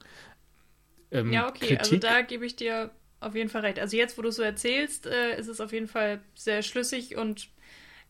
Ähm, 1.11 1.33
ja, 1.33 1.49
okay, 1.49 1.77
also 1.79 1.91
Kritik, 1.91 2.05
also 2.05 2.17
da 2.17 2.23
gebe 2.23 2.47
ich 2.47 2.55
dir 2.55 2.91
auf 3.19 3.35
jeden 3.35 3.51
Fall 3.51 3.63
recht. 3.63 3.81
Also 3.81 3.97
jetzt, 3.97 4.17
wo 4.19 4.23
du 4.23 4.31
so 4.31 4.43
erzählst, 4.43 5.07
äh, 5.07 5.37
ist 5.37 5.49
es 5.49 5.61
auf 5.61 5.73
jeden 5.73 5.89
Fall 5.89 6.21
sehr 6.35 6.63
schlüssig 6.63 7.17
und 7.17 7.49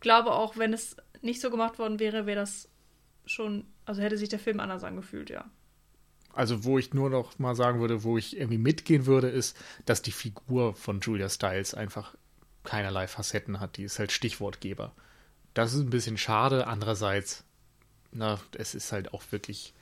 glaube 0.00 0.32
auch, 0.32 0.58
wenn 0.58 0.74
es 0.74 0.96
nicht 1.22 1.40
so 1.40 1.50
gemacht 1.50 1.78
worden 1.78 1.98
wäre, 2.00 2.26
wäre 2.26 2.40
das 2.40 2.68
schon, 3.24 3.66
also 3.86 4.02
hätte 4.02 4.18
sich 4.18 4.28
der 4.28 4.38
Film 4.38 4.60
anders 4.60 4.84
angefühlt, 4.84 5.30
ja. 5.30 5.50
Also, 6.32 6.64
wo 6.64 6.78
ich 6.78 6.94
nur 6.94 7.10
noch 7.10 7.38
mal 7.38 7.54
sagen 7.54 7.80
würde, 7.80 8.04
wo 8.04 8.16
ich 8.16 8.36
irgendwie 8.36 8.58
mitgehen 8.58 9.06
würde, 9.06 9.28
ist, 9.28 9.56
dass 9.84 10.02
die 10.02 10.12
Figur 10.12 10.74
von 10.74 11.00
Julia 11.00 11.28
Stiles 11.28 11.74
einfach 11.74 12.14
keinerlei 12.64 13.08
Facetten 13.08 13.60
hat. 13.60 13.76
Die 13.76 13.84
ist 13.84 13.98
halt 13.98 14.12
Stichwortgeber. 14.12 14.92
Das 15.54 15.74
ist 15.74 15.80
ein 15.80 15.90
bisschen 15.90 16.18
schade. 16.18 16.66
Andererseits, 16.66 17.44
na, 18.12 18.38
es 18.56 18.74
ist 18.74 18.92
halt 18.92 19.12
auch 19.12 19.22
wirklich 19.30 19.74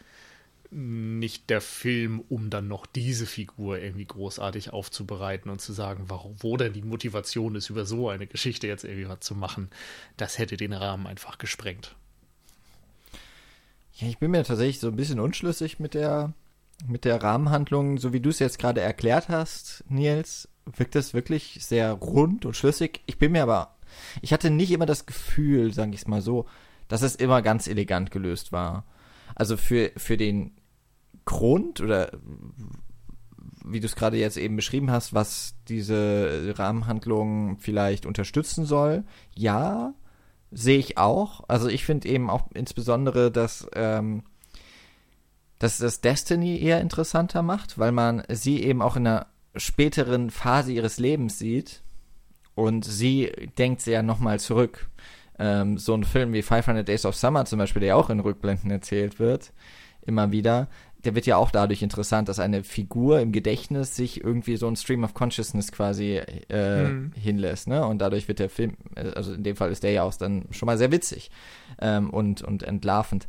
nicht 0.71 1.49
der 1.49 1.63
Film, 1.63 2.23
um 2.29 2.51
dann 2.51 2.69
noch 2.69 2.85
diese 2.85 3.27
Figur 3.27 3.79
irgendwie 3.79 4.05
großartig 4.05 4.73
aufzubereiten 4.73 5.51
und 5.51 5.61
zu 5.61 5.73
sagen, 5.73 6.05
warum, 6.09 6.37
wo 6.41 6.57
denn 6.59 6.75
die 6.75 6.83
Motivation 6.83 7.55
ist, 7.55 7.71
über 7.71 7.87
so 7.87 8.11
eine 8.11 8.27
Geschichte 8.27 8.67
jetzt 8.67 8.85
irgendwie 8.85 9.09
was 9.09 9.21
zu 9.21 9.35
machen. 9.35 9.71
Das 10.19 10.39
hätte 10.39 10.59
den 10.59 10.75
Rahmen 10.75 11.07
einfach 11.07 11.39
gesprengt. 11.39 11.97
Ja, 13.95 14.09
ich 14.09 14.19
bin 14.19 14.31
mir 14.31 14.45
tatsächlich 14.45 14.79
so 14.79 14.89
ein 14.89 14.97
bisschen 14.97 15.21
unschlüssig 15.21 15.81
mit 15.81 15.95
der, 15.95 16.35
mit 16.87 17.05
der 17.05 17.23
Rahmenhandlung. 17.23 17.99
So 17.99 18.13
wie 18.13 18.21
du 18.21 18.31
es 18.31 18.39
jetzt 18.39 18.59
gerade 18.59 18.81
erklärt 18.81 19.29
hast, 19.29 19.85
Nils, 19.89 20.49
wirkt 20.77 20.95
das 20.95 21.15
wirklich 21.15 21.59
sehr 21.61 21.93
rund 21.93 22.45
und 22.45 22.57
schlüssig. 22.57 23.03
Ich 23.07 23.19
bin 23.19 23.33
mir 23.33 23.43
aber, 23.43 23.77
ich 24.23 24.33
hatte 24.33 24.51
nicht 24.51 24.71
immer 24.71 24.87
das 24.87 25.07
Gefühl, 25.07 25.73
sage 25.73 25.93
ich 25.93 26.03
es 26.03 26.07
mal 26.07 26.23
so, 26.23 26.47
dass 26.89 27.03
es 27.03 27.17
immer 27.17 27.43
ganz 27.43 27.67
elegant 27.67 28.11
gelöst 28.11 28.53
war. 28.53 28.85
Also 29.35 29.57
für, 29.57 29.93
für 29.97 30.17
den 30.17 30.53
Grund 31.25 31.81
oder 31.81 32.11
wie 33.65 33.81
du 33.81 33.87
es 33.87 33.97
gerade 33.97 34.17
jetzt 34.17 34.37
eben 34.37 34.57
beschrieben 34.57 34.91
hast, 34.91 35.13
was 35.15 35.55
diese 35.69 36.55
Rahmenhandlung 36.57 37.59
vielleicht 37.59 38.07
unterstützen 38.07 38.65
soll, 38.65 39.05
ja, 39.35 39.95
sehe 40.51 40.79
ich 40.79 40.97
auch. 40.97 41.45
Also 41.49 41.69
ich 41.69 41.85
finde 41.85 42.09
eben 42.09 42.31
auch 42.31 42.51
insbesondere, 42.55 43.31
dass, 43.31 43.69
ähm, 43.75 44.23
dass 45.59 45.79
das 45.79 46.01
Destiny 46.01 46.61
eher 46.61 46.81
interessanter 46.81 47.43
macht, 47.43 47.79
weil 47.79 47.93
man 47.93 48.23
sie 48.29 48.63
eben 48.63 48.83
auch 48.83 48.97
in 48.97 49.07
einer 49.07 49.27
späteren 49.57 50.31
Phase 50.31 50.73
ihres 50.73 50.99
Lebens 50.99 51.39
sieht 51.39 51.83
und 52.55 52.85
sie 52.85 53.33
denkt 53.59 53.81
sehr 53.81 54.03
nochmal 54.03 54.39
zurück. 54.41 54.89
Ähm, 55.39 55.79
so 55.79 55.95
ein 55.95 56.05
Film 56.05 56.33
wie 56.33 56.43
500 56.43 56.87
Days 56.87 57.07
of 57.07 57.15
Summer 57.15 57.45
zum 57.45 57.59
Beispiel, 57.59 57.81
der 57.81 57.97
auch 57.97 58.11
in 58.11 58.21
Rückblenden 58.21 58.71
erzählt 58.71 59.19
wird, 59.19 59.53
immer 60.05 60.33
wieder, 60.33 60.69
der 61.05 61.15
wird 61.15 61.27
ja 61.27 61.37
auch 61.37 61.51
dadurch 61.51 61.83
interessant, 61.83 62.29
dass 62.29 62.41
eine 62.41 62.65
Figur 62.65 63.21
im 63.21 63.31
Gedächtnis 63.31 63.95
sich 63.95 64.25
irgendwie 64.25 64.57
so 64.57 64.67
ein 64.67 64.75
Stream 64.75 65.05
of 65.05 65.15
Consciousness 65.15 65.71
quasi 65.71 66.17
äh, 66.17 66.87
hm. 66.87 67.13
hinlässt, 67.15 67.69
ne? 67.69 67.87
Und 67.87 67.99
dadurch 67.99 68.27
wird 68.27 68.41
der 68.41 68.51
Film, 68.51 68.77
äh, 68.97 69.11
also 69.11 69.33
in 69.33 69.45
dem 69.45 69.55
Fall 69.55 69.71
ist 69.71 69.85
der 69.85 69.93
ja 69.93 70.03
auch 70.03 70.15
dann 70.15 70.47
schon 70.51 70.67
mal 70.67 70.77
sehr 70.77 70.91
witzig 70.91 71.31
ähm, 71.81 72.11
und, 72.11 72.43
und 72.43 72.65
entlarvend. 72.65 73.29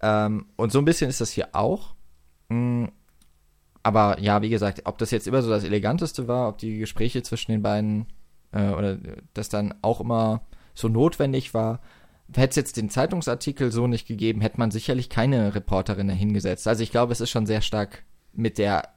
Ähm, 0.00 0.46
und 0.56 0.72
so 0.72 0.78
ein 0.78 0.84
bisschen 0.84 1.10
ist 1.10 1.20
das 1.20 1.30
hier 1.30 1.54
auch. 1.54 1.94
Mm, 2.48 2.86
aber 3.82 4.20
ja, 4.20 4.42
wie 4.42 4.48
gesagt, 4.48 4.82
ob 4.84 4.98
das 4.98 5.10
jetzt 5.10 5.26
immer 5.26 5.42
so 5.42 5.50
das 5.50 5.64
Eleganteste 5.64 6.26
war, 6.28 6.48
ob 6.48 6.58
die 6.58 6.78
Gespräche 6.78 7.22
zwischen 7.22 7.52
den 7.52 7.62
beiden 7.62 8.06
äh, 8.52 8.70
oder 8.70 8.98
das 9.34 9.48
dann 9.48 9.74
auch 9.82 10.00
immer 10.00 10.42
so 10.74 10.88
notwendig 10.88 11.54
war, 11.54 11.80
hätte 12.34 12.50
es 12.50 12.56
jetzt 12.56 12.76
den 12.76 12.90
Zeitungsartikel 12.90 13.70
so 13.70 13.86
nicht 13.86 14.06
gegeben, 14.06 14.40
hätte 14.40 14.58
man 14.58 14.70
sicherlich 14.70 15.10
keine 15.10 15.54
Reporterin 15.54 16.08
dahingesetzt. 16.08 16.66
Also 16.66 16.82
ich 16.82 16.90
glaube, 16.90 17.12
es 17.12 17.20
ist 17.20 17.30
schon 17.30 17.46
sehr 17.46 17.60
stark 17.60 18.04
mit 18.32 18.58
der 18.58 18.88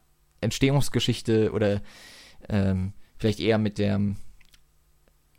Entstehungsgeschichte 0.41 1.51
oder 1.51 1.81
ähm, 2.47 2.93
vielleicht 3.17 3.39
eher 3.39 3.57
mit 3.57 3.77
der 3.77 3.99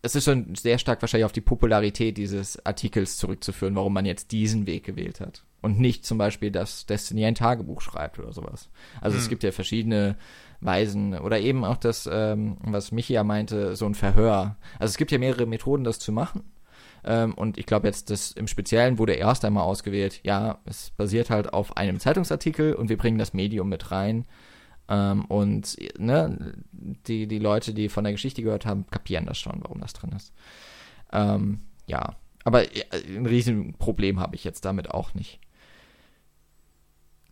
es 0.02 0.14
ist 0.14 0.24
schon 0.24 0.54
sehr 0.54 0.78
stark 0.78 1.02
wahrscheinlich 1.02 1.24
auf 1.24 1.32
die 1.32 1.40
Popularität 1.40 2.16
dieses 2.16 2.64
Artikels 2.64 3.16
zurückzuführen, 3.16 3.74
warum 3.74 3.92
man 3.92 4.06
jetzt 4.06 4.30
diesen 4.30 4.66
Weg 4.66 4.84
gewählt 4.84 5.20
hat. 5.20 5.44
Und 5.60 5.80
nicht 5.80 6.06
zum 6.06 6.18
Beispiel, 6.18 6.50
dass 6.50 6.86
Destiny 6.86 7.24
ein 7.24 7.34
Tagebuch 7.34 7.80
schreibt 7.80 8.18
oder 8.18 8.32
sowas. 8.32 8.70
Also 9.00 9.16
hm. 9.16 9.22
es 9.22 9.28
gibt 9.28 9.42
ja 9.42 9.50
verschiedene 9.50 10.16
Weisen 10.60 11.18
oder 11.18 11.40
eben 11.40 11.64
auch 11.64 11.76
das, 11.76 12.08
ähm, 12.10 12.56
was 12.60 12.92
Michi 12.92 13.14
ja 13.14 13.24
meinte, 13.24 13.74
so 13.76 13.86
ein 13.86 13.94
Verhör. 13.94 14.56
Also 14.78 14.92
es 14.92 14.96
gibt 14.96 15.10
ja 15.10 15.18
mehrere 15.18 15.46
Methoden, 15.46 15.84
das 15.84 15.98
zu 15.98 16.12
machen. 16.12 16.44
Ähm, 17.04 17.34
und 17.34 17.58
ich 17.58 17.66
glaube 17.66 17.86
jetzt, 17.86 18.10
das 18.10 18.32
im 18.32 18.46
Speziellen 18.46 18.98
wurde 18.98 19.14
erst 19.14 19.44
einmal 19.44 19.64
ausgewählt, 19.64 20.20
ja, 20.24 20.58
es 20.64 20.90
basiert 20.90 21.30
halt 21.30 21.52
auf 21.52 21.76
einem 21.76 22.00
Zeitungsartikel 22.00 22.74
und 22.74 22.88
wir 22.88 22.96
bringen 22.96 23.18
das 23.18 23.34
Medium 23.34 23.68
mit 23.68 23.90
rein. 23.90 24.26
Ähm, 24.88 25.24
und 25.26 25.76
ne, 25.98 26.54
die, 26.72 27.26
die 27.26 27.38
Leute, 27.38 27.74
die 27.74 27.88
von 27.88 28.04
der 28.04 28.12
Geschichte 28.12 28.42
gehört 28.42 28.66
haben, 28.66 28.86
kapieren 28.90 29.26
das 29.26 29.38
schon, 29.38 29.60
warum 29.62 29.80
das 29.80 29.92
drin 29.92 30.12
ist. 30.16 30.32
Ähm, 31.12 31.60
ja, 31.86 32.16
aber 32.44 32.64
ein 33.16 33.26
Riesenproblem 33.26 34.20
habe 34.20 34.34
ich 34.34 34.44
jetzt 34.44 34.64
damit 34.64 34.90
auch 34.90 35.14
nicht. 35.14 35.40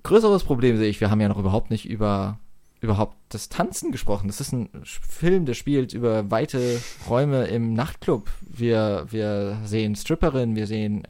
Größeres 0.07 0.45
Problem 0.45 0.77
sehe 0.77 0.89
ich, 0.89 1.01
wir 1.01 1.11
haben 1.11 1.21
ja 1.21 1.27
noch 1.27 1.37
überhaupt 1.37 1.73
nicht 1.73 1.85
über 1.85 2.39
überhaupt 2.81 3.17
das 3.31 3.49
Tanzen 3.49 3.91
gesprochen. 3.91 4.29
Das 4.29 4.41
ist 4.41 4.53
ein 4.53 4.69
Film, 4.85 5.47
der 5.47 5.55
spielt 5.55 5.95
über 5.95 6.31
weite 6.31 6.81
Räume 7.09 7.47
im 7.47 7.73
Nachtclub. 7.73 8.31
Wir, 8.41 9.07
wir 9.11 9.59
sehen 9.65 9.97
Stripperinnen, 9.97 10.55
wir 10.55 10.69
sehen 10.69 11.09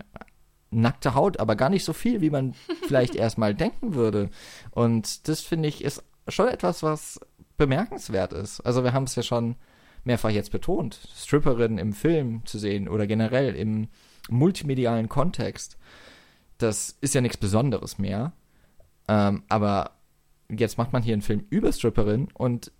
nackte 0.70 1.14
Haut, 1.14 1.40
aber 1.40 1.56
gar 1.56 1.68
nicht 1.68 1.84
so 1.84 1.92
viel, 1.92 2.22
wie 2.22 2.30
man 2.30 2.54
vielleicht 2.86 3.14
erstmal 3.16 3.54
denken 3.54 3.94
würde. 3.94 4.30
Und 4.70 5.28
das 5.28 5.42
finde 5.42 5.68
ich 5.68 5.84
ist 5.84 6.02
schon 6.28 6.48
etwas, 6.48 6.82
was 6.82 7.20
bemerkenswert 7.58 8.32
ist. 8.32 8.62
Also 8.62 8.82
wir 8.82 8.94
haben 8.94 9.04
es 9.04 9.14
ja 9.14 9.22
schon 9.22 9.56
mehrfach 10.04 10.30
jetzt 10.30 10.52
betont, 10.52 11.06
Stripperinnen 11.14 11.76
im 11.76 11.92
Film 11.92 12.46
zu 12.46 12.58
sehen 12.58 12.88
oder 12.88 13.06
generell 13.06 13.54
im 13.56 13.88
multimedialen 14.30 15.10
Kontext. 15.10 15.76
Das 16.56 16.96
ist 17.02 17.14
ja 17.14 17.20
nichts 17.20 17.36
Besonderes 17.36 17.98
mehr. 17.98 18.32
Ähm, 19.08 19.44
aber 19.48 19.92
jetzt 20.50 20.78
macht 20.78 20.92
man 20.92 21.02
hier 21.02 21.14
einen 21.14 21.22
Film 21.22 21.44
über 21.50 21.72
Stripperinnen 21.72 22.28
und 22.34 22.72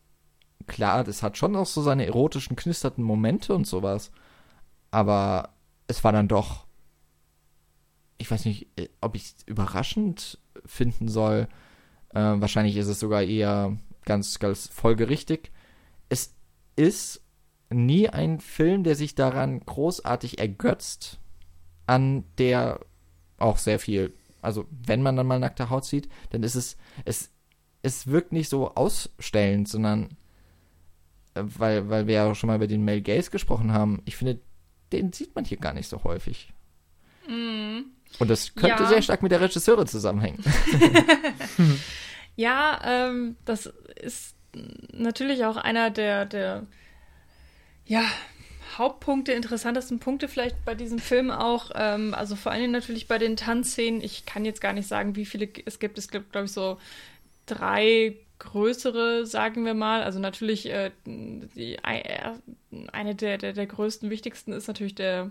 klar, 0.66 1.04
das 1.04 1.22
hat 1.22 1.36
schon 1.36 1.56
auch 1.56 1.66
so 1.66 1.82
seine 1.82 2.06
erotischen, 2.06 2.56
knisterten 2.56 3.04
Momente 3.04 3.54
und 3.54 3.66
sowas. 3.66 4.10
Aber 4.90 5.50
es 5.86 6.02
war 6.04 6.12
dann 6.12 6.28
doch, 6.28 6.66
ich 8.18 8.30
weiß 8.30 8.44
nicht, 8.44 8.68
äh, 8.78 8.88
ob 9.00 9.14
ich 9.14 9.24
es 9.24 9.36
überraschend 9.46 10.38
finden 10.64 11.08
soll, 11.08 11.48
äh, 12.10 12.20
wahrscheinlich 12.20 12.76
ist 12.76 12.88
es 12.88 13.00
sogar 13.00 13.22
eher 13.22 13.76
ganz, 14.04 14.38
ganz 14.38 14.68
folgerichtig. 14.68 15.52
Es 16.08 16.34
ist 16.76 17.20
nie 17.68 18.08
ein 18.08 18.40
Film, 18.40 18.84
der 18.84 18.94
sich 18.94 19.14
daran 19.14 19.60
großartig 19.60 20.38
ergötzt, 20.38 21.18
an 21.86 22.24
der 22.38 22.80
auch 23.38 23.58
sehr 23.58 23.78
viel, 23.78 24.14
also 24.42 24.66
wenn 24.70 25.02
man 25.02 25.16
dann 25.16 25.26
mal 25.26 25.38
nackte 25.38 25.70
Haut 25.70 25.84
sieht, 25.84 26.08
dann 26.30 26.42
ist 26.42 26.54
es, 26.54 26.76
es, 27.04 27.30
es 27.82 28.06
wirkt 28.06 28.32
nicht 28.32 28.48
so 28.48 28.74
ausstellend, 28.74 29.68
sondern 29.68 30.16
äh, 31.34 31.42
weil, 31.44 31.88
weil 31.88 32.06
wir 32.06 32.14
ja 32.14 32.34
schon 32.34 32.48
mal 32.48 32.56
über 32.56 32.66
den 32.66 32.84
Male 32.84 33.02
Gaze 33.02 33.30
gesprochen 33.30 33.72
haben, 33.72 34.02
ich 34.04 34.16
finde, 34.16 34.40
den 34.92 35.12
sieht 35.12 35.34
man 35.34 35.44
hier 35.44 35.58
gar 35.58 35.72
nicht 35.72 35.88
so 35.88 36.04
häufig. 36.04 36.52
Mm. 37.28 37.80
Und 38.18 38.30
das 38.30 38.54
könnte 38.54 38.84
ja. 38.84 38.88
sehr 38.88 39.02
stark 39.02 39.22
mit 39.22 39.32
der 39.32 39.40
Regisseurin 39.40 39.86
zusammenhängen. 39.86 40.42
Ja, 42.36 42.80
ähm, 42.84 43.36
das 43.46 43.72
ist 44.00 44.36
natürlich 44.92 45.44
auch 45.46 45.56
einer 45.56 45.90
der, 45.90 46.26
der 46.26 46.66
ja, 47.86 48.02
Hauptpunkte, 48.78 49.32
interessantesten 49.32 49.98
Punkte 50.00 50.28
vielleicht 50.28 50.64
bei 50.64 50.74
diesem 50.74 50.98
Film 50.98 51.30
auch. 51.30 51.70
Ähm, 51.74 52.14
also 52.14 52.36
vor 52.36 52.52
allem 52.52 52.72
natürlich 52.72 53.08
bei 53.08 53.18
den 53.18 53.36
Tanzszenen. 53.36 54.00
Ich 54.00 54.26
kann 54.26 54.44
jetzt 54.44 54.60
gar 54.60 54.72
nicht 54.72 54.88
sagen, 54.88 55.16
wie 55.16 55.24
viele 55.24 55.48
es 55.64 55.78
gibt. 55.78 55.98
Es 55.98 56.08
gibt, 56.08 56.32
glaube 56.32 56.46
ich, 56.46 56.52
so 56.52 56.78
drei 57.46 58.16
größere, 58.38 59.26
sagen 59.26 59.64
wir 59.64 59.74
mal. 59.74 60.02
Also 60.02 60.18
natürlich 60.18 60.70
äh, 60.70 60.90
die, 61.06 61.76
äh, 61.76 62.32
eine 62.92 63.14
der, 63.14 63.38
der, 63.38 63.52
der 63.52 63.66
größten, 63.66 64.10
wichtigsten 64.10 64.52
ist 64.52 64.68
natürlich 64.68 64.94
der, 64.94 65.30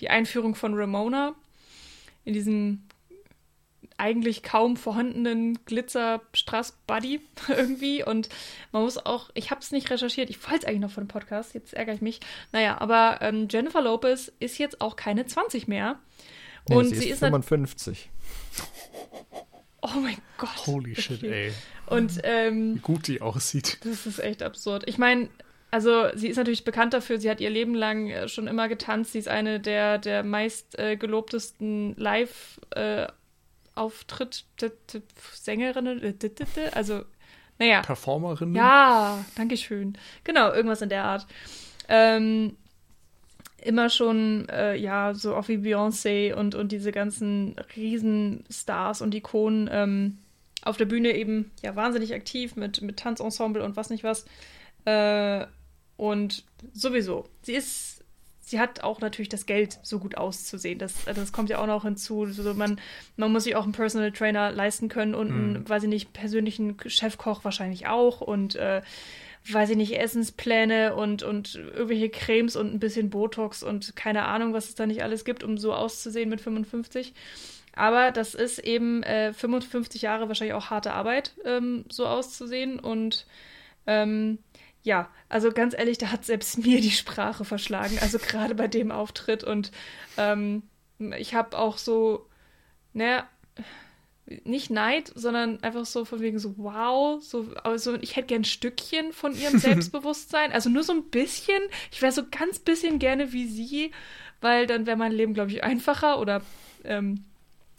die 0.00 0.10
Einführung 0.10 0.54
von 0.54 0.74
Ramona 0.74 1.34
in 2.24 2.32
diesem 2.32 2.82
eigentlich 3.98 4.42
kaum 4.42 4.76
vorhandenen 4.76 5.58
Glitzer-Straß-Buddy 5.66 7.20
irgendwie. 7.48 8.02
Und 8.04 8.28
man 8.72 8.82
muss 8.82 8.96
auch, 9.04 9.30
ich 9.34 9.50
habe 9.50 9.60
es 9.60 9.72
nicht 9.72 9.90
recherchiert, 9.90 10.30
ich 10.30 10.42
wollte 10.44 10.62
es 10.62 10.64
eigentlich 10.64 10.80
noch 10.80 10.90
von 10.90 11.04
dem 11.04 11.08
Podcast, 11.08 11.54
jetzt 11.54 11.74
ärgere 11.74 11.94
ich 11.94 12.00
mich. 12.00 12.20
Naja, 12.52 12.80
aber 12.80 13.18
ähm, 13.20 13.48
Jennifer 13.50 13.82
Lopez 13.82 14.32
ist 14.38 14.58
jetzt 14.58 14.80
auch 14.80 14.96
keine 14.96 15.26
20 15.26 15.68
mehr. 15.68 15.98
Nee, 16.68 16.76
und 16.76 16.88
sie, 16.88 16.96
sie 16.96 17.08
ist 17.10 17.20
55. 17.20 18.10
Oh 19.82 20.00
mein 20.00 20.16
Gott. 20.38 20.66
Holy 20.66 20.92
okay. 20.92 21.00
shit, 21.00 21.22
ey. 21.22 21.52
Und 21.86 22.20
ähm, 22.24 22.76
wie 22.76 22.80
gut 22.80 23.06
die 23.06 23.20
aussieht. 23.20 23.78
Das 23.84 24.06
ist 24.06 24.18
echt 24.18 24.42
absurd. 24.42 24.84
Ich 24.86 24.98
meine, 24.98 25.28
also 25.70 26.08
sie 26.14 26.28
ist 26.28 26.36
natürlich 26.36 26.64
bekannt 26.64 26.94
dafür, 26.94 27.18
sie 27.20 27.30
hat 27.30 27.40
ihr 27.40 27.50
Leben 27.50 27.74
lang 27.74 28.08
äh, 28.08 28.28
schon 28.28 28.46
immer 28.46 28.68
getanzt. 28.68 29.12
Sie 29.12 29.18
ist 29.18 29.28
eine 29.28 29.60
der, 29.60 29.98
der 29.98 30.22
meist 30.24 30.78
äh, 30.78 30.96
gelobtesten 30.96 31.94
Live- 31.96 32.60
äh, 32.70 33.06
Auftritt, 33.78 34.44
Sängerinnen, 35.34 36.18
also, 36.72 37.02
naja. 37.58 37.82
Performerinnen? 37.82 38.54
Ja, 38.54 39.24
danke 39.36 39.56
schön. 39.56 39.96
Genau, 40.24 40.52
irgendwas 40.52 40.82
in 40.82 40.88
der 40.88 41.04
Art. 41.04 41.26
Ähm, 41.88 42.56
immer 43.62 43.90
schon, 43.90 44.48
äh, 44.48 44.76
ja, 44.76 45.14
so 45.14 45.34
auch 45.34 45.48
wie 45.48 45.56
Beyoncé 45.56 46.34
und, 46.34 46.54
und 46.54 46.70
diese 46.70 46.92
ganzen 46.92 47.56
Riesenstars 47.76 49.02
und 49.02 49.14
Ikonen 49.14 49.68
ähm, 49.72 50.18
auf 50.62 50.76
der 50.76 50.84
Bühne 50.84 51.16
eben, 51.16 51.50
ja, 51.62 51.74
wahnsinnig 51.74 52.14
aktiv 52.14 52.56
mit, 52.56 52.82
mit 52.82 52.98
Tanzensemble 52.98 53.64
und 53.64 53.76
was 53.76 53.90
nicht 53.90 54.04
was. 54.04 54.26
Äh, 54.84 55.46
und 55.96 56.44
sowieso, 56.72 57.28
sie 57.42 57.54
ist 57.54 57.97
sie 58.48 58.58
hat 58.58 58.82
auch 58.82 59.00
natürlich 59.00 59.28
das 59.28 59.46
Geld, 59.46 59.78
so 59.82 59.98
gut 59.98 60.16
auszusehen. 60.16 60.78
Das, 60.78 61.04
das 61.04 61.32
kommt 61.32 61.50
ja 61.50 61.58
auch 61.58 61.66
noch 61.66 61.84
hinzu. 61.84 62.22
Also 62.22 62.54
man, 62.54 62.80
man 63.16 63.32
muss 63.32 63.44
sich 63.44 63.56
auch 63.56 63.64
einen 63.64 63.72
Personal 63.72 64.12
Trainer 64.12 64.50
leisten 64.50 64.88
können 64.88 65.14
und 65.14 65.30
einen, 65.30 65.52
mhm. 65.52 65.68
weiß 65.68 65.82
ich 65.82 65.88
nicht, 65.88 66.12
persönlichen 66.12 66.76
Chefkoch 66.86 67.44
wahrscheinlich 67.44 67.86
auch 67.86 68.20
und 68.20 68.56
äh, 68.56 68.82
weiß 69.50 69.70
ich 69.70 69.76
nicht, 69.76 69.98
Essenspläne 69.98 70.94
und, 70.94 71.22
und 71.22 71.54
irgendwelche 71.54 72.08
Cremes 72.08 72.56
und 72.56 72.72
ein 72.72 72.80
bisschen 72.80 73.10
Botox 73.10 73.62
und 73.62 73.96
keine 73.96 74.24
Ahnung, 74.24 74.52
was 74.52 74.68
es 74.68 74.74
da 74.74 74.86
nicht 74.86 75.02
alles 75.02 75.24
gibt, 75.24 75.44
um 75.44 75.58
so 75.58 75.74
auszusehen 75.74 76.28
mit 76.28 76.40
55. 76.40 77.14
Aber 77.74 78.10
das 78.10 78.34
ist 78.34 78.58
eben 78.58 79.02
äh, 79.04 79.32
55 79.32 80.02
Jahre 80.02 80.28
wahrscheinlich 80.28 80.54
auch 80.54 80.70
harte 80.70 80.92
Arbeit, 80.92 81.34
ähm, 81.44 81.84
so 81.90 82.06
auszusehen. 82.06 82.80
Und 82.80 83.26
ähm, 83.86 84.38
ja, 84.82 85.10
also 85.28 85.50
ganz 85.52 85.74
ehrlich, 85.76 85.98
da 85.98 86.10
hat 86.12 86.24
selbst 86.24 86.58
mir 86.64 86.80
die 86.80 86.90
Sprache 86.90 87.44
verschlagen. 87.44 87.98
Also 88.00 88.18
gerade 88.18 88.54
bei 88.54 88.68
dem 88.68 88.90
Auftritt. 88.90 89.44
Und 89.44 89.70
ähm, 90.16 90.62
ich 91.16 91.34
habe 91.34 91.58
auch 91.58 91.78
so, 91.78 92.26
naja, 92.92 93.28
nicht 94.44 94.70
Neid, 94.70 95.10
sondern 95.14 95.62
einfach 95.62 95.86
so 95.86 96.04
von 96.04 96.20
wegen 96.20 96.38
so, 96.38 96.54
wow, 96.58 97.22
so, 97.22 97.50
also 97.64 97.94
ich 98.00 98.16
hätte 98.16 98.28
gern 98.28 98.42
ein 98.42 98.44
Stückchen 98.44 99.12
von 99.12 99.34
ihrem 99.34 99.58
Selbstbewusstsein. 99.58 100.52
Also 100.52 100.68
nur 100.68 100.82
so 100.82 100.92
ein 100.92 101.04
bisschen. 101.04 101.60
Ich 101.90 102.02
wäre 102.02 102.12
so 102.12 102.22
ganz 102.30 102.58
bisschen 102.58 102.98
gerne 102.98 103.32
wie 103.32 103.46
sie, 103.46 103.92
weil 104.40 104.66
dann 104.66 104.86
wäre 104.86 104.96
mein 104.96 105.12
Leben, 105.12 105.34
glaube 105.34 105.50
ich, 105.50 105.64
einfacher 105.64 106.20
oder 106.20 106.42
ähm, 106.84 107.24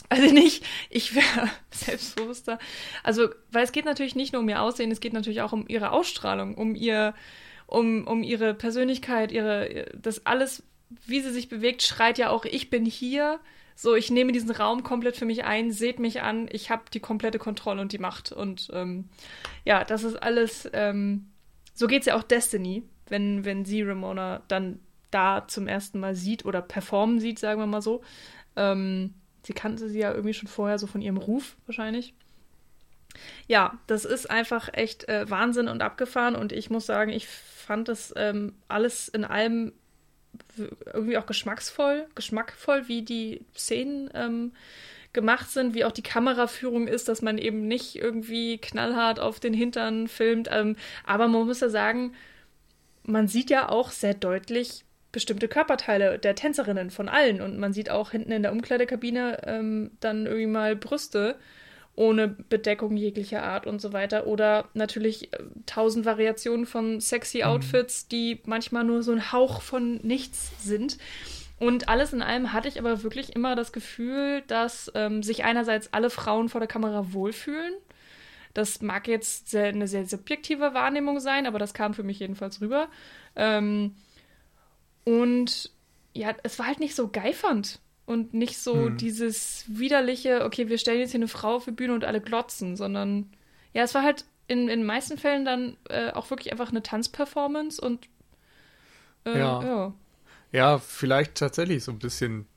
also 0.09 0.33
nicht, 0.33 0.65
ich 0.89 1.15
wäre 1.15 1.49
selbstbewusster. 1.71 2.57
Also, 3.03 3.29
weil 3.51 3.63
es 3.63 3.71
geht 3.71 3.85
natürlich 3.85 4.15
nicht 4.15 4.33
nur 4.33 4.41
um 4.41 4.49
ihr 4.49 4.61
Aussehen, 4.61 4.91
es 4.91 4.99
geht 4.99 5.13
natürlich 5.13 5.41
auch 5.41 5.53
um 5.53 5.65
ihre 5.67 5.91
Ausstrahlung, 5.91 6.55
um 6.55 6.75
ihr, 6.75 7.13
um, 7.67 8.07
um 8.07 8.23
ihre 8.23 8.55
Persönlichkeit, 8.55 9.31
ihre, 9.31 9.85
das 9.93 10.25
alles, 10.25 10.63
wie 11.05 11.21
sie 11.21 11.31
sich 11.31 11.47
bewegt, 11.47 11.83
schreit 11.83 12.17
ja 12.17 12.29
auch, 12.29 12.45
ich 12.45 12.69
bin 12.69 12.85
hier. 12.85 13.39
So, 13.75 13.95
ich 13.95 14.11
nehme 14.11 14.33
diesen 14.33 14.51
Raum 14.51 14.83
komplett 14.83 15.15
für 15.15 15.25
mich 15.25 15.45
ein, 15.45 15.71
seht 15.71 15.99
mich 15.99 16.21
an, 16.21 16.49
ich 16.51 16.69
habe 16.69 16.83
die 16.93 16.99
komplette 16.99 17.39
Kontrolle 17.39 17.79
und 17.79 17.93
die 17.93 17.97
Macht. 17.97 18.31
Und 18.31 18.69
ähm, 18.73 19.07
ja, 19.63 19.85
das 19.85 20.03
ist 20.03 20.15
alles, 20.15 20.69
ähm, 20.73 21.29
so 21.73 21.87
geht 21.87 22.01
es 22.01 22.07
ja 22.07 22.17
auch 22.17 22.23
Destiny, 22.23 22.83
wenn, 23.07 23.45
wenn 23.45 23.63
sie 23.63 23.83
Ramona 23.83 24.41
dann 24.49 24.79
da 25.11 25.47
zum 25.47 25.67
ersten 25.67 25.99
Mal 25.99 26.13
sieht 26.13 26.43
oder 26.43 26.61
performen 26.61 27.19
sieht, 27.21 27.39
sagen 27.39 27.61
wir 27.61 27.67
mal 27.67 27.81
so. 27.81 28.01
Ähm, 28.57 29.13
sie 29.43 29.53
kannte 29.53 29.89
sie 29.89 29.99
ja 29.99 30.11
irgendwie 30.11 30.33
schon 30.33 30.47
vorher 30.47 30.79
so 30.79 30.87
von 30.87 31.01
ihrem 31.01 31.17
Ruf 31.17 31.55
wahrscheinlich. 31.65 32.13
Ja, 33.47 33.79
das 33.87 34.05
ist 34.05 34.29
einfach 34.29 34.69
echt 34.73 35.09
äh, 35.09 35.29
Wahnsinn 35.29 35.67
und 35.67 35.81
abgefahren 35.81 36.35
und 36.35 36.51
ich 36.51 36.69
muss 36.69 36.85
sagen, 36.85 37.11
ich 37.11 37.27
fand 37.27 37.87
das 37.87 38.13
ähm, 38.15 38.53
alles 38.67 39.07
in 39.07 39.25
allem 39.25 39.73
irgendwie 40.93 41.17
auch 41.17 41.25
geschmacksvoll, 41.25 42.07
geschmackvoll, 42.15 42.87
wie 42.87 43.01
die 43.01 43.45
Szenen 43.55 44.09
ähm, 44.13 44.53
gemacht 45.11 45.49
sind, 45.49 45.73
wie 45.73 45.85
auch 45.85 45.91
die 45.91 46.03
Kameraführung 46.03 46.87
ist, 46.87 47.07
dass 47.07 47.21
man 47.21 47.37
eben 47.37 47.67
nicht 47.67 47.95
irgendwie 47.95 48.57
knallhart 48.57 49.19
auf 49.19 49.39
den 49.39 49.53
Hintern 49.53 50.07
filmt. 50.07 50.49
Ähm, 50.51 50.75
aber 51.03 51.27
man 51.27 51.45
muss 51.45 51.61
ja 51.61 51.69
sagen, 51.69 52.13
man 53.03 53.27
sieht 53.27 53.49
ja 53.49 53.69
auch 53.69 53.91
sehr 53.91 54.13
deutlich 54.13 54.85
bestimmte 55.11 55.47
Körperteile 55.47 56.19
der 56.19 56.35
Tänzerinnen 56.35 56.91
von 56.91 57.09
allen 57.09 57.41
und 57.41 57.57
man 57.57 57.73
sieht 57.73 57.89
auch 57.89 58.11
hinten 58.11 58.31
in 58.31 58.43
der 58.43 58.51
Umkleidekabine 58.51 59.41
ähm, 59.45 59.91
dann 59.99 60.25
irgendwie 60.25 60.45
mal 60.45 60.75
Brüste 60.75 61.35
ohne 61.99 62.29
Bedeckung 62.29 62.95
jeglicher 62.95 63.43
Art 63.43 63.67
und 63.67 63.81
so 63.81 63.91
weiter. 63.91 64.25
Oder 64.25 64.69
natürlich 64.73 65.33
äh, 65.33 65.37
tausend 65.65 66.05
Variationen 66.05 66.65
von 66.65 67.01
sexy 67.01 67.39
mhm. 67.39 67.43
Outfits, 67.43 68.07
die 68.07 68.39
manchmal 68.45 68.85
nur 68.85 69.03
so 69.03 69.11
ein 69.11 69.33
Hauch 69.33 69.61
von 69.61 69.97
nichts 69.97 70.51
sind. 70.63 70.97
Und 71.59 71.89
alles 71.89 72.13
in 72.13 72.21
allem 72.21 72.53
hatte 72.53 72.69
ich 72.69 72.79
aber 72.79 73.03
wirklich 73.03 73.35
immer 73.35 73.55
das 73.55 73.73
Gefühl, 73.73 74.43
dass 74.47 74.89
ähm, 74.95 75.23
sich 75.23 75.43
einerseits 75.43 75.91
alle 75.91 76.09
Frauen 76.09 76.47
vor 76.47 76.61
der 76.61 76.69
Kamera 76.69 77.11
wohlfühlen. 77.11 77.73
Das 78.53 78.81
mag 78.81 79.09
jetzt 79.09 79.49
sehr, 79.49 79.65
eine 79.65 79.87
sehr 79.87 80.05
subjektive 80.05 80.73
Wahrnehmung 80.73 81.19
sein, 81.19 81.45
aber 81.45 81.59
das 81.59 81.73
kam 81.73 81.93
für 81.93 82.03
mich 82.03 82.19
jedenfalls 82.19 82.61
rüber. 82.61 82.87
Ähm, 83.35 83.93
und 85.03 85.71
ja, 86.13 86.35
es 86.43 86.59
war 86.59 86.67
halt 86.67 86.79
nicht 86.79 86.95
so 86.95 87.07
geifernd 87.07 87.79
und 88.05 88.33
nicht 88.33 88.57
so 88.57 88.87
hm. 88.87 88.97
dieses 88.97 89.65
widerliche, 89.67 90.43
okay, 90.43 90.67
wir 90.69 90.77
stellen 90.77 90.99
jetzt 90.99 91.11
hier 91.11 91.19
eine 91.19 91.27
Frau 91.27 91.55
auf 91.55 91.65
die 91.65 91.71
Bühne 91.71 91.93
und 91.93 92.03
alle 92.03 92.21
glotzen, 92.21 92.75
sondern 92.75 93.31
ja, 93.73 93.83
es 93.83 93.93
war 93.93 94.03
halt 94.03 94.25
in, 94.47 94.61
in 94.61 94.79
den 94.79 94.85
meisten 94.85 95.17
Fällen 95.17 95.45
dann 95.45 95.77
äh, 95.89 96.11
auch 96.11 96.29
wirklich 96.29 96.51
einfach 96.51 96.69
eine 96.69 96.81
Tanzperformance 96.81 97.79
und 97.79 98.07
äh, 99.25 99.37
ja. 99.37 99.63
ja. 99.63 99.93
Ja, 100.51 100.79
vielleicht 100.79 101.35
tatsächlich 101.35 101.83
so 101.83 101.91
ein 101.91 101.99
bisschen, 101.99 102.47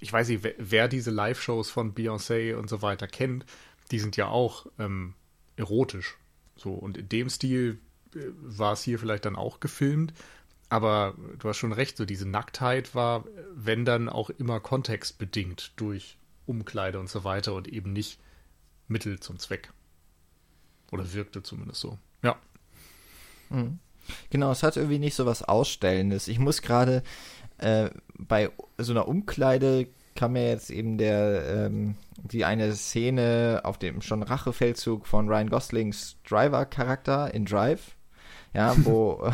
ich 0.00 0.12
weiß 0.12 0.28
nicht, 0.28 0.42
wer, 0.42 0.54
wer 0.58 0.88
diese 0.88 1.12
Live-Shows 1.12 1.70
von 1.70 1.94
Beyoncé 1.94 2.56
und 2.56 2.68
so 2.68 2.82
weiter 2.82 3.06
kennt, 3.06 3.46
die 3.92 4.00
sind 4.00 4.16
ja 4.16 4.26
auch 4.26 4.66
ähm, 4.78 5.14
erotisch. 5.56 6.16
So, 6.56 6.72
und 6.72 6.98
in 6.98 7.08
dem 7.08 7.28
Stil 7.28 7.78
äh, 8.14 8.18
war 8.40 8.72
es 8.72 8.82
hier 8.82 8.98
vielleicht 8.98 9.24
dann 9.24 9.36
auch 9.36 9.60
gefilmt. 9.60 10.12
Aber 10.70 11.14
du 11.38 11.48
hast 11.48 11.56
schon 11.56 11.72
recht, 11.72 11.96
so 11.96 12.04
diese 12.04 12.28
Nacktheit 12.28 12.94
war, 12.94 13.24
wenn 13.54 13.84
dann 13.84 14.08
auch 14.08 14.30
immer 14.30 14.60
kontextbedingt 14.60 15.72
durch 15.76 16.18
Umkleide 16.46 17.00
und 17.00 17.08
so 17.08 17.24
weiter 17.24 17.54
und 17.54 17.68
eben 17.68 17.92
nicht 17.92 18.18
Mittel 18.86 19.20
zum 19.20 19.38
Zweck. 19.38 19.72
Oder 20.90 21.12
wirkte 21.12 21.42
zumindest 21.42 21.80
so. 21.80 21.98
Ja. 22.22 22.36
Mhm. 23.50 23.78
Genau, 24.30 24.50
es 24.50 24.62
hat 24.62 24.76
irgendwie 24.76 24.98
nicht 24.98 25.14
so 25.14 25.26
was 25.26 25.42
Ausstellendes. 25.42 26.28
Ich 26.28 26.38
muss 26.38 26.62
gerade 26.62 27.02
äh, 27.58 27.90
bei 28.16 28.50
so 28.78 28.92
einer 28.92 29.08
Umkleide 29.08 29.88
kam 30.14 30.32
mir 30.32 30.48
jetzt 30.48 30.70
eben 30.70 30.98
der 30.98 31.44
ähm, 31.46 31.96
die 32.16 32.44
eine 32.44 32.74
Szene 32.74 33.60
auf 33.62 33.78
dem 33.78 34.02
schon 34.02 34.22
Rachefeldzug 34.22 35.06
von 35.06 35.28
Ryan 35.28 35.48
Goslings 35.48 36.16
Driver-Charakter 36.28 37.32
in 37.32 37.44
Drive 37.44 37.96
ja, 38.54 38.74
wo, 38.84 39.30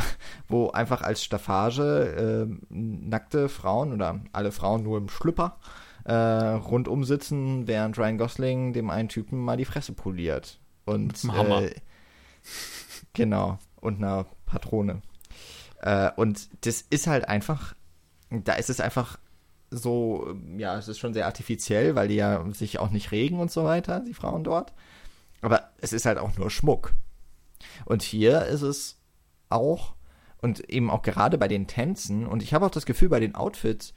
wo 0.49 0.71
einfach 0.71 1.03
als 1.03 1.23
Staffage 1.23 1.81
äh, 1.81 2.47
nackte 2.69 3.49
Frauen 3.49 3.93
oder 3.93 4.21
alle 4.33 4.53
Frauen 4.53 4.83
nur 4.83 4.99
im 4.99 5.09
Schlüpper 5.09 5.59
äh, 6.05 6.15
rundum 6.15 7.05
sitzen, 7.05 7.67
während 7.67 7.99
Ryan 7.99 8.19
Gosling 8.19 8.73
dem 8.73 8.91
einen 8.91 9.09
Typen 9.09 9.39
mal 9.39 9.57
die 9.57 9.65
Fresse 9.65 9.93
poliert. 9.93 10.61
Und 10.85 11.25
Hammer. 11.25 11.63
Äh, 11.63 11.75
genau, 13.13 13.59
und 13.81 13.99
einer 13.99 14.27
Patrone. 14.47 15.01
Äh, 15.81 16.11
und 16.17 16.67
das 16.67 16.83
ist 16.83 17.07
halt 17.07 17.29
einfach, 17.29 17.75
da 18.31 18.55
ist 18.55 18.71
es 18.71 18.81
einfach 18.81 19.19
so, 19.71 20.35
ja, 20.57 20.79
es 20.79 20.89
ist 20.89 20.99
schon 20.99 21.15
sehr 21.15 21.27
artifiziell, 21.27 21.95
weil 21.95 22.09
die 22.09 22.17
ja 22.17 22.45
sich 22.53 22.79
auch 22.79 22.91
nicht 22.91 23.11
regen 23.11 23.41
und 23.41 23.51
so 23.51 23.65
weiter, 23.65 24.01
die 24.01 24.15
Frauen 24.15 24.45
dort. 24.45 24.73
Aber 25.41 25.71
es 25.79 25.93
ist 25.93 26.07
halt 26.07 26.19
auch 26.19 26.37
nur 26.37 26.51
Schmuck. 26.51 26.95
Und 27.87 28.03
hier 28.03 28.45
ist 28.45 28.63
es 28.63 28.99
auch 29.55 29.95
und 30.43 30.69
eben 30.69 30.91
auch 30.91 31.03
gerade 31.03 31.39
bei 31.39 31.49
den 31.49 31.67
Tänzen 31.67 32.27
und 32.27 32.43
ich 32.43 32.53
habe 32.53 32.67
auch 32.67 32.71
das 32.71 32.87
Gefühl 32.87 33.09
bei 33.09 33.21
den 33.21 33.35
Outfits, 33.35 33.95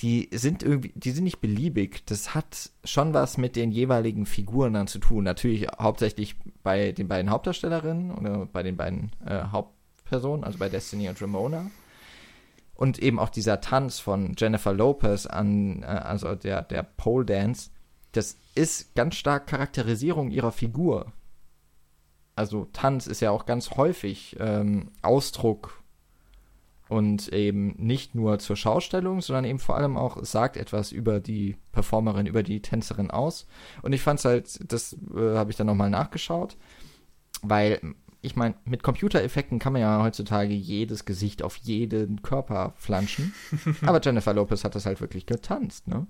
die 0.00 0.28
sind 0.32 0.62
irgendwie, 0.62 0.92
die 0.94 1.10
sind 1.10 1.24
nicht 1.24 1.40
beliebig. 1.40 2.04
Das 2.06 2.34
hat 2.34 2.70
schon 2.84 3.14
was 3.14 3.38
mit 3.38 3.56
den 3.56 3.70
jeweiligen 3.70 4.26
Figuren 4.26 4.74
dann 4.74 4.88
zu 4.88 4.98
tun. 4.98 5.24
Natürlich 5.24 5.66
hauptsächlich 5.78 6.36
bei 6.62 6.92
den 6.92 7.08
beiden 7.08 7.30
Hauptdarstellerinnen 7.30 8.10
oder 8.10 8.46
bei 8.46 8.62
den 8.62 8.76
beiden 8.76 9.12
äh, 9.24 9.44
Hauptpersonen, 9.50 10.44
also 10.44 10.58
bei 10.58 10.68
Destiny 10.68 11.08
und 11.08 11.20
Ramona. 11.22 11.70
Und 12.74 12.98
eben 12.98 13.18
auch 13.18 13.30
dieser 13.30 13.62
Tanz 13.62 13.98
von 13.98 14.34
Jennifer 14.36 14.74
Lopez 14.74 15.24
an, 15.24 15.82
äh, 15.82 15.86
also 15.86 16.34
der, 16.34 16.62
der 16.62 16.82
Pole 16.82 17.24
Dance, 17.24 17.70
das 18.12 18.36
ist 18.54 18.94
ganz 18.94 19.14
stark 19.14 19.46
Charakterisierung 19.46 20.30
ihrer 20.30 20.52
Figur 20.52 21.12
also 22.36 22.68
Tanz 22.72 23.06
ist 23.06 23.20
ja 23.20 23.30
auch 23.30 23.46
ganz 23.46 23.70
häufig 23.72 24.36
ähm, 24.38 24.90
Ausdruck 25.02 25.82
und 26.88 27.28
eben 27.32 27.74
nicht 27.78 28.14
nur 28.14 28.38
zur 28.38 28.56
Schaustellung, 28.56 29.20
sondern 29.20 29.44
eben 29.44 29.58
vor 29.58 29.76
allem 29.76 29.96
auch 29.96 30.22
sagt 30.22 30.56
etwas 30.56 30.92
über 30.92 31.18
die 31.18 31.56
Performerin, 31.72 32.26
über 32.26 32.42
die 32.42 32.62
Tänzerin 32.62 33.10
aus. 33.10 33.46
Und 33.82 33.92
ich 33.92 34.02
fand 34.02 34.20
es 34.20 34.24
halt, 34.24 34.72
das 34.72 34.92
äh, 35.14 35.36
habe 35.36 35.50
ich 35.50 35.56
dann 35.56 35.66
nochmal 35.66 35.90
nachgeschaut, 35.90 36.56
weil 37.42 37.80
ich 38.20 38.36
meine, 38.36 38.54
mit 38.64 38.82
Computereffekten 38.82 39.58
kann 39.58 39.72
man 39.72 39.82
ja 39.82 40.02
heutzutage 40.02 40.52
jedes 40.52 41.04
Gesicht 41.04 41.42
auf 41.42 41.56
jeden 41.56 42.22
Körper 42.22 42.74
flanschen. 42.76 43.34
aber 43.86 44.00
Jennifer 44.00 44.34
Lopez 44.34 44.64
hat 44.64 44.74
das 44.74 44.86
halt 44.86 45.00
wirklich 45.00 45.26
getanzt, 45.26 45.88
ne? 45.88 46.06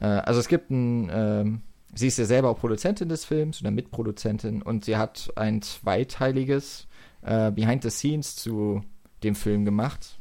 Äh, 0.00 0.06
also 0.06 0.40
es 0.40 0.48
gibt 0.48 0.70
ein 0.70 1.10
ähm, 1.12 1.62
Sie 1.94 2.06
ist 2.06 2.18
ja 2.18 2.24
selber 2.24 2.50
auch 2.50 2.58
Produzentin 2.58 3.08
des 3.08 3.24
Films 3.24 3.60
oder 3.60 3.70
Mitproduzentin 3.70 4.62
und 4.62 4.84
sie 4.84 4.96
hat 4.96 5.32
ein 5.36 5.62
zweiteiliges 5.62 6.86
äh, 7.22 7.50
Behind 7.50 7.82
the 7.82 7.90
Scenes 7.90 8.36
zu 8.36 8.82
dem 9.22 9.34
Film 9.34 9.64
gemacht. 9.64 10.18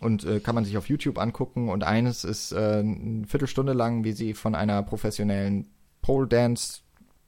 Und 0.00 0.24
äh, 0.24 0.40
kann 0.40 0.54
man 0.54 0.64
sich 0.64 0.76
auf 0.78 0.88
YouTube 0.88 1.18
angucken. 1.18 1.68
Und 1.68 1.84
eines 1.84 2.24
ist 2.24 2.52
äh, 2.52 2.78
eine 2.80 3.26
Viertelstunde 3.26 3.74
lang, 3.74 4.04
wie 4.04 4.12
sie 4.12 4.34
von 4.34 4.54
einer 4.54 4.82
professionellen 4.82 5.68
Pole 6.00 6.26
Dance 6.26 6.80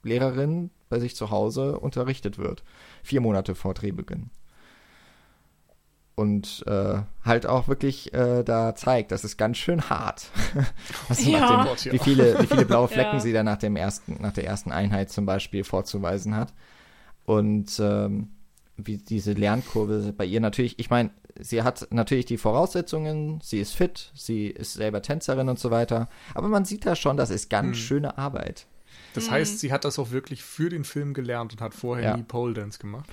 Lehrerin 0.03 0.71
bei 0.89 0.99
sich 0.99 1.15
zu 1.15 1.29
Hause 1.29 1.79
unterrichtet 1.79 2.37
wird. 2.37 2.63
Vier 3.03 3.21
Monate 3.21 3.55
vor 3.55 3.73
Drehbeginn 3.73 4.29
und 6.15 6.63
äh, 6.65 7.01
halt 7.23 7.45
auch 7.45 7.67
wirklich 7.67 8.13
äh, 8.13 8.43
da 8.43 8.73
zeigt, 8.75 9.11
das 9.11 9.23
ist 9.23 9.37
ganz 9.37 9.57
schön 9.57 9.89
hart. 9.89 10.29
also 11.09 11.29
ja. 11.29 11.65
dem, 11.65 11.91
wie, 11.91 11.99
viele, 11.99 12.39
wie 12.41 12.47
viele 12.47 12.65
blaue 12.65 12.87
Flecken 12.89 13.15
ja. 13.15 13.19
sie 13.19 13.33
da 13.33 13.43
nach 13.43 13.57
dem 13.57 13.75
ersten, 13.75 14.17
nach 14.21 14.33
der 14.33 14.45
ersten 14.45 14.71
Einheit 14.71 15.11
zum 15.11 15.25
Beispiel 15.25 15.63
vorzuweisen 15.63 16.35
hat. 16.35 16.53
Und 17.25 17.79
ähm, 17.79 18.29
wie 18.77 18.97
diese 18.97 19.33
Lernkurve 19.33 20.13
bei 20.15 20.25
ihr 20.25 20.39
natürlich, 20.39 20.79
ich 20.79 20.89
meine, 20.89 21.11
sie 21.39 21.63
hat 21.63 21.87
natürlich 21.91 22.25
die 22.25 22.37
Voraussetzungen, 22.37 23.41
sie 23.41 23.59
ist 23.59 23.75
fit, 23.75 24.11
sie 24.15 24.47
ist 24.47 24.73
selber 24.73 25.01
Tänzerin 25.01 25.49
und 25.49 25.59
so 25.59 25.71
weiter, 25.71 26.07
aber 26.33 26.47
man 26.47 26.65
sieht 26.65 26.85
da 26.85 26.95
schon, 26.95 27.17
das 27.17 27.29
ist 27.29 27.49
ganz 27.49 27.77
hm. 27.77 27.83
schöne 27.83 28.17
Arbeit. 28.17 28.67
Das 29.13 29.31
heißt, 29.31 29.53
mhm. 29.53 29.57
sie 29.57 29.71
hat 29.71 29.85
das 29.85 29.97
auch 29.97 30.11
wirklich 30.11 30.43
für 30.43 30.69
den 30.69 30.83
Film 30.83 31.13
gelernt 31.13 31.53
und 31.53 31.61
hat 31.61 31.73
vorher 31.73 32.11
ja. 32.11 32.17
nie 32.17 32.23
Pole 32.23 32.53
Dance 32.53 32.79
gemacht. 32.79 33.09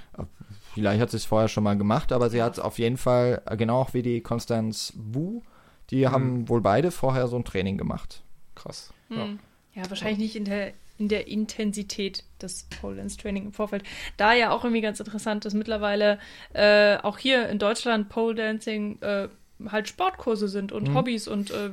Vielleicht 0.75 1.01
hat 1.01 1.11
sie 1.11 1.19
es 1.19 1.25
vorher 1.25 1.49
schon 1.49 1.65
mal 1.65 1.77
gemacht, 1.77 2.13
aber 2.13 2.31
sie 2.31 2.43
hat 2.43 2.59
auf 2.59 2.79
jeden 2.79 2.97
Fall, 2.97 3.43
äh, 3.47 3.57
genau 3.57 3.81
auch 3.81 3.95
wie 3.95 4.03
die 4.03 4.21
Constance 4.21 4.93
Wu, 4.97 5.43
die 5.91 6.07
mhm. 6.07 6.11
haben 6.11 6.49
wohl 6.49 6.61
beide 6.61 6.91
vorher 6.91 7.29
so 7.29 7.37
ein 7.37 7.45
Training 7.45 7.77
gemacht. 7.77 8.23
Krass. 8.55 8.93
Mhm. 9.09 9.39
Ja. 9.75 9.83
ja. 9.83 9.91
wahrscheinlich 9.91 10.19
nicht 10.19 10.37
in 10.37 10.45
der, 10.45 10.73
in 10.99 11.09
der 11.09 11.29
Intensität 11.29 12.25
des 12.41 12.65
Pole 12.81 12.97
Dance 12.97 13.19
Training 13.19 13.47
im 13.47 13.53
Vorfeld. 13.53 13.85
Da 14.17 14.33
ja 14.33 14.51
auch 14.51 14.65
irgendwie 14.65 14.81
ganz 14.81 14.99
interessant, 15.01 15.45
dass 15.45 15.55
mittlerweile 15.55 16.19
äh, 16.55 16.97
auch 16.99 17.19
hier 17.19 17.49
in 17.49 17.59
Deutschland 17.59 18.09
Pole 18.09 18.35
Dancing 18.35 19.01
äh, 19.03 19.29
halt 19.69 19.89
Sportkurse 19.89 20.49
sind 20.49 20.73
und 20.73 20.89
mhm. 20.89 20.95
Hobbys 20.95 21.29
und 21.29 21.51
äh, 21.51 21.71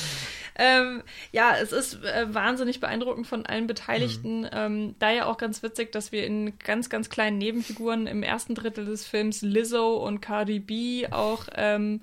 ähm, 0.56 1.04
ja, 1.30 1.56
es 1.58 1.70
ist 1.70 2.02
äh, 2.02 2.34
wahnsinnig 2.34 2.80
beeindruckend 2.80 3.28
von 3.28 3.46
allen 3.46 3.68
Beteiligten. 3.68 4.40
Mhm. 4.40 4.48
Ähm, 4.50 4.94
da 4.98 5.12
ja 5.12 5.26
auch 5.26 5.38
ganz 5.38 5.62
witzig, 5.62 5.92
dass 5.92 6.10
wir 6.10 6.26
in 6.26 6.58
ganz, 6.58 6.90
ganz 6.90 7.10
kleinen 7.10 7.38
Nebenfiguren 7.38 8.08
im 8.08 8.24
ersten 8.24 8.56
Drittel 8.56 8.86
des 8.86 9.06
Films 9.06 9.42
Lizzo 9.42 10.04
und 10.04 10.20
Cardi 10.20 10.58
B 10.58 11.06
auch 11.12 11.46
ähm, 11.54 12.00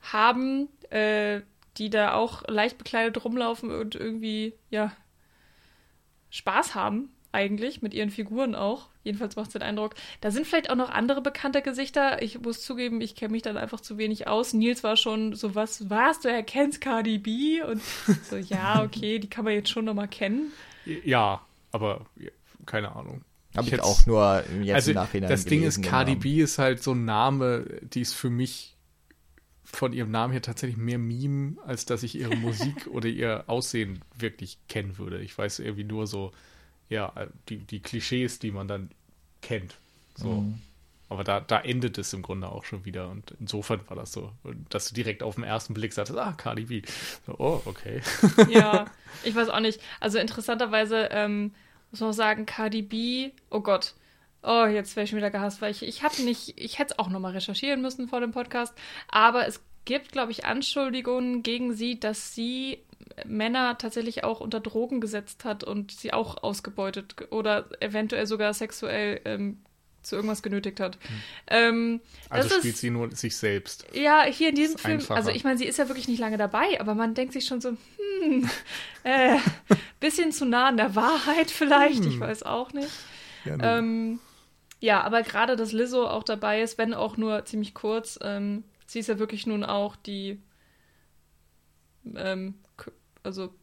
haben, 0.00 0.70
äh, 0.88 1.42
die 1.76 1.90
da 1.90 2.14
auch 2.14 2.44
leicht 2.48 2.78
bekleidet 2.78 3.22
rumlaufen 3.22 3.70
und 3.70 3.94
irgendwie, 3.94 4.54
ja, 4.70 4.90
Spaß 6.30 6.74
haben 6.74 7.10
eigentlich, 7.32 7.82
mit 7.82 7.94
ihren 7.94 8.10
Figuren 8.10 8.54
auch. 8.54 8.88
Jedenfalls 9.04 9.36
macht 9.36 9.48
es 9.48 9.52
den 9.54 9.62
Eindruck. 9.62 9.94
Da 10.20 10.30
sind 10.30 10.46
vielleicht 10.46 10.70
auch 10.70 10.76
noch 10.76 10.90
andere 10.90 11.22
bekannte 11.22 11.62
Gesichter. 11.62 12.22
Ich 12.22 12.40
muss 12.40 12.62
zugeben, 12.62 13.00
ich 13.00 13.16
kenne 13.16 13.32
mich 13.32 13.42
dann 13.42 13.56
einfach 13.56 13.80
zu 13.80 13.98
wenig 13.98 14.28
aus. 14.28 14.52
Nils 14.52 14.84
war 14.84 14.96
schon 14.96 15.34
so, 15.34 15.54
was 15.54 15.90
warst 15.90 16.24
du 16.24 16.28
erkennst 16.28 16.80
Cardi 16.80 17.18
B? 17.18 17.62
Und 17.62 17.82
so, 18.30 18.36
ja, 18.36 18.82
okay, 18.82 19.18
die 19.18 19.28
kann 19.28 19.44
man 19.44 19.54
jetzt 19.54 19.70
schon 19.70 19.84
nochmal 19.84 20.08
kennen. 20.08 20.52
Ja, 21.04 21.40
aber 21.72 22.06
keine 22.66 22.94
Ahnung. 22.94 23.22
Habe 23.56 23.66
ich, 23.66 23.74
ich 23.74 23.80
auch 23.80 24.06
nur 24.06 24.44
jetzt 24.62 24.74
also 24.74 24.90
im 24.92 24.94
Nachhinein 24.96 25.30
Das 25.30 25.44
Ding 25.44 25.62
ist, 25.62 25.82
Cardi 25.82 26.14
B 26.14 26.40
ist 26.40 26.58
halt 26.58 26.82
so 26.82 26.92
ein 26.92 27.04
Name, 27.04 27.66
die 27.82 28.00
ist 28.00 28.14
für 28.14 28.30
mich 28.30 28.76
von 29.64 29.92
ihrem 29.92 30.10
Namen 30.10 30.32
her 30.32 30.42
tatsächlich 30.42 30.76
mehr 30.76 30.98
Meme, 30.98 31.56
als 31.66 31.84
dass 31.84 32.02
ich 32.02 32.14
ihre 32.14 32.36
Musik 32.36 32.86
oder 32.88 33.08
ihr 33.08 33.44
Aussehen 33.46 34.00
wirklich 34.16 34.58
kennen 34.68 34.98
würde. 34.98 35.20
Ich 35.20 35.36
weiß 35.36 35.58
irgendwie 35.58 35.84
nur 35.84 36.06
so, 36.06 36.32
ja, 36.92 37.12
die, 37.48 37.58
die 37.58 37.80
Klischees, 37.80 38.38
die 38.38 38.50
man 38.50 38.68
dann 38.68 38.90
kennt. 39.40 39.76
So. 40.14 40.28
Mhm. 40.28 40.60
Aber 41.08 41.24
da, 41.24 41.40
da 41.40 41.60
endet 41.60 41.98
es 41.98 42.12
im 42.14 42.22
Grunde 42.22 42.48
auch 42.48 42.64
schon 42.64 42.84
wieder. 42.86 43.10
Und 43.10 43.34
insofern 43.38 43.80
war 43.88 43.96
das 43.96 44.12
so, 44.12 44.32
dass 44.70 44.88
du 44.88 44.94
direkt 44.94 45.22
auf 45.22 45.34
den 45.34 45.44
ersten 45.44 45.74
Blick 45.74 45.92
sagtest, 45.92 46.18
ah, 46.18 46.32
Cardi 46.32 46.64
B. 46.64 46.82
So, 47.26 47.34
oh, 47.38 47.62
okay. 47.66 48.00
Ja, 48.48 48.86
ich 49.24 49.34
weiß 49.34 49.50
auch 49.50 49.60
nicht. 49.60 49.80
Also 50.00 50.18
interessanterweise 50.18 51.08
ähm, 51.10 51.52
muss 51.90 52.00
man 52.00 52.10
auch 52.10 52.14
sagen, 52.14 52.46
Cardi 52.46 52.80
B, 52.80 53.30
oh 53.50 53.60
Gott. 53.60 53.94
Oh, 54.42 54.64
jetzt 54.64 54.96
wäre 54.96 55.04
ich 55.04 55.10
schon 55.10 55.18
wieder 55.18 55.30
gehasst, 55.30 55.60
weil 55.60 55.70
ich, 55.70 55.82
ich 55.82 56.02
hatte 56.02 56.22
nicht, 56.22 56.58
ich 56.58 56.78
hätte 56.78 56.94
es 56.94 56.98
auch 56.98 57.08
nochmal 57.08 57.32
recherchieren 57.32 57.82
müssen 57.82 58.08
vor 58.08 58.20
dem 58.20 58.32
Podcast. 58.32 58.74
Aber 59.08 59.46
es 59.46 59.60
gibt, 59.84 60.12
glaube 60.12 60.32
ich, 60.32 60.46
Anschuldigungen 60.46 61.42
gegen 61.42 61.74
sie, 61.74 62.00
dass 62.00 62.34
sie 62.34 62.78
Männer 63.26 63.78
tatsächlich 63.78 64.24
auch 64.24 64.40
unter 64.40 64.60
Drogen 64.60 65.00
gesetzt 65.00 65.44
hat 65.44 65.64
und 65.64 65.90
sie 65.92 66.12
auch 66.12 66.42
ausgebeutet 66.42 67.14
oder 67.30 67.68
eventuell 67.80 68.26
sogar 68.26 68.54
sexuell 68.54 69.20
ähm, 69.24 69.58
zu 70.02 70.16
irgendwas 70.16 70.42
genötigt 70.42 70.80
hat. 70.80 70.98
Hm. 71.00 71.10
Ähm, 71.48 72.00
also 72.28 72.48
spielt 72.48 72.74
ist, 72.74 72.80
sie 72.80 72.90
nur 72.90 73.10
sich 73.14 73.36
selbst. 73.36 73.86
Ja, 73.92 74.24
hier 74.24 74.50
in 74.50 74.56
diesem 74.56 74.78
Film, 74.78 74.98
einfacher. 74.98 75.16
also 75.16 75.30
ich 75.30 75.44
meine, 75.44 75.58
sie 75.58 75.64
ist 75.64 75.78
ja 75.78 75.88
wirklich 75.88 76.08
nicht 76.08 76.18
lange 76.18 76.36
dabei, 76.36 76.80
aber 76.80 76.94
man 76.94 77.14
denkt 77.14 77.32
sich 77.32 77.46
schon 77.46 77.60
so, 77.60 77.70
hm, 77.70 78.48
äh, 79.04 79.38
bisschen 80.00 80.32
zu 80.32 80.44
nah 80.44 80.68
an 80.68 80.76
der 80.76 80.94
Wahrheit 80.94 81.50
vielleicht, 81.50 82.04
hm. 82.04 82.10
ich 82.10 82.20
weiß 82.20 82.42
auch 82.42 82.72
nicht. 82.72 82.90
Ja, 83.44 83.78
ähm, 83.78 84.20
ja 84.80 85.02
aber 85.02 85.22
gerade, 85.22 85.56
dass 85.56 85.72
Lizzo 85.72 86.06
auch 86.06 86.24
dabei 86.24 86.62
ist, 86.62 86.78
wenn 86.78 86.94
auch 86.94 87.16
nur 87.16 87.44
ziemlich 87.44 87.74
kurz, 87.74 88.18
ähm, 88.22 88.64
sie 88.86 88.98
ist 88.98 89.08
ja 89.08 89.18
wirklich 89.18 89.46
nun 89.46 89.64
auch 89.64 89.96
die 89.96 90.40
ähm, 92.16 92.54
also 93.22 93.54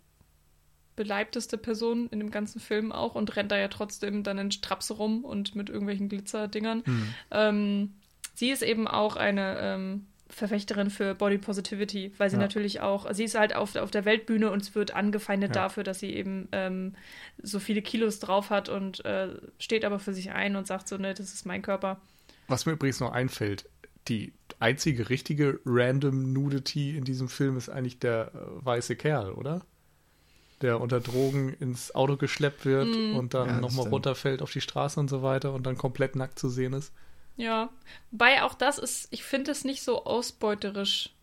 beleibteste 0.95 1.57
Person 1.57 2.09
in 2.11 2.19
dem 2.19 2.29
ganzen 2.29 2.59
Film 2.59 2.91
auch 2.91 3.15
und 3.15 3.35
rennt 3.37 3.51
da 3.51 3.57
ja 3.57 3.69
trotzdem 3.69 4.23
dann 4.23 4.37
in 4.37 4.51
Strapse 4.51 4.93
rum 4.93 5.23
und 5.23 5.55
mit 5.55 5.69
irgendwelchen 5.69 6.09
Glitzerdingern. 6.09 6.83
Mhm. 6.85 7.13
Ähm, 7.31 7.93
sie 8.35 8.49
ist 8.49 8.63
eben 8.63 8.85
auch 8.85 9.15
eine 9.15 9.57
ähm, 9.59 10.07
Verfechterin 10.29 10.89
für 10.89 11.15
Body 11.15 11.37
Positivity, 11.37 12.13
weil 12.17 12.29
sie 12.29 12.35
ja. 12.35 12.41
natürlich 12.41 12.81
auch, 12.81 13.11
sie 13.13 13.23
ist 13.23 13.35
halt 13.35 13.55
auf, 13.55 13.75
auf 13.77 13.91
der 13.91 14.05
Weltbühne 14.05 14.51
und 14.51 14.61
es 14.61 14.75
wird 14.75 14.93
angefeindet 14.93 15.55
ja. 15.55 15.63
dafür, 15.63 15.83
dass 15.83 15.99
sie 15.99 16.13
eben 16.13 16.47
ähm, 16.51 16.95
so 17.41 17.59
viele 17.59 17.81
Kilos 17.81 18.19
drauf 18.19 18.49
hat 18.49 18.69
und 18.69 19.03
äh, 19.05 19.29
steht 19.57 19.85
aber 19.85 19.99
für 19.99 20.13
sich 20.13 20.31
ein 20.31 20.55
und 20.55 20.67
sagt 20.67 20.87
so, 20.87 20.97
ne, 20.97 21.13
das 21.13 21.33
ist 21.33 21.45
mein 21.45 21.61
Körper. 21.61 21.99
Was 22.47 22.65
mir 22.65 22.73
übrigens 22.73 22.99
noch 22.99 23.11
einfällt, 23.11 23.65
die 24.09 24.33
einzige 24.59 25.09
richtige 25.09 25.59
Random 25.65 26.33
Nudity 26.33 26.97
in 26.97 27.03
diesem 27.03 27.29
Film 27.29 27.57
ist 27.57 27.69
eigentlich 27.69 27.99
der 27.99 28.31
äh, 28.33 28.65
weiße 28.65 28.95
Kerl, 28.95 29.31
oder? 29.31 29.61
Der 30.61 30.81
unter 30.81 30.99
Drogen 30.99 31.53
ins 31.53 31.95
Auto 31.95 32.17
geschleppt 32.17 32.65
wird 32.65 32.87
mm. 32.87 33.15
und 33.15 33.33
dann 33.33 33.47
ja, 33.47 33.61
nochmal 33.61 33.87
runterfällt 33.87 34.41
auf 34.41 34.51
die 34.51 34.61
Straße 34.61 34.99
und 34.99 35.09
so 35.09 35.23
weiter 35.23 35.53
und 35.53 35.65
dann 35.65 35.77
komplett 35.77 36.15
nackt 36.17 36.37
zu 36.37 36.49
sehen 36.49 36.73
ist. 36.73 36.91
Ja, 37.37 37.69
wobei 38.11 38.43
auch 38.43 38.53
das 38.53 38.77
ist, 38.77 39.07
ich 39.11 39.23
finde 39.23 39.51
es 39.51 39.63
nicht 39.63 39.81
so 39.81 40.03
ausbeuterisch. 40.03 41.15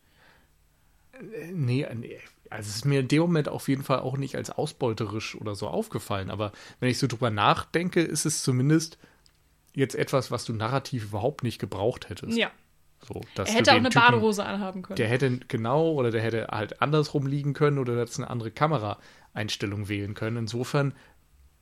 Nee, 1.52 1.86
nee, 1.94 2.18
also 2.48 2.70
es 2.70 2.76
ist 2.76 2.84
mir 2.86 3.00
in 3.00 3.08
dem 3.08 3.20
Moment 3.20 3.48
auf 3.48 3.68
jeden 3.68 3.82
Fall 3.82 4.00
auch 4.00 4.16
nicht 4.16 4.36
als 4.36 4.50
ausbeuterisch 4.50 5.34
oder 5.34 5.54
so 5.54 5.68
aufgefallen, 5.68 6.30
aber 6.30 6.52
wenn 6.80 6.90
ich 6.90 6.98
so 6.98 7.06
drüber 7.06 7.30
nachdenke, 7.30 8.00
ist 8.00 8.24
es 8.24 8.42
zumindest 8.42 8.98
jetzt 9.74 9.94
etwas, 9.94 10.30
was 10.30 10.46
du 10.46 10.54
narrativ 10.54 11.04
überhaupt 11.04 11.42
nicht 11.42 11.58
gebraucht 11.58 12.08
hättest. 12.08 12.36
Ja, 12.36 12.50
so, 13.02 13.20
er 13.36 13.44
hätte 13.44 13.72
auch 13.72 13.76
eine 13.76 13.88
Typen, 13.88 14.02
Badehose 14.02 14.44
anhaben 14.44 14.82
können. 14.82 14.96
Der 14.96 15.08
hätte 15.08 15.38
genau 15.48 15.92
oder 15.92 16.10
der 16.10 16.22
hätte 16.22 16.48
halt 16.50 16.82
andersrum 16.82 17.26
liegen 17.26 17.52
können 17.52 17.78
oder 17.78 17.96
jetzt 17.98 18.18
eine 18.18 18.28
andere 18.28 18.50
Kameraeinstellung 18.50 19.88
wählen 19.88 20.14
können. 20.14 20.36
Insofern 20.36 20.92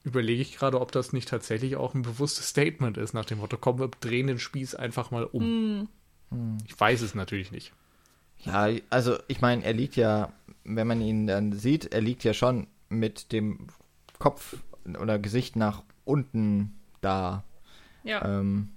überlege 0.05 0.43
ich 0.43 0.57
gerade, 0.57 0.81
ob 0.81 0.93
das 0.93 1.13
nicht 1.13 1.29
tatsächlich 1.29 1.77
auch 1.77 1.95
ein 1.95 2.03
bewusstes 2.03 2.49
Statement 2.49 2.97
ist, 2.99 3.15
nach 3.15 3.25
dem 3.25 3.39
Motto, 3.39 3.57
komm, 3.57 3.79
wir 3.79 3.89
drehen 3.89 4.27
den 4.27 4.39
Spieß 4.39 4.75
einfach 4.75 5.11
mal 5.11 5.25
um. 5.25 5.89
Mm. 6.31 6.59
Ich 6.67 6.79
weiß 6.79 7.01
es 7.01 7.15
natürlich 7.15 7.53
nicht. 7.53 7.73
Ja, 8.45 8.69
also 8.91 9.17
ich 9.29 9.41
meine, 9.41 9.65
er 9.65 9.73
liegt 9.73 9.97
ja, 9.97 10.33
wenn 10.65 10.87
man 10.87 11.01
ihn 11.01 11.27
dann 11.27 11.53
sieht, 11.53 11.93
er 11.93 12.01
liegt 12.01 12.25
ja 12.25 12.35
schon 12.35 12.67
mit 12.89 13.33
dem 13.33 13.69
Kopf 14.19 14.57
oder 15.01 15.19
Gesicht 15.19 15.57
nach 15.57 15.83
unten 16.05 16.79
da. 17.01 17.45
Ja. 18.03 18.41
Ähm, 18.41 18.74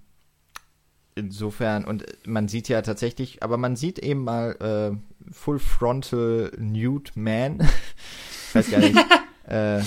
insofern, 1.18 1.86
und 1.86 2.06
man 2.26 2.48
sieht 2.48 2.70
ja 2.70 2.82
tatsächlich, 2.82 3.44
aber 3.44 3.58
man 3.58 3.76
sieht 3.76 4.00
eben 4.00 4.24
mal 4.24 4.56
äh, 4.94 5.32
Full 5.34 5.60
Frontal 5.60 6.52
Nude 6.58 7.12
Man. 7.16 7.60
ich 7.60 8.56
weiß 8.56 8.72
gar 8.72 8.80
nicht. 8.80 8.98
äh, 9.48 9.82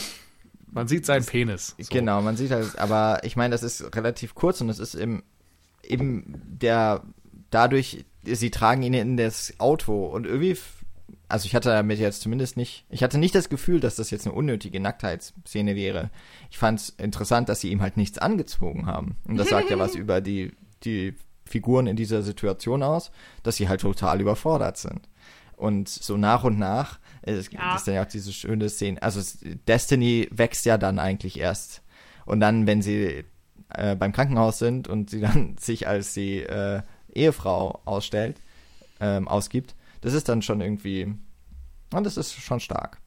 man 0.72 0.88
sieht 0.88 1.06
seinen 1.06 1.24
Penis. 1.24 1.74
So. 1.78 1.86
Genau, 1.90 2.22
man 2.22 2.36
sieht 2.36 2.50
halt, 2.50 2.78
aber 2.78 3.20
ich 3.24 3.36
meine, 3.36 3.52
das 3.52 3.62
ist 3.62 3.96
relativ 3.96 4.34
kurz 4.34 4.60
und 4.60 4.68
es 4.68 4.78
ist 4.78 4.94
im, 4.94 5.22
eben 5.82 6.42
der, 6.46 7.02
dadurch, 7.50 8.04
sie 8.24 8.50
tragen 8.50 8.82
ihn 8.82 8.94
in 8.94 9.16
das 9.16 9.54
Auto 9.58 10.06
und 10.06 10.26
irgendwie, 10.26 10.56
also 11.28 11.46
ich 11.46 11.54
hatte 11.54 11.70
damit 11.70 11.98
jetzt 11.98 12.22
zumindest 12.22 12.56
nicht, 12.56 12.84
ich 12.88 13.02
hatte 13.02 13.18
nicht 13.18 13.34
das 13.34 13.48
Gefühl, 13.48 13.80
dass 13.80 13.96
das 13.96 14.10
jetzt 14.10 14.26
eine 14.26 14.34
unnötige 14.34 14.80
Nacktheitsszene 14.80 15.74
wäre. 15.74 16.10
Ich 16.50 16.58
fand 16.58 16.80
es 16.80 16.88
interessant, 16.90 17.48
dass 17.48 17.60
sie 17.60 17.70
ihm 17.70 17.82
halt 17.82 17.96
nichts 17.96 18.18
angezogen 18.18 18.86
haben. 18.86 19.16
Und 19.24 19.36
das 19.36 19.48
sagt 19.48 19.70
ja 19.70 19.78
was 19.78 19.94
über 19.96 20.20
die 20.20 20.52
die 20.84 21.14
Figuren 21.44 21.86
in 21.86 21.96
dieser 21.96 22.22
Situation 22.22 22.82
aus, 22.82 23.10
dass 23.42 23.56
sie 23.56 23.68
halt 23.68 23.80
total 23.80 24.20
überfordert 24.20 24.78
sind. 24.78 25.08
Und 25.56 25.88
so 25.88 26.16
nach 26.16 26.44
und 26.44 26.58
nach, 26.58 26.98
es 27.22 27.50
ja. 27.50 27.76
ist 27.76 27.86
dann 27.86 27.94
ja 27.94 28.02
auch 28.02 28.08
diese 28.08 28.32
schöne 28.32 28.68
Szene, 28.70 29.02
also 29.02 29.20
Destiny 29.68 30.28
wächst 30.30 30.64
ja 30.64 30.78
dann 30.78 30.98
eigentlich 30.98 31.38
erst. 31.38 31.82
Und 32.24 32.40
dann, 32.40 32.66
wenn 32.66 32.80
sie 32.80 33.24
äh, 33.74 33.94
beim 33.96 34.12
Krankenhaus 34.12 34.58
sind 34.58 34.88
und 34.88 35.10
sie 35.10 35.20
dann 35.20 35.56
sich 35.60 35.86
als 35.86 36.14
die 36.14 36.38
äh, 36.38 36.80
Ehefrau 37.12 37.82
ausstellt, 37.84 38.36
ähm, 39.00 39.28
ausgibt, 39.28 39.74
das 40.00 40.14
ist 40.14 40.28
dann 40.28 40.40
schon 40.40 40.60
irgendwie, 40.60 41.14
und 41.92 42.04
das 42.04 42.16
ist 42.16 42.32
schon 42.32 42.60
stark, 42.60 42.98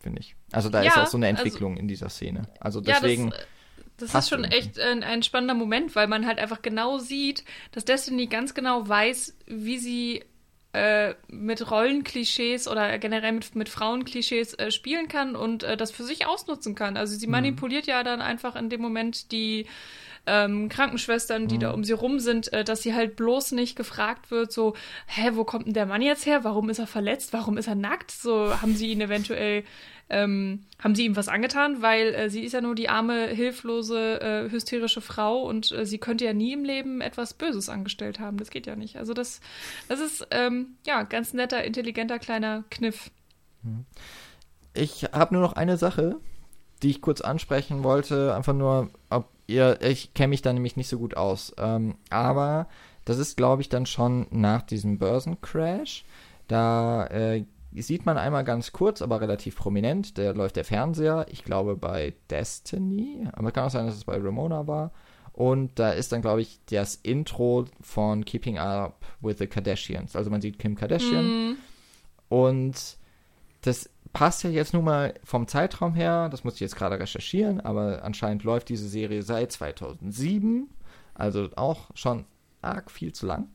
finde 0.00 0.20
ich. 0.20 0.36
Also 0.50 0.68
da 0.68 0.82
ja, 0.82 0.90
ist 0.90 0.98
auch 0.98 1.06
so 1.06 1.16
eine 1.16 1.28
also 1.28 1.38
Entwicklung 1.38 1.72
also, 1.72 1.80
in 1.80 1.88
dieser 1.88 2.08
Szene. 2.08 2.48
Also 2.60 2.80
deswegen. 2.80 3.30
Ja, 3.30 3.30
das, 3.30 3.46
das 3.96 4.14
ist 4.14 4.28
schon 4.28 4.44
echt 4.44 4.80
ein, 4.80 5.02
ein, 5.02 5.22
spannender 5.22 5.54
Moment, 5.54 5.94
weil 5.94 6.08
man 6.08 6.26
halt 6.26 6.38
einfach 6.38 6.62
genau 6.62 6.98
sieht, 6.98 7.44
dass 7.72 7.84
Destiny 7.84 8.26
ganz 8.26 8.54
genau 8.54 8.88
weiß, 8.88 9.36
wie 9.46 9.78
sie 9.78 10.24
äh, 10.72 11.14
mit 11.28 11.70
Rollenklischees 11.70 12.66
oder 12.66 12.98
generell 12.98 13.32
mit, 13.32 13.54
mit 13.54 13.68
Frauenklischees 13.68 14.54
äh, 14.54 14.70
spielen 14.70 15.08
kann 15.08 15.36
und 15.36 15.62
äh, 15.62 15.76
das 15.76 15.90
für 15.90 16.04
sich 16.04 16.26
ausnutzen 16.26 16.74
kann. 16.74 16.96
Also 16.96 17.14
sie 17.14 17.26
mhm. 17.26 17.32
manipuliert 17.32 17.86
ja 17.86 18.02
dann 18.02 18.20
einfach 18.20 18.56
in 18.56 18.70
dem 18.70 18.80
Moment 18.80 19.32
die 19.32 19.66
ähm, 20.26 20.68
Krankenschwestern, 20.68 21.48
die 21.48 21.56
mhm. 21.56 21.60
da 21.60 21.70
um 21.72 21.84
sie 21.84 21.92
rum 21.92 22.20
sind, 22.20 22.52
äh, 22.52 22.64
dass 22.64 22.82
sie 22.82 22.94
halt 22.94 23.16
bloß 23.16 23.52
nicht 23.52 23.76
gefragt 23.76 24.30
wird, 24.30 24.52
so, 24.52 24.74
hä, 25.06 25.30
wo 25.34 25.44
kommt 25.44 25.66
denn 25.66 25.74
der 25.74 25.86
Mann 25.86 26.00
jetzt 26.00 26.26
her? 26.26 26.44
Warum 26.44 26.70
ist 26.70 26.78
er 26.78 26.86
verletzt? 26.86 27.32
Warum 27.32 27.58
ist 27.58 27.66
er 27.66 27.74
nackt? 27.74 28.10
So, 28.10 28.60
haben 28.62 28.74
sie 28.74 28.92
ihn 28.92 29.00
eventuell 29.00 29.64
ähm, 30.12 30.60
haben 30.78 30.94
sie 30.94 31.06
ihm 31.06 31.16
was 31.16 31.28
angetan, 31.28 31.82
weil 31.82 32.14
äh, 32.14 32.30
sie 32.30 32.44
ist 32.44 32.52
ja 32.52 32.60
nur 32.60 32.74
die 32.74 32.88
arme, 32.88 33.28
hilflose, 33.28 34.20
äh, 34.20 34.50
hysterische 34.50 35.00
Frau 35.00 35.42
und 35.42 35.72
äh, 35.72 35.86
sie 35.86 35.98
könnte 35.98 36.24
ja 36.24 36.32
nie 36.32 36.52
im 36.52 36.64
Leben 36.64 37.00
etwas 37.00 37.34
Böses 37.34 37.68
angestellt 37.68 38.20
haben. 38.20 38.36
Das 38.36 38.50
geht 38.50 38.66
ja 38.66 38.76
nicht. 38.76 38.96
Also 38.96 39.14
das, 39.14 39.40
das 39.88 40.00
ist 40.00 40.26
ähm, 40.30 40.76
ja 40.86 41.02
ganz 41.02 41.32
netter, 41.32 41.64
intelligenter 41.64 42.18
kleiner 42.18 42.64
Kniff. 42.70 43.10
Ich 44.74 45.04
habe 45.12 45.34
nur 45.34 45.42
noch 45.42 45.54
eine 45.54 45.76
Sache, 45.78 46.16
die 46.82 46.90
ich 46.90 47.00
kurz 47.00 47.20
ansprechen 47.20 47.82
wollte, 47.82 48.34
einfach 48.34 48.54
nur, 48.54 48.90
ob 49.08 49.28
ihr, 49.46 49.80
ich 49.82 50.14
kenne 50.14 50.28
mich 50.28 50.42
da 50.42 50.52
nämlich 50.52 50.76
nicht 50.76 50.88
so 50.88 50.98
gut 50.98 51.16
aus, 51.16 51.54
ähm, 51.58 51.96
aber 52.10 52.68
das 53.04 53.18
ist, 53.18 53.36
glaube 53.36 53.62
ich, 53.62 53.68
dann 53.68 53.86
schon 53.86 54.26
nach 54.30 54.62
diesem 54.62 54.98
Börsencrash. 54.98 56.04
Da 56.48 57.06
äh, 57.06 57.44
sieht 57.80 58.04
man 58.04 58.18
einmal 58.18 58.44
ganz 58.44 58.72
kurz, 58.72 59.00
aber 59.00 59.20
relativ 59.20 59.56
prominent, 59.56 60.18
da 60.18 60.32
läuft 60.32 60.56
der 60.56 60.64
Fernseher, 60.64 61.26
ich 61.30 61.44
glaube 61.44 61.76
bei 61.76 62.14
Destiny, 62.28 63.26
aber 63.32 63.52
kann 63.52 63.64
auch 63.64 63.70
sein, 63.70 63.86
dass 63.86 63.96
es 63.96 64.04
bei 64.04 64.18
Ramona 64.18 64.66
war. 64.66 64.92
Und 65.32 65.78
da 65.78 65.92
ist 65.92 66.12
dann, 66.12 66.20
glaube 66.20 66.42
ich, 66.42 66.60
das 66.66 66.96
Intro 66.96 67.64
von 67.80 68.24
Keeping 68.24 68.58
Up 68.58 69.04
with 69.22 69.38
the 69.38 69.46
Kardashians. 69.46 70.14
Also 70.14 70.30
man 70.30 70.42
sieht 70.42 70.58
Kim 70.58 70.74
Kardashian. 70.74 71.52
Mm. 71.52 71.56
Und 72.28 72.98
das 73.62 73.88
passt 74.12 74.44
ja 74.44 74.50
jetzt 74.50 74.74
nun 74.74 74.84
mal 74.84 75.14
vom 75.24 75.48
Zeitraum 75.48 75.94
her, 75.94 76.28
das 76.28 76.44
muss 76.44 76.54
ich 76.54 76.60
jetzt 76.60 76.76
gerade 76.76 77.00
recherchieren, 77.00 77.60
aber 77.60 78.04
anscheinend 78.04 78.44
läuft 78.44 78.68
diese 78.68 78.88
Serie 78.88 79.22
seit 79.22 79.52
2007. 79.52 80.68
Also 81.14 81.48
auch 81.56 81.90
schon 81.94 82.26
arg 82.60 82.90
viel 82.90 83.12
zu 83.12 83.26
lang. 83.26 83.48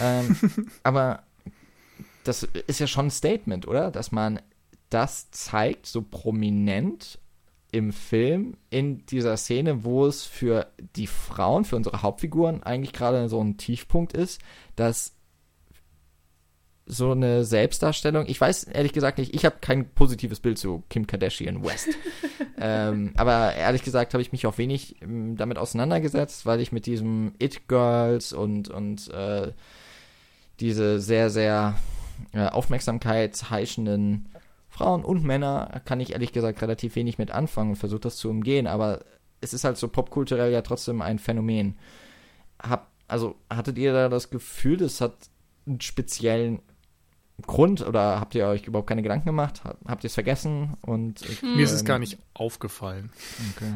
Ähm, 0.00 0.36
aber 0.82 1.22
das 2.28 2.42
ist 2.42 2.80
ja 2.80 2.86
schon 2.86 3.06
ein 3.06 3.10
Statement, 3.10 3.66
oder? 3.66 3.90
Dass 3.90 4.12
man 4.12 4.40
das 4.90 5.30
zeigt, 5.30 5.86
so 5.86 6.02
prominent 6.02 7.18
im 7.72 7.92
Film, 7.92 8.56
in 8.70 9.04
dieser 9.06 9.36
Szene, 9.36 9.84
wo 9.84 10.06
es 10.06 10.24
für 10.24 10.68
die 10.94 11.06
Frauen, 11.06 11.64
für 11.64 11.76
unsere 11.76 12.02
Hauptfiguren 12.02 12.62
eigentlich 12.62 12.92
gerade 12.92 13.28
so 13.28 13.42
ein 13.42 13.56
Tiefpunkt 13.56 14.12
ist, 14.12 14.40
dass 14.76 15.16
so 16.86 17.10
eine 17.10 17.44
Selbstdarstellung. 17.44 18.26
Ich 18.28 18.40
weiß 18.40 18.64
ehrlich 18.64 18.92
gesagt 18.92 19.18
nicht, 19.18 19.34
ich 19.34 19.44
habe 19.44 19.56
kein 19.60 19.88
positives 19.90 20.38
Bild 20.38 20.56
zu 20.56 20.84
Kim 20.88 21.08
Kardashian 21.08 21.64
West. 21.64 21.88
ähm, 22.58 23.12
aber 23.16 23.54
ehrlich 23.54 23.82
gesagt 23.82 24.14
habe 24.14 24.22
ich 24.22 24.30
mich 24.30 24.46
auch 24.46 24.56
wenig 24.56 25.02
ähm, 25.02 25.36
damit 25.36 25.58
auseinandergesetzt, 25.58 26.46
weil 26.46 26.60
ich 26.60 26.70
mit 26.70 26.86
diesem 26.86 27.32
It 27.40 27.66
Girls 27.66 28.32
und, 28.32 28.68
und 28.68 29.08
äh, 29.10 29.52
diese 30.60 31.00
sehr, 31.00 31.28
sehr 31.28 31.76
äh, 32.32 32.46
aufmerksamkeitsheischenden 32.46 34.28
Frauen 34.68 35.04
und 35.04 35.24
Männer 35.24 35.80
kann 35.84 36.00
ich 36.00 36.12
ehrlich 36.12 36.32
gesagt 36.32 36.60
relativ 36.60 36.96
wenig 36.96 37.18
mit 37.18 37.30
anfangen 37.30 37.70
und 37.70 37.76
versuche 37.76 38.00
das 38.00 38.16
zu 38.16 38.28
umgehen, 38.28 38.66
aber 38.66 39.04
es 39.40 39.54
ist 39.54 39.64
halt 39.64 39.76
so 39.76 39.88
popkulturell 39.88 40.52
ja 40.52 40.62
trotzdem 40.62 41.02
ein 41.02 41.18
Phänomen. 41.18 41.78
Hab, 42.60 42.90
also 43.08 43.36
hattet 43.50 43.78
ihr 43.78 43.92
da 43.92 44.08
das 44.08 44.30
Gefühl, 44.30 44.76
das 44.76 45.00
hat 45.00 45.14
einen 45.66 45.80
speziellen 45.80 46.60
Grund 47.42 47.86
oder 47.86 48.18
habt 48.18 48.34
ihr 48.34 48.46
euch 48.46 48.66
überhaupt 48.66 48.88
keine 48.88 49.02
Gedanken 49.02 49.26
gemacht? 49.26 49.62
Habt 49.86 50.04
ihr 50.04 50.08
es 50.08 50.14
vergessen? 50.14 50.74
Und 50.80 51.20
hm. 51.20 51.56
mir 51.56 51.64
ist 51.64 51.72
es 51.72 51.84
gar 51.84 51.98
nicht 51.98 52.18
aufgefallen. 52.34 53.10
Okay. 53.54 53.74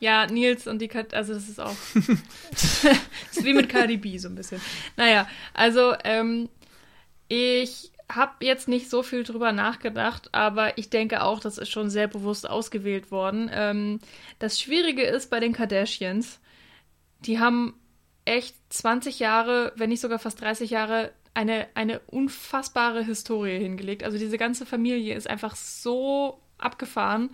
Ja, 0.00 0.26
Nils 0.26 0.66
und 0.66 0.82
die 0.82 0.88
Kat 0.88 1.14
also 1.14 1.32
das 1.32 1.48
ist 1.48 1.60
auch 1.60 1.76
das 2.50 2.84
ist 3.32 3.44
wie 3.44 3.54
mit 3.54 3.68
Cardi 3.68 3.96
B 3.96 4.18
so 4.18 4.28
ein 4.28 4.34
bisschen. 4.34 4.60
Naja, 4.96 5.28
also 5.54 5.94
ähm, 6.04 6.48
ich 7.28 7.92
habe 8.12 8.44
jetzt 8.44 8.68
nicht 8.68 8.90
so 8.90 9.02
viel 9.02 9.24
drüber 9.24 9.52
nachgedacht, 9.52 10.28
aber 10.32 10.76
ich 10.78 10.90
denke 10.90 11.22
auch, 11.22 11.40
das 11.40 11.58
ist 11.58 11.70
schon 11.70 11.90
sehr 11.90 12.06
bewusst 12.06 12.48
ausgewählt 12.48 13.10
worden. 13.10 13.50
Ähm, 13.52 14.00
das 14.38 14.60
Schwierige 14.60 15.02
ist 15.02 15.30
bei 15.30 15.40
den 15.40 15.52
Kardashians, 15.52 16.40
die 17.20 17.38
haben 17.38 17.74
echt 18.24 18.56
20 18.70 19.18
Jahre, 19.18 19.72
wenn 19.76 19.90
nicht 19.90 20.00
sogar 20.00 20.18
fast 20.18 20.40
30 20.40 20.70
Jahre 20.70 21.12
eine, 21.34 21.66
eine 21.74 22.00
unfassbare 22.06 23.04
Historie 23.04 23.58
hingelegt. 23.58 24.04
Also 24.04 24.18
diese 24.18 24.38
ganze 24.38 24.66
Familie 24.66 25.14
ist 25.14 25.28
einfach 25.28 25.56
so 25.56 26.40
abgefahren. 26.58 27.30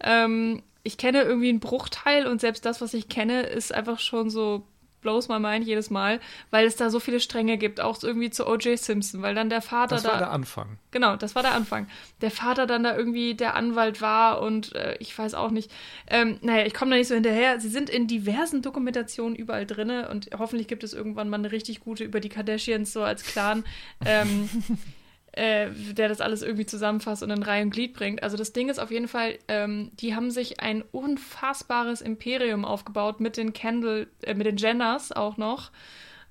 Ähm, 0.00 0.62
ich 0.82 0.96
kenne 0.96 1.22
irgendwie 1.22 1.48
einen 1.48 1.60
Bruchteil 1.60 2.26
und 2.26 2.40
selbst 2.40 2.64
das, 2.64 2.80
was 2.80 2.94
ich 2.94 3.08
kenne, 3.08 3.42
ist 3.42 3.74
einfach 3.74 3.98
schon 3.98 4.30
so 4.30 4.66
blows 5.00 5.28
my 5.28 5.38
mind 5.38 5.66
jedes 5.66 5.90
Mal, 5.90 6.20
weil 6.50 6.66
es 6.66 6.76
da 6.76 6.90
so 6.90 7.00
viele 7.00 7.20
Stränge 7.20 7.58
gibt, 7.58 7.80
auch 7.80 8.02
irgendwie 8.02 8.30
zu 8.30 8.46
O.J. 8.46 8.78
Simpson, 8.78 9.22
weil 9.22 9.34
dann 9.34 9.50
der 9.50 9.62
Vater 9.62 9.96
da. 9.96 10.02
Das 10.02 10.12
war 10.12 10.18
der 10.18 10.30
Anfang. 10.30 10.78
Genau, 10.90 11.16
das 11.16 11.34
war 11.34 11.42
der 11.42 11.52
Anfang. 11.52 11.86
Der 12.20 12.30
Vater 12.30 12.66
dann 12.66 12.82
da 12.82 12.96
irgendwie 12.96 13.34
der 13.34 13.54
Anwalt 13.54 14.00
war 14.00 14.42
und 14.42 14.74
äh, 14.74 14.96
ich 14.98 15.16
weiß 15.16 15.34
auch 15.34 15.50
nicht. 15.50 15.70
Ähm, 16.06 16.38
naja, 16.42 16.66
ich 16.66 16.74
komme 16.74 16.90
da 16.90 16.96
nicht 16.96 17.08
so 17.08 17.14
hinterher. 17.14 17.60
Sie 17.60 17.68
sind 17.68 17.90
in 17.90 18.06
diversen 18.06 18.62
Dokumentationen 18.62 19.36
überall 19.36 19.66
drin 19.66 19.90
und 20.10 20.30
hoffentlich 20.38 20.68
gibt 20.68 20.84
es 20.84 20.92
irgendwann 20.92 21.28
mal 21.28 21.38
eine 21.38 21.52
richtig 21.52 21.80
gute 21.80 22.04
über 22.04 22.20
die 22.20 22.28
Kardashians 22.28 22.92
so 22.92 23.02
als 23.02 23.24
Clan. 23.24 23.64
Ähm, 24.04 24.48
äh, 25.32 25.70
der 25.70 26.08
das 26.08 26.20
alles 26.20 26.42
irgendwie 26.42 26.66
zusammenfasst 26.66 27.22
und 27.22 27.30
in 27.30 27.42
Reihe 27.42 27.62
und 27.62 27.70
Glied 27.70 27.94
bringt. 27.94 28.22
Also 28.22 28.36
das 28.36 28.52
Ding 28.52 28.68
ist 28.68 28.78
auf 28.78 28.90
jeden 28.90 29.08
Fall, 29.08 29.38
ähm, 29.48 29.90
die 29.94 30.14
haben 30.14 30.30
sich 30.30 30.60
ein 30.60 30.82
unfassbares 30.90 32.00
Imperium 32.00 32.64
aufgebaut 32.64 33.20
mit 33.20 33.36
den 33.36 33.52
Kendall, 33.52 34.08
äh, 34.22 34.34
mit 34.34 34.46
den 34.46 34.56
Jenners 34.56 35.12
auch 35.12 35.36
noch. 35.36 35.70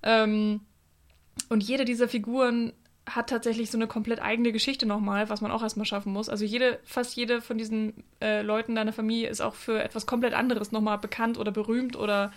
Ähm, 0.03 0.61
und 1.47 1.63
jede 1.63 1.85
dieser 1.85 2.07
Figuren 2.09 2.73
hat 3.15 3.29
tatsächlich 3.29 3.71
so 3.71 3.77
eine 3.77 3.87
komplett 3.87 4.21
eigene 4.21 4.51
Geschichte 4.51 4.85
nochmal, 4.85 5.29
was 5.29 5.41
man 5.41 5.51
auch 5.51 5.63
erstmal 5.63 5.85
schaffen 5.85 6.13
muss. 6.13 6.29
Also 6.29 6.45
jede, 6.45 6.79
fast 6.83 7.15
jede 7.15 7.41
von 7.41 7.57
diesen 7.57 8.03
äh, 8.21 8.41
Leuten 8.41 8.75
deiner 8.75 8.93
Familie 8.93 9.29
ist 9.29 9.41
auch 9.41 9.55
für 9.55 9.81
etwas 9.81 10.05
komplett 10.05 10.33
anderes 10.33 10.71
nochmal 10.71 10.97
bekannt 10.97 11.37
oder 11.37 11.51
berühmt 11.51 11.95
oder 11.95 12.31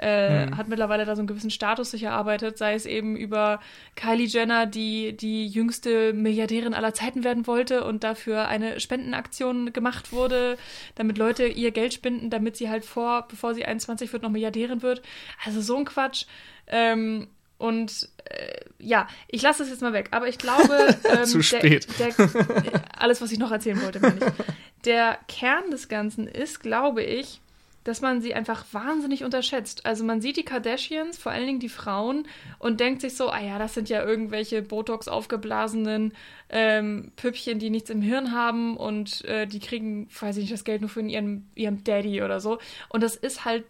äh, 0.00 0.46
mhm. 0.46 0.56
hat 0.56 0.68
mittlerweile 0.68 1.04
da 1.04 1.14
so 1.14 1.20
einen 1.20 1.26
gewissen 1.26 1.50
Status 1.50 1.90
sich 1.90 2.04
erarbeitet, 2.04 2.56
sei 2.58 2.74
es 2.74 2.86
eben 2.86 3.16
über 3.16 3.60
Kylie 3.96 4.26
Jenner, 4.26 4.66
die 4.66 5.16
die 5.16 5.46
jüngste 5.46 6.12
Milliardärin 6.12 6.74
aller 6.74 6.94
Zeiten 6.94 7.22
werden 7.22 7.46
wollte 7.46 7.84
und 7.84 8.02
dafür 8.02 8.48
eine 8.48 8.80
Spendenaktion 8.80 9.72
gemacht 9.72 10.12
wurde, 10.12 10.56
damit 10.94 11.18
Leute 11.18 11.46
ihr 11.46 11.70
Geld 11.70 11.92
spenden, 11.92 12.30
damit 12.30 12.56
sie 12.56 12.70
halt 12.70 12.84
vor, 12.84 13.28
bevor 13.28 13.54
sie 13.54 13.64
21 13.64 14.12
wird, 14.12 14.22
noch 14.22 14.30
Milliardärin 14.30 14.82
wird. 14.82 15.02
Also 15.44 15.60
so 15.60 15.76
ein 15.76 15.84
Quatsch. 15.84 16.24
Ähm, 16.66 17.28
und 17.58 18.08
äh, 18.24 18.60
ja, 18.78 19.06
ich 19.28 19.42
lasse 19.42 19.58
das 19.58 19.68
jetzt 19.68 19.82
mal 19.82 19.92
weg. 19.92 20.08
Aber 20.12 20.28
ich 20.28 20.38
glaube, 20.38 20.96
ähm, 21.04 21.24
Zu 21.26 21.42
spät. 21.42 21.86
Der, 21.98 22.08
der, 22.08 22.82
alles, 22.98 23.20
was 23.20 23.32
ich 23.32 23.38
noch 23.38 23.52
erzählen 23.52 23.80
wollte, 23.82 24.00
meine 24.00 24.16
ich. 24.16 24.84
Der 24.86 25.18
Kern 25.28 25.70
des 25.70 25.88
Ganzen 25.88 26.26
ist, 26.26 26.60
glaube 26.60 27.02
ich, 27.02 27.42
dass 27.84 28.00
man 28.00 28.20
sie 28.20 28.34
einfach 28.34 28.64
wahnsinnig 28.72 29.24
unterschätzt. 29.24 29.86
Also 29.86 30.04
man 30.04 30.20
sieht 30.20 30.36
die 30.36 30.44
Kardashians, 30.44 31.18
vor 31.18 31.32
allen 31.32 31.46
Dingen 31.46 31.60
die 31.60 31.68
Frauen, 31.68 32.26
und 32.58 32.80
denkt 32.80 33.00
sich 33.00 33.16
so, 33.16 33.30
ah 33.30 33.40
ja, 33.40 33.58
das 33.58 33.74
sind 33.74 33.88
ja 33.88 34.04
irgendwelche 34.04 34.62
Botox 34.62 35.08
aufgeblasenen 35.08 36.12
ähm, 36.50 37.12
Püppchen, 37.16 37.58
die 37.58 37.70
nichts 37.70 37.90
im 37.90 38.02
Hirn 38.02 38.32
haben 38.32 38.76
und 38.76 39.24
äh, 39.24 39.46
die 39.46 39.60
kriegen, 39.60 40.08
weiß 40.18 40.36
ich 40.36 40.42
nicht, 40.42 40.52
das 40.52 40.64
Geld 40.64 40.82
nur 40.82 40.90
für 40.90 41.00
ihren, 41.00 41.50
ihrem 41.54 41.82
Daddy 41.84 42.22
oder 42.22 42.40
so. 42.40 42.58
Und 42.88 43.02
das 43.02 43.16
ist 43.16 43.44
halt 43.44 43.64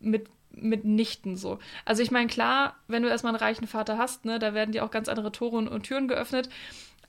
mit 0.00 0.28
mitnichten 0.56 1.36
so. 1.36 1.58
Also 1.84 2.02
ich 2.02 2.12
meine, 2.12 2.28
klar, 2.28 2.76
wenn 2.86 3.02
du 3.02 3.08
erstmal 3.08 3.34
einen 3.34 3.42
reichen 3.42 3.66
Vater 3.66 3.98
hast, 3.98 4.24
ne, 4.24 4.38
da 4.38 4.54
werden 4.54 4.70
dir 4.70 4.84
auch 4.84 4.90
ganz 4.90 5.08
andere 5.08 5.32
Tore 5.32 5.56
und, 5.56 5.66
und 5.66 5.82
Türen 5.82 6.06
geöffnet, 6.06 6.48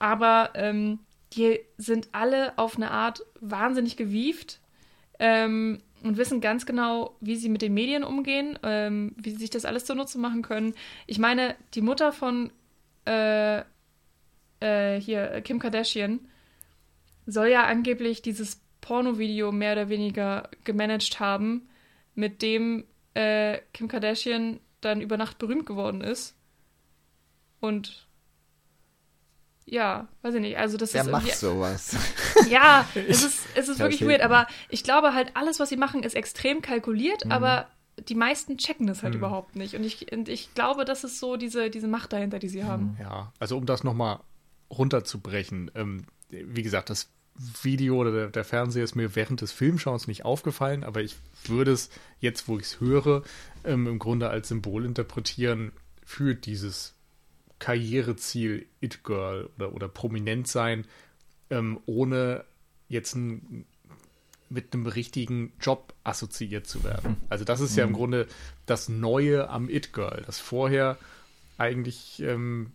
aber 0.00 0.50
ähm, 0.54 0.98
die 1.32 1.60
sind 1.76 2.08
alle 2.12 2.56
auf 2.58 2.76
eine 2.76 2.90
Art 2.90 3.24
wahnsinnig 3.40 3.96
gewieft. 3.96 4.60
Ähm, 5.18 5.80
und 6.02 6.16
wissen 6.16 6.40
ganz 6.40 6.66
genau, 6.66 7.16
wie 7.20 7.36
sie 7.36 7.48
mit 7.48 7.62
den 7.62 7.74
Medien 7.74 8.04
umgehen, 8.04 8.58
ähm, 8.62 9.14
wie 9.16 9.30
sie 9.30 9.38
sich 9.38 9.50
das 9.50 9.64
alles 9.64 9.84
zunutze 9.84 10.18
machen 10.18 10.42
können. 10.42 10.74
Ich 11.06 11.18
meine, 11.18 11.56
die 11.74 11.80
Mutter 11.80 12.12
von 12.12 12.50
äh, 13.06 13.62
äh, 14.60 15.00
hier, 15.00 15.40
Kim 15.42 15.58
Kardashian, 15.58 16.20
soll 17.26 17.48
ja 17.48 17.66
angeblich 17.66 18.22
dieses 18.22 18.60
Porno-Video 18.80 19.50
mehr 19.52 19.72
oder 19.72 19.88
weniger 19.88 20.48
gemanagt 20.64 21.18
haben, 21.18 21.68
mit 22.14 22.40
dem 22.42 22.84
äh, 23.14 23.58
Kim 23.72 23.88
Kardashian 23.88 24.60
dann 24.80 25.00
über 25.00 25.16
Nacht 25.16 25.38
berühmt 25.38 25.66
geworden 25.66 26.00
ist. 26.00 26.36
Und 27.60 28.05
ja, 29.66 30.06
weiß 30.22 30.36
ich 30.36 30.40
nicht. 30.40 30.58
Also 30.58 30.76
das 30.76 30.94
Wer 30.94 31.02
ist 31.02 31.10
macht 31.10 31.36
sowas? 31.36 31.96
Ja, 32.48 32.86
es 32.94 33.24
ist, 33.24 33.40
es 33.56 33.68
ist 33.68 33.80
wirklich 33.80 34.06
weird, 34.06 34.20
aber 34.20 34.46
ich 34.68 34.84
glaube 34.84 35.12
halt, 35.12 35.32
alles, 35.34 35.58
was 35.58 35.68
sie 35.68 35.76
machen, 35.76 36.04
ist 36.04 36.14
extrem 36.14 36.62
kalkuliert, 36.62 37.24
mhm. 37.24 37.32
aber 37.32 37.66
die 38.08 38.14
meisten 38.14 38.58
checken 38.58 38.86
das 38.86 39.02
halt 39.02 39.14
mhm. 39.14 39.18
überhaupt 39.18 39.56
nicht. 39.56 39.74
Und 39.74 39.82
ich, 39.82 40.12
und 40.12 40.28
ich 40.28 40.54
glaube, 40.54 40.84
das 40.84 41.02
ist 41.02 41.18
so 41.18 41.36
diese, 41.36 41.70
diese 41.70 41.88
Macht 41.88 42.12
dahinter, 42.12 42.38
die 42.38 42.48
sie 42.48 42.64
haben. 42.64 42.92
Mhm. 42.92 42.98
Ja, 43.00 43.32
also 43.40 43.56
um 43.56 43.66
das 43.66 43.82
nochmal 43.82 44.20
runterzubrechen, 44.70 45.72
ähm, 45.74 46.04
wie 46.30 46.62
gesagt, 46.62 46.90
das 46.90 47.10
Video 47.62 47.96
oder 47.96 48.12
der, 48.12 48.28
der, 48.28 48.44
Fernseher 48.44 48.84
ist 48.84 48.94
mir 48.94 49.14
während 49.16 49.40
des 49.40 49.52
Filmschauens 49.52 50.06
nicht 50.06 50.24
aufgefallen, 50.24 50.84
aber 50.84 51.02
ich 51.02 51.16
würde 51.44 51.72
es 51.72 51.90
jetzt, 52.20 52.48
wo 52.48 52.58
ich 52.58 52.64
es 52.64 52.80
höre, 52.80 53.22
ähm, 53.64 53.86
im 53.86 53.98
Grunde 53.98 54.28
als 54.30 54.48
Symbol 54.48 54.84
interpretieren 54.84 55.72
für 56.04 56.34
dieses 56.34 56.95
Karriereziel 57.58 58.66
It 58.80 59.04
Girl 59.04 59.50
oder, 59.56 59.72
oder 59.72 59.88
prominent 59.88 60.48
sein, 60.48 60.86
ähm, 61.50 61.80
ohne 61.86 62.44
jetzt 62.88 63.14
ein, 63.14 63.66
mit 64.48 64.74
einem 64.74 64.86
richtigen 64.86 65.52
Job 65.60 65.94
assoziiert 66.04 66.66
zu 66.66 66.84
werden. 66.84 67.12
Mhm. 67.12 67.16
Also 67.28 67.44
das 67.44 67.60
ist 67.60 67.76
ja 67.76 67.84
im 67.84 67.90
mhm. 67.90 67.94
Grunde 67.94 68.26
das 68.66 68.88
Neue 68.88 69.48
am 69.48 69.68
It 69.68 69.92
Girl, 69.92 70.22
das 70.26 70.38
vorher 70.38 70.98
eigentlich 71.58 72.22
ähm, 72.22 72.72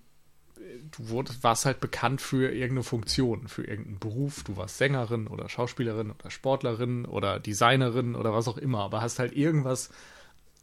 du 0.91 1.09
wurdest, 1.09 1.43
warst 1.43 1.65
halt 1.65 1.79
bekannt 1.79 2.21
für 2.21 2.51
irgendeine 2.51 2.83
Funktion, 2.83 3.47
für 3.47 3.63
irgendeinen 3.63 3.99
Beruf. 3.99 4.43
Du 4.43 4.57
warst 4.57 4.77
Sängerin 4.77 5.27
oder 5.27 5.49
Schauspielerin 5.49 6.11
oder 6.11 6.29
Sportlerin 6.29 7.05
oder 7.05 7.39
Designerin 7.39 8.15
oder 8.15 8.33
was 8.33 8.47
auch 8.47 8.57
immer, 8.57 8.79
aber 8.79 9.01
hast 9.01 9.19
halt 9.19 9.33
irgendwas 9.33 9.89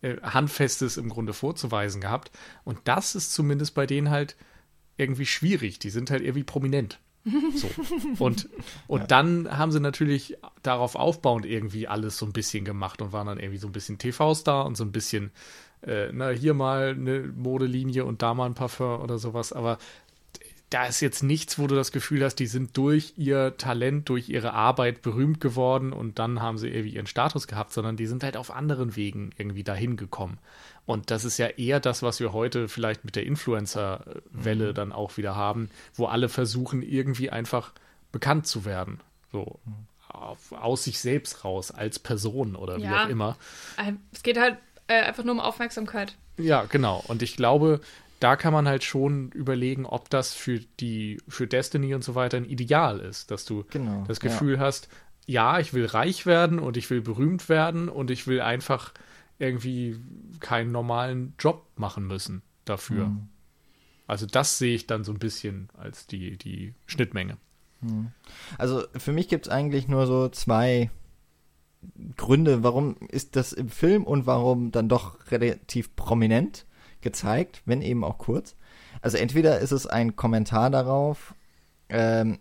Handfestes 0.03 0.97
im 0.97 1.09
Grunde 1.09 1.33
vorzuweisen 1.33 2.01
gehabt. 2.01 2.31
Und 2.65 2.79
das 2.85 3.15
ist 3.15 3.33
zumindest 3.33 3.75
bei 3.75 3.87
denen 3.87 4.11
halt 4.11 4.37
irgendwie 4.97 5.27
schwierig. 5.27 5.79
Die 5.79 5.91
sind 5.91 6.11
halt 6.11 6.23
irgendwie 6.23 6.45
prominent. 6.45 7.01
So. 7.55 7.69
Und, 8.25 8.49
und 8.87 9.01
ja. 9.01 9.07
dann 9.07 9.59
haben 9.59 9.71
sie 9.71 9.81
natürlich 9.81 10.39
darauf 10.63 10.95
aufbauend 10.95 11.45
irgendwie 11.45 11.87
alles 11.87 12.17
so 12.17 12.25
ein 12.25 12.33
bisschen 12.33 12.65
gemacht 12.65 13.03
und 13.03 13.13
waren 13.13 13.27
dann 13.27 13.39
irgendwie 13.39 13.59
so 13.59 13.67
ein 13.69 13.73
bisschen 13.73 13.99
TV-Star 13.99 14.65
und 14.65 14.77
so 14.77 14.85
ein 14.85 14.93
bisschen, 14.93 15.31
äh, 15.83 16.11
na, 16.13 16.31
hier 16.31 16.55
mal 16.55 16.91
eine 16.91 17.21
Modelinie 17.21 18.05
und 18.07 18.23
da 18.23 18.33
mal 18.35 18.47
ein 18.47 18.55
Parfum 18.55 19.01
oder 19.01 19.19
sowas. 19.19 19.53
Aber 19.53 19.79
da 20.71 20.87
ist 20.87 21.01
jetzt 21.01 21.23
nichts, 21.23 21.59
wo 21.59 21.67
du 21.67 21.75
das 21.75 21.93
Gefühl 21.93 22.23
hast, 22.23 22.37
die 22.37 22.47
sind 22.47 22.77
durch 22.77 23.15
ihr 23.17 23.57
Talent, 23.57 24.09
durch 24.09 24.29
ihre 24.29 24.53
Arbeit 24.53 25.01
berühmt 25.01 25.41
geworden 25.41 25.93
und 25.93 26.19
dann 26.19 26.43
haben 26.43 26.59
sie 26.59 26.69
irgendwie 26.69 26.97
ihren 26.97 27.07
Status 27.07 27.47
gehabt, 27.47 27.73
sondern 27.73 27.97
die 27.97 28.07
sind 28.07 28.23
halt 28.23 28.37
auf 28.37 28.51
anderen 28.51 28.95
Wegen 28.95 29.31
irgendwie 29.39 29.65
dahin 29.65 29.97
gekommen. 29.97 30.39
Und 30.85 31.11
das 31.11 31.25
ist 31.25 31.39
ja 31.39 31.47
eher 31.47 31.81
das, 31.81 32.03
was 32.03 32.21
wir 32.21 32.33
heute 32.33 32.69
vielleicht 32.69 33.05
mit 33.05 33.17
der 33.17 33.25
Influencer-Welle 33.25 34.71
mhm. 34.71 34.75
dann 34.75 34.93
auch 34.93 35.17
wieder 35.17 35.37
haben, 35.37 35.71
wo 35.95 36.07
alle 36.07 36.29
versuchen, 36.29 36.83
irgendwie 36.83 37.31
einfach 37.31 37.73
bekannt 38.13 38.47
zu 38.47 38.65
werden. 38.65 39.01
So 39.33 39.59
mhm. 39.65 39.75
auf, 40.09 40.53
aus 40.53 40.85
sich 40.85 40.99
selbst 40.99 41.45
raus, 41.45 41.71
als 41.71 41.99
Person 41.99 42.57
oder 42.57 42.77
wie 42.79 42.85
ja. 42.85 43.05
auch 43.05 43.09
immer. 43.09 43.37
Es 44.13 44.23
geht 44.23 44.39
halt 44.39 44.59
äh, 44.87 45.03
einfach 45.03 45.25
nur 45.25 45.35
um 45.35 45.41
Aufmerksamkeit. 45.41 46.15
Ja, 46.39 46.65
genau. 46.65 47.03
Und 47.09 47.23
ich 47.23 47.37
glaube, 47.37 47.81
da 48.21 48.37
kann 48.37 48.53
man 48.53 48.67
halt 48.67 48.85
schon 48.85 49.31
überlegen, 49.33 49.87
ob 49.87 50.11
das 50.11 50.35
für 50.35 50.61
die, 50.81 51.21
für 51.29 51.47
Destiny 51.47 51.95
und 51.95 52.03
so 52.03 52.15
weiter 52.15 52.37
ein 52.37 52.45
Ideal 52.45 53.01
ist, 53.01 53.31
dass 53.31 53.45
du 53.45 53.65
genau, 53.71 54.05
das 54.09 54.21
Gefühl 54.21 54.55
ja. 54.55 54.61
hast, 54.61 54.89
ja, 55.27 55.59
ich 55.59 55.75
will 55.75 55.87
reich 55.87 56.27
werden 56.27 56.59
und 56.59 56.77
ich 56.77 56.89
will 56.91 57.01
berühmt 57.01 57.49
werden 57.49 57.89
und 57.89 58.11
ich 58.11 58.27
will 58.27 58.41
einfach 58.41 58.93
irgendwie 59.39 59.97
keinen 60.41 60.73
normalen 60.73 61.35
Job 61.39 61.67
machen 61.77 62.07
müssen 62.07 62.43
dafür. 62.65 63.09
Mhm. 63.09 63.29
Also 64.07 64.27
das 64.27 64.59
sehe 64.59 64.75
ich 64.75 64.87
dann 64.87 65.05
so 65.05 65.13
ein 65.13 65.19
bisschen 65.19 65.69
als 65.77 66.07
die, 66.07 66.39
die 66.39 66.75
Schnittmenge. 66.87 67.37
Mhm. 67.83 68.11
Also 68.57 68.83
für 68.97 69.13
mich 69.13 69.29
gibt 69.29 69.47
es 69.47 69.53
eigentlich 69.53 69.87
nur 69.87 70.07
so 70.07 70.29
zwei 70.29 70.91
Gründe, 72.17 72.65
warum 72.65 72.97
ist 73.09 73.37
das 73.37 73.53
im 73.53 73.69
Film 73.69 74.05
und 74.05 74.27
warum 74.27 74.73
dann 74.73 74.89
doch 74.89 75.31
relativ 75.31 75.95
prominent 75.95 76.67
gezeigt, 77.01 77.63
wenn 77.65 77.83
eben 77.83 78.05
auch 78.05 78.19
kurz. 78.19 78.55
Also 79.01 79.17
entweder 79.17 79.59
ist 79.61 79.73
es 79.73 79.87
ein 79.87 80.17
Kommentar 80.17 80.71
darauf, 80.71 81.35
ähm, 81.89 82.39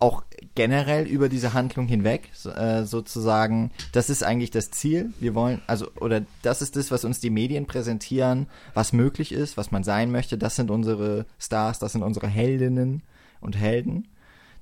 auch 0.00 0.24
generell 0.54 1.06
über 1.06 1.28
diese 1.28 1.54
Handlung 1.54 1.86
hinweg, 1.86 2.30
äh, 2.56 2.82
sozusagen, 2.82 3.70
das 3.92 4.10
ist 4.10 4.24
eigentlich 4.24 4.50
das 4.50 4.70
Ziel. 4.70 5.12
Wir 5.20 5.34
wollen, 5.34 5.62
also, 5.68 5.88
oder 6.00 6.22
das 6.42 6.62
ist 6.62 6.74
das, 6.74 6.90
was 6.90 7.04
uns 7.04 7.20
die 7.20 7.30
Medien 7.30 7.66
präsentieren, 7.66 8.48
was 8.74 8.92
möglich 8.92 9.30
ist, 9.30 9.56
was 9.56 9.70
man 9.70 9.84
sein 9.84 10.10
möchte. 10.10 10.36
Das 10.36 10.56
sind 10.56 10.70
unsere 10.70 11.26
Stars, 11.38 11.78
das 11.78 11.92
sind 11.92 12.02
unsere 12.02 12.26
Heldinnen 12.26 13.02
und 13.40 13.56
Helden. 13.56 14.08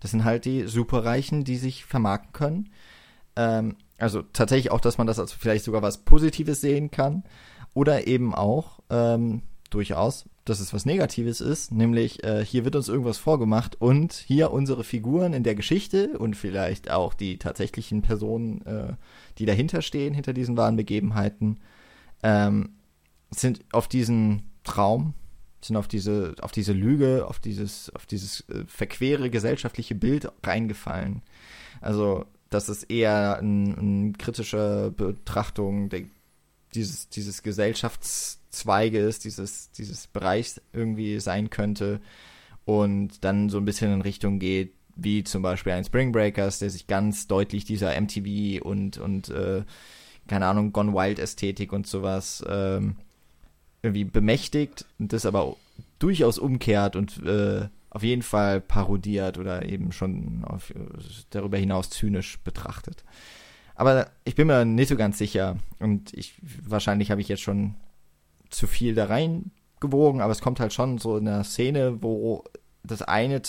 Das 0.00 0.10
sind 0.10 0.24
halt 0.24 0.44
die 0.44 0.66
Superreichen, 0.66 1.44
die 1.44 1.56
sich 1.56 1.84
vermarkten 1.86 2.32
können. 2.32 2.70
Ähm, 3.36 3.76
also 3.98 4.22
tatsächlich 4.22 4.70
auch, 4.70 4.80
dass 4.80 4.98
man 4.98 5.06
das 5.06 5.18
als 5.18 5.32
vielleicht 5.32 5.64
sogar 5.64 5.82
was 5.82 5.98
Positives 5.98 6.60
sehen 6.60 6.90
kann. 6.90 7.22
Oder 7.81 8.07
eben 8.07 8.35
auch, 8.35 8.81
ähm, 8.90 9.40
durchaus, 9.70 10.27
dass 10.44 10.61
es 10.61 10.74
was 10.74 10.85
Negatives 10.85 11.40
ist, 11.40 11.73
nämlich 11.73 12.23
äh, 12.23 12.44
hier 12.44 12.66
wird 12.66 12.77
uns 12.77 12.90
irgendwas 12.90 13.16
vorgemacht 13.16 13.81
und 13.81 14.12
hier 14.12 14.51
unsere 14.51 14.85
Figuren 14.85 15.32
in 15.32 15.44
der 15.44 15.55
Geschichte 15.55 16.19
und 16.19 16.36
vielleicht 16.36 16.90
auch 16.90 17.15
die 17.15 17.39
tatsächlichen 17.39 18.02
Personen, 18.02 18.61
äh, 18.66 18.93
die 19.39 19.47
dahinter 19.47 19.81
stehen, 19.81 20.12
hinter 20.12 20.35
diesen 20.35 20.59
wahren 20.59 20.77
Begebenheiten, 20.77 21.59
ähm, 22.23 22.74
sind 23.31 23.65
auf 23.73 23.89
diesen 23.89 24.43
Traum, 24.62 25.15
sind 25.62 25.78
auf 25.78 25.89
diese, 25.89 26.35
auf 26.43 26.52
diese 26.52 26.74
Lüge, 26.74 27.24
auf 27.27 27.39
dieses, 27.39 27.89
auf 27.94 28.05
dieses 28.05 28.47
äh, 28.51 28.65
verquere 28.66 29.31
gesellschaftliche 29.31 29.94
Bild 29.94 30.31
reingefallen. 30.44 31.23
Also, 31.81 32.27
das 32.51 32.69
ist 32.69 32.90
eher 32.90 33.39
eine 33.39 33.74
ein 33.78 34.19
kritische 34.19 34.93
Betrachtung 34.94 35.89
der, 35.89 36.02
dieses, 36.74 37.09
dieses 37.09 37.42
Gesellschafts- 37.44 38.40
Zweiges, 38.51 39.20
dieses, 39.20 39.70
dieses 39.72 40.06
Bereichs 40.09 40.60
irgendwie 40.72 41.20
sein 41.20 41.51
könnte 41.51 42.01
und 42.64 43.24
dann 43.24 43.48
so 43.48 43.59
ein 43.59 43.64
bisschen 43.64 43.92
in 43.92 44.02
Richtung 44.02 44.38
geht, 44.38 44.74
wie 44.97 45.24
zum 45.24 45.42
Beispiel 45.42 45.72
ein 45.72 45.84
Spring 45.84 46.12
Breakers, 46.12 46.59
der 46.59 46.70
sich 46.70 46.86
ganz 46.86 47.26
deutlich 47.26 47.64
dieser 47.64 47.98
MTV 47.98 48.62
und, 48.62 48.98
und 48.98 49.28
äh, 49.30 49.62
keine 50.26 50.47
Ahnung, 50.47 50.72
Gone 50.72 50.92
Wild 50.92 51.18
Ästhetik 51.18 51.72
und 51.72 51.86
sowas 51.86 52.44
ähm, 52.48 52.97
irgendwie 53.82 54.05
bemächtigt 54.05 54.84
und 54.98 55.12
das 55.12 55.26
aber 55.26 55.56
durchaus 55.98 56.38
umkehrt 56.38 56.97
und 56.97 57.24
äh, 57.24 57.68
auf 57.88 58.02
jeden 58.02 58.22
Fall 58.22 58.60
parodiert 58.60 59.38
oder 59.38 59.64
eben 59.64 59.92
schon 59.92 60.44
auf, 60.44 60.72
darüber 61.30 61.56
hinaus 61.56 61.90
zynisch 61.90 62.38
betrachtet. 62.40 63.05
Aber 63.81 64.11
ich 64.24 64.35
bin 64.35 64.47
mir 64.47 64.66
nicht 64.66 64.90
so 64.90 64.97
ganz 64.97 65.16
sicher 65.16 65.57
und 65.78 66.12
ich 66.12 66.35
wahrscheinlich 66.62 67.11
habe 67.11 67.23
ich 67.23 67.28
jetzt 67.28 67.40
schon 67.40 67.77
zu 68.51 68.66
viel 68.66 68.94
da 68.94 69.07
reingewogen, 69.07 70.20
aber 70.20 70.32
es 70.32 70.43
kommt 70.43 70.61
halt 70.61 70.74
schon 70.74 70.98
so 70.98 71.16
in 71.16 71.24
der 71.24 71.44
Szene, 71.44 72.02
wo 72.02 72.44
das 72.82 73.01
eine 73.01 73.40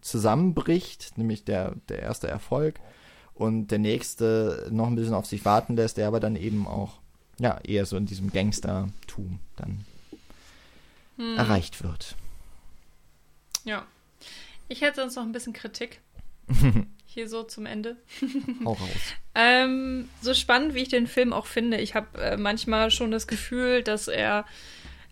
zusammenbricht, 0.00 1.16
nämlich 1.16 1.44
der, 1.44 1.76
der 1.88 2.00
erste 2.00 2.26
Erfolg, 2.26 2.80
und 3.34 3.68
der 3.68 3.78
nächste 3.78 4.66
noch 4.72 4.88
ein 4.88 4.96
bisschen 4.96 5.14
auf 5.14 5.26
sich 5.26 5.44
warten 5.44 5.76
lässt, 5.76 5.96
der 5.96 6.08
aber 6.08 6.18
dann 6.18 6.34
eben 6.34 6.66
auch 6.66 6.94
ja 7.38 7.58
eher 7.58 7.86
so 7.86 7.96
in 7.96 8.06
diesem 8.06 8.32
Gangstertum 8.32 9.38
dann 9.54 9.84
hm. 11.18 11.36
erreicht 11.36 11.84
wird. 11.84 12.16
Ja. 13.62 13.86
Ich 14.66 14.80
hätte 14.80 15.02
sonst 15.02 15.14
noch 15.14 15.22
ein 15.22 15.30
bisschen 15.30 15.52
Kritik. 15.52 16.00
Hier 17.10 17.26
so 17.26 17.42
zum 17.42 17.64
Ende. 17.64 17.96
Hau 18.64 18.72
raus. 18.72 19.14
ähm, 19.34 20.10
so 20.20 20.34
spannend, 20.34 20.74
wie 20.74 20.82
ich 20.82 20.90
den 20.90 21.06
Film 21.06 21.32
auch 21.32 21.46
finde. 21.46 21.80
Ich 21.80 21.94
habe 21.94 22.20
äh, 22.20 22.36
manchmal 22.36 22.90
schon 22.90 23.10
das 23.10 23.26
Gefühl, 23.26 23.82
dass 23.82 24.08
er. 24.08 24.44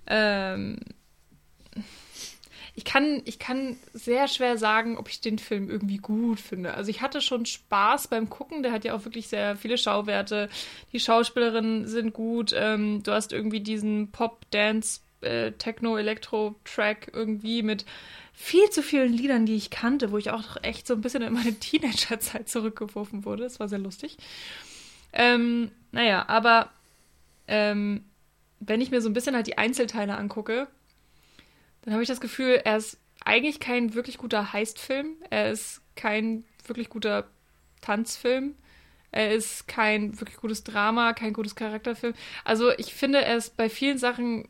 Ähm, 0.07 0.79
ich 2.75 2.85
kann, 2.85 3.23
ich 3.25 3.39
kann 3.39 3.79
sehr 3.95 4.29
schwer 4.29 4.59
sagen, 4.59 4.99
ob 4.99 5.09
ich 5.09 5.23
den 5.23 5.39
Film 5.39 5.71
irgendwie 5.71 5.97
gut 5.97 6.39
finde. 6.39 6.75
Also 6.75 6.91
ich 6.91 7.01
hatte 7.01 7.23
schon 7.23 7.47
Spaß 7.47 8.09
beim 8.09 8.29
Gucken, 8.29 8.63
der 8.63 8.73
hat 8.73 8.85
ja 8.85 8.95
auch 8.95 9.07
wirklich 9.07 9.29
sehr 9.29 9.57
viele 9.57 9.79
Schauwerte. 9.79 10.51
Die 10.93 11.01
Schauspielerinnen 11.01 11.87
sind 11.87 12.13
gut. 12.13 12.53
Ähm, 12.55 13.03
du 13.03 13.13
hast 13.13 13.33
irgendwie 13.33 13.61
diesen 13.61 14.11
Pop-Dance, 14.11 15.01
äh, 15.21 15.53
Techno-Elektro-Track 15.53 17.11
irgendwie 17.13 17.63
mit 17.63 17.85
viel 18.33 18.69
zu 18.71 18.83
vielen 18.83 19.13
Liedern, 19.13 19.47
die 19.47 19.57
ich 19.57 19.71
kannte, 19.71 20.13
wo 20.13 20.19
ich 20.19 20.31
auch 20.31 20.57
echt 20.63 20.87
so 20.87 20.95
ein 20.95 21.01
bisschen 21.01 21.23
in 21.23 21.33
meine 21.33 21.55
Teenagerzeit 21.59 22.49
zurückgeworfen 22.49 23.25
wurde. 23.25 23.45
Das 23.45 23.61
war 23.61 23.69
sehr 23.69 23.79
lustig. 23.79 24.19
Ähm, 25.13 25.71
naja, 25.93 26.29
aber 26.29 26.71
ähm, 27.49 28.05
wenn 28.61 28.81
ich 28.81 28.91
mir 28.91 29.01
so 29.01 29.09
ein 29.09 29.15
bisschen 29.15 29.35
halt 29.35 29.47
die 29.47 29.59
Einzelteile 29.59 30.17
angucke, 30.17 30.69
dann 31.83 31.95
habe 31.95 32.03
ich 32.03 32.09
das 32.09 32.21
Gefühl, 32.21 32.61
er 32.65 32.77
ist 32.77 32.99
eigentlich 33.25 33.61
kein 33.61 33.95
wirklich 33.95 34.19
guter 34.19 34.53
Heistfilm. 34.53 35.17
Er 35.31 35.51
ist 35.51 35.81
kein 35.95 36.45
wirklich 36.67 36.89
guter 36.89 37.29
Tanzfilm. 37.81 38.55
Er 39.13 39.33
ist 39.35 39.67
kein 39.67 40.19
wirklich 40.21 40.37
gutes 40.37 40.63
Drama, 40.65 41.13
kein 41.13 41.33
gutes 41.33 41.55
Charakterfilm. 41.55 42.15
Also 42.45 42.71
ich 42.73 42.93
finde, 42.93 43.25
er 43.25 43.37
ist 43.37 43.57
bei 43.57 43.71
vielen 43.71 43.99
Sachen 43.99 44.49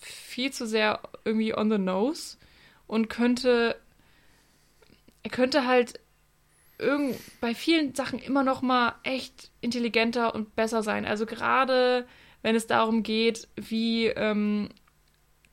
viel 0.00 0.52
zu 0.52 0.66
sehr 0.66 1.00
irgendwie 1.24 1.56
on 1.56 1.70
the 1.70 1.78
nose 1.78 2.36
und 2.86 3.08
könnte, 3.08 3.76
er 5.22 5.30
könnte 5.30 5.66
halt 5.66 6.00
irgend, 6.78 7.16
bei 7.40 7.54
vielen 7.54 7.94
Sachen 7.94 8.18
immer 8.18 8.42
noch 8.42 8.62
mal 8.62 8.94
echt 9.02 9.50
intelligenter 9.60 10.34
und 10.34 10.54
besser 10.56 10.82
sein. 10.82 11.04
Also 11.04 11.26
gerade 11.26 12.06
wenn 12.42 12.54
es 12.54 12.66
darum 12.66 13.02
geht, 13.02 13.48
wie 13.56 14.06
ähm, 14.06 14.68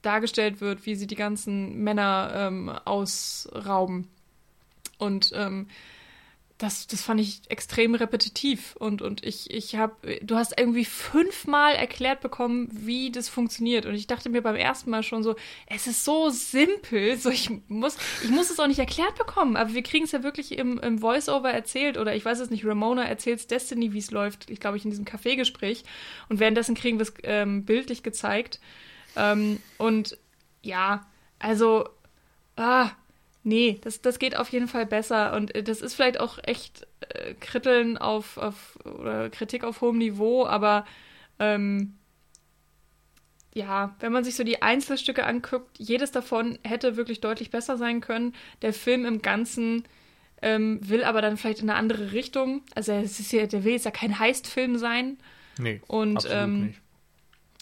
dargestellt 0.02 0.62
wird, 0.62 0.86
wie 0.86 0.96
sie 0.96 1.08
die 1.08 1.16
ganzen 1.16 1.84
Männer 1.84 2.32
ähm, 2.36 2.70
ausrauben. 2.70 4.08
Und 4.98 5.32
ähm, 5.34 5.68
das, 6.58 6.88
das 6.88 7.02
fand 7.02 7.20
ich 7.20 7.42
extrem 7.50 7.96
repetitiv. 7.96 8.78
Und, 8.78 9.02
und 9.02 9.26
ich, 9.26 9.52
ich 9.52 9.76
habe, 9.76 10.20
du 10.22 10.38
hast 10.38 10.58
irgendwie 10.58 10.86
fünfmal 10.86 11.76
erklärt 11.76 12.22
bekommen, 12.22 12.70
wie 12.72 13.12
das 13.12 13.28
funktioniert. 13.28 13.86
Und 13.86 13.94
ich 13.94 14.08
dachte 14.08 14.30
mir 14.30 14.42
beim 14.42 14.56
ersten 14.56 14.90
Mal 14.90 15.04
schon 15.04 15.22
so, 15.22 15.36
es 15.68 15.86
ist 15.86 16.06
so 16.06 16.30
simpel, 16.30 17.18
so 17.18 17.30
ich 17.30 17.50
muss, 17.68 17.98
ich 18.24 18.30
muss 18.30 18.50
es 18.50 18.60
auch 18.60 18.68
nicht 18.68 18.80
erklärt 18.80 19.16
bekommen, 19.16 19.58
aber 19.58 19.74
wir 19.74 19.84
kriegen 19.84 20.06
es 20.06 20.14
ja 20.14 20.24
wirklich 20.24 20.58
im, 20.58 20.80
im 20.80 21.00
Voice-Over 21.00 21.52
erzählt. 21.52 21.98
Oder 21.98 22.16
ich 22.16 22.24
weiß 22.24 22.40
es 22.40 22.50
nicht, 22.50 22.66
Ramona 22.66 23.04
erzählt 23.04 23.52
Destiny, 23.52 23.92
wie 23.92 24.00
es 24.00 24.12
läuft, 24.12 24.50
ich 24.50 24.62
glaube 24.62 24.78
ich 24.78 24.86
in 24.86 24.92
diesem 24.92 25.06
Kaffeegespräch. 25.06 25.84
Und 26.30 26.40
währenddessen 26.40 26.76
kriegen 26.76 27.00
wir 27.00 27.04
es 27.04 27.14
ähm, 27.24 27.66
bildlich 27.66 28.02
gezeigt. 28.02 28.62
Ähm, 29.18 29.60
und 29.78 30.18
ja, 30.62 31.06
also 31.38 31.90
ah, 32.56 32.92
nee, 33.46 33.80
das, 33.82 34.02
das 34.02 34.20
geht 34.20 34.36
auf 34.36 34.50
jeden 34.50 34.68
Fall 34.68 34.86
besser. 34.86 35.34
Und 35.36 35.56
äh, 35.56 35.64
das 35.64 35.82
ist 35.82 35.94
vielleicht 35.94 36.20
auch 36.20 36.40
echt 36.44 36.86
äh, 37.10 37.34
Kritteln 37.36 37.98
auf, 37.98 38.38
auf 38.38 38.78
oder 38.84 39.30
Kritik 39.30 39.64
auf 39.64 39.82
hohem 39.82 40.00
Niveau, 40.00 40.46
aber 40.46 40.86
ähm, 41.40 41.96
ja, 43.54 43.96
wenn 44.02 44.12
man 44.12 44.26
sich 44.26 44.36
so 44.36 44.44
die 44.44 44.62
Einzelstücke 44.62 45.26
anguckt, 45.26 45.78
jedes 45.80 46.12
davon 46.12 46.60
hätte 46.64 46.98
wirklich 46.98 47.22
deutlich 47.22 47.52
besser 47.52 47.78
sein 47.78 48.02
können. 48.02 48.34
Der 48.62 48.74
Film 48.74 49.06
im 49.06 49.22
Ganzen 49.22 49.86
ähm, 50.42 50.80
will 50.82 51.06
aber 51.06 51.22
dann 51.22 51.38
vielleicht 51.38 51.62
in 51.62 51.70
eine 51.70 51.80
andere 51.80 52.12
Richtung. 52.12 52.64
Also 52.76 52.92
es 52.92 53.20
ist 53.20 53.32
ja, 53.32 53.46
der 53.46 53.64
will 53.64 53.72
jetzt 53.72 53.86
ja 53.86 53.92
kein 53.92 54.20
Heist-Film 54.20 54.78
sein. 54.78 55.18
Nee, 55.58 55.82
und 55.88 56.18
absolut 56.18 56.38
ähm, 56.38 56.66
nicht. 56.66 56.82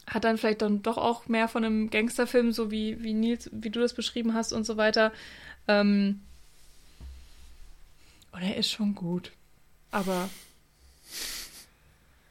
hat 0.07 0.23
dann 0.23 0.39
vielleicht 0.39 0.63
dann 0.63 0.81
doch 0.81 0.97
auch 0.97 1.27
mehr 1.27 1.47
von 1.47 1.63
einem 1.63 1.91
Gangsterfilm, 1.91 2.51
so 2.53 2.71
wie, 2.71 3.03
wie 3.03 3.13
Nils, 3.13 3.51
wie 3.53 3.69
du 3.69 3.79
das 3.79 3.93
beschrieben 3.93 4.33
hast 4.33 4.51
und 4.51 4.65
so 4.65 4.77
weiter. 4.77 5.11
Ähm, 5.67 6.21
und 8.31 8.41
er 8.41 8.57
ist 8.57 8.71
schon 8.71 8.95
gut. 8.95 9.31
Aber 9.91 10.29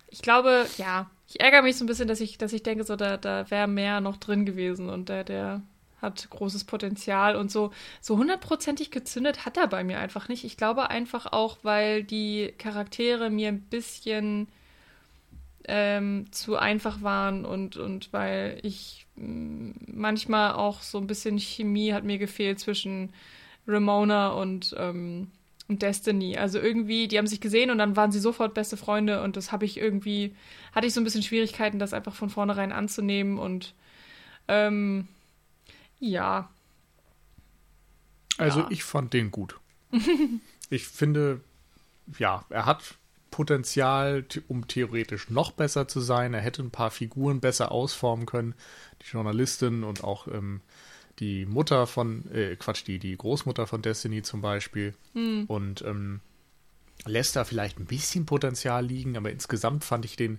ich 0.08 0.20
glaube, 0.20 0.66
ja, 0.76 1.10
ich 1.28 1.40
ärgere 1.40 1.62
mich 1.62 1.76
so 1.76 1.84
ein 1.84 1.86
bisschen, 1.86 2.08
dass 2.08 2.20
ich, 2.20 2.38
dass 2.38 2.52
ich 2.52 2.62
denke, 2.62 2.84
so 2.84 2.96
da, 2.96 3.16
da 3.16 3.50
wäre 3.50 3.68
mehr 3.68 4.00
noch 4.00 4.16
drin 4.16 4.44
gewesen 4.44 4.90
und 4.90 5.08
der, 5.08 5.24
der 5.24 5.62
hat 6.02 6.28
großes 6.28 6.64
Potenzial 6.64 7.36
und 7.36 7.50
so, 7.50 7.72
so 8.00 8.18
hundertprozentig 8.18 8.90
gezündet 8.90 9.46
hat 9.46 9.56
er 9.56 9.68
bei 9.68 9.84
mir 9.84 10.00
einfach 10.00 10.28
nicht. 10.28 10.44
Ich 10.44 10.56
glaube 10.56 10.90
einfach 10.90 11.32
auch, 11.32 11.58
weil 11.62 12.02
die 12.02 12.52
Charaktere 12.58 13.30
mir 13.30 13.48
ein 13.48 13.60
bisschen 13.60 14.48
ähm, 15.68 16.26
zu 16.32 16.56
einfach 16.56 17.02
waren 17.02 17.44
und, 17.44 17.76
und 17.76 18.12
weil 18.12 18.58
ich 18.62 19.06
mm, 19.16 19.70
manchmal 19.86 20.52
auch 20.52 20.82
so 20.82 20.98
ein 20.98 21.06
bisschen 21.06 21.38
Chemie 21.38 21.92
hat 21.92 22.04
mir 22.04 22.18
gefehlt 22.18 22.58
zwischen 22.58 23.12
Ramona 23.66 24.28
und, 24.28 24.74
ähm, 24.78 25.30
und 25.68 25.82
Destiny. 25.82 26.36
Also 26.36 26.58
irgendwie, 26.58 27.08
die 27.08 27.18
haben 27.18 27.26
sich 27.26 27.40
gesehen 27.40 27.70
und 27.70 27.78
dann 27.78 27.96
waren 27.96 28.12
sie 28.12 28.20
sofort 28.20 28.54
beste 28.54 28.76
Freunde 28.76 29.22
und 29.22 29.36
das 29.36 29.52
habe 29.52 29.64
ich 29.64 29.78
irgendwie, 29.78 30.34
hatte 30.74 30.86
ich 30.86 30.94
so 30.94 31.00
ein 31.00 31.04
bisschen 31.04 31.22
Schwierigkeiten, 31.22 31.78
das 31.78 31.92
einfach 31.92 32.14
von 32.14 32.30
vornherein 32.30 32.72
anzunehmen 32.72 33.38
und 33.38 33.74
ähm, 34.48 35.08
ja. 36.00 36.50
Also 38.38 38.60
ja. 38.60 38.66
ich 38.70 38.82
fand 38.82 39.12
den 39.12 39.30
gut. 39.30 39.58
ich 40.70 40.88
finde, 40.88 41.40
ja, 42.18 42.44
er 42.48 42.66
hat 42.66 42.96
Potenzial, 43.32 44.24
um 44.46 44.68
theoretisch 44.68 45.28
noch 45.28 45.50
besser 45.50 45.88
zu 45.88 45.98
sein. 46.00 46.34
Er 46.34 46.40
hätte 46.40 46.62
ein 46.62 46.70
paar 46.70 46.92
Figuren 46.92 47.40
besser 47.40 47.72
ausformen 47.72 48.26
können. 48.26 48.54
Die 49.02 49.10
Journalistin 49.10 49.82
und 49.82 50.04
auch 50.04 50.28
ähm, 50.28 50.60
die 51.18 51.46
Mutter 51.46 51.88
von, 51.88 52.30
äh, 52.32 52.54
Quatsch, 52.54 52.86
die, 52.86 53.00
die 53.00 53.16
Großmutter 53.16 53.66
von 53.66 53.82
Destiny 53.82 54.22
zum 54.22 54.40
Beispiel. 54.40 54.94
Mhm. 55.14 55.46
Und 55.48 55.82
ähm, 55.82 56.20
lässt 57.04 57.34
da 57.34 57.44
vielleicht 57.44 57.80
ein 57.80 57.86
bisschen 57.86 58.26
Potenzial 58.26 58.86
liegen, 58.86 59.16
aber 59.16 59.32
insgesamt 59.32 59.82
fand 59.82 60.04
ich 60.04 60.14
den 60.14 60.38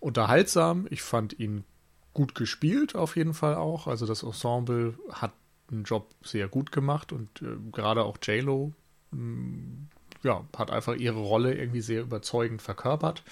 unterhaltsam. 0.00 0.86
Ich 0.90 1.00
fand 1.00 1.38
ihn 1.38 1.64
gut 2.12 2.34
gespielt, 2.34 2.94
auf 2.94 3.16
jeden 3.16 3.34
Fall 3.34 3.54
auch. 3.54 3.86
Also 3.86 4.04
das 4.04 4.22
Ensemble 4.22 4.98
hat 5.12 5.32
einen 5.70 5.84
Job 5.84 6.14
sehr 6.22 6.48
gut 6.48 6.72
gemacht 6.72 7.12
und 7.12 7.42
äh, 7.42 7.56
gerade 7.72 8.04
auch 8.04 8.18
JLo 8.22 8.72
mm, 9.10 9.88
ja, 10.26 10.44
hat 10.56 10.72
einfach 10.72 10.96
ihre 10.96 11.20
Rolle 11.20 11.54
irgendwie 11.54 11.80
sehr 11.80 12.02
überzeugend 12.02 12.60
verkörpert. 12.60 13.22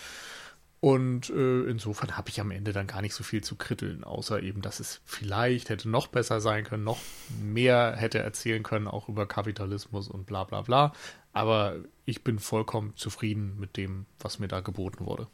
Und 0.80 1.30
äh, 1.30 1.62
insofern 1.62 2.16
habe 2.16 2.28
ich 2.28 2.40
am 2.40 2.50
Ende 2.50 2.72
dann 2.72 2.86
gar 2.86 3.00
nicht 3.00 3.14
so 3.14 3.24
viel 3.24 3.42
zu 3.42 3.56
kritteln, 3.56 4.04
außer 4.04 4.42
eben, 4.42 4.60
dass 4.60 4.80
es 4.80 5.00
vielleicht 5.04 5.70
hätte 5.70 5.88
noch 5.88 6.08
besser 6.08 6.40
sein 6.40 6.64
können, 6.64 6.84
noch 6.84 7.00
mehr 7.42 7.96
hätte 7.96 8.18
erzählen 8.18 8.62
können, 8.62 8.86
auch 8.86 9.08
über 9.08 9.26
Kapitalismus 9.26 10.08
und 10.08 10.26
bla 10.26 10.44
bla 10.44 10.60
bla. 10.60 10.92
Aber 11.32 11.76
ich 12.04 12.22
bin 12.22 12.38
vollkommen 12.38 12.92
zufrieden 12.96 13.56
mit 13.58 13.76
dem, 13.76 14.06
was 14.20 14.38
mir 14.38 14.48
da 14.48 14.60
geboten 14.60 15.06
wurde. 15.06 15.26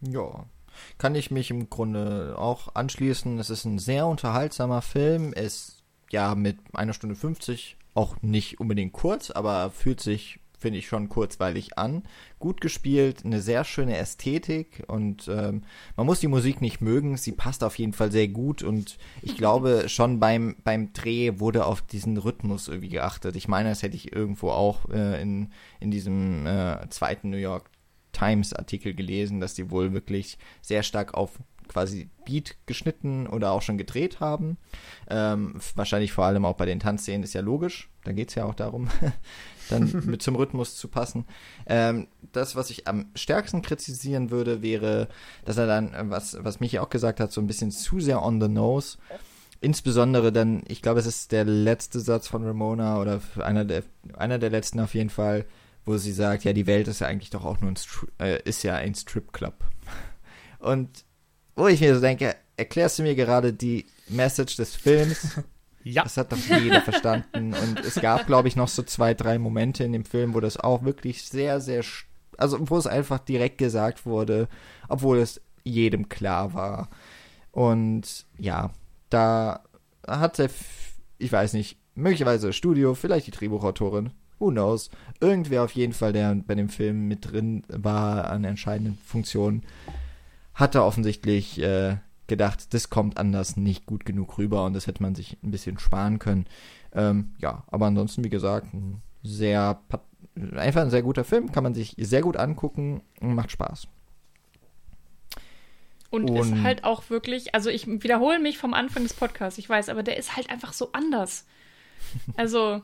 Ja, 0.00 0.46
kann 0.96 1.14
ich 1.14 1.30
mich 1.30 1.50
im 1.50 1.68
Grunde 1.68 2.34
auch 2.38 2.74
anschließen. 2.74 3.38
Es 3.38 3.50
ist 3.50 3.64
ein 3.64 3.78
sehr 3.78 4.06
unterhaltsamer 4.06 4.80
Film. 4.80 5.32
Es 5.34 5.82
ja 6.10 6.34
mit 6.34 6.56
einer 6.72 6.94
Stunde 6.94 7.16
50 7.16 7.76
auch 7.94 8.16
nicht 8.22 8.60
unbedingt 8.60 8.92
kurz, 8.92 9.30
aber 9.30 9.70
fühlt 9.70 10.00
sich 10.00 10.40
finde 10.58 10.78
ich 10.78 10.88
schon 10.88 11.08
kurzweilig 11.08 11.78
an. 11.78 12.02
Gut 12.38 12.60
gespielt, 12.60 13.24
eine 13.24 13.40
sehr 13.40 13.64
schöne 13.64 13.96
Ästhetik 13.96 14.84
und 14.86 15.28
ähm, 15.28 15.62
man 15.96 16.06
muss 16.06 16.20
die 16.20 16.28
Musik 16.28 16.60
nicht 16.60 16.80
mögen, 16.80 17.16
sie 17.16 17.32
passt 17.32 17.64
auf 17.64 17.78
jeden 17.78 17.92
Fall 17.92 18.12
sehr 18.12 18.28
gut 18.28 18.62
und 18.62 18.98
ich 19.22 19.36
glaube 19.36 19.84
schon 19.88 20.20
beim, 20.20 20.56
beim 20.64 20.92
Dreh 20.92 21.38
wurde 21.38 21.66
auf 21.66 21.82
diesen 21.82 22.16
Rhythmus 22.16 22.68
irgendwie 22.68 22.90
geachtet. 22.90 23.36
Ich 23.36 23.48
meine, 23.48 23.70
das 23.70 23.82
hätte 23.82 23.96
ich 23.96 24.12
irgendwo 24.12 24.50
auch 24.50 24.88
äh, 24.90 25.20
in, 25.20 25.52
in 25.80 25.90
diesem 25.90 26.46
äh, 26.46 26.88
zweiten 26.90 27.30
New 27.30 27.36
York 27.36 27.70
Times-Artikel 28.12 28.94
gelesen, 28.94 29.40
dass 29.40 29.54
die 29.54 29.70
wohl 29.70 29.92
wirklich 29.92 30.38
sehr 30.60 30.82
stark 30.82 31.14
auf 31.14 31.38
quasi 31.68 32.08
Beat 32.24 32.56
geschnitten 32.66 33.26
oder 33.26 33.52
auch 33.52 33.62
schon 33.62 33.78
gedreht 33.78 34.20
haben. 34.20 34.56
Ähm, 35.08 35.60
wahrscheinlich 35.74 36.12
vor 36.12 36.24
allem 36.24 36.44
auch 36.44 36.56
bei 36.56 36.66
den 36.66 36.80
Tanzszenen 36.80 37.22
ist 37.22 37.34
ja 37.34 37.42
logisch. 37.42 37.90
Da 38.04 38.12
geht 38.12 38.30
es 38.30 38.34
ja 38.34 38.44
auch 38.44 38.54
darum, 38.54 38.88
dann 39.68 40.02
mit 40.06 40.22
zum 40.22 40.36
Rhythmus 40.36 40.76
zu 40.76 40.88
passen. 40.88 41.24
Ähm, 41.66 42.08
das, 42.32 42.56
was 42.56 42.70
ich 42.70 42.88
am 42.88 43.06
stärksten 43.14 43.62
kritisieren 43.62 44.30
würde, 44.30 44.62
wäre, 44.62 45.08
dass 45.44 45.56
er 45.56 45.66
dann, 45.66 46.10
was, 46.10 46.36
was 46.40 46.60
Michi 46.60 46.78
auch 46.78 46.90
gesagt 46.90 47.20
hat, 47.20 47.32
so 47.32 47.40
ein 47.40 47.46
bisschen 47.46 47.70
zu 47.70 48.00
sehr 48.00 48.22
on 48.22 48.40
the 48.40 48.48
nose. 48.48 48.98
Insbesondere 49.60 50.32
dann, 50.32 50.62
ich 50.68 50.82
glaube, 50.82 51.00
es 51.00 51.06
ist 51.06 51.32
der 51.32 51.44
letzte 51.44 52.00
Satz 52.00 52.28
von 52.28 52.44
Ramona 52.44 53.00
oder 53.00 53.20
einer 53.38 53.64
der, 53.64 53.82
einer 54.16 54.38
der 54.38 54.50
letzten 54.50 54.78
auf 54.80 54.94
jeden 54.94 55.10
Fall, 55.10 55.44
wo 55.84 55.96
sie 55.96 56.12
sagt, 56.12 56.44
ja, 56.44 56.52
die 56.52 56.66
Welt 56.66 56.86
ist 56.86 57.00
ja 57.00 57.08
eigentlich 57.08 57.30
doch 57.30 57.44
auch 57.44 57.60
nur 57.60 57.72
ein, 57.72 57.76
Stri 57.76 58.06
äh, 58.20 58.42
ist 58.44 58.62
ja 58.62 58.74
ein 58.76 58.94
Stripclub. 58.94 59.54
Und 60.60 61.04
wo 61.56 61.66
ich 61.66 61.80
mir 61.80 61.94
so 61.94 62.00
denke, 62.00 62.36
erklärst 62.56 62.98
du 62.98 63.02
mir 63.02 63.16
gerade 63.16 63.52
die 63.52 63.86
Message 64.08 64.56
des 64.56 64.76
Films? 64.76 65.40
Ja. 65.84 66.02
Das 66.02 66.16
hat 66.16 66.32
doch 66.32 66.38
jeder 66.38 66.82
verstanden. 66.82 67.54
Und 67.54 67.80
es 67.80 67.94
gab, 68.00 68.26
glaube 68.26 68.48
ich, 68.48 68.56
noch 68.56 68.68
so 68.68 68.82
zwei, 68.82 69.14
drei 69.14 69.38
Momente 69.38 69.84
in 69.84 69.92
dem 69.92 70.04
Film, 70.04 70.34
wo 70.34 70.40
das 70.40 70.58
auch 70.58 70.82
wirklich 70.82 71.24
sehr, 71.24 71.60
sehr, 71.60 71.84
also 72.36 72.58
wo 72.68 72.76
es 72.76 72.86
einfach 72.86 73.18
direkt 73.18 73.58
gesagt 73.58 74.04
wurde, 74.04 74.48
obwohl 74.88 75.18
es 75.18 75.40
jedem 75.64 76.08
klar 76.08 76.54
war. 76.54 76.88
Und 77.52 78.26
ja, 78.38 78.70
da 79.10 79.62
hat 80.06 80.38
der, 80.38 80.50
ich 81.18 81.32
weiß 81.32 81.54
nicht, 81.54 81.78
möglicherweise 81.94 82.52
Studio, 82.52 82.94
vielleicht 82.94 83.26
die 83.26 83.32
Drehbuchautorin, 83.32 84.10
who 84.38 84.50
knows, 84.50 84.90
irgendwer 85.20 85.64
auf 85.64 85.72
jeden 85.72 85.92
Fall, 85.92 86.12
der 86.12 86.34
bei 86.34 86.54
dem 86.54 86.68
Film 86.68 87.08
mit 87.08 87.30
drin 87.30 87.64
war 87.68 88.30
an 88.30 88.44
entscheidenden 88.44 88.98
Funktionen, 89.04 89.64
hatte 90.54 90.84
offensichtlich 90.84 91.60
äh, 91.60 91.96
gedacht, 92.28 92.72
das 92.74 92.90
kommt 92.90 93.18
anders 93.18 93.56
nicht 93.56 93.86
gut 93.86 94.04
genug 94.04 94.38
rüber 94.38 94.64
und 94.64 94.74
das 94.74 94.86
hätte 94.86 95.02
man 95.02 95.14
sich 95.14 95.38
ein 95.42 95.50
bisschen 95.50 95.78
sparen 95.78 96.18
können. 96.18 96.46
Ähm, 96.92 97.34
ja, 97.38 97.64
aber 97.66 97.86
ansonsten, 97.86 98.24
wie 98.24 98.30
gesagt, 98.30 98.72
ein 98.72 99.02
sehr, 99.22 99.80
einfach 100.54 100.82
ein 100.82 100.90
sehr 100.90 101.02
guter 101.02 101.24
Film, 101.24 101.50
kann 101.50 101.64
man 101.64 101.74
sich 101.74 101.94
sehr 101.98 102.22
gut 102.22 102.36
angucken 102.36 103.02
und 103.20 103.34
macht 103.34 103.50
Spaß. 103.50 103.88
Und, 106.10 106.30
und, 106.30 106.36
ist 106.36 106.62
halt 106.62 106.84
auch 106.84 107.10
wirklich, 107.10 107.54
also 107.54 107.68
ich 107.68 107.86
wiederhole 107.86 108.38
mich 108.38 108.56
vom 108.56 108.72
Anfang 108.72 109.02
des 109.02 109.12
Podcasts, 109.12 109.58
ich 109.58 109.68
weiß, 109.68 109.88
aber 109.88 110.02
der 110.02 110.16
ist 110.16 110.36
halt 110.36 110.50
einfach 110.50 110.72
so 110.72 110.92
anders. 110.92 111.46
Also, 112.36 112.80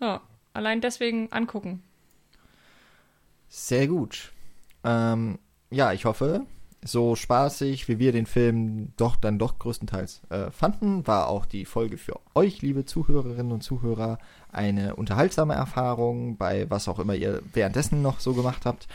ja. 0.00 0.20
Allein 0.54 0.80
deswegen 0.80 1.32
angucken. 1.32 1.82
Sehr 3.48 3.86
gut. 3.86 4.32
Ähm, 4.84 5.38
ja, 5.70 5.92
ich 5.92 6.04
hoffe, 6.04 6.46
so 6.84 7.14
spaßig, 7.14 7.88
wie 7.88 7.98
wir 7.98 8.12
den 8.12 8.26
Film 8.26 8.92
doch 8.96 9.16
dann 9.16 9.38
doch 9.38 9.58
größtenteils 9.58 10.22
äh, 10.30 10.50
fanden, 10.50 11.06
war 11.06 11.28
auch 11.28 11.46
die 11.46 11.64
Folge 11.64 11.96
für 11.96 12.18
euch, 12.34 12.60
liebe 12.60 12.84
Zuhörerinnen 12.84 13.52
und 13.52 13.62
Zuhörer, 13.62 14.18
eine 14.50 14.96
unterhaltsame 14.96 15.54
Erfahrung 15.54 16.36
bei 16.36 16.68
was 16.70 16.88
auch 16.88 16.98
immer 16.98 17.14
ihr 17.14 17.40
währenddessen 17.52 18.02
noch 18.02 18.20
so 18.20 18.34
gemacht 18.34 18.66
habt. 18.66 18.88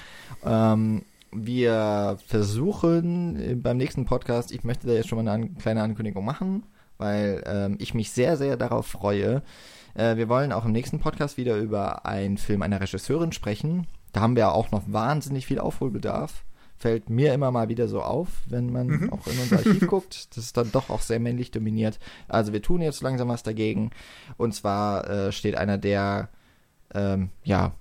Ähm, 0.46 1.04
wir 1.32 2.18
versuchen 2.28 3.40
äh, 3.40 3.56
beim 3.56 3.78
nächsten 3.78 4.06
Podcast, 4.06 4.52
ich 4.52 4.64
möchte 4.64 4.88
da 4.88 4.94
jetzt 4.94 5.08
schon 5.08 5.24
mal 5.24 5.32
eine 5.32 5.50
kleine 5.50 5.82
Ankündigung 5.82 6.26
machen, 6.26 6.64
weil 6.98 7.44
ähm, 7.46 7.76
ich 7.80 7.94
mich 7.94 8.12
sehr, 8.12 8.38
sehr 8.38 8.58
darauf 8.58 8.88
freue, 8.88 9.44
äh, 9.94 10.16
wir 10.16 10.30
wollen 10.30 10.52
auch 10.52 10.66
im 10.66 10.72
nächsten 10.72 11.00
Podcast 11.00 11.38
wieder 11.38 11.58
über 11.58 12.06
einen 12.06 12.38
Film 12.38 12.62
einer 12.62 12.82
Regisseurin 12.82 13.32
sprechen. 13.32 13.88
Da 14.14 14.22
haben 14.22 14.36
wir 14.36 14.54
auch 14.54 14.72
noch 14.72 14.84
wahnsinnig 14.88 15.46
viel 15.46 15.60
Aufholbedarf. 15.60 16.44
Fällt 16.78 17.10
mir 17.10 17.34
immer 17.34 17.52
mal 17.52 17.70
wieder 17.70 17.88
so 17.88 18.02
auf, 18.02 18.28
wenn 18.48 18.72
man 18.72 18.88
mhm. 18.88 19.14
auch 19.14 19.26
in 19.28 19.40
unser 19.40 19.58
Archiv 19.58 19.88
guckt. 19.88 20.36
Das 20.36 20.44
ist 20.44 20.58
dann 20.58 20.72
doch 20.72 20.90
auch 20.90 21.02
sehr 21.02 21.20
männlich 21.20 21.52
dominiert. 21.52 22.00
Also 22.28 22.54
wir 22.54 22.62
tun 22.62 22.82
jetzt 22.82 23.02
langsam 23.02 23.30
was 23.30 23.44
dagegen. 23.44 23.90
Und 24.38 24.54
zwar 24.54 25.10
äh, 25.10 25.32
steht 25.32 25.58
einer 25.58 25.78
der, 25.78 26.30
ähm, 26.94 27.30
ja, 27.44 27.74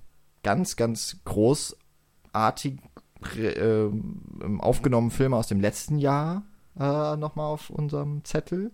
ganz, 0.43 0.75
ganz 0.75 1.17
großartig 1.25 2.79
äh, 3.37 3.89
aufgenommenen 4.59 5.11
Filme 5.11 5.35
aus 5.35 5.47
dem 5.47 5.59
letzten 5.59 5.99
Jahr 5.99 6.43
äh, 6.79 7.15
nochmal 7.17 7.47
auf 7.47 7.69
unserem 7.69 8.23
Zettel 8.23 8.71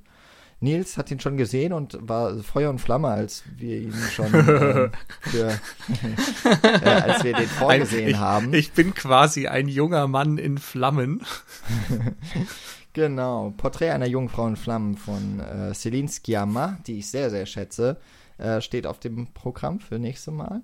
Nils 0.64 0.98
hat 0.98 1.11
ihn 1.11 1.19
schon 1.19 1.38
gesehen 1.38 1.73
und 1.73 1.98
war 2.02 2.35
Feuer 2.38 2.69
und 2.69 2.80
Flamme, 2.80 3.10
als 3.10 3.44
wir 3.57 3.77
ihn 3.81 3.94
schon 3.94 4.26
äh, 4.34 4.90
für, 5.19 5.60
äh, 6.64 6.90
als 6.90 7.23
wir 7.23 7.34
den 7.34 7.48
vorgesehen 7.48 8.10
ich, 8.10 8.18
haben. 8.18 8.53
Ich 8.53 8.72
bin 8.72 8.94
quasi 8.94 9.48
ein 9.48 9.68
junger 9.68 10.07
Mann 10.07 10.38
in 10.38 10.57
Flammen. 10.57 11.22
genau, 12.94 13.53
Porträt 13.57 13.91
einer 13.91 14.07
jungen 14.07 14.30
Frau 14.30 14.48
in 14.48 14.56
Flammen 14.56 14.95
von 14.95 15.41
äh, 15.41 15.73
Celine 15.73 16.07
Sciamma, 16.07 16.80
die 16.88 16.99
ich 16.99 17.11
sehr, 17.11 17.30
sehr 17.30 17.45
schätze, 17.45 17.99
äh, 18.38 18.61
steht 18.61 18.88
auf 18.88 18.99
dem 18.99 19.34
Programm 19.34 19.81
für 19.81 19.99
nächste 19.99 20.31
Mal. 20.31 20.61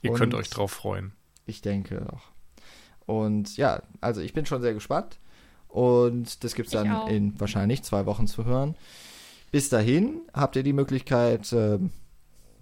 Ihr 0.00 0.12
und 0.12 0.18
könnt 0.18 0.34
euch 0.34 0.48
drauf 0.48 0.70
freuen. 0.70 1.12
Ich 1.44 1.60
denke 1.60 2.06
auch. 2.12 2.22
Und 3.04 3.56
ja, 3.56 3.82
also 4.00 4.20
ich 4.20 4.32
bin 4.32 4.46
schon 4.46 4.62
sehr 4.62 4.74
gespannt. 4.74 5.18
Und 5.66 6.42
das 6.42 6.54
gibt 6.54 6.68
es 6.68 6.72
dann 6.72 7.08
in 7.08 7.38
wahrscheinlich 7.38 7.82
zwei 7.82 8.06
Wochen 8.06 8.26
zu 8.26 8.44
hören. 8.44 8.76
Bis 9.50 9.68
dahin 9.68 10.20
habt 10.32 10.56
ihr 10.56 10.62
die 10.62 10.72
Möglichkeit, 10.72 11.52
äh, 11.52 11.78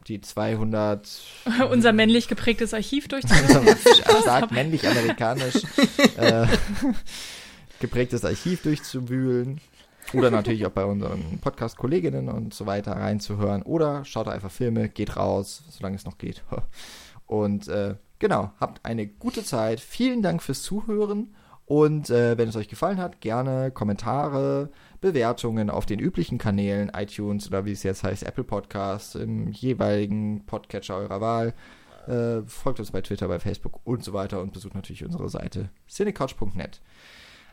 die 0.06 0.20
200. 0.20 1.08
Unser 1.70 1.92
männlich 1.92 2.28
geprägtes 2.28 2.72
Archiv 2.72 3.08
durchzuführen. 3.08 3.76
Sagt 4.24 4.52
männlich-amerikanisch 4.52 5.62
äh, 6.16 6.46
geprägtes 7.80 8.24
Archiv 8.24 8.62
durchzuwühlen. 8.62 9.60
Oder 10.14 10.30
natürlich 10.30 10.64
auch 10.64 10.70
bei 10.70 10.86
unseren 10.86 11.38
Podcast-Kolleginnen 11.40 12.30
und 12.30 12.54
so 12.54 12.64
weiter 12.64 12.92
reinzuhören. 12.92 13.62
Oder 13.62 14.06
schaut 14.06 14.26
einfach 14.26 14.50
Filme, 14.50 14.88
geht 14.88 15.16
raus, 15.16 15.64
solange 15.68 15.96
es 15.96 16.06
noch 16.06 16.16
geht. 16.16 16.42
Und 17.26 17.68
äh, 17.68 17.96
genau, 18.18 18.52
habt 18.58 18.86
eine 18.86 19.06
gute 19.06 19.44
Zeit. 19.44 19.80
Vielen 19.80 20.22
Dank 20.22 20.42
fürs 20.42 20.62
Zuhören. 20.62 21.34
Und 21.66 22.08
äh, 22.08 22.38
wenn 22.38 22.48
es 22.48 22.56
euch 22.56 22.68
gefallen 22.68 22.98
hat, 22.98 23.20
gerne 23.20 23.70
Kommentare, 23.70 24.70
Bewertungen 25.00 25.70
auf 25.70 25.86
den 25.86 26.00
üblichen 26.00 26.38
Kanälen, 26.38 26.90
iTunes 26.94 27.46
oder 27.48 27.64
wie 27.64 27.72
es 27.72 27.82
jetzt 27.82 28.02
heißt, 28.02 28.24
Apple 28.24 28.44
Podcasts, 28.44 29.14
im 29.14 29.48
jeweiligen 29.52 30.44
Podcatcher 30.46 30.96
eurer 30.96 31.20
Wahl. 31.20 31.54
Äh, 32.06 32.42
folgt 32.46 32.80
uns 32.80 32.90
bei 32.90 33.02
Twitter, 33.02 33.28
bei 33.28 33.38
Facebook 33.38 33.80
und 33.84 34.02
so 34.02 34.12
weiter 34.12 34.40
und 34.40 34.52
besucht 34.52 34.74
natürlich 34.74 35.04
unsere 35.04 35.28
Seite 35.28 35.68
cinecouch.net. 35.88 36.80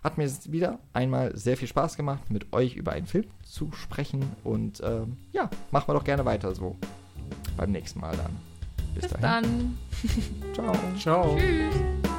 Hat 0.03 0.17
mir 0.17 0.29
wieder 0.45 0.79
einmal 0.93 1.35
sehr 1.35 1.57
viel 1.57 1.67
Spaß 1.67 1.97
gemacht, 1.97 2.29
mit 2.29 2.53
euch 2.53 2.75
über 2.75 2.91
einen 2.91 3.07
Film 3.07 3.25
zu 3.43 3.71
sprechen 3.73 4.23
und 4.43 4.81
ähm, 4.83 5.17
ja, 5.31 5.49
machen 5.71 5.89
wir 5.89 5.93
doch 5.93 6.03
gerne 6.03 6.25
weiter 6.25 6.53
so. 6.53 6.77
Beim 7.57 7.71
nächsten 7.71 7.99
Mal 7.99 8.15
dann. 8.15 8.35
Bis, 8.93 9.03
Bis 9.03 9.19
dahin. 9.19 9.77
dann. 10.53 10.53
Ciao. 10.53 10.75
Ciao. 10.97 11.37
Tschüss. 11.37 12.14